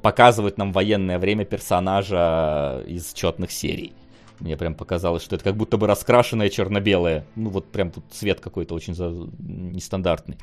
[0.00, 3.92] показывают нам военное время персонажа из четных серий.
[4.40, 7.26] Мне прям показалось, что это как будто бы раскрашенное черно-белое.
[7.36, 9.08] Ну, вот прям тут цвет какой-то очень за...
[9.38, 10.38] нестандартный.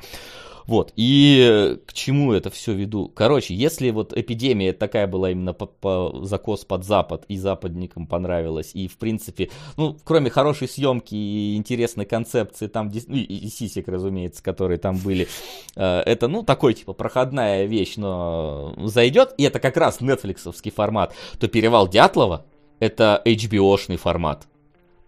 [0.66, 3.08] Вот, и к чему это все веду?
[3.08, 8.72] Короче, если вот эпидемия такая была именно по, по закос под Запад, и западникам понравилось,
[8.74, 13.88] и в принципе, ну, кроме хорошей съемки и интересной концепции, там, ну, и, и сисек,
[13.88, 15.28] разумеется, которые там были,
[15.76, 21.14] э, это, ну, такой, типа, проходная вещь, но зайдет, и это как раз нетфликсовский формат,
[21.38, 22.46] то «Перевал Дятлова»
[22.80, 24.48] это HBO-шный формат.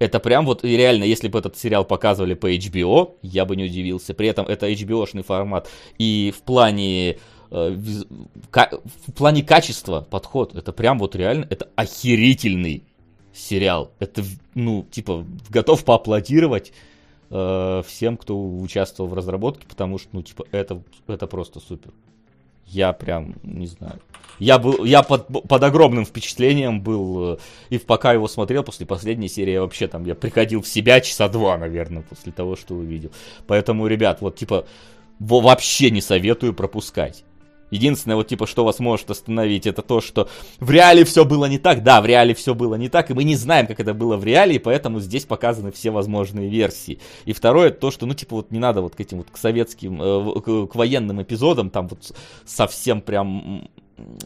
[0.03, 4.15] Это прям вот реально, если бы этот сериал показывали по HBO, я бы не удивился.
[4.15, 5.71] При этом это HBO-шный формат.
[5.97, 7.19] И в плане
[7.53, 12.83] э, в плане качества подход, это прям вот реально, это охерительный
[13.33, 13.93] сериал.
[14.01, 14.25] Это,
[14.57, 16.73] ну, типа, готов поаплодировать
[17.31, 21.93] э, всем, кто участвовал в разработке, потому что, ну, типа, это, это просто супер.
[22.73, 24.01] Я прям, не знаю.
[24.39, 29.29] Я был, я под, под огромным впечатлением был, э, и пока его смотрел, после последней
[29.29, 33.13] серии, я вообще там, я приходил в себя часа два, наверное, после того, что увидел.
[33.47, 34.67] Поэтому, ребят, вот типа,
[35.19, 37.25] вообще не советую пропускать.
[37.73, 40.29] Единственное, вот типа, что вас может остановить, это то, что
[40.61, 41.83] в реале все было не так.
[41.83, 44.25] Да, в реале все было не так, и мы не знаем, как это было в
[44.25, 47.01] реале, и поэтому здесь показаны все возможные версии.
[47.25, 50.03] И второе, то, что, ну, типа, вот не надо вот к этим вот к советским,
[50.03, 53.71] э, к, к военным эпизодам, там вот совсем прям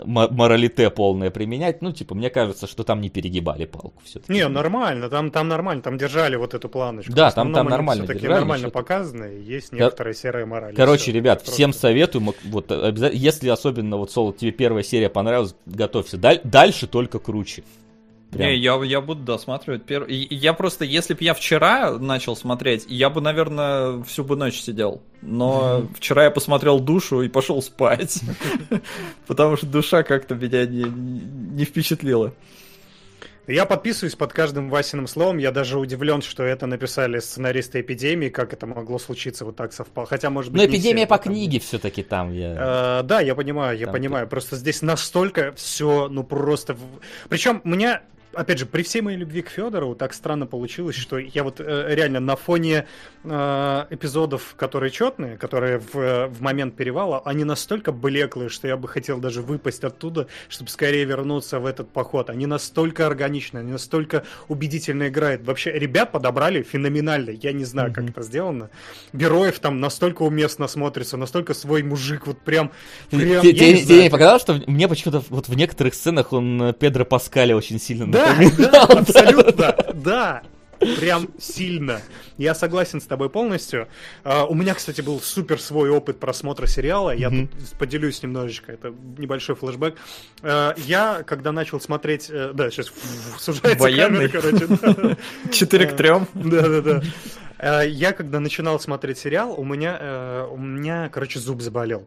[0.05, 4.33] моралите полное применять, ну, типа, мне кажется, что там не перегибали палку все-таки.
[4.33, 7.13] Не, нормально, там, там нормально, там держали вот эту планочку.
[7.13, 8.41] Да, там, там нормально все-таки держали.
[8.41, 10.21] нормально показано, есть некоторая Кор...
[10.21, 10.75] серая мораль.
[10.75, 11.53] Короче, все, ребят, просто...
[11.53, 16.41] всем советую, вот, обязательно, если особенно вот, Соло, тебе первая серия понравилась, готовься, Даль...
[16.45, 17.65] дальше только круче.
[18.31, 18.49] Прям.
[18.49, 20.13] Не, я, я буду досматривать первый.
[20.31, 25.01] Я просто, если бы я вчера начал смотреть, я бы, наверное, всю бы ночь сидел.
[25.23, 25.95] Но mm-hmm.
[25.97, 28.21] вчера я посмотрел душу и пошел спать.
[29.27, 32.35] Потому что душа как-то меня не, не впечатлила.
[33.47, 35.39] Я подписываюсь под каждым Васиным словом.
[35.39, 40.07] Я даже удивлен, что это написали сценаристы эпидемии, как это могло случиться вот так совпало.
[40.07, 42.33] Хотя, может быть, Но не эпидемия по там- книге все-таки там.
[42.33, 43.01] Я...
[43.01, 44.27] Э, да, я понимаю, я Там понимаю.
[44.27, 46.77] Просто здесь настолько все, ну просто.
[47.29, 48.03] Причем меня,
[48.37, 51.95] опять же, при всей моей любви к Федорову, так странно получилось, что я вот э,
[51.95, 52.87] реально на фоне
[53.25, 58.89] э, эпизодов, которые четные, которые в, в момент перевала, они настолько блеклые, что я бы
[58.89, 62.31] хотел даже выпасть оттуда, чтобы скорее вернуться в этот поход.
[62.31, 65.43] Они настолько органичны, они настолько убедительно играют.
[65.45, 67.31] Вообще, ребят подобрали феноменально.
[67.31, 68.71] Я не знаю, как это сделано.
[69.13, 72.71] Героев там настолько уместно смотрится, настолько свой мужик, вот прям...
[73.11, 76.73] прям не Тебе знаю, не показалось, что мне почему-то вот в некоторых сценах он э,
[76.75, 78.26] Педро Паскаля очень сильно Да.
[78.59, 80.43] Да, абсолютно, да.
[81.01, 82.03] Прям сильно.
[82.37, 83.89] Я согласен с тобой полностью.
[84.25, 87.13] А, у меня, кстати, был супер свой опыт просмотра сериала.
[87.15, 87.49] Я Мгм.
[87.49, 88.73] тут поделюсь немножечко.
[88.73, 89.95] Это небольшой флешбэк.
[90.43, 92.29] А, я, когда начал смотреть...
[92.29, 92.93] э, Да, сейчас
[93.39, 94.29] сужается Военный.
[94.29, 95.17] камера, короче.
[95.51, 96.11] 4 к 3.
[96.35, 97.03] Да, да, да.
[97.59, 102.07] Э, Я, когда начинал смотреть сериал, у меня, э, у меня, короче, зуб заболел.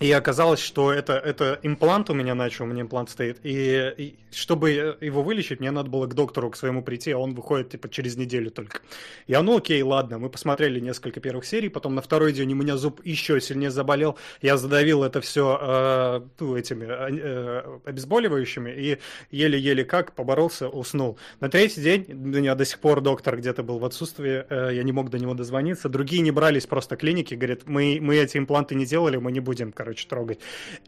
[0.00, 3.38] И оказалось, что это, это имплант у меня начал, у меня имплант стоит.
[3.42, 7.34] И, и чтобы его вылечить, мне надо было к доктору к своему прийти, а он
[7.34, 8.80] выходит типа через неделю только.
[9.26, 12.76] Я, ну окей, ладно, мы посмотрели несколько первых серий, потом на второй день у меня
[12.76, 14.18] зуб еще сильнее заболел.
[14.42, 18.98] Я задавил это все ну, этими э, обезболивающими и
[19.30, 21.18] еле-еле как поборолся, уснул.
[21.40, 24.82] На третий день у меня до сих пор доктор где-то был в отсутствии, э, я
[24.82, 25.88] не мог до него дозвониться.
[25.88, 29.72] Другие не брались просто клиники, говорят, мы, мы эти импланты не делали, мы не будем,
[29.72, 30.40] короче, трогать.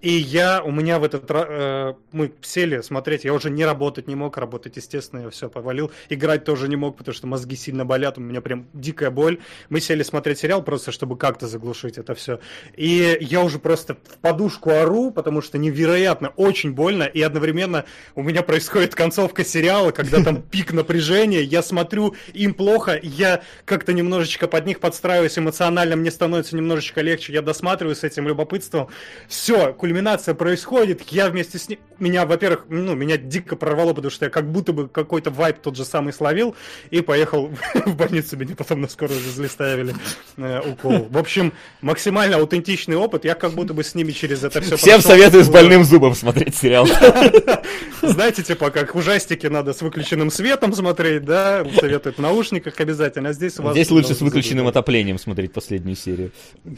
[0.03, 4.09] И я, у меня в этот раз, э, мы сели смотреть, я уже не работать
[4.09, 5.93] не мог, работать, естественно, я все повалил.
[6.09, 9.39] Играть тоже не мог, потому что мозги сильно болят, у меня прям дикая боль.
[9.71, 12.41] Мы сели смотреть сериал просто, чтобы как-то заглушить это все.
[12.77, 17.85] И я уже просто в подушку ору, потому что невероятно, очень больно, и одновременно
[18.17, 23.93] у меня происходит концовка сериала, когда там пик напряжения, я смотрю, им плохо, я как-то
[23.93, 28.89] немножечко под них подстраиваюсь эмоционально, мне становится немножечко легче, я досматриваю с этим любопытством.
[29.29, 31.79] Все, кульминация происходит, я вместе с ним...
[31.99, 35.77] Меня, во-первых, ну, меня дико прорвало, потому что я как будто бы какой-то вайп тот
[35.77, 36.55] же самый словил,
[36.91, 37.51] и поехал
[37.87, 39.95] в больницу, меня потом на скорую везли, ставили
[40.37, 41.09] э, укол.
[41.11, 45.01] В общем, максимально аутентичный опыт, я как будто бы с ними через это все Всем
[45.01, 46.87] советую с больным зубом смотреть сериал.
[48.03, 53.33] знаете, типа, как ужастики надо с выключенным светом смотреть, да, советуют в наушниках обязательно, а
[53.33, 53.73] здесь у вас...
[53.73, 56.33] Здесь лучше с выключенным отоплением смотреть последнюю серию.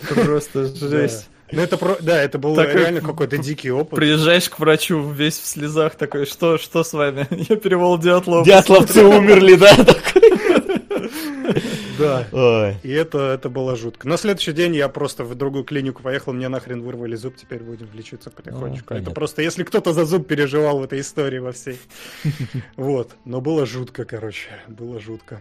[0.08, 1.28] Просто жесть.
[1.52, 1.96] Ну, это, про...
[2.00, 3.98] да, это был Такой реально какой-то дикий опыт.
[3.98, 7.26] Приезжаешь к врачу весь в слезах такой, что, что с вами?
[7.48, 8.46] Я перевел Диатлов.
[8.46, 9.76] Дятловцы умерли, да?
[11.98, 12.26] Да.
[12.32, 12.76] Ой.
[12.82, 14.08] И это, это было жутко.
[14.08, 17.88] На следующий день я просто в другую клинику поехал, мне нахрен вырвали зуб, теперь будем
[17.92, 18.88] лечиться потихонечку.
[18.88, 19.08] понятно.
[19.08, 21.78] это просто, если кто-то за зуб переживал в этой истории во всей.
[22.76, 23.12] Вот.
[23.24, 24.48] Но было жутко, короче.
[24.68, 25.40] Было жутко.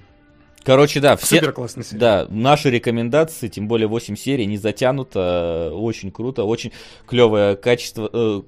[0.64, 1.38] Короче, да, все...
[1.38, 2.00] Супер классный сериал.
[2.00, 6.72] Да, наши рекомендации, тем более 8 серий, не затянуто, э, очень круто, очень
[7.08, 8.42] клевое качество, э,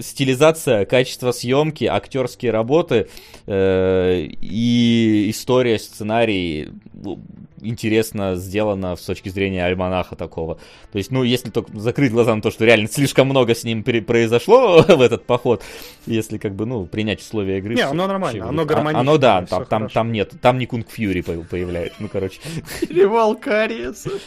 [0.00, 3.08] стилизация, качество съемки, актерские работы
[3.46, 7.20] э, и история, сценарий ну,
[7.60, 10.58] интересно сделано с точки зрения альманаха такого.
[10.92, 13.82] То есть, ну, если только закрыть глаза на то, что реально слишком много с ним
[13.82, 15.62] произошло в этот поход,
[16.06, 17.74] если как бы, ну, принять условия игры.
[17.74, 18.62] Не, оно нормально, оно.
[18.62, 19.94] А- гармонично, Оно, да, там, там, хорошо.
[19.94, 21.96] там нет, там не Кунг Фьюри по- появляется.
[21.98, 22.40] Ну, короче.
[22.80, 24.10] Перевал кариеса.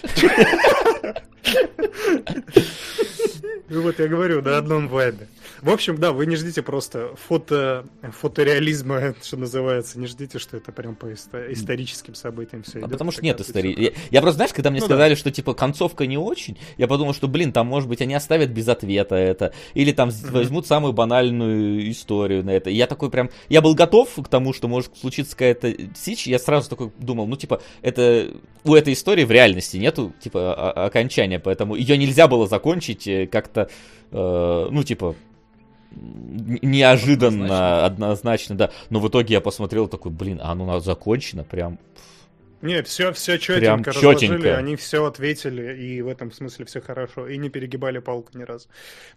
[3.70, 5.28] Ну вот я говорю, на одном вайбе.
[5.62, 7.86] В общем, да, вы не ждите просто фото,
[8.34, 10.00] фотореализма, что называется.
[10.00, 12.92] Не ждите, что это прям по исто- историческим событиям все А идет.
[12.92, 13.76] потому что нет истории.
[13.82, 14.94] Я, я просто, знаешь, когда мне Ну да.
[14.96, 18.50] сказали, что типа концовка не очень, я подумал, что, блин, там, может быть, они оставят
[18.52, 22.70] без ответа это, или там с- возьмут самую банальную историю на это.
[22.70, 26.40] И я такой прям, я был готов к тому, что может случиться какая-то сич, я
[26.40, 28.32] сразу такой думал, ну, типа, это
[28.64, 33.70] у этой истории в реальности нету, типа, окончания, поэтому ее нельзя было закончить э, как-то,
[34.12, 35.16] э, ну, типа,
[35.92, 38.56] неожиданно, однозначно.
[38.56, 38.72] да.
[38.90, 41.80] Но в итоге я посмотрел такой, блин, а оно закончено прям.
[42.62, 44.58] Не, все, все Прям четенько разложили, чётенько.
[44.58, 48.68] они все ответили, и в этом смысле все хорошо, и не перегибали палку ни разу.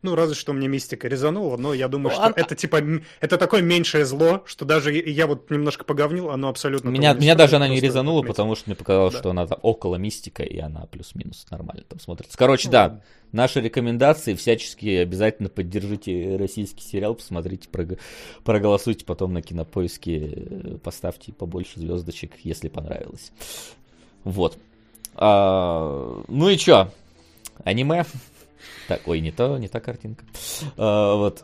[0.03, 2.81] Ну, разве что мне мистика резанула, но я думаю, Ну, что а- это типа,
[3.21, 6.89] это такое меньшее зло, что даже я вот немножко поговнил, оно абсолютно...
[6.91, 8.33] Меня, меня даже она не резанула, отметил.
[8.35, 9.19] потому что мне показалось, Да.
[9.19, 12.39] что она около мистика, и она плюс-минус нормально там смотрится.
[12.39, 13.01] Короче, Ну, да.
[13.33, 17.99] Наши рекомендации, всячески обязательно поддержите российский сериал, посмотрите, прог-
[18.45, 23.33] проголосуйте потом на кинопоиске, э, поставьте побольше звездочек, если понравилось.
[24.25, 24.59] Вот.
[25.15, 26.91] А, ну и чё?
[27.65, 28.05] Аниме?
[28.89, 30.25] Так, ой, не то, не та картинка.
[30.77, 31.43] А, вот.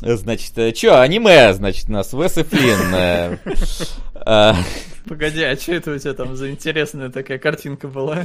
[0.00, 2.94] Значит, э, чё, аниме, значит, у нас Вес и Флинн.
[2.94, 3.38] э,
[4.14, 4.56] а,
[5.08, 8.22] Погоди, а что это у тебя там за интересная такая картинка была?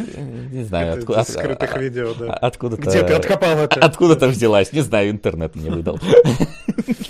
[0.51, 1.21] Не знаю, откуда...
[1.21, 2.33] из скрытых а- видео, а- да.
[2.33, 2.81] Откуда-то...
[2.83, 3.79] Где ты откопал это?
[3.79, 5.99] Откуда-то взялась, не знаю, интернет мне выдал.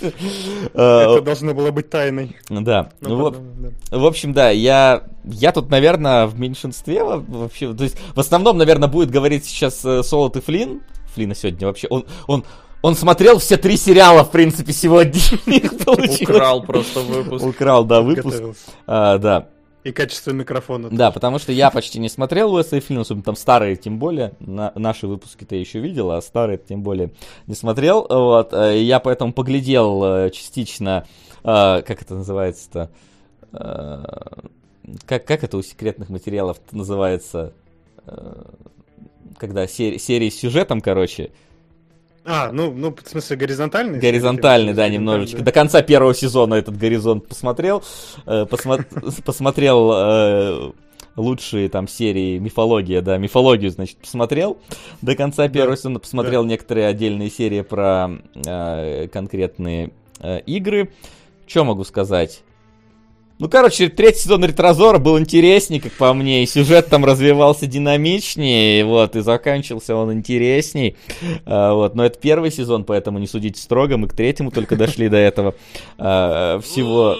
[0.00, 2.36] Это А, должно было быть тайной.
[2.48, 3.36] Да, Ну, в-
[3.90, 3.98] да.
[3.98, 7.72] В общем, да, я, я тут, наверное, в меньшинстве во- вообще.
[7.74, 10.82] То есть, в основном, наверное, будет говорить сейчас э, Солод и Флин.
[11.14, 11.88] Флина сегодня вообще.
[11.90, 12.44] Он, он,
[12.82, 15.20] он смотрел все три сериала, в принципе, сегодня.
[16.22, 17.44] Украл просто выпуск.
[17.44, 18.42] Украл, да, выпуск.
[18.86, 19.48] А, да.
[19.88, 20.90] И качество микрофона.
[20.90, 24.34] Да, потому что я почти не смотрел Уэса и особенно там старые, тем более.
[24.38, 27.12] На, наши выпуски-то я еще видел, а старые тем более
[27.46, 28.06] не смотрел.
[28.06, 31.06] Вот, э, я поэтому поглядел э, частично,
[31.42, 32.90] э, как это называется-то,
[35.06, 37.54] как, как это у секретных материалов называется,
[39.38, 41.30] когда сер- серии с сюжетом, короче,
[42.30, 43.98] А, ну, ну, в смысле, горизонтальный?
[43.98, 45.42] горизонтальный, да, немножечко.
[45.42, 47.82] До конца первого сезона этот горизонт посмотрел,
[48.26, 50.72] э, посмо- посмотрел э,
[51.16, 54.58] лучшие там серии мифология, да, мифологию, значит, посмотрел.
[55.00, 60.90] До конца первого сезона посмотрел некоторые отдельные серии про э, конкретные э, игры.
[61.46, 62.42] Что могу сказать?
[63.38, 68.84] Ну, короче, третий сезон Ретрозора был интереснее, как по мне, и сюжет там развивался динамичнее,
[68.84, 70.96] вот, и заканчивался он интересней,
[71.46, 75.08] А, вот, но это первый сезон, поэтому не судите строго, мы к третьему только дошли
[75.08, 75.54] до этого
[75.98, 77.16] а, всего.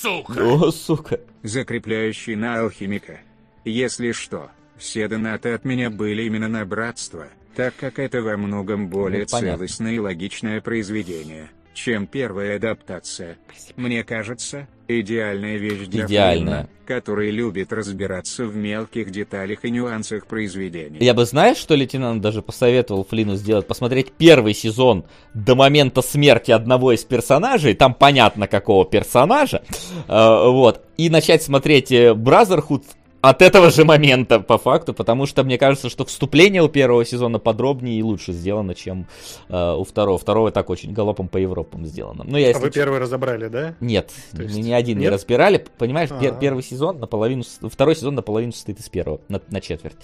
[0.00, 0.32] Сука!
[0.40, 1.20] О, сука.
[1.42, 3.20] закрепляющий на алхимика.
[3.64, 8.88] Если что, все донаты от меня были именно на братство, так как это во многом
[8.88, 13.36] более Ну, целостное и логичное произведение, чем первая адаптация.
[13.76, 16.62] Мне кажется, идеальная вещь для Идеальная.
[16.62, 20.98] Флинна, который любит разбираться в мелких деталях и нюансах произведения.
[21.00, 23.66] Я бы, знаешь, что лейтенант даже посоветовал Флину сделать?
[23.66, 29.62] Посмотреть первый сезон до момента смерти одного из персонажей, там понятно какого персонажа,
[30.08, 32.84] э, вот, и начать смотреть э, Brotherhood
[33.20, 37.38] от этого же момента, по факту, потому что мне кажется, что вступление у первого сезона
[37.38, 39.06] подробнее и лучше сделано, чем
[39.48, 40.18] э, у второго.
[40.18, 42.24] Второго так очень галопом по Европам сделано.
[42.26, 43.74] Ну, я, А если вы честно- первый разобрали, да?
[43.80, 45.12] Нет, То есть мы ни один не нет?
[45.12, 45.64] разбирали.
[45.78, 46.40] Понимаешь, пер- А.
[46.40, 49.96] первый сезон наполовину, второй сезон наполовину состоит из первого, на, на четверть.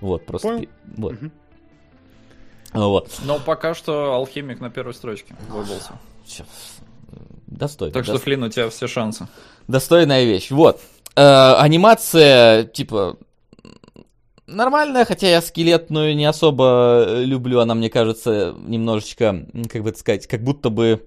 [0.00, 0.48] Вот, просто.
[0.48, 0.68] Понял.
[0.96, 1.12] Вот.
[1.12, 1.32] Мгм.
[2.72, 3.10] Вот.
[3.24, 5.92] Но пока что алхимик на первой строчке выбрался.
[7.46, 7.94] Достойно.
[7.94, 9.28] Так что, Флин, у тебя все шансы.
[9.68, 10.50] Достойная вещь.
[10.50, 10.80] Вот.
[11.16, 13.16] Э, анимация, типа,
[14.46, 17.60] нормальная, хотя я скелетную не особо э, люблю.
[17.60, 21.06] Она, мне кажется, немножечко, как бы сказать, как будто бы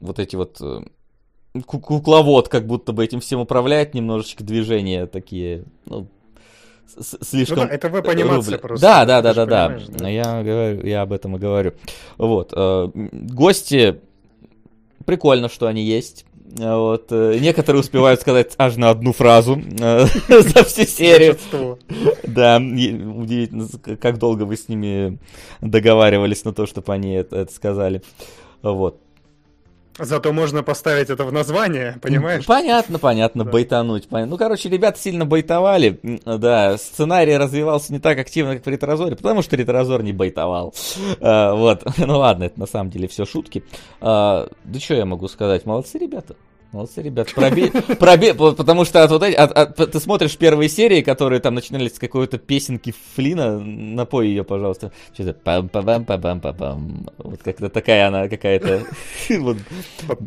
[0.00, 0.80] вот эти вот э,
[1.66, 6.06] ку- кукловод, как будто бы этим всем управляет, немножечко движения такие, ну,
[7.22, 7.58] слишком...
[7.58, 9.78] Ну да, это веб-анимация просто, Да, да, да, да, да.
[9.88, 10.08] да.
[10.08, 11.74] Я говорю, я об этом и говорю.
[12.16, 12.52] Вот.
[12.56, 14.00] э, Гости,
[15.04, 16.24] прикольно, что они есть.
[16.58, 17.06] Э, Вот.
[17.10, 21.36] э, Некоторые успевают сказать аж на одну фразу э, за всю серию.
[22.24, 23.68] Да, удивительно,
[24.00, 25.18] как долго вы с ними
[25.60, 28.02] договаривались на то, чтобы они это, сказали.
[28.62, 29.00] Вот.
[29.98, 32.44] Зато можно поставить это в название, понимаешь?
[32.44, 33.50] Понятно, понятно, Да.
[33.50, 34.08] байтануть.
[34.08, 34.32] понятно.
[34.32, 35.98] Ну, короче, ребята сильно байтовали.
[36.02, 40.74] М, Да, сценарий развивался не так активно, как в Ретрозоре, потому что Ретрозор не байтовал.
[41.22, 43.64] А, Вот, ну ладно, это на самом деле все шутки.
[44.02, 45.64] А, Да что я могу сказать?
[45.64, 46.36] Молодцы ребята.
[46.76, 47.32] Молодцы, ребят,
[47.98, 48.32] проби...
[48.32, 51.98] вот Потому что от вот от- от- ты смотришь первые серии, которые там начинались с
[51.98, 54.92] какой-то песенки Флина, напой ее, пожалуйста.
[55.14, 58.82] Что-то пам пам пам пам пам пам Вот как-то такая она какая-то.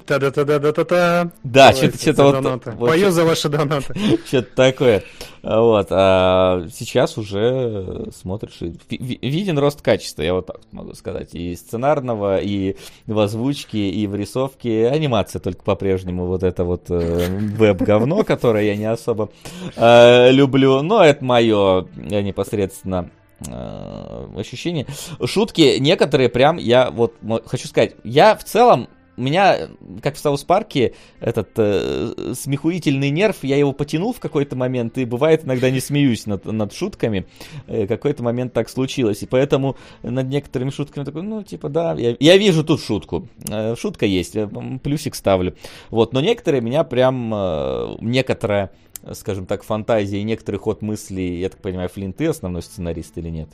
[0.06, 1.24] Та-да-та-да-та-та-та.
[1.44, 2.72] Да, Давайте что-то- что-то за вот- донаты.
[2.72, 3.94] вот Пою за ваши донаты.
[4.28, 5.04] Что-то такое.
[5.44, 5.88] А Вот.
[5.92, 11.34] А сейчас уже смотришь, и ви- ви- виден рост качества, я вот так могу сказать.
[11.36, 12.76] И сценарного, и
[13.08, 14.88] в озвучке, и в рисовке.
[14.90, 17.28] Анимация только по-прежнему вот это вот э,
[17.58, 19.30] веб-говно, которое я не особо
[19.76, 20.82] э, люблю.
[20.82, 23.10] Но это мое непосредственно
[23.48, 24.86] э, ощущение.
[25.26, 28.88] Шутки некоторые прям, я вот хочу сказать, я в целом
[29.20, 29.70] меня,
[30.02, 35.06] как в Саус Парке, этот э, смехуительный нерв, я его потянул в какой-то момент, и
[35.06, 37.28] бывает иногда не смеюсь над, над шутками.
[37.68, 39.22] Э, какой-то момент так случилось.
[39.24, 43.28] И поэтому над некоторыми шутками такой, ну, типа, да, я, я вижу тут шутку.
[43.50, 44.50] Э, шутка есть, я,
[44.82, 45.56] плюсик ставлю.
[45.90, 48.72] Вот, но некоторые меня прям, э, некоторая,
[49.14, 53.30] скажем так, фантазия и некоторый ход мыслей, я так понимаю, Флинн, ты основной сценарист или
[53.30, 53.50] нет?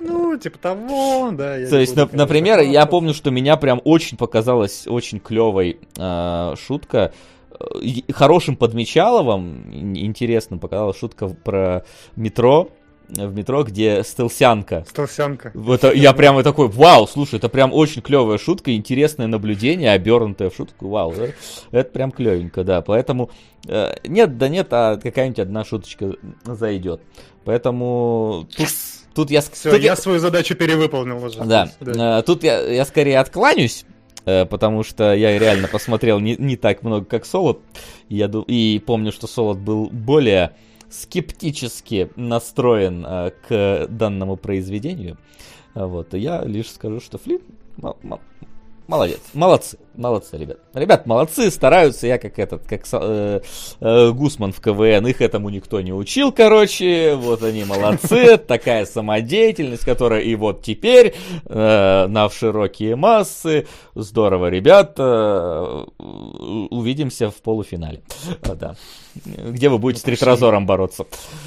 [0.00, 1.56] Ну, типа того, да.
[1.56, 6.54] я То есть, конечно, например, я помню, что меня прям очень показалась очень клевой э,
[6.66, 7.12] шутка.
[7.58, 11.84] Э, и- Хорошим подмечаловым, ин- интересным показалась шутка про
[12.16, 12.68] метро.
[13.08, 14.84] в метро, где стелсянка.
[14.88, 15.52] Столсянка.
[15.54, 20.50] Вот э, я прямо такой, вау, слушай, это прям очень клевая шутка, интересное наблюдение, обернутое
[20.50, 21.30] в шутку, вау, э,
[21.70, 23.30] это прям клевенько, да, поэтому
[23.68, 27.00] э, нет, да нет, а какая-нибудь одна шуточка зайдет,
[27.44, 28.66] поэтому тут,
[29.16, 29.40] тут я...
[29.40, 31.42] Все, тут я свою задачу перевыполнил уже.
[31.44, 33.84] да, э, тут я, я скорее откланяюсь,
[34.24, 37.60] э, потому что я реально посмотрел не, не так много, как Солод,
[38.08, 40.52] я, ду- и помню, что Солод был более
[40.90, 45.16] скептически настроен э, к данному произведению.
[45.74, 47.42] Вот, и я лишь скажу, что Флинн
[48.88, 50.58] молодец, молодцы, молодцы, ребят.
[50.74, 53.40] Ребят, молодцы, стараются, я как этот, как э,
[53.80, 59.84] э, Гусман в КВН, их этому никто не учил, короче, вот они молодцы, такая самодеятельность,
[59.84, 66.04] которая и вот теперь э, на в широкие массы, здорово, ребята, э,
[66.70, 68.02] увидимся в полуфинале,
[68.42, 68.76] А, да,
[69.24, 71.06] где вы будете с Тритрозором бороться.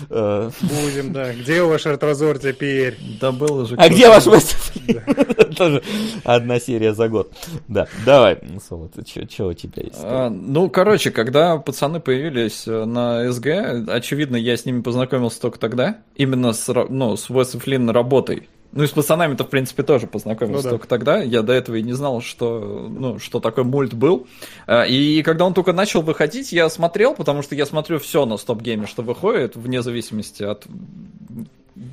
[0.09, 1.33] Э, Будем, да.
[1.33, 2.97] Где ваш ретразор теперь?
[3.19, 3.75] Да было же.
[3.75, 4.23] а где ваш?
[5.57, 5.83] Тоже
[6.23, 7.31] одна серия за год.
[7.67, 8.89] Да, давай, Соло,
[9.29, 9.99] что у тебя есть?
[10.01, 15.59] А, ну, короче, когда пацаны появились э, на СГ, очевидно, я с ними познакомился только
[15.59, 15.97] тогда.
[16.15, 18.47] Именно с, ну, с Уэс Флинн работой.
[18.71, 20.69] Ну и с пацанами-то, в принципе, тоже познакомился Ну да.
[20.69, 21.21] только тогда.
[21.23, 24.27] Я до этого и не знал, что, ну, что такой мульт был.
[24.67, 28.37] А, И когда он только начал выходить, я смотрел, потому что я смотрю все на
[28.37, 30.67] стоп-гейме, что выходит, вне зависимости от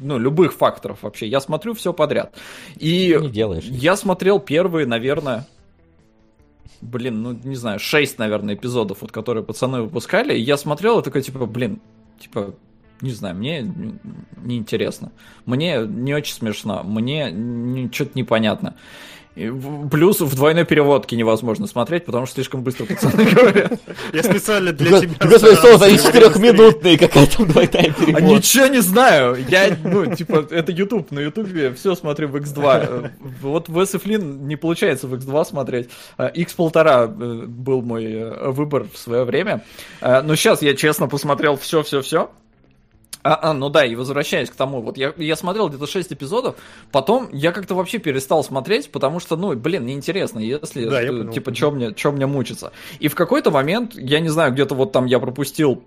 [0.02, 1.26] ну, любых факторов вообще.
[1.26, 2.34] Я смотрю все подряд.
[2.76, 3.64] И Не делаешь.
[3.64, 5.46] я смотрел первые, наверное,
[6.82, 11.02] блин, ну, не знаю, шесть, наверное, эпизодов, вот, которые пацаны выпускали, и я смотрел и
[11.02, 11.80] такой, типа, блин,
[12.20, 12.54] типа,
[13.00, 13.62] не знаю, мне
[14.42, 15.12] неинтересно.
[15.44, 18.74] Мне не очень смешно, мне что-то непонятно.
[19.90, 23.78] Плюс в двойной переводке невозможно смотреть, потому что слишком быстро пацаны говорят.
[24.14, 25.14] Я специально для тебя...
[25.18, 25.52] только свои
[25.82, 28.22] они говорить четырехминутные, какая там двойная А перевод.
[28.22, 29.36] ничего не знаю.
[29.46, 31.10] Я, ну, типа, это YouTube.
[31.10, 32.86] На YouTube все смотрю в X2.
[32.88, 33.10] Э,
[33.42, 35.90] Вот в Флинн не получается в X2 смотреть.
[36.16, 39.62] А X1,5 был мой э, выбор в свое время.
[40.00, 42.30] А, Но сейчас я честно посмотрел все-все-все.
[43.34, 46.56] А, а, ну да, и возвращаясь к тому, вот я, я смотрел где-то 6 эпизодов,
[46.92, 51.32] потом я как-то вообще перестал смотреть, потому что, ну, блин, неинтересно, если, Да, понял.
[51.32, 52.72] типа, что мне, чё мне мучиться.
[53.00, 55.82] И в какой-то момент, я не знаю, где-то вот там я пропустил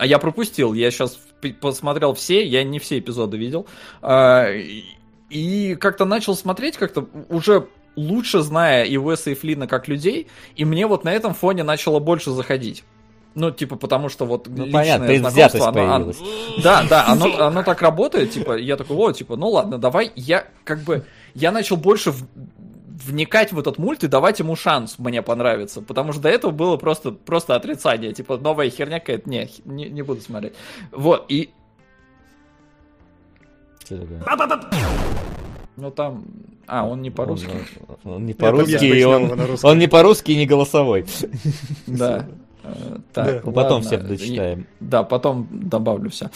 [0.00, 1.18] а я пропустил, я сейчас
[1.60, 3.66] посмотрел все, я не все эпизоды видел.
[4.00, 4.84] А, и-
[5.30, 7.66] И как-то начал смотреть, как-то уже
[7.96, 11.98] лучше зная и Уэса, и Флина как людей, и мне вот на этом фоне начало
[11.98, 12.84] больше заходить.
[13.38, 16.12] Ну, типа, потому что вот Ну, личное понятно, знакомство, оно- оно-.
[16.62, 20.48] Да, да, оно, оно так работает, типа, я такой, о, типа, ну ладно, давай, я
[20.64, 22.26] как бы, я начал больше в-
[23.06, 26.76] вникать в этот мульт и давать ему шанс мне понравится, потому что до этого было
[26.76, 30.54] просто, просто отрицание, типа, новая херня какая-то, не, не, не буду смотреть.
[30.90, 31.50] Вот, и,
[33.84, 34.20] Что такое?
[35.76, 36.24] ну там,
[36.66, 37.50] а, он не по-русски,
[38.04, 39.30] Он, он не по-русски, и он,
[39.62, 41.06] он не по-русски и не голосовой.
[41.86, 42.26] да.
[42.68, 43.50] Э, Так, Да.
[43.52, 44.66] Потом все дочитаем.
[44.80, 46.30] Да, потом добавлю все.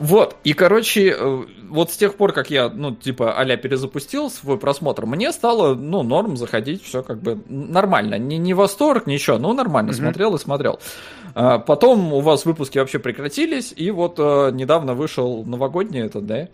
[0.00, 4.58] Вот, и, короче, э, вот с тех пор, как я, ну, типа, а перезапустил свой
[4.58, 8.18] просмотр, мне стало, ну, норм заходить, все как бы нормально.
[8.18, 10.00] Не, не восторг, ничего, ну, нормально, Мгм.
[10.00, 10.80] смотрел и смотрел.
[11.34, 16.48] Потом у вас выпуски вообще прекратились, и вот э, недавно вышел новогодний этот, да?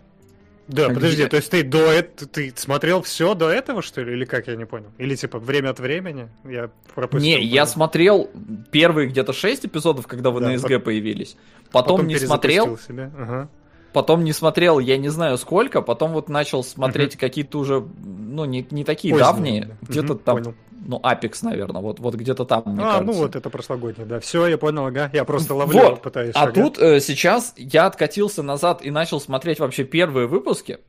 [0.69, 4.01] Да, А подожди, где- то есть ты до этого, ты смотрел все до этого, что
[4.01, 4.91] ли, или как, я не понял?
[4.99, 6.29] Или типа время от времени?
[6.45, 7.37] Я пропустил.
[7.39, 8.29] Не, я смотрел
[8.71, 11.37] первые где-то 6 эпизодов, когда вы Да, на СГ пот- появились.
[11.71, 13.11] Потом, не перезапустил смотрел, себя.
[13.17, 13.49] Ага.
[13.93, 18.65] Потом не смотрел, я не знаю сколько, потом вот начал смотреть какие-то уже, ну, не,
[18.71, 19.75] не такие Поздние, давние, да.
[19.81, 20.55] где-то Мгм, там, понял.
[20.85, 23.03] ну, Apex, наверное, вот, вот где-то там, мне а, кажется.
[23.05, 24.19] ну вот это прошлогодний, да.
[24.19, 25.09] Все, я понял, ага.
[25.13, 26.01] Я просто ловлю, Вот.
[26.01, 26.35] пытаюсь.
[26.35, 26.51] А ага.
[26.53, 30.79] тут э, сейчас я откатился назад и начал смотреть вообще первые выпуски,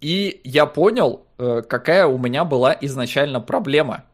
[0.00, 4.04] и я понял, э, какая у меня была изначально проблема,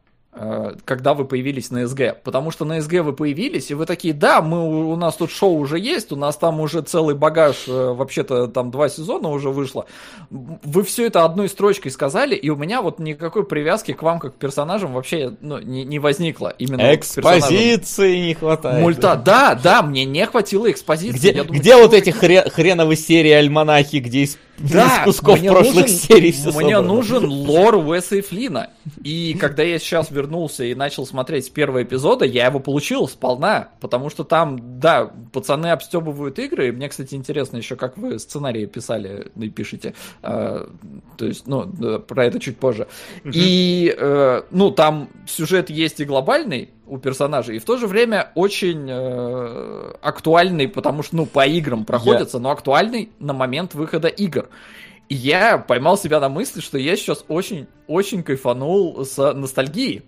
[0.83, 2.17] когда вы появились на СГ.
[2.23, 5.57] Потому что на СГ вы появились, и вы такие, да, мы, у нас тут шоу
[5.57, 9.85] уже есть, у нас там уже целый багаж, э, вообще-то там два сезона уже вышло.
[10.29, 14.35] Вы все это одной строчкой сказали, и у меня вот никакой привязки к вам как
[14.35, 16.53] к персонажам вообще ну, не, не возникло.
[16.57, 18.81] Именно Экспозиции не хватает.
[18.81, 21.17] Мульта, да, да, мне не хватило экспозиции.
[21.17, 25.51] Где, думаю, где вот эти хре- хреновые серии альманахи, где из, Да, из кусков мне
[25.51, 28.69] прошлых нужен- серий все Мне нужен лор Уэса и Флина.
[29.03, 33.69] И когда я сейчас вернулся и начал смотреть с первого эпизода, я его получил сполна.
[33.81, 36.69] Потому что там, да, пацаны обстебывают игры.
[36.69, 39.93] И мне, кстати, интересно еще, как вы сценарии писали и пишете.
[40.21, 40.69] А,
[41.17, 41.65] то есть, ну,
[41.99, 42.87] про это чуть позже.
[43.25, 47.57] И, э, ну, там сюжет есть и глобальный, у персонажей.
[47.57, 52.51] И в то же время очень э, актуальный, потому что, ну, по играм проходится, но
[52.51, 54.49] актуальный на момент выхода игр.
[55.09, 60.03] И я поймал себя на мысли, что я сейчас очень-очень кайфанул с ностальгией.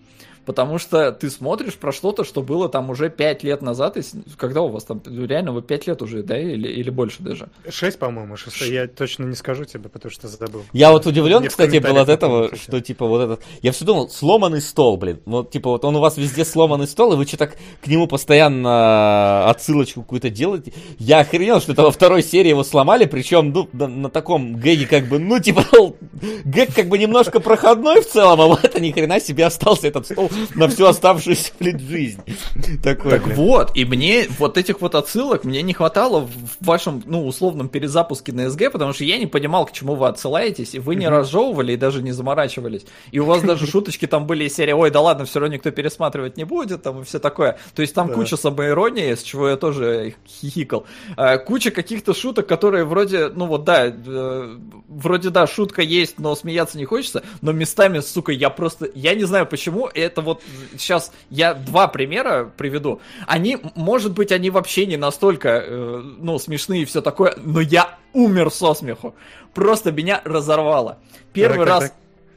[0.48, 3.98] Потому что ты смотришь про что-то, что было там уже 5 лет назад.
[3.98, 4.02] И
[4.38, 7.50] когда у вас там, реально, вы 5 лет уже, да, или, или больше даже?
[7.70, 8.72] Шесть, по-моему, шестой.
[8.72, 10.64] Я точно не скажу тебе, потому что забыл.
[10.72, 13.44] Я вот удивлен, Мне кстати, был от этого, что типа вот этот...
[13.62, 15.20] Я все думал, сломанный стол, блин.
[15.26, 19.50] Вот типа вот он у вас везде сломанный стол, и вы что-то к нему постоянно
[19.50, 20.72] отсылочку какую-то делаете.
[20.98, 24.86] Я охренел, что это во второй серии его сломали, причем ну, на, на таком гэге
[24.88, 25.66] как бы, ну типа,
[26.46, 30.06] гэг как бы немножко проходной в целом, а вот это ни хрена себе остался этот
[30.06, 32.22] стол на всю оставшуюся, блин, жизнь.
[32.84, 33.36] Такой, Так блин.
[33.36, 38.32] вот, и мне вот этих вот отсылок мне не хватало в вашем, ну, условном перезапуске
[38.34, 41.74] на СГ, потому что я не понимал, к чему вы отсылаетесь, и вы не разжевывали
[41.74, 42.86] и даже не заморачивались.
[43.12, 45.72] И у вас даже шуточки там были из серии, ой, да ладно, все равно никто
[45.72, 47.58] пересматривать не будет, там и все такое.
[47.76, 48.14] То есть там Да.
[48.14, 50.86] куча самоиронии, с чего я тоже хихикал.
[51.16, 54.58] А, куча каких-то шуток, которые вроде, ну вот да, э,
[54.88, 59.24] вроде да, шутка есть, но смеяться не хочется, но местами, сука, я просто, я не
[59.26, 60.44] знаю почему, это вот
[60.78, 63.02] сейчас я два примера приведу.
[63.26, 67.98] Они, может быть, они вообще не настолько, э, ну, смешные и все такое, но я
[68.14, 69.16] умер со смеху.
[69.54, 71.00] Просто меня разорвало.
[71.34, 71.94] Первый Так, так, раз так.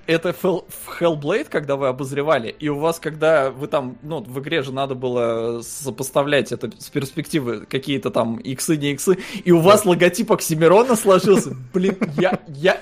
[0.07, 4.41] это Hell- в Hellblade, когда вы обозревали, и у вас, когда вы там, ну, в
[4.41, 9.61] игре же надо было сопоставлять это с перспективы какие-то там иксы, не иксы, и у
[9.61, 11.57] вас логотип Оксимирона сложился.
[11.75, 12.81] Блин, я, я,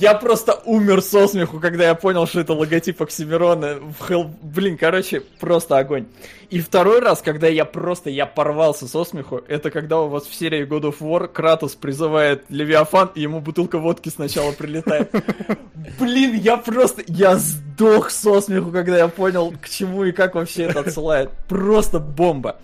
[0.00, 4.28] я просто умер со смеху, когда я понял, что это логотип Оксимирона в Hell...
[4.42, 6.06] Блин, короче, просто огонь.
[6.50, 10.34] И второй раз, когда я просто, я порвался со смеху, это когда у вас в
[10.34, 15.12] серии God of War Кратос призывает Левиафан, и ему бутылка водки сначала прилетает.
[16.00, 20.64] Блин, я просто, я сдох со смеху, когда я понял, к чему и как вообще
[20.64, 21.30] это отсылает.
[21.48, 22.56] Просто бомба.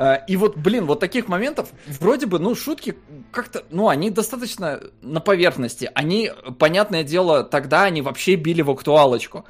[0.00, 2.94] А, И вот, блин, вот таких моментов, вроде бы, ну, шутки
[3.32, 5.90] как-то, ну, они достаточно на поверхности.
[5.92, 9.44] Они, понятное дело, тогда они вообще били в актуалочку.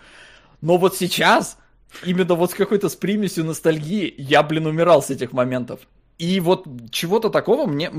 [0.62, 1.58] Но вот сейчас,
[2.02, 5.80] именно вот с какой-то с примесью ностальгии, я, блин, умирал с этих моментов.
[6.16, 7.90] И вот чего-то такого мне,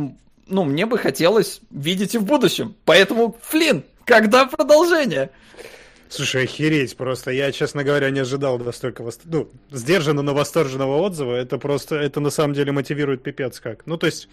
[0.47, 2.73] ну, мне бы хотелось видеть и в будущем.
[2.83, 5.29] Поэтому, Флин, когда продолжение?
[6.09, 7.29] Слушай, охереть просто.
[7.29, 11.35] Я, честно говоря, не ожидал настолько вос- ну, сдержанного, но восторженного отзыва.
[11.35, 13.85] Это просто, это на самом деле мотивирует пипец как.
[13.85, 14.27] Ну, то есть,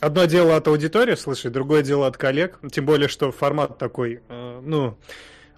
[0.00, 2.58] одно дело от аудитории, слушай, другое дело от коллег.
[2.72, 4.96] Тем более, что формат такой, э, ну,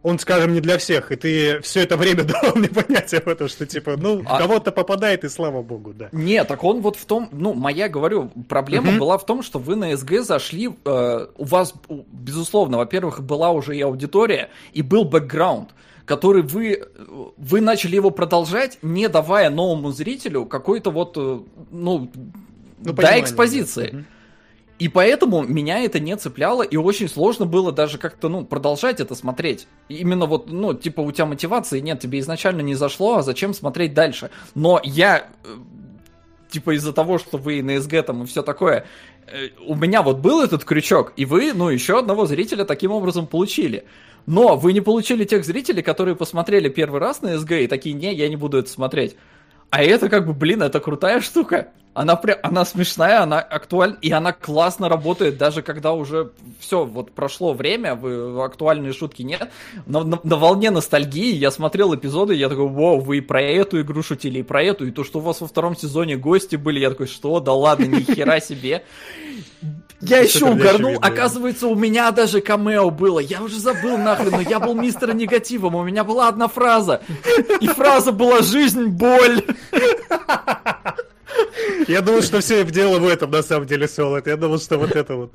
[0.06, 1.10] он, скажем, не для всех.
[1.10, 4.70] И ты все это время давал мне понятие в этом, что, типа, ну, А- кого-то
[4.70, 6.08] попадает, и слава богу, да.
[6.12, 9.00] Нет, так он вот в том, ну, моя, говорю, проблема Мгм.
[9.00, 11.74] была в том, что вы на СГ зашли, э, у вас,
[12.12, 15.70] безусловно, во-первых, была уже и аудитория, и был бэкграунд,
[16.04, 16.84] который вы, э,
[17.36, 21.40] вы начали его продолжать, не давая новому зрителю какой-то вот, э,
[21.72, 22.10] ну,
[22.78, 23.90] Ну, да, экспозиции.
[23.92, 23.98] да.
[24.78, 29.14] И поэтому меня это не цепляло, и очень сложно было даже как-то, ну, продолжать это
[29.14, 29.66] смотреть.
[29.88, 33.94] Именно вот, ну, типа, у тебя мотивации нет, тебе изначально не зашло, а зачем смотреть
[33.94, 34.30] дальше?
[34.54, 35.48] Но я, э,
[36.50, 38.84] типа, из-за того, что вы на СГ там и все такое,
[39.26, 43.26] э, у меня вот был этот крючок, и вы, ну, еще одного зрителя таким образом
[43.26, 43.84] получили.
[44.26, 48.12] Но вы не получили тех зрителей, которые посмотрели первый раз на СГ и такие, не,
[48.12, 49.16] я не буду это смотреть.
[49.70, 51.68] А это как бы, блин, это крутая штука.
[51.92, 56.30] Она прям, она смешная, она актуальна, и она классно работает, даже когда уже
[56.60, 59.50] все, вот прошло время, вы, актуальные шутки нет.
[59.86, 63.80] На, на- на волне ностальгии я смотрел эпизоды, я такой, вау, вы и про эту
[63.80, 66.80] игру шутили, и про эту, и то, что у вас во втором сезоне гости были,
[66.80, 68.84] я такой, что, да ладно, ни хера себе.
[70.00, 73.18] Я еще угорнул, оказывается, у меня даже камео было.
[73.18, 77.02] Я уже забыл нахрен, но я был мистер негативом, у меня была одна фраза.
[77.60, 79.42] И фраза была «Жизнь, боль».
[81.88, 84.26] Я думал, что все дело в этом, на самом деле, Солод.
[84.26, 85.34] Я думал, что вот это вот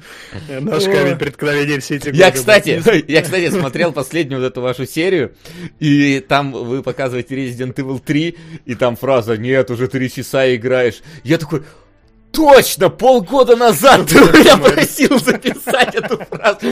[0.50, 2.82] э, наш камень преткновения все эти Я, кстати,
[3.12, 5.34] я, кстати, смотрел последнюю вот эту вашу серию,
[5.80, 11.02] и там вы показываете Resident Evil 3, и там фраза «Нет, уже три часа играешь».
[11.24, 11.64] Я такой,
[12.32, 16.68] точно, полгода назад ты меня просил записать эту фразу.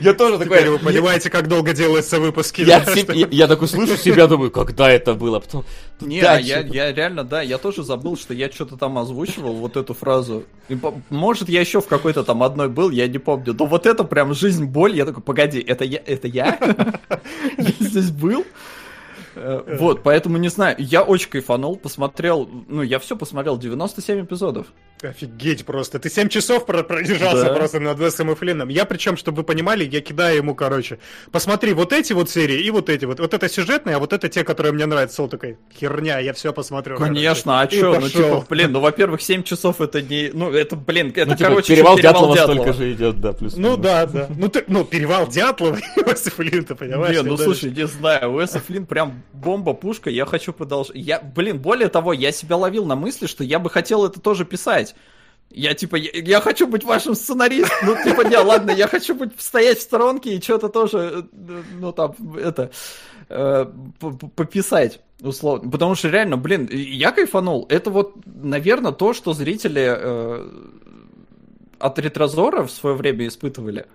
[0.00, 0.68] Я тоже такой...
[0.68, 2.62] Вы понимаете, как долго делаются выпуски.
[2.62, 5.40] Я, такой слышу себя, думаю, когда это было?
[5.40, 5.64] Потом,
[6.00, 9.94] Не, а я, реально, да, я тоже забыл, что я что-то там озвучивал, вот эту
[9.94, 10.44] фразу.
[11.10, 13.54] Может, я еще в какой-то там одной был, я не помню.
[13.58, 14.96] Но вот это прям жизнь, боль.
[14.96, 16.00] Я такой, погоди, это я?
[16.04, 16.58] Это я?
[17.58, 18.44] Я здесь был?
[19.36, 20.76] Э, Вот, поэтому не знаю.
[20.78, 24.66] Я очень кайфанул, посмотрел, ну, я все посмотрел, 97 эпизодов.
[25.02, 25.98] Офигеть просто.
[25.98, 27.52] Ты 7 часов про- продержался Да.
[27.54, 28.68] просто над Весом и Флинном.
[28.68, 30.98] Я причем, чтобы вы понимали, я кидаю ему, короче,
[31.30, 33.20] посмотри вот эти вот серии и вот эти вот.
[33.20, 35.22] Вот это сюжетные, а вот это те, которые мне нравятся.
[35.22, 36.96] Он такой, херня, я все посмотрю.
[36.96, 37.76] Конечно, а короче».
[37.76, 38.40] И чё, ну пошёл.
[38.40, 41.74] типа, блин, ну во-первых, 7 часов это не, ну это, блин, это, Ну, типа, короче,
[41.74, 43.56] перевал чё Дятлова столько же идет, да, плюс.
[43.56, 44.28] Ну да, да.
[44.36, 47.10] Ну, ты, ну перевал Дятлова и Вес и Флинн, ты понимаешь?
[47.16, 50.96] Блин, ну даже- слушай, не знаю, Уэса Флинн прям бомба, пушка, я хочу продолжать.
[50.96, 54.44] Я, блин, более того, я себя ловил на мысли, что я бы хотел это тоже
[54.44, 54.94] писать.
[55.50, 57.76] Я типа, я, я хочу быть вашим сценаристом.
[57.82, 61.92] Ну, типа, не, ладно, я хочу быть стоять в сторонке и что-то тоже, э, ну
[61.92, 62.70] там, это,
[63.28, 63.66] э,
[64.34, 65.70] пописать, условно.
[65.70, 67.66] Потому что реально, блин, я кайфанул.
[67.68, 70.50] Это вот, наверное, то, что зрители э,
[71.78, 73.86] от ретрозора в свое время испытывали.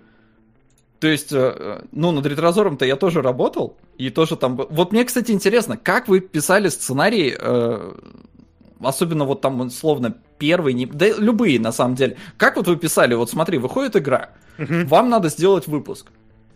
[0.99, 4.55] То есть, э, ну, над ретрозором-то я тоже работал, и тоже там...
[4.55, 7.93] Вот мне, кстати, интересно, как вы писали сценарий, э,
[8.83, 10.85] особенно вот там, условно, первый, не...
[10.85, 12.17] да любые, на самом деле.
[12.37, 14.87] Как вот вы писали, вот смотри, выходит игра, Мгм.
[14.87, 16.07] вам надо сделать выпуск.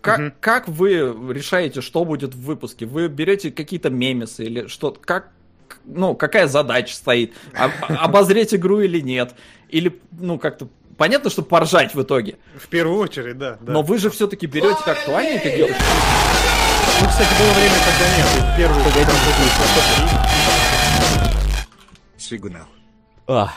[0.01, 0.33] Как, Мгм.
[0.39, 2.85] как вы решаете, что будет в выпуске?
[2.85, 4.91] Вы берете какие-то мемесы или что?
[4.91, 5.29] Как,
[5.83, 7.33] ну, какая задача стоит?
[7.57, 7.71] А-
[8.03, 9.33] обозреть игру или нет?
[9.69, 10.67] Или, ну, как-то...
[10.97, 12.37] Понятно, что поржать в итоге.
[12.57, 13.57] В первую очередь, да.
[13.59, 13.73] да.
[13.73, 15.75] Но вы же все-таки берете актуальненько делаете.
[17.01, 18.57] Ну, кстати, было время, когда нет.
[18.57, 18.83] Первый
[22.25, 22.65] Сигнал.
[23.27, 23.53] А,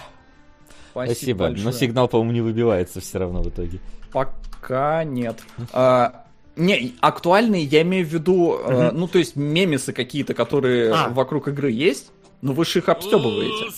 [0.91, 1.49] спасибо.
[1.49, 1.73] Но большое.
[1.75, 3.81] сигнал, по-моему, не выбивается все равно в итоге.
[4.13, 5.43] Пока нет.
[5.73, 11.09] А, не, актуальные я имею в виду, э, ну, то есть мемесы какие-то, которые А.
[11.09, 12.11] вокруг игры есть,
[12.43, 13.75] но вы же их обстебываете.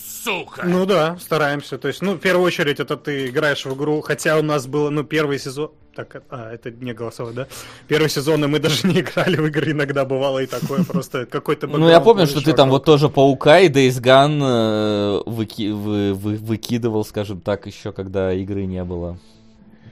[0.63, 1.77] Ну да, стараемся.
[1.77, 4.89] То есть, ну, в первую очередь, это ты играешь в игру, хотя у нас было,
[4.89, 5.71] ну, первый сезон...
[5.95, 7.47] Так, а, это не голосовой, да?
[7.87, 11.67] Первый сезон, и мы даже не играли в игры, иногда бывало и такое, просто какой-то
[11.67, 16.13] Ну, я помню, что ты там вот тоже Паука и Days Gone э, выки- вы-
[16.13, 19.17] вы- выкидывал, скажем так, еще когда игры не было,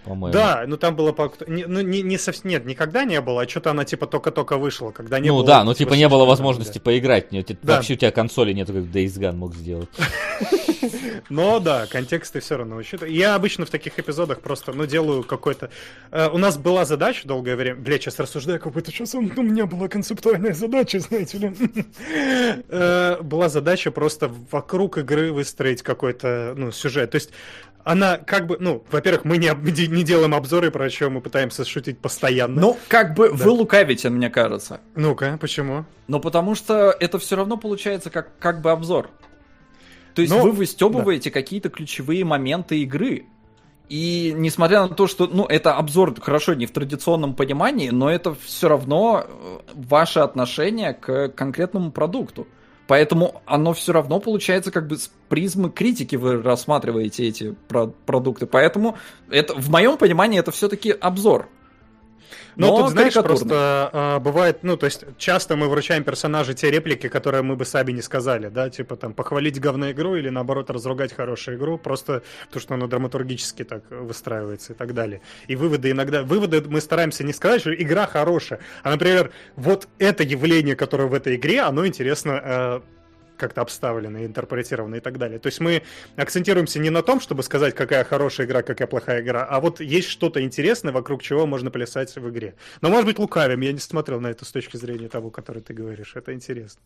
[0.09, 0.33] по-моему.
[0.33, 1.11] Да, ну там было...
[1.11, 2.49] по- не- Ну, не, не совсем...
[2.49, 5.45] Нет, никогда не было, а что-то она типа только-только вышла, когда не ну было...
[5.45, 6.83] да, ну типа не было возможности да.
[6.83, 7.31] поиграть.
[7.31, 7.75] Нет, Да.
[7.75, 9.89] Вообще у тебя консоли нету, как Days Gone мог сделать.
[11.29, 12.81] Но да, контекст ты все равно.
[13.07, 15.69] Я обычно в таких эпизодах просто, ну, делаю какой-то...
[16.11, 17.75] Э, у нас была задача долгое время...
[17.75, 21.53] Бля, сейчас рассуждаю, как будто сейчас у меня была концептуальная задача, знаете ли.
[22.69, 27.11] Э, Была задача просто вокруг игры выстроить какой-то, ну, сюжет.
[27.11, 27.31] То есть
[27.83, 29.49] она как бы, ну, во-первых, мы не,
[29.87, 32.59] не делаем обзоры, про что мы пытаемся шутить постоянно.
[32.61, 33.35] Ну, как бы Да.
[33.35, 34.81] вы лукавите, мне кажется.
[34.95, 35.85] Ну-ка, почему?
[36.07, 39.09] Но потому что это все равно получается как, как бы обзор.
[40.13, 43.25] То есть Ну, вы выстебываете какие-то ключевые моменты игры.
[43.87, 48.35] И несмотря на то, что, ну, это обзор, хорошо, не в традиционном понимании, но это
[48.35, 52.47] все равно э, ваше отношение к конкретному продукту.
[52.89, 58.47] Поэтому оно все равно получается как бы с призмы критики вы рассматриваете эти про- продукты.
[58.47, 58.97] Поэтому
[59.29, 61.49] это, в моем понимании это все-таки обзор.
[62.59, 66.69] Ну, Но тут, знаешь, просто а, бывает, ну, то есть, часто мы вручаем персонажу те
[66.69, 70.69] реплики, которые мы бы сами не сказали, да, типа, там, похвалить говно игру или, наоборот,
[70.69, 72.21] разругать хорошую игру, просто
[72.51, 75.21] то, что оно драматургически так выстраивается и так далее.
[75.47, 80.23] И выводы иногда, выводы мы стараемся не сказать, что игра хорошая, а, например, вот это
[80.23, 82.81] явление, которое в этой игре, оно интересно э,
[83.39, 85.39] как-то обставлено, интерпретировано и так далее.
[85.39, 85.81] То есть мы
[86.15, 90.09] акцентируемся не на том, чтобы сказать, какая хорошая игра, какая плохая игра, а вот есть
[90.09, 92.55] что-то интересное, вокруг чего можно плясать в игре.
[92.81, 95.73] Но, может быть, лукавим, я не смотрел на это с точки зрения того, который ты
[95.73, 96.81] говоришь, это интересно.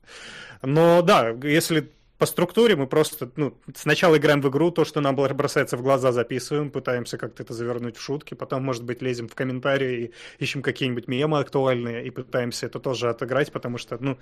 [0.62, 5.16] Но да, если по структуре мы просто ну, сначала играем в игру, то, что нам
[5.16, 9.36] бросается в глаза, записываем, пытаемся как-то это завернуть в шутки, потом, может быть, лезем в
[9.36, 10.06] комментарии
[10.40, 14.18] и ищем какие-нибудь мемы актуальные и пытаемся это тоже отыграть, потому что, ну,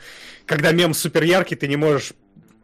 [0.45, 2.13] когда мем супер яркий, ты не можешь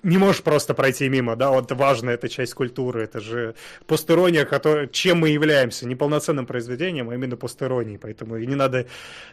[0.07, 3.55] не можешь просто пройти мимо, да, вот важная эта часть культуры, это же
[3.85, 8.87] постерония, который, чем мы являемся, не полноценным произведением, а именно постеронией, поэтому и не надо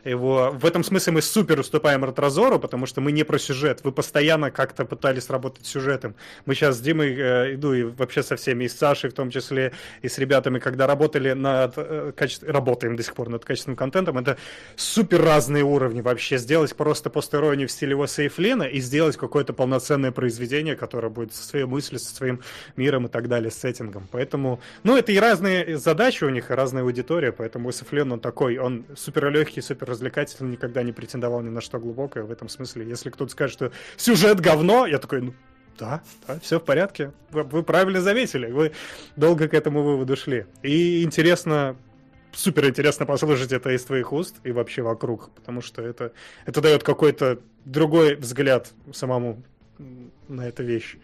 [0.05, 0.51] его...
[0.53, 4.51] В этом смысле мы супер уступаем Ротрозору, потому что мы не про сюжет, вы постоянно
[4.51, 6.17] как-то пытались работать с сюжетом.
[6.45, 9.31] Мы сейчас с Димой, э, иду и вообще со всеми, и с Сашей в том
[9.31, 9.73] числе,
[10.03, 12.13] и с ребятами, когда работали над э,
[12.47, 14.39] работаем до сих пор над качественным контентом, это
[14.77, 16.39] супер разные уровни вообще.
[16.39, 21.43] Сделать просто постеронию в стиле его Сейфлина и сделать какое-то полноценное произведение, которое будет со
[21.43, 22.41] своей мыслью, со своим
[22.77, 24.09] миром и так далее, с сеттингом.
[24.11, 28.59] Поэтому, ну, это и разные задачи у них, и разная аудитория, поэтому Сейфлин, он такой,
[28.59, 32.87] он супер легкий, супер развлекательный, никогда не претендовал ни на что глубокое в этом смысле.
[32.87, 35.35] Если кто-то скажет, что сюжет говно, я такой, ну,
[35.79, 37.13] да, да, все в порядке.
[37.31, 38.73] Вы, вы правильно заметили, вы
[39.17, 40.47] долго к этому выводу шли.
[40.63, 41.77] И интересно,
[42.33, 46.13] супер интересно послушать это из твоих уст и вообще вокруг, потому что это,
[46.47, 49.43] это дает какой-то другой взгляд самому
[50.29, 50.97] на эту вещь.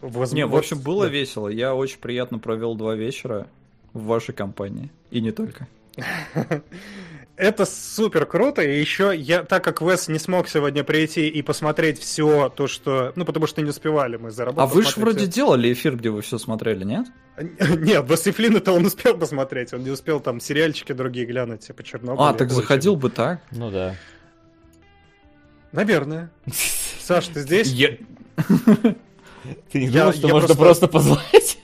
[0.00, 1.12] Воз- Не, в вот- общем, было да.
[1.12, 1.48] весело.
[1.48, 3.46] Я очень приятно провел два вечера
[3.92, 4.90] в вашей компании.
[5.10, 5.66] И не только.
[7.36, 11.98] Это супер круто, и еще я, так как Вес не смог сегодня прийти и посмотреть
[11.98, 14.70] все то, что, ну потому что не успевали мы заработать.
[14.70, 17.06] А вы же вроде делали эфир, где вы все смотрели, нет?
[17.38, 21.82] Нет, Вес и это он успел посмотреть, он не успел там сериальчики другие глянуть, типа
[21.82, 22.22] Чернобыль.
[22.22, 23.40] А, так заходил бы так.
[23.52, 23.96] Ну да.
[25.72, 26.30] Наверное.
[27.00, 27.72] Саш, ты здесь?
[29.72, 31.58] Ты не Я- думал, что я можно просто- просто позвать?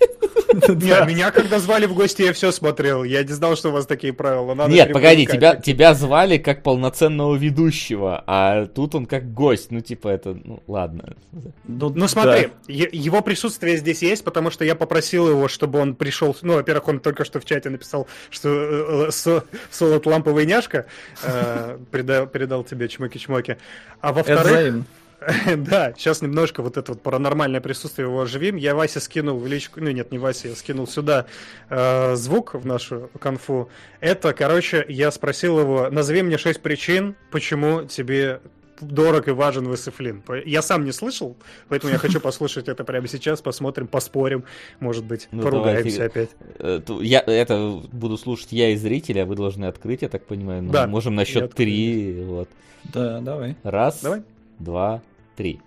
[0.69, 3.05] Не, меня когда звали в гости, я все смотрел.
[3.05, 4.55] Я не знал, что у вас такие правила.
[4.55, 9.71] Надо Нет, погоди, тебя, тебя звали как полноценного ведущего, а тут он как гость.
[9.71, 11.17] Ну, типа, это, ну, ладно.
[11.65, 16.37] Ну смотри, е- его присутствие здесь есть, потому что я попросил его, чтобы он пришел.
[16.43, 20.87] Ну, во-первых, он только что в чате написал, что э, э, со- Солод ламповый няшка
[21.23, 23.57] э, передал, передал тебе чмоки-чмоки.
[24.01, 24.85] А во-вторых.
[25.57, 28.57] да, сейчас немножко вот это вот паранормальное присутствие его оживим.
[28.57, 31.27] Я Васе скинул в личку, ну нет, не Васе, я скинул сюда
[31.71, 33.69] э, звук в нашу конфу.
[34.01, 38.41] Это, короче, я спросил его, назови мне шесть причин, почему тебе
[38.81, 40.23] дорог и важен Весефлин.
[40.45, 41.37] Я сам не слышал,
[41.69, 44.45] поэтому я хочу послушать это прямо сейчас, посмотрим, поспорим,
[44.81, 46.05] может быть, Ну, поругаемся давайте.
[46.05, 46.31] опять.
[46.59, 50.63] Э, Я это буду слушать я и зрителя, а вы должны открыть, я так понимаю.
[50.63, 52.23] Ну, Да, можем на счет три.
[52.25, 52.49] Вот.
[52.93, 53.57] Да, давай.
[53.63, 54.23] Раз, Давай.
[54.59, 55.03] Два,
[55.37, 55.61] три.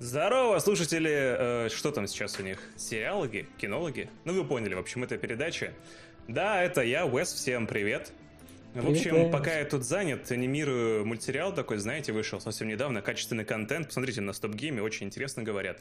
[0.00, 2.60] Здорово, слушатели, э, что там сейчас у них?
[2.76, 3.48] Сериалоги?
[3.58, 4.08] Кинологи?
[4.24, 5.72] Ну вы поняли, в общем, это передача.
[6.28, 8.12] Да, это я, Уэс, всем привет.
[8.74, 9.32] В общем, Привет.
[9.32, 14.32] пока я тут занят, анимирую мультсериал такой, знаете, вышел совсем недавно, качественный контент, посмотрите на
[14.32, 15.80] стоп-гейме, очень интересно говорят.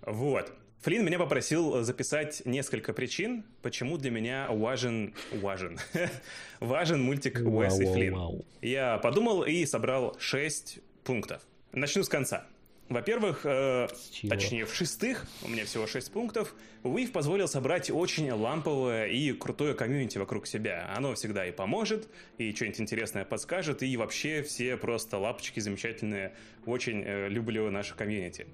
[0.00, 0.50] Вот.
[0.82, 5.14] Флинн меня попросил записать несколько причин, почему для меня важен...
[5.30, 5.78] важен...
[6.60, 8.42] важен мультик Уэс и Флинн.
[8.62, 11.42] Я подумал и собрал 6 пунктов.
[11.70, 12.48] Начну с конца.
[12.88, 13.86] Во-первых, э,
[14.28, 16.52] точнее, в шестых, у меня всего 6 пунктов,
[16.82, 20.92] Уив позволил собрать очень ламповое и крутое комьюнити вокруг себя.
[20.96, 26.34] Оно всегда и поможет, и что-нибудь интересное подскажет, и вообще все просто лапочки замечательные.
[26.66, 28.48] Очень э, люблю наше комьюнити.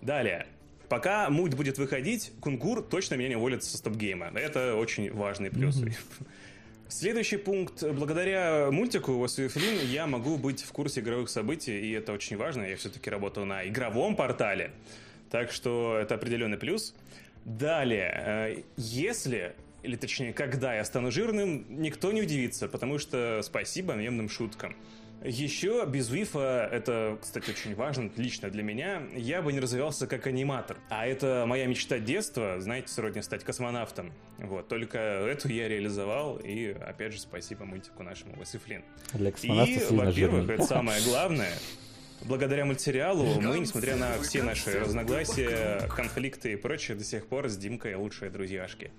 [0.00, 0.48] Далее.
[0.92, 4.30] Пока мульт будет выходить, Кунгур точно меня не уволит со StopGame а.
[4.34, 5.82] Это очень важный плюс.
[6.86, 7.82] Следующий пункт.
[7.82, 12.36] Благодаря мультику Уэс и Флинн я могу быть в курсе игровых событий, и это очень
[12.36, 12.64] важно.
[12.64, 14.70] Я все-таки работаю на игровом портале.
[15.30, 16.94] Так что это определенный плюс.
[17.46, 18.12] Далее.
[18.14, 24.28] э, Если, или точнее, когда я стану жирным, никто не удивится, потому что спасибо наемным
[24.28, 24.76] шуткам.
[25.24, 30.26] Еще без Вифа, это, кстати, очень важно лично для меня, я бы не развивался как
[30.26, 30.78] аниматор.
[30.88, 34.12] А это моя мечта детства, знаете, сродни стать космонавтом.
[34.38, 38.82] Вот, только эту я реализовал, и, опять же, спасибо мультику нашему Васифлин.
[39.12, 41.52] Для космонавта И, во-первых, это самое главное,
[42.22, 47.56] благодаря мультсериалу мы, несмотря на все наши разногласия, конфликты и прочее, до сих пор с
[47.56, 48.90] Димкой лучшие друзьяшки.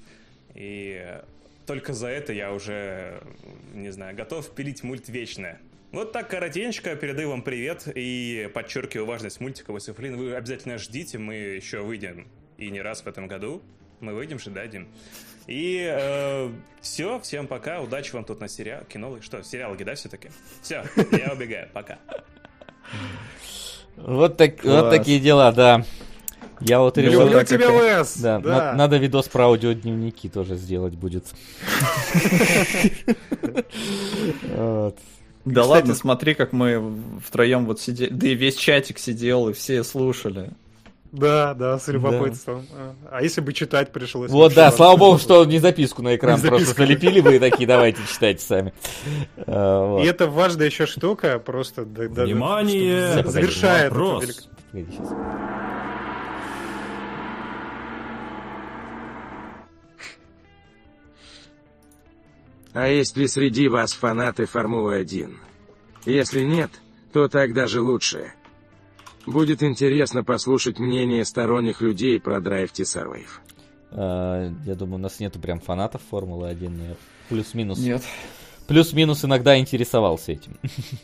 [0.56, 1.20] И
[1.66, 3.22] только за это я уже,
[3.74, 5.58] не знаю, готов пилить мульт вечно.
[5.94, 10.18] Вот так коротенько, передаю вам привет и подчеркиваю важность мультика Васифлин.
[10.18, 13.62] Вы обязательно ждите, мы еще выйдем и не раз в этом году.
[14.00, 14.88] Мы выйдем же, да, Дим?
[15.46, 16.50] И
[16.82, 20.30] все, всем пока, удачи вам тут на сериал, кино, что, сериалоги, да, все-таки?
[20.64, 22.00] Все, я убегаю, пока.
[23.96, 24.82] Вот, так, Класс.
[24.84, 25.86] вот такие дела, да.
[26.60, 27.22] Я вот решил...
[27.22, 28.18] Люблю так тебя, как- Уэс!
[28.18, 28.50] Да, Да.
[28.50, 31.26] на- надо видос про аудиодневники тоже сделать будет.
[34.56, 34.98] Вот.
[35.46, 38.10] Да Кстати- ладно, смотри, как мы втроем вот сидели.
[38.10, 40.52] Да и весь чатик сидел, и все слушали.
[41.12, 42.66] Да, да, с любопытством.
[42.76, 44.32] А, А если бы читать пришлось?
[44.32, 47.68] Вот, да, слава богу, что не записку на экран Не просто залепили вы и такие,
[47.68, 48.74] давайте читайте сами.
[49.46, 50.04] А, вот.
[50.04, 53.24] И это важная еще штука, просто да- да- Внимание!
[53.28, 54.50] завершает Вопрос.
[62.74, 65.36] А есть ли среди вас фанаты Формулы-1?
[66.06, 66.72] Если нет,
[67.12, 68.34] то так даже лучше.
[69.26, 73.28] Будет интересно послушать мнение сторонних людей про Drive to Survive.
[73.92, 76.70] А, Я думаю, у нас нету прям фанатов Формулы-1.
[76.70, 76.96] но я
[77.30, 77.80] Плюс-минус.
[77.80, 78.02] Нет.
[78.68, 80.58] Плюс-минус иногда интересовался этим.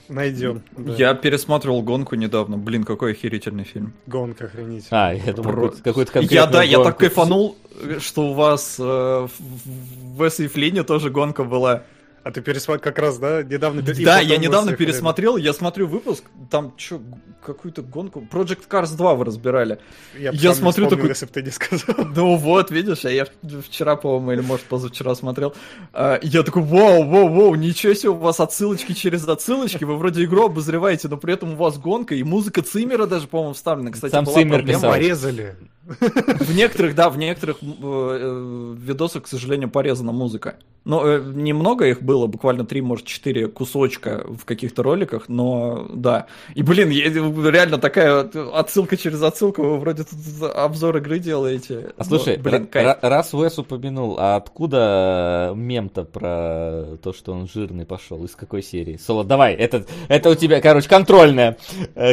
[0.07, 0.61] Найдем.
[0.77, 0.93] да.
[0.95, 2.57] Я пересматривал гонку недавно.
[2.57, 3.93] Блин, какой охерительный фильм.
[4.07, 5.09] Гонка охренительная.
[5.09, 7.57] А, я думал, Про- какой-то- какой-то Я, конкретный да, я так кайфанул,
[7.99, 11.83] что у вас э, в Флине тоже гонка была.
[12.23, 13.81] А ты пересмотрел как раз, да, недавно?
[13.81, 17.01] Да, потом я недавно пересмотрел, я смотрю выпуск, там что,
[17.45, 19.79] какую-то гонку, Project Cars 2 вы разбирали.
[20.17, 21.95] Я, Я смотрю вспомнил, такой- если бы ты не сказал.
[22.15, 23.25] Ну вот, видишь, а я
[23.67, 25.55] вчера, по-моему, или может позавчера смотрел.
[25.93, 30.23] А, Я такой, вау, вау, вау, ничего себе, у вас отсылочки через отсылочки, вы вроде
[30.25, 33.91] игру обозреваете, но при этом у вас гонка, и музыка Циммера даже, по-моему, вставлена.
[33.91, 34.79] Кстати, Сам была Циммер проблема.
[34.79, 34.91] писал.
[34.91, 35.55] Порезали.
[35.89, 40.55] В некоторых, да, в некоторых э, э, видосах, к сожалению, порезана музыка.
[40.85, 46.27] Но э, немного их было, буквально три, может, четыре кусочка в каких-то роликах, но да.
[46.55, 50.19] И, блин, реально такая отсылка через отсылку, вы вроде тут
[50.55, 51.91] обзор игры делаете.
[51.97, 52.97] А слушай, Но, блин, кайф.
[53.01, 58.23] раз Уэс упомянул, а откуда мем-то про то, что он жирный пошел?
[58.23, 58.97] Из какой серии?
[58.97, 61.57] Соло, давай, это, это у тебя, короче, контрольная.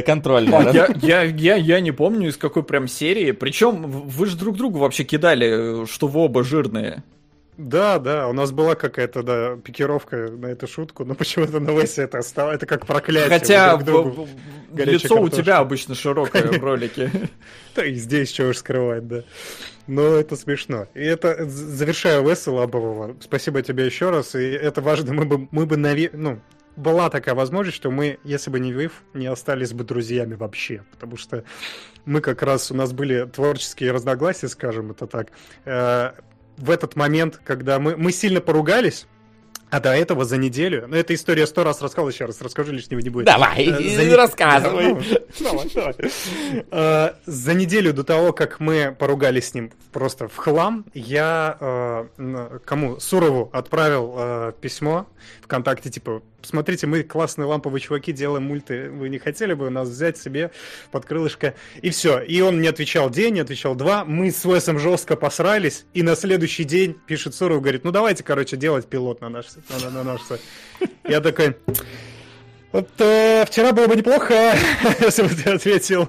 [0.06, 0.72] Контрольная.
[0.72, 3.32] Я, я, я, я не помню, из какой прям серии.
[3.32, 7.02] Причем вы же друг другу вообще кидали, что вы оба жирные.
[7.56, 12.02] Да, да, у нас была какая-то, да, пикировка на эту шутку, но почему-то на Весе
[12.02, 13.30] это стало, это как проклятие.
[13.30, 14.28] Хотя друг
[14.74, 15.42] лицо у картошка.
[15.42, 17.10] тебя обычно широкое в ролике.
[17.74, 19.24] Да и здесь чего уж скрывать, да.
[19.86, 20.86] Но это смешно.
[20.94, 25.64] И это, завершая Веса Лабового, спасибо тебе еще раз, и это важно, мы бы, мы
[25.64, 25.76] бы,
[26.12, 26.40] ну,
[26.76, 31.16] была такая возможность, что мы, если бы не Вив, не остались бы друзьями вообще, потому
[31.16, 31.44] что
[32.04, 35.32] мы как раз, у нас были творческие разногласия, скажем это так,
[35.64, 36.12] э,
[36.56, 39.06] в этот момент, когда мы, мы сильно поругались,
[39.70, 43.00] а до этого за неделю, ну, эта история сто раз рассказал, еще раз расскажу, лишнего
[43.00, 43.26] не будет.
[43.26, 44.94] Давай, Э, за не- рассказывай.
[44.94, 45.94] Да, Давай, давай.
[46.70, 51.56] Э, За неделю до того, как мы поругались с ним просто в хлам, я
[52.18, 53.00] э, кому?
[53.00, 55.06] Сурову отправил письмо
[55.42, 60.16] ВКонтакте, типа, смотрите, мы классные ламповые чуваки, делаем мульты, вы не хотели бы нас взять
[60.18, 60.50] себе
[60.92, 61.54] под крылышко?
[61.82, 62.20] И все.
[62.20, 64.04] И он не отвечал день, не отвечал два.
[64.04, 68.56] Мы с Уэсом жестко посрались, и на следующий день пишет Суров, говорит, ну давайте, короче,
[68.56, 69.46] делать пилот на наш,
[69.82, 70.40] на, на наш сайт.
[71.04, 71.56] Я такой,
[72.72, 74.34] вот э, вчера было бы неплохо,
[75.00, 76.08] если бы ты ответил.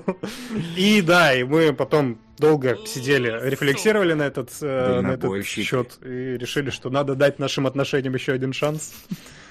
[0.76, 6.38] И да, и мы потом долго сидели, рефлексировали на этот, э, на этот счет и
[6.38, 8.94] решили, что надо дать нашим отношениям еще один шанс.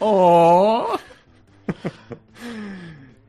[0.00, 0.96] О,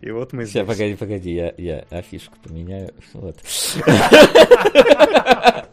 [0.01, 0.67] И вот мы Сейчас, здесь.
[0.67, 2.93] погоди, погоди, я, я афишку поменяю.
[3.13, 3.37] Вот.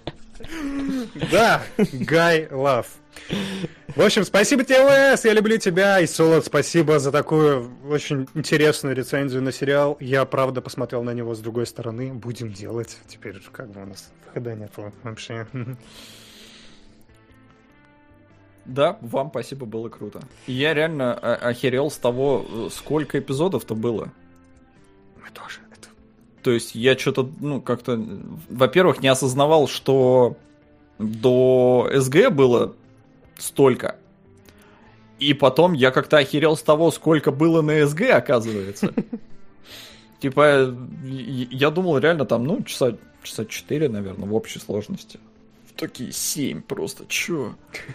[1.31, 2.87] Да, Гай Лав.
[3.95, 6.01] В общем, спасибо тебе, Уэс, я люблю тебя.
[6.01, 9.97] И Солод, спасибо за такую очень интересную рецензию на сериал.
[10.01, 12.13] Я, правда, посмотрел на него с другой стороны.
[12.13, 12.99] Будем делать.
[13.07, 15.47] Теперь как бы у нас выхода нет вообще.
[18.65, 20.23] Да, вам спасибо, было круто.
[20.47, 24.11] Я реально о- охерел с того, сколько эпизодов-то было.
[25.23, 25.61] Мы тоже.
[25.71, 25.89] Это...
[26.43, 28.03] То есть я что-то, ну, как-то,
[28.49, 30.39] во-первых, не осознавал, что
[30.99, 32.75] до СГ было
[33.37, 33.97] столько.
[35.19, 38.93] И потом я как-то охерел с того, сколько было на СГ, оказывается.
[40.21, 40.75] Типа, э,
[41.05, 45.19] я думал реально там, ну, часа, часа 4, наверное, в общей сложности.
[45.77, 47.55] Такие 7 просто, чё?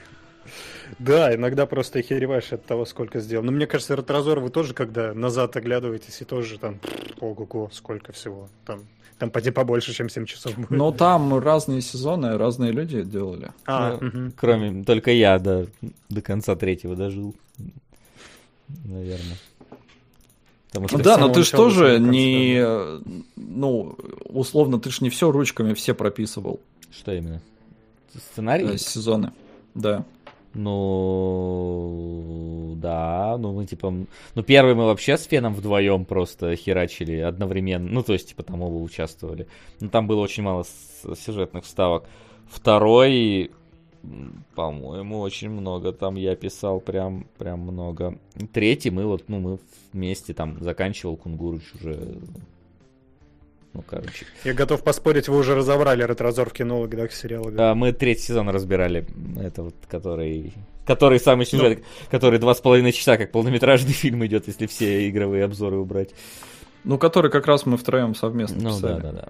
[0.98, 3.44] Да, иногда просто охереваешь от того, сколько сделал.
[3.44, 6.80] Но мне кажется, Ретрозор вы тоже, когда назад оглядываетесь, и тоже там,
[7.20, 8.50] ого-го, сколько всего.
[8.66, 8.86] Там,
[9.20, 10.70] там поди побольше, чем 7 часов будет.
[10.72, 13.52] Но там разные сезоны, разные люди делали.
[13.66, 14.34] А, Ну, мгм.
[14.36, 15.68] Кроме, только я до,
[16.10, 17.36] до конца третьего дожил.
[18.86, 19.38] Наверное.
[20.70, 22.64] Потому что Ну да, самого но ты ж начала до тоже не,
[23.36, 26.60] ну, условно, ты ж не все ручками все прописывал
[26.92, 27.42] Что именно?
[28.16, 28.68] Сценарий?
[28.68, 29.32] э, сезоны.
[29.76, 30.06] Да.
[30.54, 32.40] Ну,
[32.78, 33.94] да, ну мы типа,
[34.36, 38.62] ну первый мы вообще с Феном вдвоем просто херачили одновременно, ну то есть типа там
[38.62, 39.48] оба участвовали.
[39.80, 40.66] Ну там было очень мало
[41.16, 42.06] сюжетных вставок.
[42.50, 43.52] Второй,
[44.56, 48.18] по-моему, очень много там я писал, прям, прям много.
[48.52, 49.60] Третий мы вот, ну мы
[49.94, 52.18] вместе там заканчивал Кунгурыч уже,
[53.74, 54.26] ну короче.
[54.44, 57.52] Я готов поспорить, вы уже разобрали Ретрозор в кинологах сериала.
[57.58, 59.06] А, мы третий сезон разбирали.
[59.40, 60.54] Это вот, который...
[60.86, 65.44] Который самый сюжет, который два с половиной часа, как полнометражный фильм идет, если все игровые
[65.44, 66.10] обзоры убрать.
[66.84, 68.94] Ну, который как раз мы втроем совместно Ну писали.
[68.94, 69.28] да, да, да.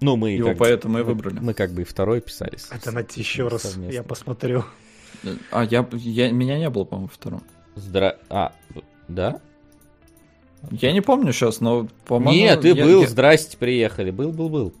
[0.00, 1.38] Ну, мы Его как поэтому и мы- выбрали.
[1.40, 2.56] Мы как бы и второй писали.
[2.70, 3.94] Это найти еще раз, совместно.
[3.94, 4.64] я посмотрю.
[5.50, 7.42] А я, я, меня не было, по-моему, втором.
[7.74, 8.16] Здра...
[8.28, 8.52] А,
[9.08, 9.40] да?
[10.70, 12.32] Я не помню сейчас, но, по-моему...
[12.32, 14.10] Нет, ты я- был, я- здрасте, приехали.
[14.10, 14.72] Был, был, был.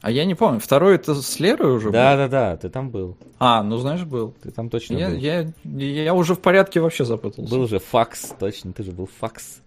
[0.00, 2.18] А я не помню, второй это с Лерой уже Да, был?
[2.18, 3.16] да, да, ты там был.
[3.40, 4.32] А, ну знаешь, был.
[4.42, 5.16] Ты там точно Я, был.
[5.16, 7.50] я, я уже в порядке вообще запутался.
[7.50, 9.60] Был же Факс, точно, ты же был Факс.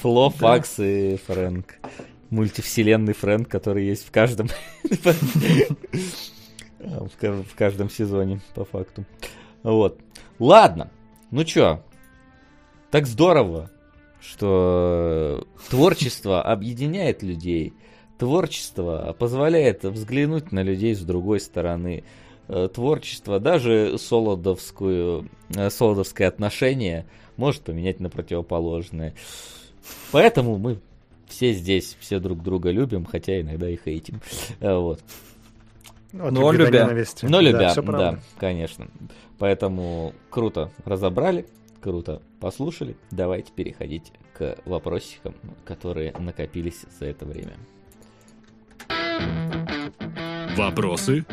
[0.00, 1.74] Фло, Факс и Фрэнк.
[2.30, 4.48] Мультивселенный Фрэнк, который есть в каждом...
[6.78, 9.04] в ка- в каждом сезоне, по факту.
[9.62, 9.98] Вот.
[10.38, 10.90] Ладно.
[11.30, 11.82] Ну чё,
[12.90, 13.70] так здорово,
[14.20, 17.72] что творчество объединяет людей.
[18.18, 22.04] Творчество позволяет взглянуть на людей с другой стороны.
[22.48, 29.14] Э, творчество, даже солодовскую, э, солодовское отношение может поменять на противоположное.
[30.10, 30.80] Поэтому мы
[31.28, 34.20] все здесь, все друг друга любим, хотя иногда и хейтим.
[34.60, 35.00] Э, вот.
[36.12, 36.84] Вот Но любя.
[36.84, 37.26] ненависти.
[37.26, 38.20] Но Да, любя, да, правда.
[38.38, 38.88] конечно.
[39.38, 41.46] Поэтому круто разобрали,
[41.82, 42.96] круто послушали.
[43.10, 45.34] Давайте переходить к вопросикам,
[45.64, 47.54] которые накопились за это время.
[50.56, 51.24] Вопросы?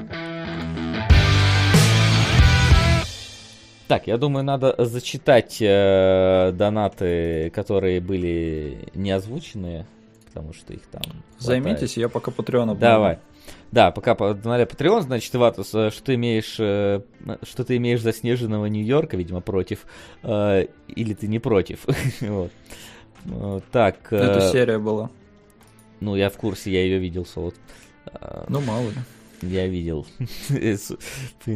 [3.88, 9.86] Так, я думаю, надо зачитать э, донаты, которые были не озвученные,
[10.26, 11.04] потому что их там.
[11.04, 11.24] хватает.
[11.38, 12.80] Займитесь, я пока Патреон обновлю.
[12.80, 13.20] Давай.
[13.76, 17.02] Да, пока по- на Patreon, значит, Ватус, э, что ты имеешь, э,
[17.44, 19.86] что ты имеешь заснеженного Нью-Йорка, видимо, против,
[20.24, 21.86] э, или ты не против.
[23.26, 23.64] Вот.
[23.72, 25.10] Так, Это серия была.
[26.00, 27.56] ну я в курсе, я ее видел, Солод.
[28.06, 28.96] Э, Ну, мало ли.
[29.42, 30.06] Я видел.
[30.48, 30.78] Ты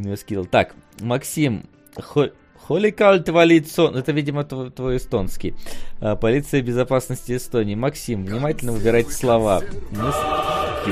[0.01, 0.45] мне скидывал.
[0.48, 1.64] Так, Максим,
[1.95, 2.31] хо-
[2.67, 3.95] Холикаль твалит сон.
[3.95, 5.53] Это, видимо, тв- твой эстонский.
[6.01, 7.75] А, Полиция безопасности Эстонии.
[7.75, 9.61] Максим, внимательно выбирайте слова.
[9.91, 10.83] Мы с-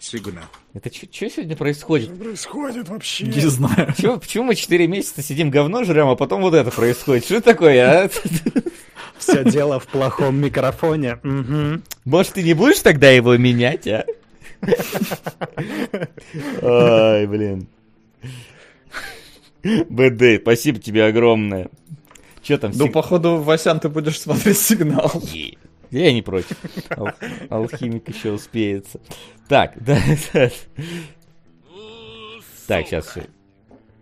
[0.00, 0.44] Сигнал.
[0.72, 2.18] Это что сегодня происходит?
[2.18, 3.26] Происходит вообще.
[3.26, 3.92] Не знаю.
[3.98, 7.26] Чё, почему мы 4 месяца сидим говно жрем, а потом вот это происходит?
[7.26, 8.08] Что такое, а?
[9.18, 11.18] Все дело в плохом микрофоне.
[11.22, 11.82] Мгм.
[12.06, 14.06] Может, ты не будешь тогда его менять, а?
[16.62, 17.68] Ай, блин.
[19.62, 21.68] БД, спасибо тебе огромное.
[22.48, 22.72] Че там?
[22.74, 25.12] Ну, сиг- походу, Васян, ты будешь смотреть сигнал.
[25.90, 26.56] Я не против.
[26.96, 27.12] Ал-
[27.50, 29.00] Алхимик еще успеется.
[29.48, 29.98] Так, да,
[30.32, 30.50] да.
[32.66, 33.26] Так, сейчас все.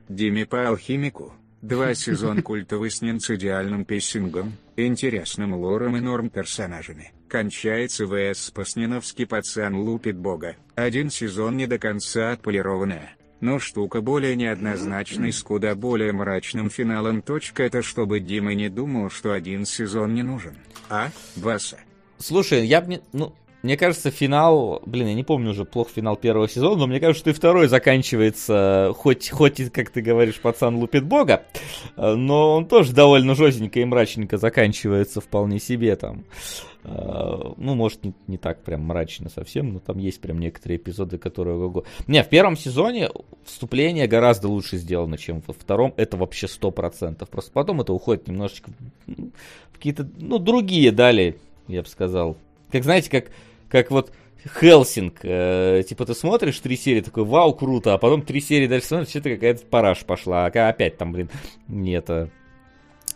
[0.08, 1.32] Диме по алхимику.
[1.60, 7.10] Два сезон культовый снен с идеальным пейсингом, интересным лором и норм персонажами.
[7.28, 10.54] Кончается ВС Посненовский пацан лупит бога.
[10.76, 13.16] Один сезон не до конца отполированная.
[13.40, 17.20] Но штука более неоднозначной с куда более мрачным финалом.
[17.20, 20.54] Точка это чтобы Дима не думал, что один сезон не нужен.
[20.88, 21.78] А, Васа?
[22.18, 23.00] Слушай, я бы не...
[23.12, 24.80] Ну, мне кажется, финал...
[24.86, 27.68] Блин, я не помню уже плохо финал первого сезона, но мне кажется, что и второй
[27.68, 31.42] заканчивается, хоть, хоть и, как ты говоришь, пацан лупит бога,
[31.96, 36.24] э, но он тоже довольно жестенько и мрачненько заканчивается вполне себе там.
[36.86, 41.18] Э, Ну, может, не, не так прям мрачно совсем, но там есть прям некоторые эпизоды,
[41.18, 41.72] которые...
[42.06, 43.10] Не, в первом сезоне
[43.44, 45.92] вступление гораздо лучше сделано, чем во втором.
[45.96, 47.26] Это вообще 100%.
[47.28, 48.70] Просто потом это уходит немножечко
[49.06, 52.36] в какие-то, ну, другие дали, я бы сказал.
[52.70, 53.26] Как, знаете, как,
[53.68, 54.12] как вот
[54.60, 58.86] Хелсинг, э, типа ты смотришь три серии, такой, вау, круто, а потом три серии дальше
[58.86, 61.30] смотришь, что-то какая-то параш пошла, а опять там, блин,
[61.66, 62.30] не это,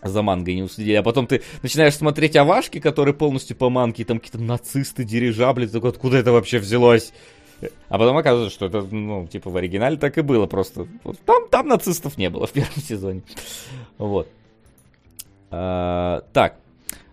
[0.02, 0.96] за мангой не уследили.
[0.96, 5.66] А потом ты начинаешь смотреть овашки, которые полностью по манге, и там какие-то нацисты, дирижабли,
[5.66, 7.12] ты такой, откуда это вообще взялось?
[7.88, 10.86] А потом оказывается, что это, ну, типа, в оригинале так и было просто.
[11.04, 13.22] Вот Там, там нацистов не было в первом сезоне.
[13.98, 14.28] Вот.
[15.50, 16.56] А, так.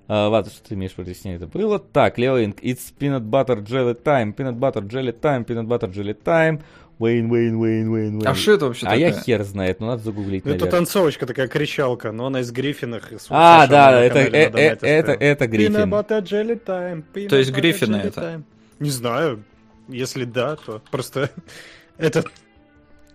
[0.07, 1.79] А, что ты имеешь в виду, если это было.
[1.79, 6.13] Так, Лео Инк, it's peanut butter jelly time, peanut butter jelly time, peanut butter jelly
[6.13, 6.61] time.
[6.99, 8.27] Wayne, Wayne, Wayne, Wayne, Wayne.
[8.27, 9.23] А что это вообще А я такое?
[9.23, 10.71] хер знает, ну надо загуглить, Ну, это наверное.
[10.79, 13.11] танцовочка такая кричалка, но она из Гриффинах.
[13.11, 15.75] из А, да, это, э, э, это, это Гриффин.
[15.93, 18.19] butter jelly time, То есть Гриффины это?
[18.21, 18.43] time.
[18.79, 19.43] Не знаю.
[19.87, 21.29] Если да, то просто
[21.97, 22.23] это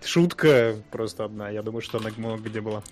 [0.04, 1.50] шутка просто одна.
[1.50, 2.82] Я думаю, что она много где была.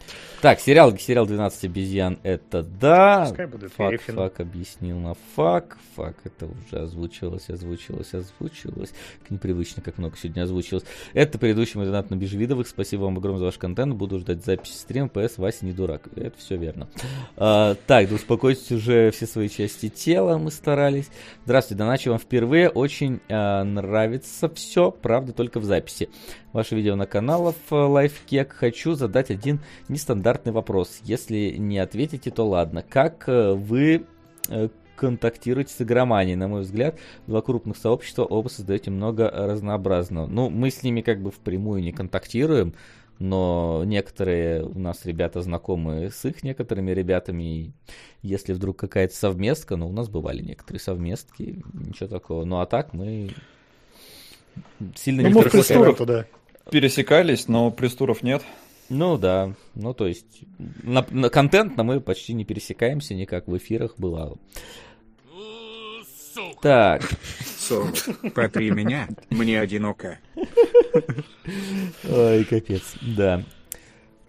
[0.41, 3.27] Так, сериал, сериал 12 обезьян, это да.
[3.29, 4.15] Пускай будет Фак, Гриффин.
[4.15, 5.79] фак объяснил на фак.
[5.97, 8.93] Фак, это уже озвучивалось, озвучивалось, озвучивалось.
[9.23, 10.85] Как непривычно, как много сегодня озвучилось.
[11.13, 12.69] Это предыдущий мой донат на Бежевидовых.
[12.69, 13.95] Спасибо вам огромное за ваш контент.
[13.95, 15.09] Буду ждать записи стрима.
[15.09, 16.09] ПС, Вася не дурак.
[16.17, 16.89] Это все верно.
[17.37, 20.39] А, так, да успокойтесь уже все свои части тела.
[20.39, 21.09] Мы старались.
[21.45, 22.69] Здравствуйте, доначу вам впервые.
[22.69, 24.91] Очень а, нравится все.
[24.91, 26.09] Правда, только в записи.
[26.53, 28.53] Ваше видео на каналах Лайфкек.
[28.53, 31.01] Хочу задать один нестандартный вопрос.
[31.03, 32.85] Если не ответите, то ладно.
[32.87, 34.05] Как э, вы
[34.51, 36.37] э, контактируете с игроманией?
[36.37, 40.27] На мой взгляд, два крупных сообщества, оба создаете много разнообразного.
[40.27, 42.75] Ну, мы с ними как бы впрямую не контактируем,
[43.19, 47.43] но некоторые у нас ребята знакомы с их некоторыми ребятами.
[47.43, 47.73] И
[48.21, 52.45] если вдруг какая-то совместка, ну, у нас бывали некоторые совместки, ничего такого.
[52.45, 53.31] Ну, а так мы
[54.97, 56.27] сильно Ну, не мы в туда.
[56.71, 58.43] Пересекались, но пристуров нет.
[58.89, 60.43] Ну да, ну то есть
[60.83, 64.39] на, на контентно мы почти не пересекаемся никак в эфирах бывало.
[66.61, 67.03] Так,
[67.59, 70.19] Солнце, потри меня, мне одиноко.
[72.09, 73.45] ой, капец, да.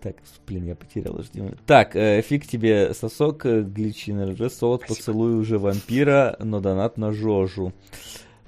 [0.01, 0.15] Так,
[0.47, 1.43] блин, я потерял жди.
[1.67, 6.97] Так, э, фиг тебе сосок, э, гличи на РЖ, солод, поцелуй уже вампира, но донат
[6.97, 7.71] на Жожу.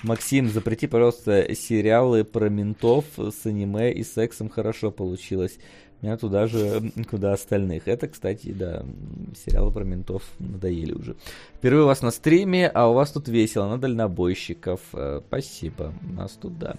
[0.04, 5.58] Максим, запрети, пожалуйста, сериалы про ментов с аниме и сексом хорошо получилось.
[6.02, 7.88] Меня туда же, куда остальных.
[7.88, 8.86] Это, кстати, да,
[9.34, 11.16] сериалы про ментов надоели уже.
[11.56, 14.82] Впервые у вас на стриме, а у вас тут весело, на дальнобойщиков.
[14.92, 15.94] Э, Спасибо.
[16.02, 16.76] У нас тут, да.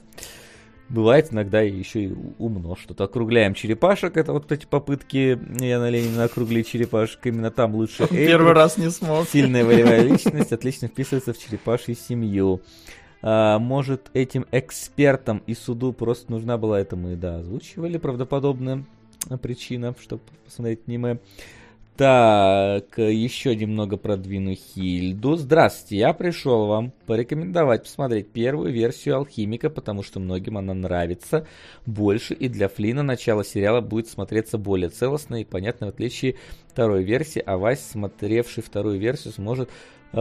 [0.91, 3.05] Бывает иногда еще и умно что-то.
[3.05, 4.19] Округляем черепашек.
[4.19, 7.25] Это вот эти попытки Яна Ленина округлить черепашек.
[7.25, 8.53] Именно там лучше Первый Эйбру.
[8.53, 9.27] раз не смог.
[9.27, 12.61] Сильная волевая личность отлично вписывается в черепашью семью.
[13.27, 18.85] А, может, этим экспертам и суду просто нужна была это мы, да, озвучивали правдоподобная
[19.41, 21.19] причина, чтобы посмотреть аниме.
[21.97, 25.37] Так, еще немного продвину Хильду.
[25.37, 31.47] Здравствуйте, я пришел вам порекомендовать посмотреть первую версию Алхимика, потому что многим она нравится
[31.87, 36.37] больше, и для Флина начало сериала будет смотреться более целостно и понятно, в отличие
[36.69, 39.71] второй версии, а Вась, смотревший вторую версию, сможет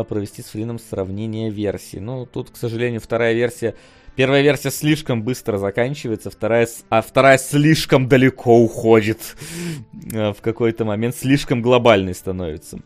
[0.01, 1.99] провести с Флином сравнение версий.
[1.99, 3.75] Ну, тут, к сожалению, вторая версия
[4.15, 9.35] Первая версия слишком быстро заканчивается, вторая, а вторая слишком далеко уходит.
[10.11, 12.79] Э, В какой-то момент слишком глобальной становится.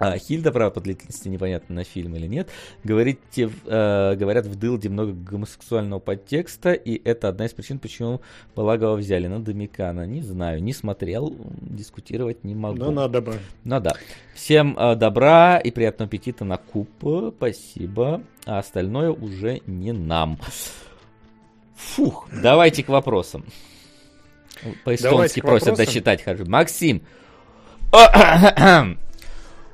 [0.00, 2.48] А Хильда, правда, по длительности непонятно на фильм или нет.
[2.84, 8.22] Говорите, э, говорят, в Дылде много гомосексуального подтекста, и это одна из причин, почему
[8.56, 10.06] Балагова взяли на Домикана.
[10.06, 12.78] Не знаю, не смотрел, дискутировать не могу.
[12.78, 13.34] Ну, надо бы.
[13.64, 13.92] Ну да.
[14.32, 16.88] Всем э, добра и приятного аппетита на куб.
[17.36, 18.22] Спасибо.
[18.46, 20.38] А остальное уже не нам.
[21.74, 23.44] Фух, давайте к вопросам.
[24.84, 25.86] По-эстонски просят вопросам.
[25.86, 26.22] дочитать.
[26.22, 26.48] Харви.
[26.48, 27.02] Максим.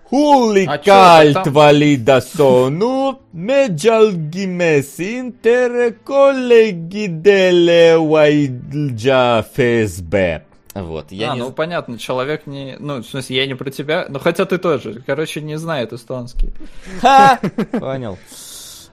[0.08, 10.44] Кальт валида сону, меджалгимес интер коллеги деле вайджа ФСБ.
[10.74, 12.76] Вот, я а, не ну понятно, человек не...
[12.78, 15.02] Ну, в смысле, я не про тебя, но хотя ты тоже.
[15.06, 16.52] Короче, не знает эстонский.
[17.00, 17.40] Ха!
[17.72, 18.18] Понял.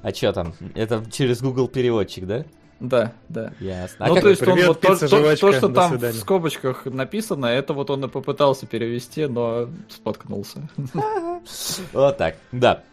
[0.01, 0.53] А что там?
[0.75, 2.45] Это через Google переводчик, да?
[2.83, 3.53] Да, да.
[3.61, 4.05] Ясно.
[4.05, 5.91] А ну, как- то есть он Привет, вот то, пицца, то- жвачка, то, что там
[5.93, 6.13] свидания.
[6.13, 10.67] в скобочках написано, это вот он и попытался перевести, но споткнулся.
[11.93, 12.83] Вот так, да.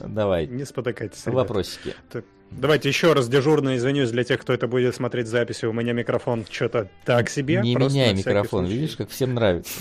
[0.00, 1.24] Давай, Не спотыкайтесь.
[1.26, 1.94] вопросики.
[2.50, 5.70] Давайте еще раз дежурно извинюсь для тех, кто это будет смотреть записью.
[5.70, 7.60] У меня микрофон что-то так себе.
[7.60, 8.78] Не меняй микрофон, случай.
[8.80, 9.72] видишь, как всем нравится.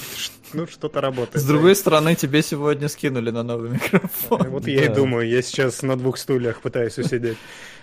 [0.53, 1.43] Ну, что-то работает.
[1.43, 4.49] С другой стороны, тебе сегодня скинули на новый микрофон.
[4.49, 7.37] Вот я и думаю, я сейчас на двух стульях пытаюсь усидеть.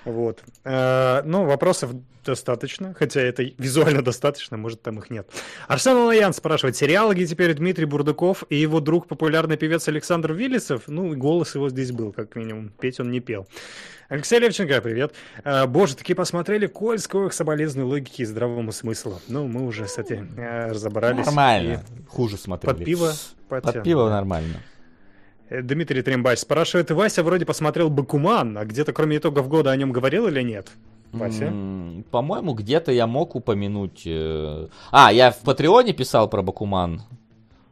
[0.05, 0.43] Вот.
[0.65, 1.93] Э, Ну, вопросов
[2.25, 5.29] достаточно, хотя это визуально достаточно, может, там их нет.
[5.69, 10.85] Арсен Алаян спрашивает, сериал, где теперь Дмитрий Бурдаков и его друг, популярный певец Александр Виллисов?
[10.87, 12.71] Ну, голос его здесь был, как минимум.
[12.81, 13.47] Петь он не пел.
[14.09, 15.15] Алексей Левченко, привет.
[15.43, 19.21] Э, Боже, таки посмотрели коль сколько соболезной логики и здравому смыслу.
[19.29, 21.27] Ну, мы уже с этим э, разобрались.
[21.27, 21.83] Нормально.
[22.09, 22.75] Хуже смотрели.
[22.75, 23.13] Под пиво.
[23.49, 24.63] Под пиво нормально.
[25.53, 29.93] Э, Дмитрий Трембач спрашивает, Вася вроде посмотрел Бакуман, а где-то кроме итогов года о нем
[29.93, 30.71] говорил или нет?
[31.13, 31.45] Вася?
[31.45, 34.03] М, По-моему, где-то я мог упомянуть...
[34.07, 37.03] э, А, я в Патреоне писал про Бакуман.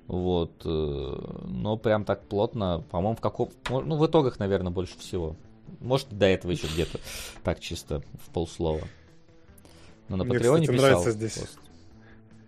[0.09, 0.53] Вот.
[0.67, 1.15] э,
[1.49, 3.49] Но прям так плотно, по-моему, в каком...
[3.71, 5.37] Ну, в итогах, наверное, больше всего.
[5.81, 6.99] Может, до этого еще где-то
[7.43, 8.83] так чисто в полслова.
[10.09, 10.91] Но на Мне, Патреоне кстати, писал.
[10.91, 11.35] нравится здесь.
[11.39, 11.59] пост.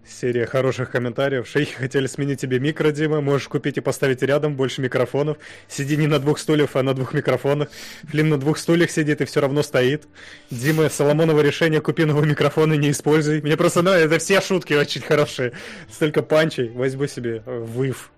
[0.04, 1.46] Серия хороших комментариев.
[1.46, 3.20] Шейхи хотели сменить тебе микро, Дима.
[3.20, 5.38] Можешь купить и поставить рядом больше микрофонов.
[5.68, 7.68] Сиди не на двух стульях, а на двух микрофонах.
[8.10, 10.08] Флин на двух стульях сидит и все равно стоит.
[10.50, 13.42] Дима, Соломоново решение, купи новый микрофон и не используй.
[13.42, 15.52] Мне просто нравится, это все шутки очень хорошие.
[15.90, 16.68] Столько панчей.
[16.70, 18.10] Возьму себе выв.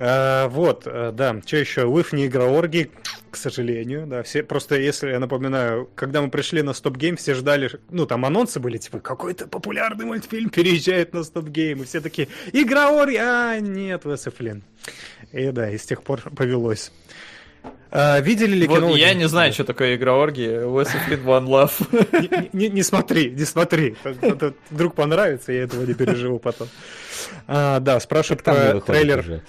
[0.00, 1.84] Э, вот, э, да, что еще?
[1.84, 2.90] Выв не игра орги,
[3.30, 7.34] к сожалению, да, все, просто если, я напоминаю, когда мы пришли на Стоп Гейм, все
[7.34, 12.00] ждали, ну, там анонсы были, типа, какой-то популярный мультфильм переезжает на Стоп Гейм, и все
[12.00, 14.62] такие, игра орги, а, нет, Весефлин.
[15.32, 16.90] И да, и с тех пор повелось.
[17.92, 18.96] А, видели ли Вот кино?
[18.96, 20.42] я не знаю, что такое игра орги.
[20.64, 22.48] Westfield One Love.
[22.52, 23.96] Не, не- не смотри, не смотри.
[24.02, 26.68] Это- это Вдруг понравится, я этого не переживу потом.
[27.46, 29.18] А, да, спрашивают про трейлер.
[29.20, 29.42] уже.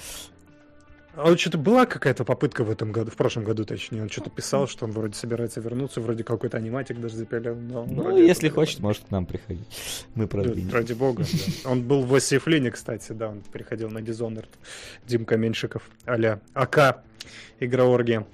[1.16, 4.02] А вот что-то была какая-то попытка в этом году, в прошлом году, точнее.
[4.04, 7.56] Он что-то писал, что он вроде собирается вернуться, вроде какой-то аниматик даже запилил.
[7.56, 9.68] но Ну, если хочет, может к нам приходить.
[10.16, 10.72] Мы Да, продвинем.
[10.74, 11.70] ради бога, да.
[11.70, 14.48] Он был в Осифлине, кстати, да, он переходил на Dishonored.
[15.06, 17.04] Димка Меньшиков, а-ля АК,
[17.60, 18.26] игра Оргия.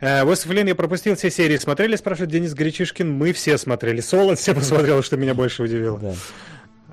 [0.00, 1.56] Э, Осифлин я пропустил все серии.
[1.56, 3.10] Смотрели, спрашивает Денис Гречишкин.
[3.10, 4.00] Мы все смотрели.
[4.00, 5.98] Солод все посмотрел, что меня больше удивило.
[5.98, 6.14] Да.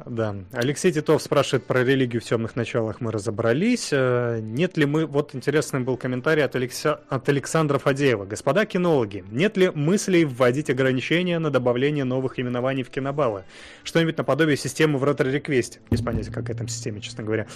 [0.06, 0.36] Да.
[0.52, 3.02] Алексей Титов спрашивает про религию в темных началах.
[3.02, 3.90] Мы разобрались.
[3.92, 5.06] Э, Нет ли мы...
[5.06, 7.02] Вот интересный был комментарий от, Алекса...
[7.10, 8.26] от Александра Фадеева.
[8.26, 13.44] Господа кинологи, нет ли мыслей вводить ограничения на добавление новых именований в кинобаллы?
[13.84, 15.80] Что-нибудь наподобие системы в ретро-реквесте.
[15.90, 17.48] Без понятия, какая там система, честно говоря.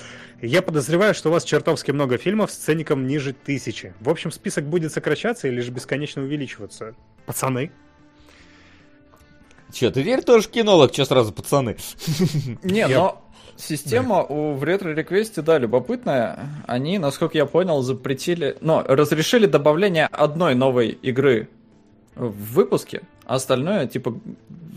[0.41, 3.93] Я подозреваю, что у вас чертовски много фильмов с ценником ниже тысячи.
[3.99, 6.95] В общем, список будет сокращаться или же бесконечно увеличиваться.
[7.25, 7.71] Пацаны,
[9.73, 11.77] Че, ты теперь тоже кинолог, че сразу, пацаны?
[12.63, 13.23] Не, но
[13.57, 16.47] система у, в ретро-реквесте, да, любопытная.
[16.67, 21.49] Они, насколько я понял, запретили, но разрешили добавление одной новой игры
[22.15, 24.13] в выпуске, а остальное, типа,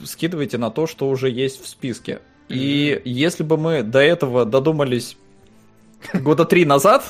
[0.05, 2.21] скидывайте на то, что уже есть в списке.
[2.49, 5.19] И если бы мы до этого додумались
[6.15, 7.05] года три назад,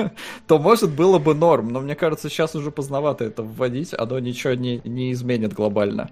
[0.48, 1.68] то, может, было бы норм.
[1.68, 6.10] Но мне кажется, сейчас уже поздновато это вводить, оно ничего не, не изменит глобально.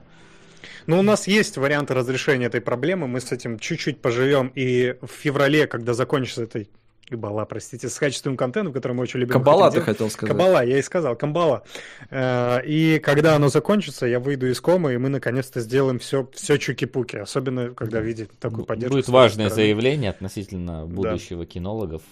[0.86, 3.06] Ну, у нас есть варианты разрешения этой проблемы.
[3.06, 4.52] Мы с этим чуть-чуть поживем.
[4.54, 6.68] И в феврале, когда закончится этой
[7.08, 9.34] Кабала, простите, с качественным контентом, который мы очень любим.
[9.34, 10.36] Кабала, ты хотел сказать.
[10.36, 11.62] Кабала, я и сказал, Камбала.
[12.10, 16.56] Э, И когда оно закончится, я выйду из комы, и мы наконец-то сделаем все, все
[16.56, 17.16] чуки-пуки.
[17.16, 18.96] Особенно, когда видит такую поддержку.
[18.96, 19.66] Будет важное стороны.
[19.66, 22.02] заявление относительно будущего кинологов.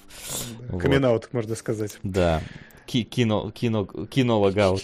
[0.68, 0.80] Вот.
[0.80, 1.98] Камин-аут, можно сказать.
[2.04, 2.40] Да.
[2.86, 4.82] Ки- кино, кино, кинологаут.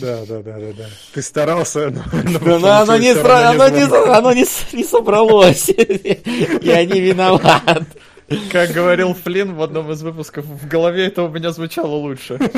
[0.00, 0.86] Да, да, да, да, да.
[1.12, 3.82] Ты старался, но, но Да, но оно не, равно оно не,
[4.16, 5.68] оно не, с- не собралось.
[6.62, 7.86] Я не виноват.
[8.50, 12.38] Как говорил Флинн в одном из выпусков, в голове это у меня звучало лучше.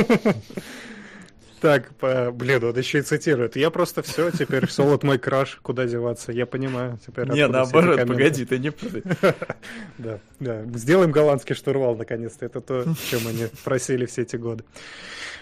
[1.60, 1.90] Так,
[2.34, 3.56] блин, он еще и цитирует.
[3.56, 6.98] Я просто все, теперь солод мой краш, куда деваться, я понимаю.
[7.04, 8.72] Теперь Не, все наоборот, погоди, ты не.
[9.98, 10.64] Да, да.
[10.74, 12.44] Сделаем голландский штурвал, наконец-то.
[12.44, 14.64] Это то, чем они просили все эти годы.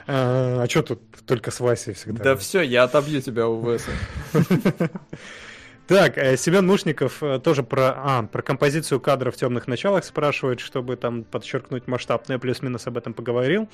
[0.06, 2.22] А, что тут только с Васей всегда?
[2.22, 3.90] Да все, я отобью тебя у Веса.
[5.86, 10.60] Так, э, Семен Мушников э, тоже про, а, про композицию кадра в темных началах спрашивает,
[10.60, 13.68] чтобы там подчеркнуть масштаб, но я плюс-минус об этом поговорил.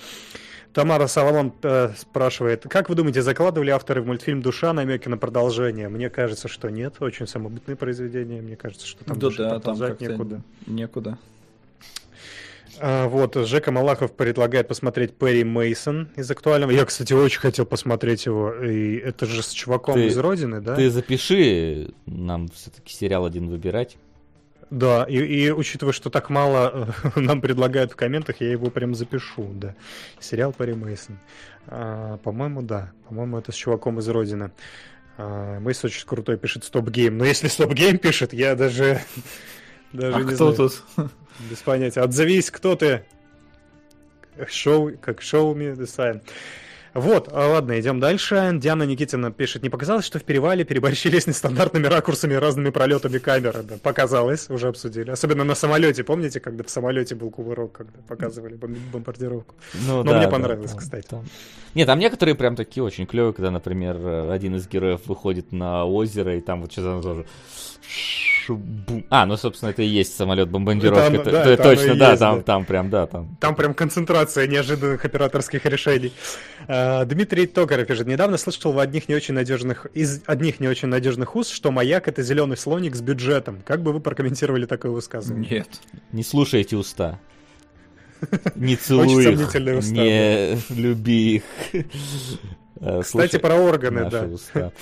[0.72, 5.88] Тамара Соломон э, спрашивает, как вы думаете, закладывали авторы в мультфильм «Душа» намеки на продолжение?
[5.88, 10.42] Мне кажется, что нет, очень самобытное произведение, мне кажется, что там Да, да, там некуда.
[10.66, 11.18] некуда.
[12.82, 16.70] А, вот, Жека Малахов предлагает посмотреть Перри Мейсон из актуального.
[16.70, 18.54] Я, кстати, очень хотел посмотреть его.
[18.54, 20.74] И это же с чуваком Ты- из Родины, да?
[20.76, 23.96] Ты запиши нам все-таки сериал один выбирать.
[24.70, 28.94] Да, и, и учитывая, что так мало э, нам предлагают в комментах, я его прям
[28.94, 29.74] запишу, да.
[30.20, 31.18] Сериал Перри Мейсон.
[31.66, 32.92] А, по-моему, да.
[33.08, 34.52] По-моему, это с чуваком из Родины.
[35.18, 37.18] А, Мейс очень крутой пишет StopGame.
[37.18, 39.00] Но если StopGame пишет, я даже...
[39.92, 40.70] Даже А не кто знаю.
[40.96, 41.10] тут?
[41.48, 42.00] Без понятия.
[42.00, 43.04] Отзовись, кто ты.
[44.48, 46.22] Шоу, как show me the sign.
[46.92, 48.50] Вот, а, ладно, идем дальше.
[48.54, 53.18] Диана Никитина пишет, не показалось, что в перевале переборщили с нестандартными ракурсами и разными пролетами
[53.18, 53.62] камеры?
[53.62, 55.10] Да, показалось, уже обсудили.
[55.10, 59.54] Особенно на самолете, помните, когда в самолете был кувырок, когда показывали бом- бомбардировку?
[59.86, 61.06] Ну, Но мне понравилось, кстати.
[61.06, 61.24] там.
[61.76, 66.36] Нет, там некоторые прям такие очень клевые, когда, например, один из героев выходит на озеро,
[66.36, 67.26] и там вот что-то тоже...
[68.50, 69.04] Шу-бум.
[69.10, 71.14] А, ну, собственно, это и есть самолет-бомбардировка.
[71.14, 72.42] Это да, это точно, да, есть, там, да.
[72.42, 73.36] там прям, да, там.
[73.38, 76.12] Там прям концентрация неожиданных операторских решений.
[76.66, 80.88] А, Дмитрий Токарев пишет, недавно слышал в одних не очень надежных, из одних не очень
[80.88, 83.62] надежных уст, что маяк это зеленый слоник с бюджетом.
[83.64, 85.50] Как бы вы прокомментировали такое высказывание?
[85.50, 85.68] Нет.
[86.10, 87.20] Не слушай эти уста.
[88.56, 91.44] Не целуй их, не люби их.
[92.80, 94.22] Э, Кстати, слушай про органы, да.
[94.24, 94.72] уста.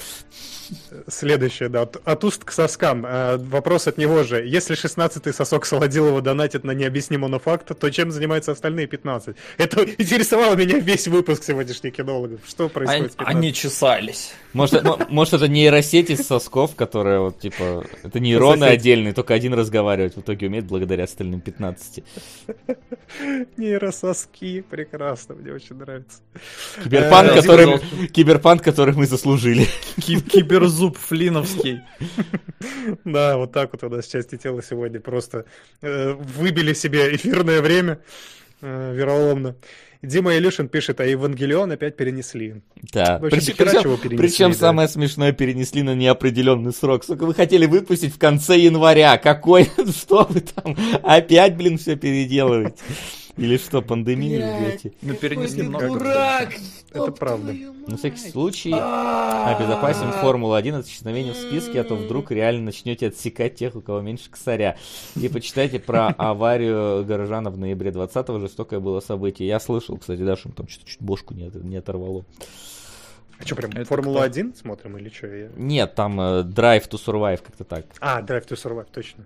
[1.09, 1.83] Следующее, да.
[1.83, 3.05] От, уст к соскам.
[3.07, 4.45] А, вопрос от него же.
[4.47, 9.35] Если 16-й сосок Солодилова донатит на необъяснимый факт, то чем занимаются остальные 15?
[9.57, 12.41] Это интересовало меня весь выпуск сегодняшних кинологов.
[12.47, 13.37] Что Они, происходит с 15?
[13.37, 14.33] они чесались.
[14.53, 19.55] Может, м- может, это нейросеть из сосков, которая вот, типа, это нейроны отдельные, только один
[19.55, 22.05] разговаривать в итоге умеет благодаря остальным 15.
[23.57, 24.61] Нейрососки.
[24.69, 26.21] Прекрасно, мне очень нравится.
[26.85, 27.81] Киберпанк, Э, который,
[28.13, 29.67] киберпанк, который мы заслужили.
[30.01, 31.81] Ки- Киберзуб флиновский.
[33.05, 35.45] Да, вот так вот у нас части тела сегодня просто
[35.83, 38.01] э, выбили себе эфирное время
[38.63, 39.57] э, вероломно.
[40.03, 42.63] Дима Илюшин пишет, а Евангелион опять перенесли.
[42.93, 43.17] Да.
[43.17, 44.57] Общем, Причем, причем- перенесли, причем да.
[44.59, 47.05] самое смешное перенесли на неопределенный срок.
[47.05, 49.19] Сука, вы хотели выпустить в конце января.
[49.19, 49.65] Какой?
[49.97, 50.77] Что вы там?
[51.03, 52.77] Опять, блин, все переделываете?
[53.39, 54.81] Или что, пандемию Блядь.
[54.81, 54.97] ждете?
[55.03, 55.87] Ну, перенесли много.
[55.89, 56.51] дурак!
[56.93, 57.53] Это правда.
[57.87, 59.55] На всякий случай А-а-а.
[59.57, 64.01] обезопасим Формулу-1 от исчезновения в списке, а то вдруг реально начнете отсекать тех, у кого
[64.01, 64.77] меньше косаря.
[65.15, 68.41] И почитайте про аварию горожана в ноябре 20-го.
[68.41, 69.47] Жестокое было событие.
[69.49, 72.25] Я слышал, кстати, да, что там что-то чуть бошку не, от- не оторвало.
[73.39, 75.29] А что, прям Это Формулу-1 смотрим или что?
[75.57, 77.87] Нет, там э, Drive to Survive как-то так.
[78.01, 79.25] А, Drive to Survive, точно.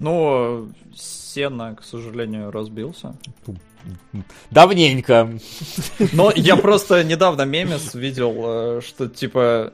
[0.00, 3.14] Ну, Сена, к сожалению, разбился.
[4.50, 5.38] Давненько.
[6.12, 9.72] Но я просто недавно мемес видел, э, что типа...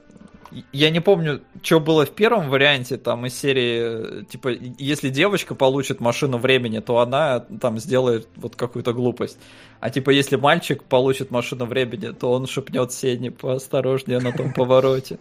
[0.72, 5.54] Я не помню, что было в первом варианте, там из серии, э, типа, если девочка
[5.54, 9.38] получит машину времени, то она там сделает вот какую-то глупость.
[9.80, 15.18] А типа, если мальчик получит машину времени, то он шепнет Сене поосторожнее на том повороте.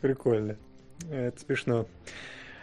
[0.00, 0.56] Прикольно.
[1.10, 1.86] Это смешно.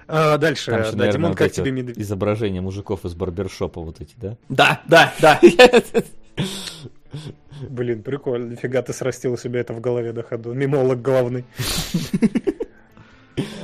[0.08, 1.98] А, дальше, Там же, да, наверное, Димон, вот как тебе медведь?
[1.98, 4.38] изображения мужиков из барбершопа вот эти, да?
[4.50, 5.40] Да, да, да.
[7.70, 8.52] Блин, прикольно.
[8.52, 10.54] Нифига ты срастил себе это в голове до ходу.
[10.54, 11.46] Мимолог главный.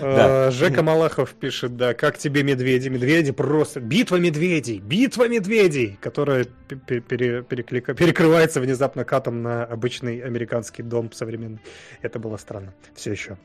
[0.01, 2.89] А, Жека Малахов пишет, да, как тебе медведи?
[2.89, 3.79] Медведи просто...
[3.79, 4.79] Битва медведей!
[4.79, 5.97] Битва медведей!
[6.01, 6.45] Которая
[6.87, 11.59] перекрывается внезапно катом на обычный американский дом современный.
[12.01, 12.73] Это было странно.
[12.95, 13.37] Все еще.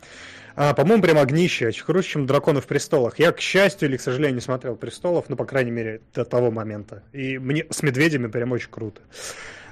[0.57, 3.19] А, по-моему, прям огнище, круче, чем драконы в престолах.
[3.19, 6.51] Я, к счастью или к сожалению, не смотрел престолов, ну, по крайней мере, до того
[6.51, 7.03] момента.
[7.13, 9.01] И мне с медведями прям очень круто.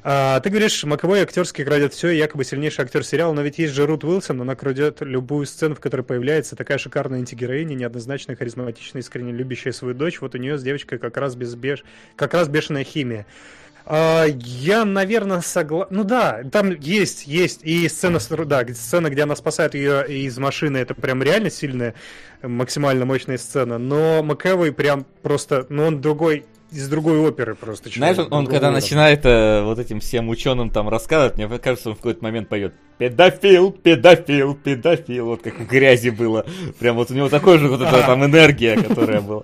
[0.05, 3.87] А, ты говоришь, Маковой актерский крадет все, якобы сильнейший актер сериала, но ведь есть же
[3.87, 9.31] Рут Уилсон, она крадет любую сцену, в которой появляется такая шикарная антигероиня, неоднозначно харизматичная, искренне
[9.33, 10.21] любящая свою дочь.
[10.21, 11.85] Вот у нее с девочкой как раз, без беш...
[12.17, 13.27] как раз бешеная химия.
[13.85, 15.89] А, я, наверное, согласен.
[15.91, 20.79] Ну да, там есть, есть и сцена, да, сцена, где она спасает ее из машины,
[20.79, 21.95] это прям реально сильная,
[22.43, 23.79] максимально мощная сцена.
[23.79, 27.91] Но Макэвой прям просто, ну он другой, из другой оперы просто.
[27.91, 28.81] Знаешь, он, он когда уровня.
[28.81, 32.75] начинает э, вот этим всем ученым там рассказывать, мне кажется, он в какой-то момент поет
[32.99, 36.47] педофил, педофил, педофил, вот как в грязи было.
[36.79, 39.43] Прям вот у него такой же вот эта там энергия, которая была.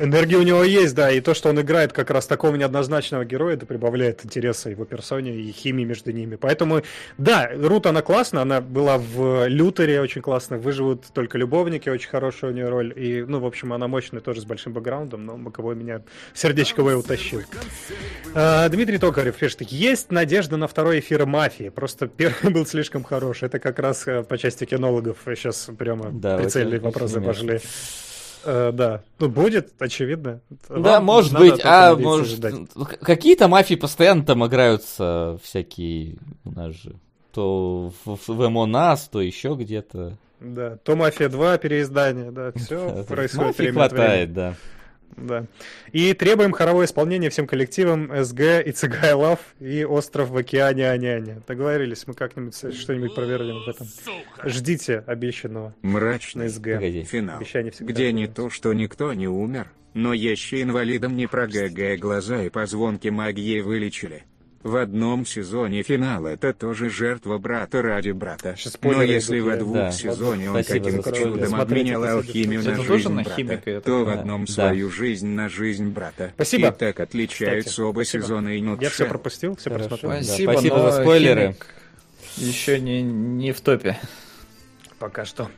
[0.00, 3.54] Энергия у него есть, да, и то, что он играет как раз такого неоднозначного героя,
[3.54, 6.36] это прибавляет интереса его персоне и химии между ними.
[6.36, 6.80] Поэтому,
[7.18, 12.50] да, Рут, она классная, она была в Лютере очень классно, выживут только любовники, очень хорошая
[12.50, 15.74] у нее роль, и, ну, в общем, она мощная тоже с большим бэкграундом, но Боковой
[15.74, 16.00] меня
[16.32, 17.42] сердечко Вэй утащил.
[18.34, 23.42] А, Дмитрий Токарев пишет, есть надежда на второй эфир «Мафии», просто первый был слишком хорош,
[23.42, 27.60] это как раз э, по части кинологов, сейчас прямо Да, прицельные вопросы пошли.
[28.44, 30.40] Э, да, ну будет, очевидно.
[30.68, 32.40] Да, Вам может надо быть, а может...
[32.40, 36.94] к- Какие-то мафии постоянно там играются всякие, у нас же,
[37.32, 40.16] то в, в МОНАС, то еще где-то.
[40.40, 44.06] Да, то Мафия 2 переиздание, да, все происходит Мафии время от времени.
[44.06, 44.54] хватает, да.
[45.16, 45.46] Да.
[45.92, 51.42] И требуем хоровое исполнение всем коллективам СГ и Цигай Лав и Остров в океане Аняня.
[51.46, 53.86] Договорились, мы как-нибудь что-нибудь провернем в этом.
[54.44, 56.74] Ждите обещанного Мрачный СГ.
[56.74, 57.02] Погоди.
[57.04, 61.46] финал, Обещание всегда где не то, что никто не умер, но еще инвалидам не про
[61.46, 64.24] ГГ глаза и позвонки магии вылечили.
[64.62, 68.56] В одном сезоне финал это тоже жертва брата ради брата.
[68.58, 69.90] Сейчас Но если идут, во двух Да.
[69.92, 71.56] сезоне он Спасибо каким-то чудом Смотрите,
[71.94, 74.52] обменял алхимию Это на тоже жизнь на брата, химика, я то в одном Да.
[74.52, 76.32] свою жизнь на жизнь брата.
[76.34, 76.68] Спасибо.
[76.68, 78.22] И так отличаются Кстати, оба спасибо.
[78.24, 79.88] сезона и Я все пропустил, все Хорошо.
[79.88, 80.20] просмотрел.
[80.20, 81.42] Да, Спасибо, спасибо но за спойлеры.
[81.42, 81.66] Химик
[82.36, 83.96] Еще не, не в топе.
[84.98, 85.50] Пока что.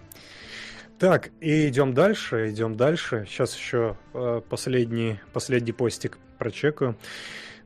[1.00, 3.26] Так, и идем дальше, идем дальше.
[3.28, 6.96] Сейчас еще э, последний, последний постик прочекаю.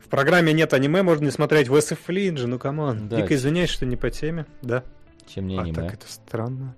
[0.06, 3.08] В программе нет аниме, можно не смотреть Уэса и Флинна, ну come on.
[3.08, 4.84] Да, Дико извиняюсь, что не по теме, да.
[5.26, 5.74] Чем не а, аниме.
[5.74, 6.76] так это странно.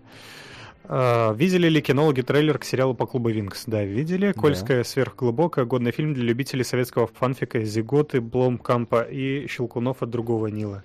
[0.84, 3.64] А, видели ли кинологи трейлер к сериалу по клубу Винкс?
[3.66, 4.28] Да, видели.
[4.28, 4.32] Да.
[4.32, 10.82] Кольская сверхглубокая, годный фильм для любителей советского фанфика Зиготы, Бломкампа и Щелкунов от другого Нила.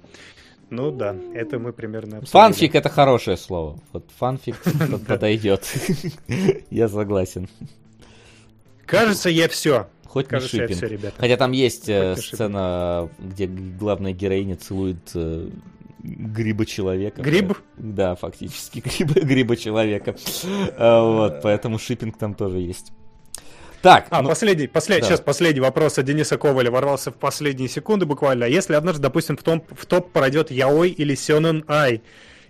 [0.70, 2.42] Ну да, это мы примерно обсудили.
[2.42, 3.80] Фанфик это хорошее слово.
[3.94, 5.66] Вот фанфик под- подойдет.
[6.70, 7.48] Я согласен.
[8.86, 9.88] Кажется, я все.
[10.14, 10.78] Хоть не Кажется, я шиппинг.
[10.78, 11.16] все, ребята.
[11.18, 12.36] Хотя там есть э, Хоть не шиппинг.
[12.36, 15.50] сцена, где главная героиня целует э,
[16.04, 17.20] гриба человека.
[17.22, 17.58] Гриб?
[17.78, 20.16] Да, фактически гриба, гриба человека.
[20.78, 22.92] А, Вот, поэтому шиппинг там тоже есть.
[23.82, 25.02] Так, А, ну, последний, послед...
[25.02, 25.08] да.
[25.08, 28.46] сейчас последний вопрос от Дениса Коваля ворвался в последние секунды буквально.
[28.46, 32.02] А Если однажды, допустим, в, том, в топ пройдет Яой или Сёнэн Ай,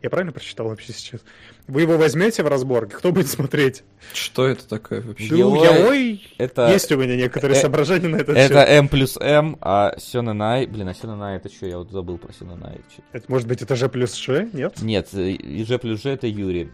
[0.04, 1.22] я правильно прочитал вообще сейчас?
[1.68, 2.88] Вы его возьмете в разбор?
[2.88, 3.84] Кто будет смотреть?
[4.14, 5.34] Что это такое вообще?
[5.34, 8.70] Ну, Яой это- Есть у меня некоторые э, соображения на этот это счет.
[8.70, 10.68] М плюс М, а Сёнэнай...
[10.68, 11.66] Блин, а Сёнэнай это что?
[11.66, 12.82] Я вот забыл про Сёнэнай.
[13.14, 14.50] Это, может быть, это же плюс Ш?
[14.52, 14.82] Нет?
[14.82, 16.70] Нет, э, и Ж плюс Ж это Юрий.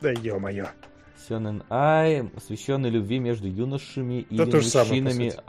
[0.00, 0.66] Да ё-моё.
[1.28, 5.30] Сёнэн Ай, посвященный любви между юношами самое, по мужчинами.
[5.30, 5.42] сути.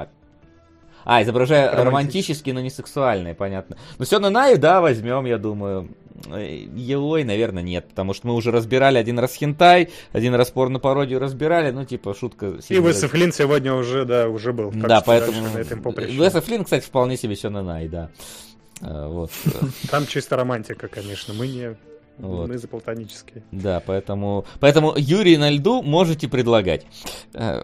[1.07, 1.85] а, изображая Романтически.
[1.85, 3.77] романтические, но не сексуальные, понятно.
[3.99, 5.89] Но Сёнэн Ай, да, возьмем, я думаю.
[6.27, 11.19] Э, Елой, наверное, нет, потому что мы уже разбирали один раз хентай, один раз порно-пародию
[11.19, 12.57] разбирали, ну, типа, шутка...
[12.69, 14.71] И Весов Флинн сегодня уже, да, уже был.
[14.71, 15.47] Да, поэтому...
[15.81, 16.13] поприще.
[16.13, 18.09] Веса Флинн, кстати, вполне себе Сёнэн Ай, да.
[18.81, 19.31] Э, Вот.
[19.91, 21.33] Там чисто романтика, конечно.
[21.33, 21.75] Мы не...
[22.17, 22.47] Вот.
[22.47, 23.43] Мы за платонические.
[23.51, 26.85] Да, поэтому, поэтому Юрий на льду можете предлагать.
[27.33, 27.61] Э,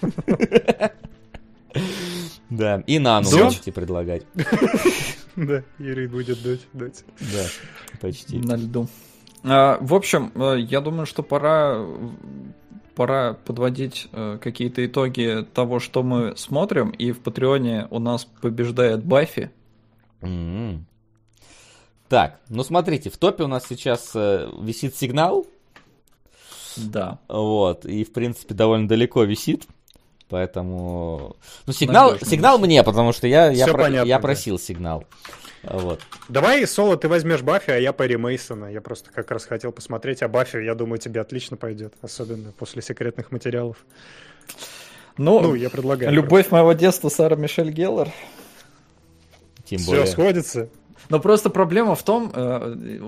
[2.50, 4.22] Да, и Нану можете предлагать.
[5.46, 7.04] Да, Юрий будет дуть, дуть.
[7.20, 7.46] Да,
[8.00, 8.38] почти.
[8.38, 8.88] На льду.
[9.44, 11.86] А, в общем, э, я думаю, что пора
[12.96, 19.04] пора подводить э, какие-то итоги того, что мы смотрим, и в Патреоне у нас побеждает
[19.04, 19.52] Баффи.
[20.20, 20.84] М.
[22.08, 25.46] Так, ну смотрите, в топе у нас сейчас э, висит сигнал,
[26.76, 27.20] Да.
[27.28, 29.68] вот, и в принципе довольно далеко висит,
[30.28, 31.36] поэтому...
[31.66, 34.22] Ну сигнал, Надежно сигнал мне, потому что я, я, про- понятно, я да.
[34.22, 35.04] просил сигнал.
[35.64, 36.00] Вот.
[36.28, 38.66] Давай, Соло, ты возьмешь Баффи, а я Перри Мейсона.
[38.66, 42.80] Я просто как раз хотел посмотреть, а Баффи, я думаю, тебе отлично пойдет, особенно после
[42.80, 43.76] секретных материалов.
[45.16, 46.12] Ну, Ну, я предлагаю.
[46.12, 48.08] любовь моего детства Сара Мишель Геллер.
[49.64, 50.06] Тем Все более...
[50.06, 50.68] сходится.
[51.08, 53.00] Но просто проблема в том, э,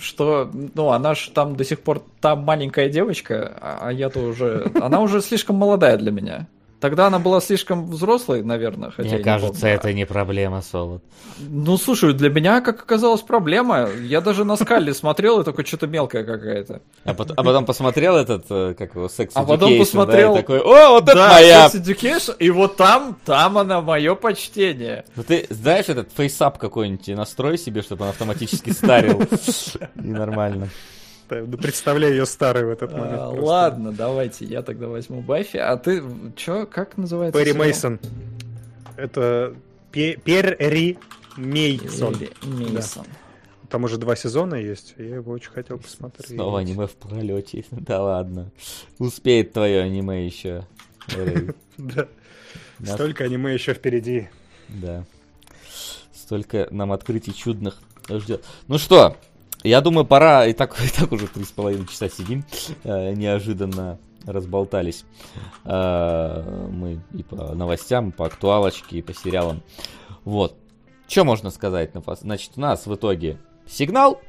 [0.00, 5.00] что, ну, она же там до сих пор там маленькая девочка, а я-то уже, она
[5.00, 6.46] уже слишком молодая для меня.
[6.82, 9.76] Тогда она была слишком взрослой, наверное, хотя Мне не кажется, помню.
[9.76, 11.00] это не проблема, Солод.
[11.38, 13.88] Ну, слушай, для меня, как оказалось, проблема.
[14.00, 16.82] Я даже на скале смотрел, и только что-то мелкая какая-то.
[17.04, 20.58] А потом, а потом посмотрел этот, э, как его, секс А потом посмотрел- да, такой,
[20.58, 21.68] о, вот это да, моя!
[21.72, 25.04] Education, и вот там, там она мое почтение.
[25.14, 29.22] Ну ты знаешь этот фейсап какой-нибудь настрой себе, чтобы он автоматически старил.
[29.22, 30.68] И нормально.
[31.40, 33.20] Да, да представляю ее старой в этот момент.
[33.20, 35.56] А, ладно, давайте, я тогда возьму Баффи.
[35.56, 36.02] А ты,
[36.36, 37.38] чё, как называется?
[37.38, 37.52] Перри?
[37.52, 37.98] Мейсон.
[38.96, 39.54] Это
[39.90, 40.98] Пе- Перри
[41.36, 42.16] Мейсон.
[42.42, 43.06] Мейсон.
[43.70, 46.28] Там уже два сезона есть, я его очень хотел посмотреть.
[46.28, 47.64] Снова аниме в пролете.
[47.70, 48.50] Да ладно.
[48.98, 50.66] Успеет твое аниме еще.
[51.78, 52.06] Да.
[52.84, 54.28] Столько аниме еще впереди.
[54.68, 55.04] Да.
[56.12, 57.80] Столько нам открытий чудных
[58.10, 58.44] ждет.
[58.68, 59.16] Ну что,
[59.62, 60.46] я думаю, пора.
[60.46, 62.44] И так, и так уже три с половиной часа сидим.
[62.84, 65.04] Э, Неожиданно разболтались.
[65.64, 69.62] Э, Мы и по новостям, и по актуалочке, и по сериалам.
[70.24, 70.56] Вот.
[71.08, 71.90] Что можно сказать?
[72.20, 74.20] Значит, у нас в итоге сигнал,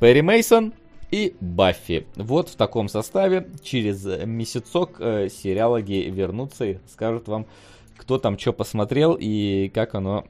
[0.00, 0.72] Перри Мейсон
[1.10, 2.06] и Баффи.
[2.16, 7.46] Вот в таком составе через месяцок э, сериалоги вернутся и скажут вам,
[7.98, 10.24] кто там что посмотрел и как оно,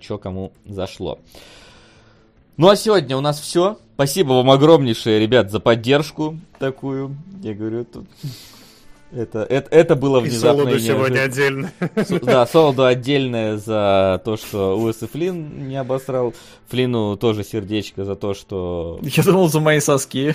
[0.00, 1.18] что кому зашло.
[2.56, 3.78] Ну а сегодня у нас все.
[3.94, 7.16] Спасибо вам огромнейшее, ребят, за поддержку такую.
[7.42, 8.06] Я говорю, тут...
[9.12, 11.72] Это, это, это было И внезапно Солоду и сегодня неожиданно.
[11.78, 12.20] отдельно.
[12.20, 16.34] Да, Солоду отдельное за то, что Уэс и Флинн не обосрал.
[16.66, 20.34] Флину тоже сердечко за то, что Я думал, за мои соски.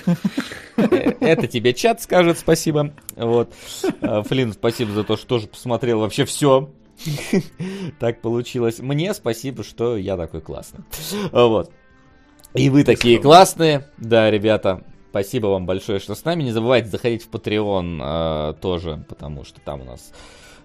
[0.78, 0.84] э,
[1.20, 2.94] это тебе чат скажет спасибо.
[3.18, 3.54] Вот.
[4.02, 6.70] А, Флинн, спасибо за то, что тоже посмотрел вообще все.
[8.00, 8.80] Так получилось.
[8.80, 10.86] Мне спасибо, что я такой классный.
[11.34, 11.70] Вот.
[12.54, 13.88] И вы такие классные.
[13.98, 16.44] Да, ребята, спасибо вам большое, что с нами.
[16.44, 20.12] Не забывайте заходить в Patreon э, тоже, потому что там у нас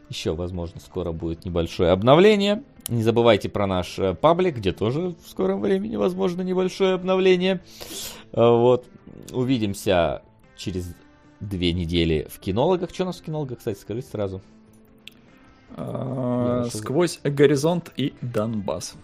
[0.09, 2.63] еще, возможно, скоро будет небольшое обновление.
[2.89, 7.61] Не забывайте про наш э, паблик, где тоже в скором времени, возможно, небольшое обновление.
[8.33, 8.87] Э, Вот.
[9.33, 10.23] Увидимся
[10.57, 10.95] через
[11.41, 12.91] две недели в кинологах.
[12.91, 14.41] Что у нас в кинологах, кстати, скажите сразу.
[15.77, 18.95] А, Сквозь горизонт и Донбасс.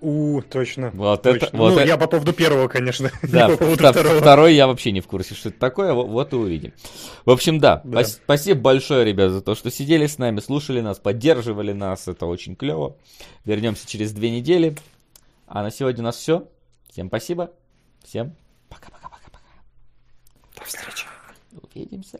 [0.00, 0.90] У, точно.
[0.94, 1.46] Вот точно.
[1.46, 3.10] это- вот ну, это- я по поводу первого, конечно.
[3.22, 4.20] Да, по поводу вто- второго.
[4.20, 6.72] второй я вообще не в курсе, что это такое, во- вот и увидим.
[7.24, 7.98] В общем, да, Да.
[7.98, 12.26] пас- спасибо большое, ребят, за то, что сидели с нами, слушали нас, поддерживали нас, это
[12.26, 12.96] очень клево.
[13.44, 14.76] Вернемся через две недели.
[15.48, 16.46] А на сегодня у нас все.
[16.90, 17.50] Всем спасибо.
[18.04, 18.34] Всем
[18.68, 19.40] пока-пока-пока-пока.
[20.58, 21.06] До встречи.
[21.74, 22.18] Увидимся.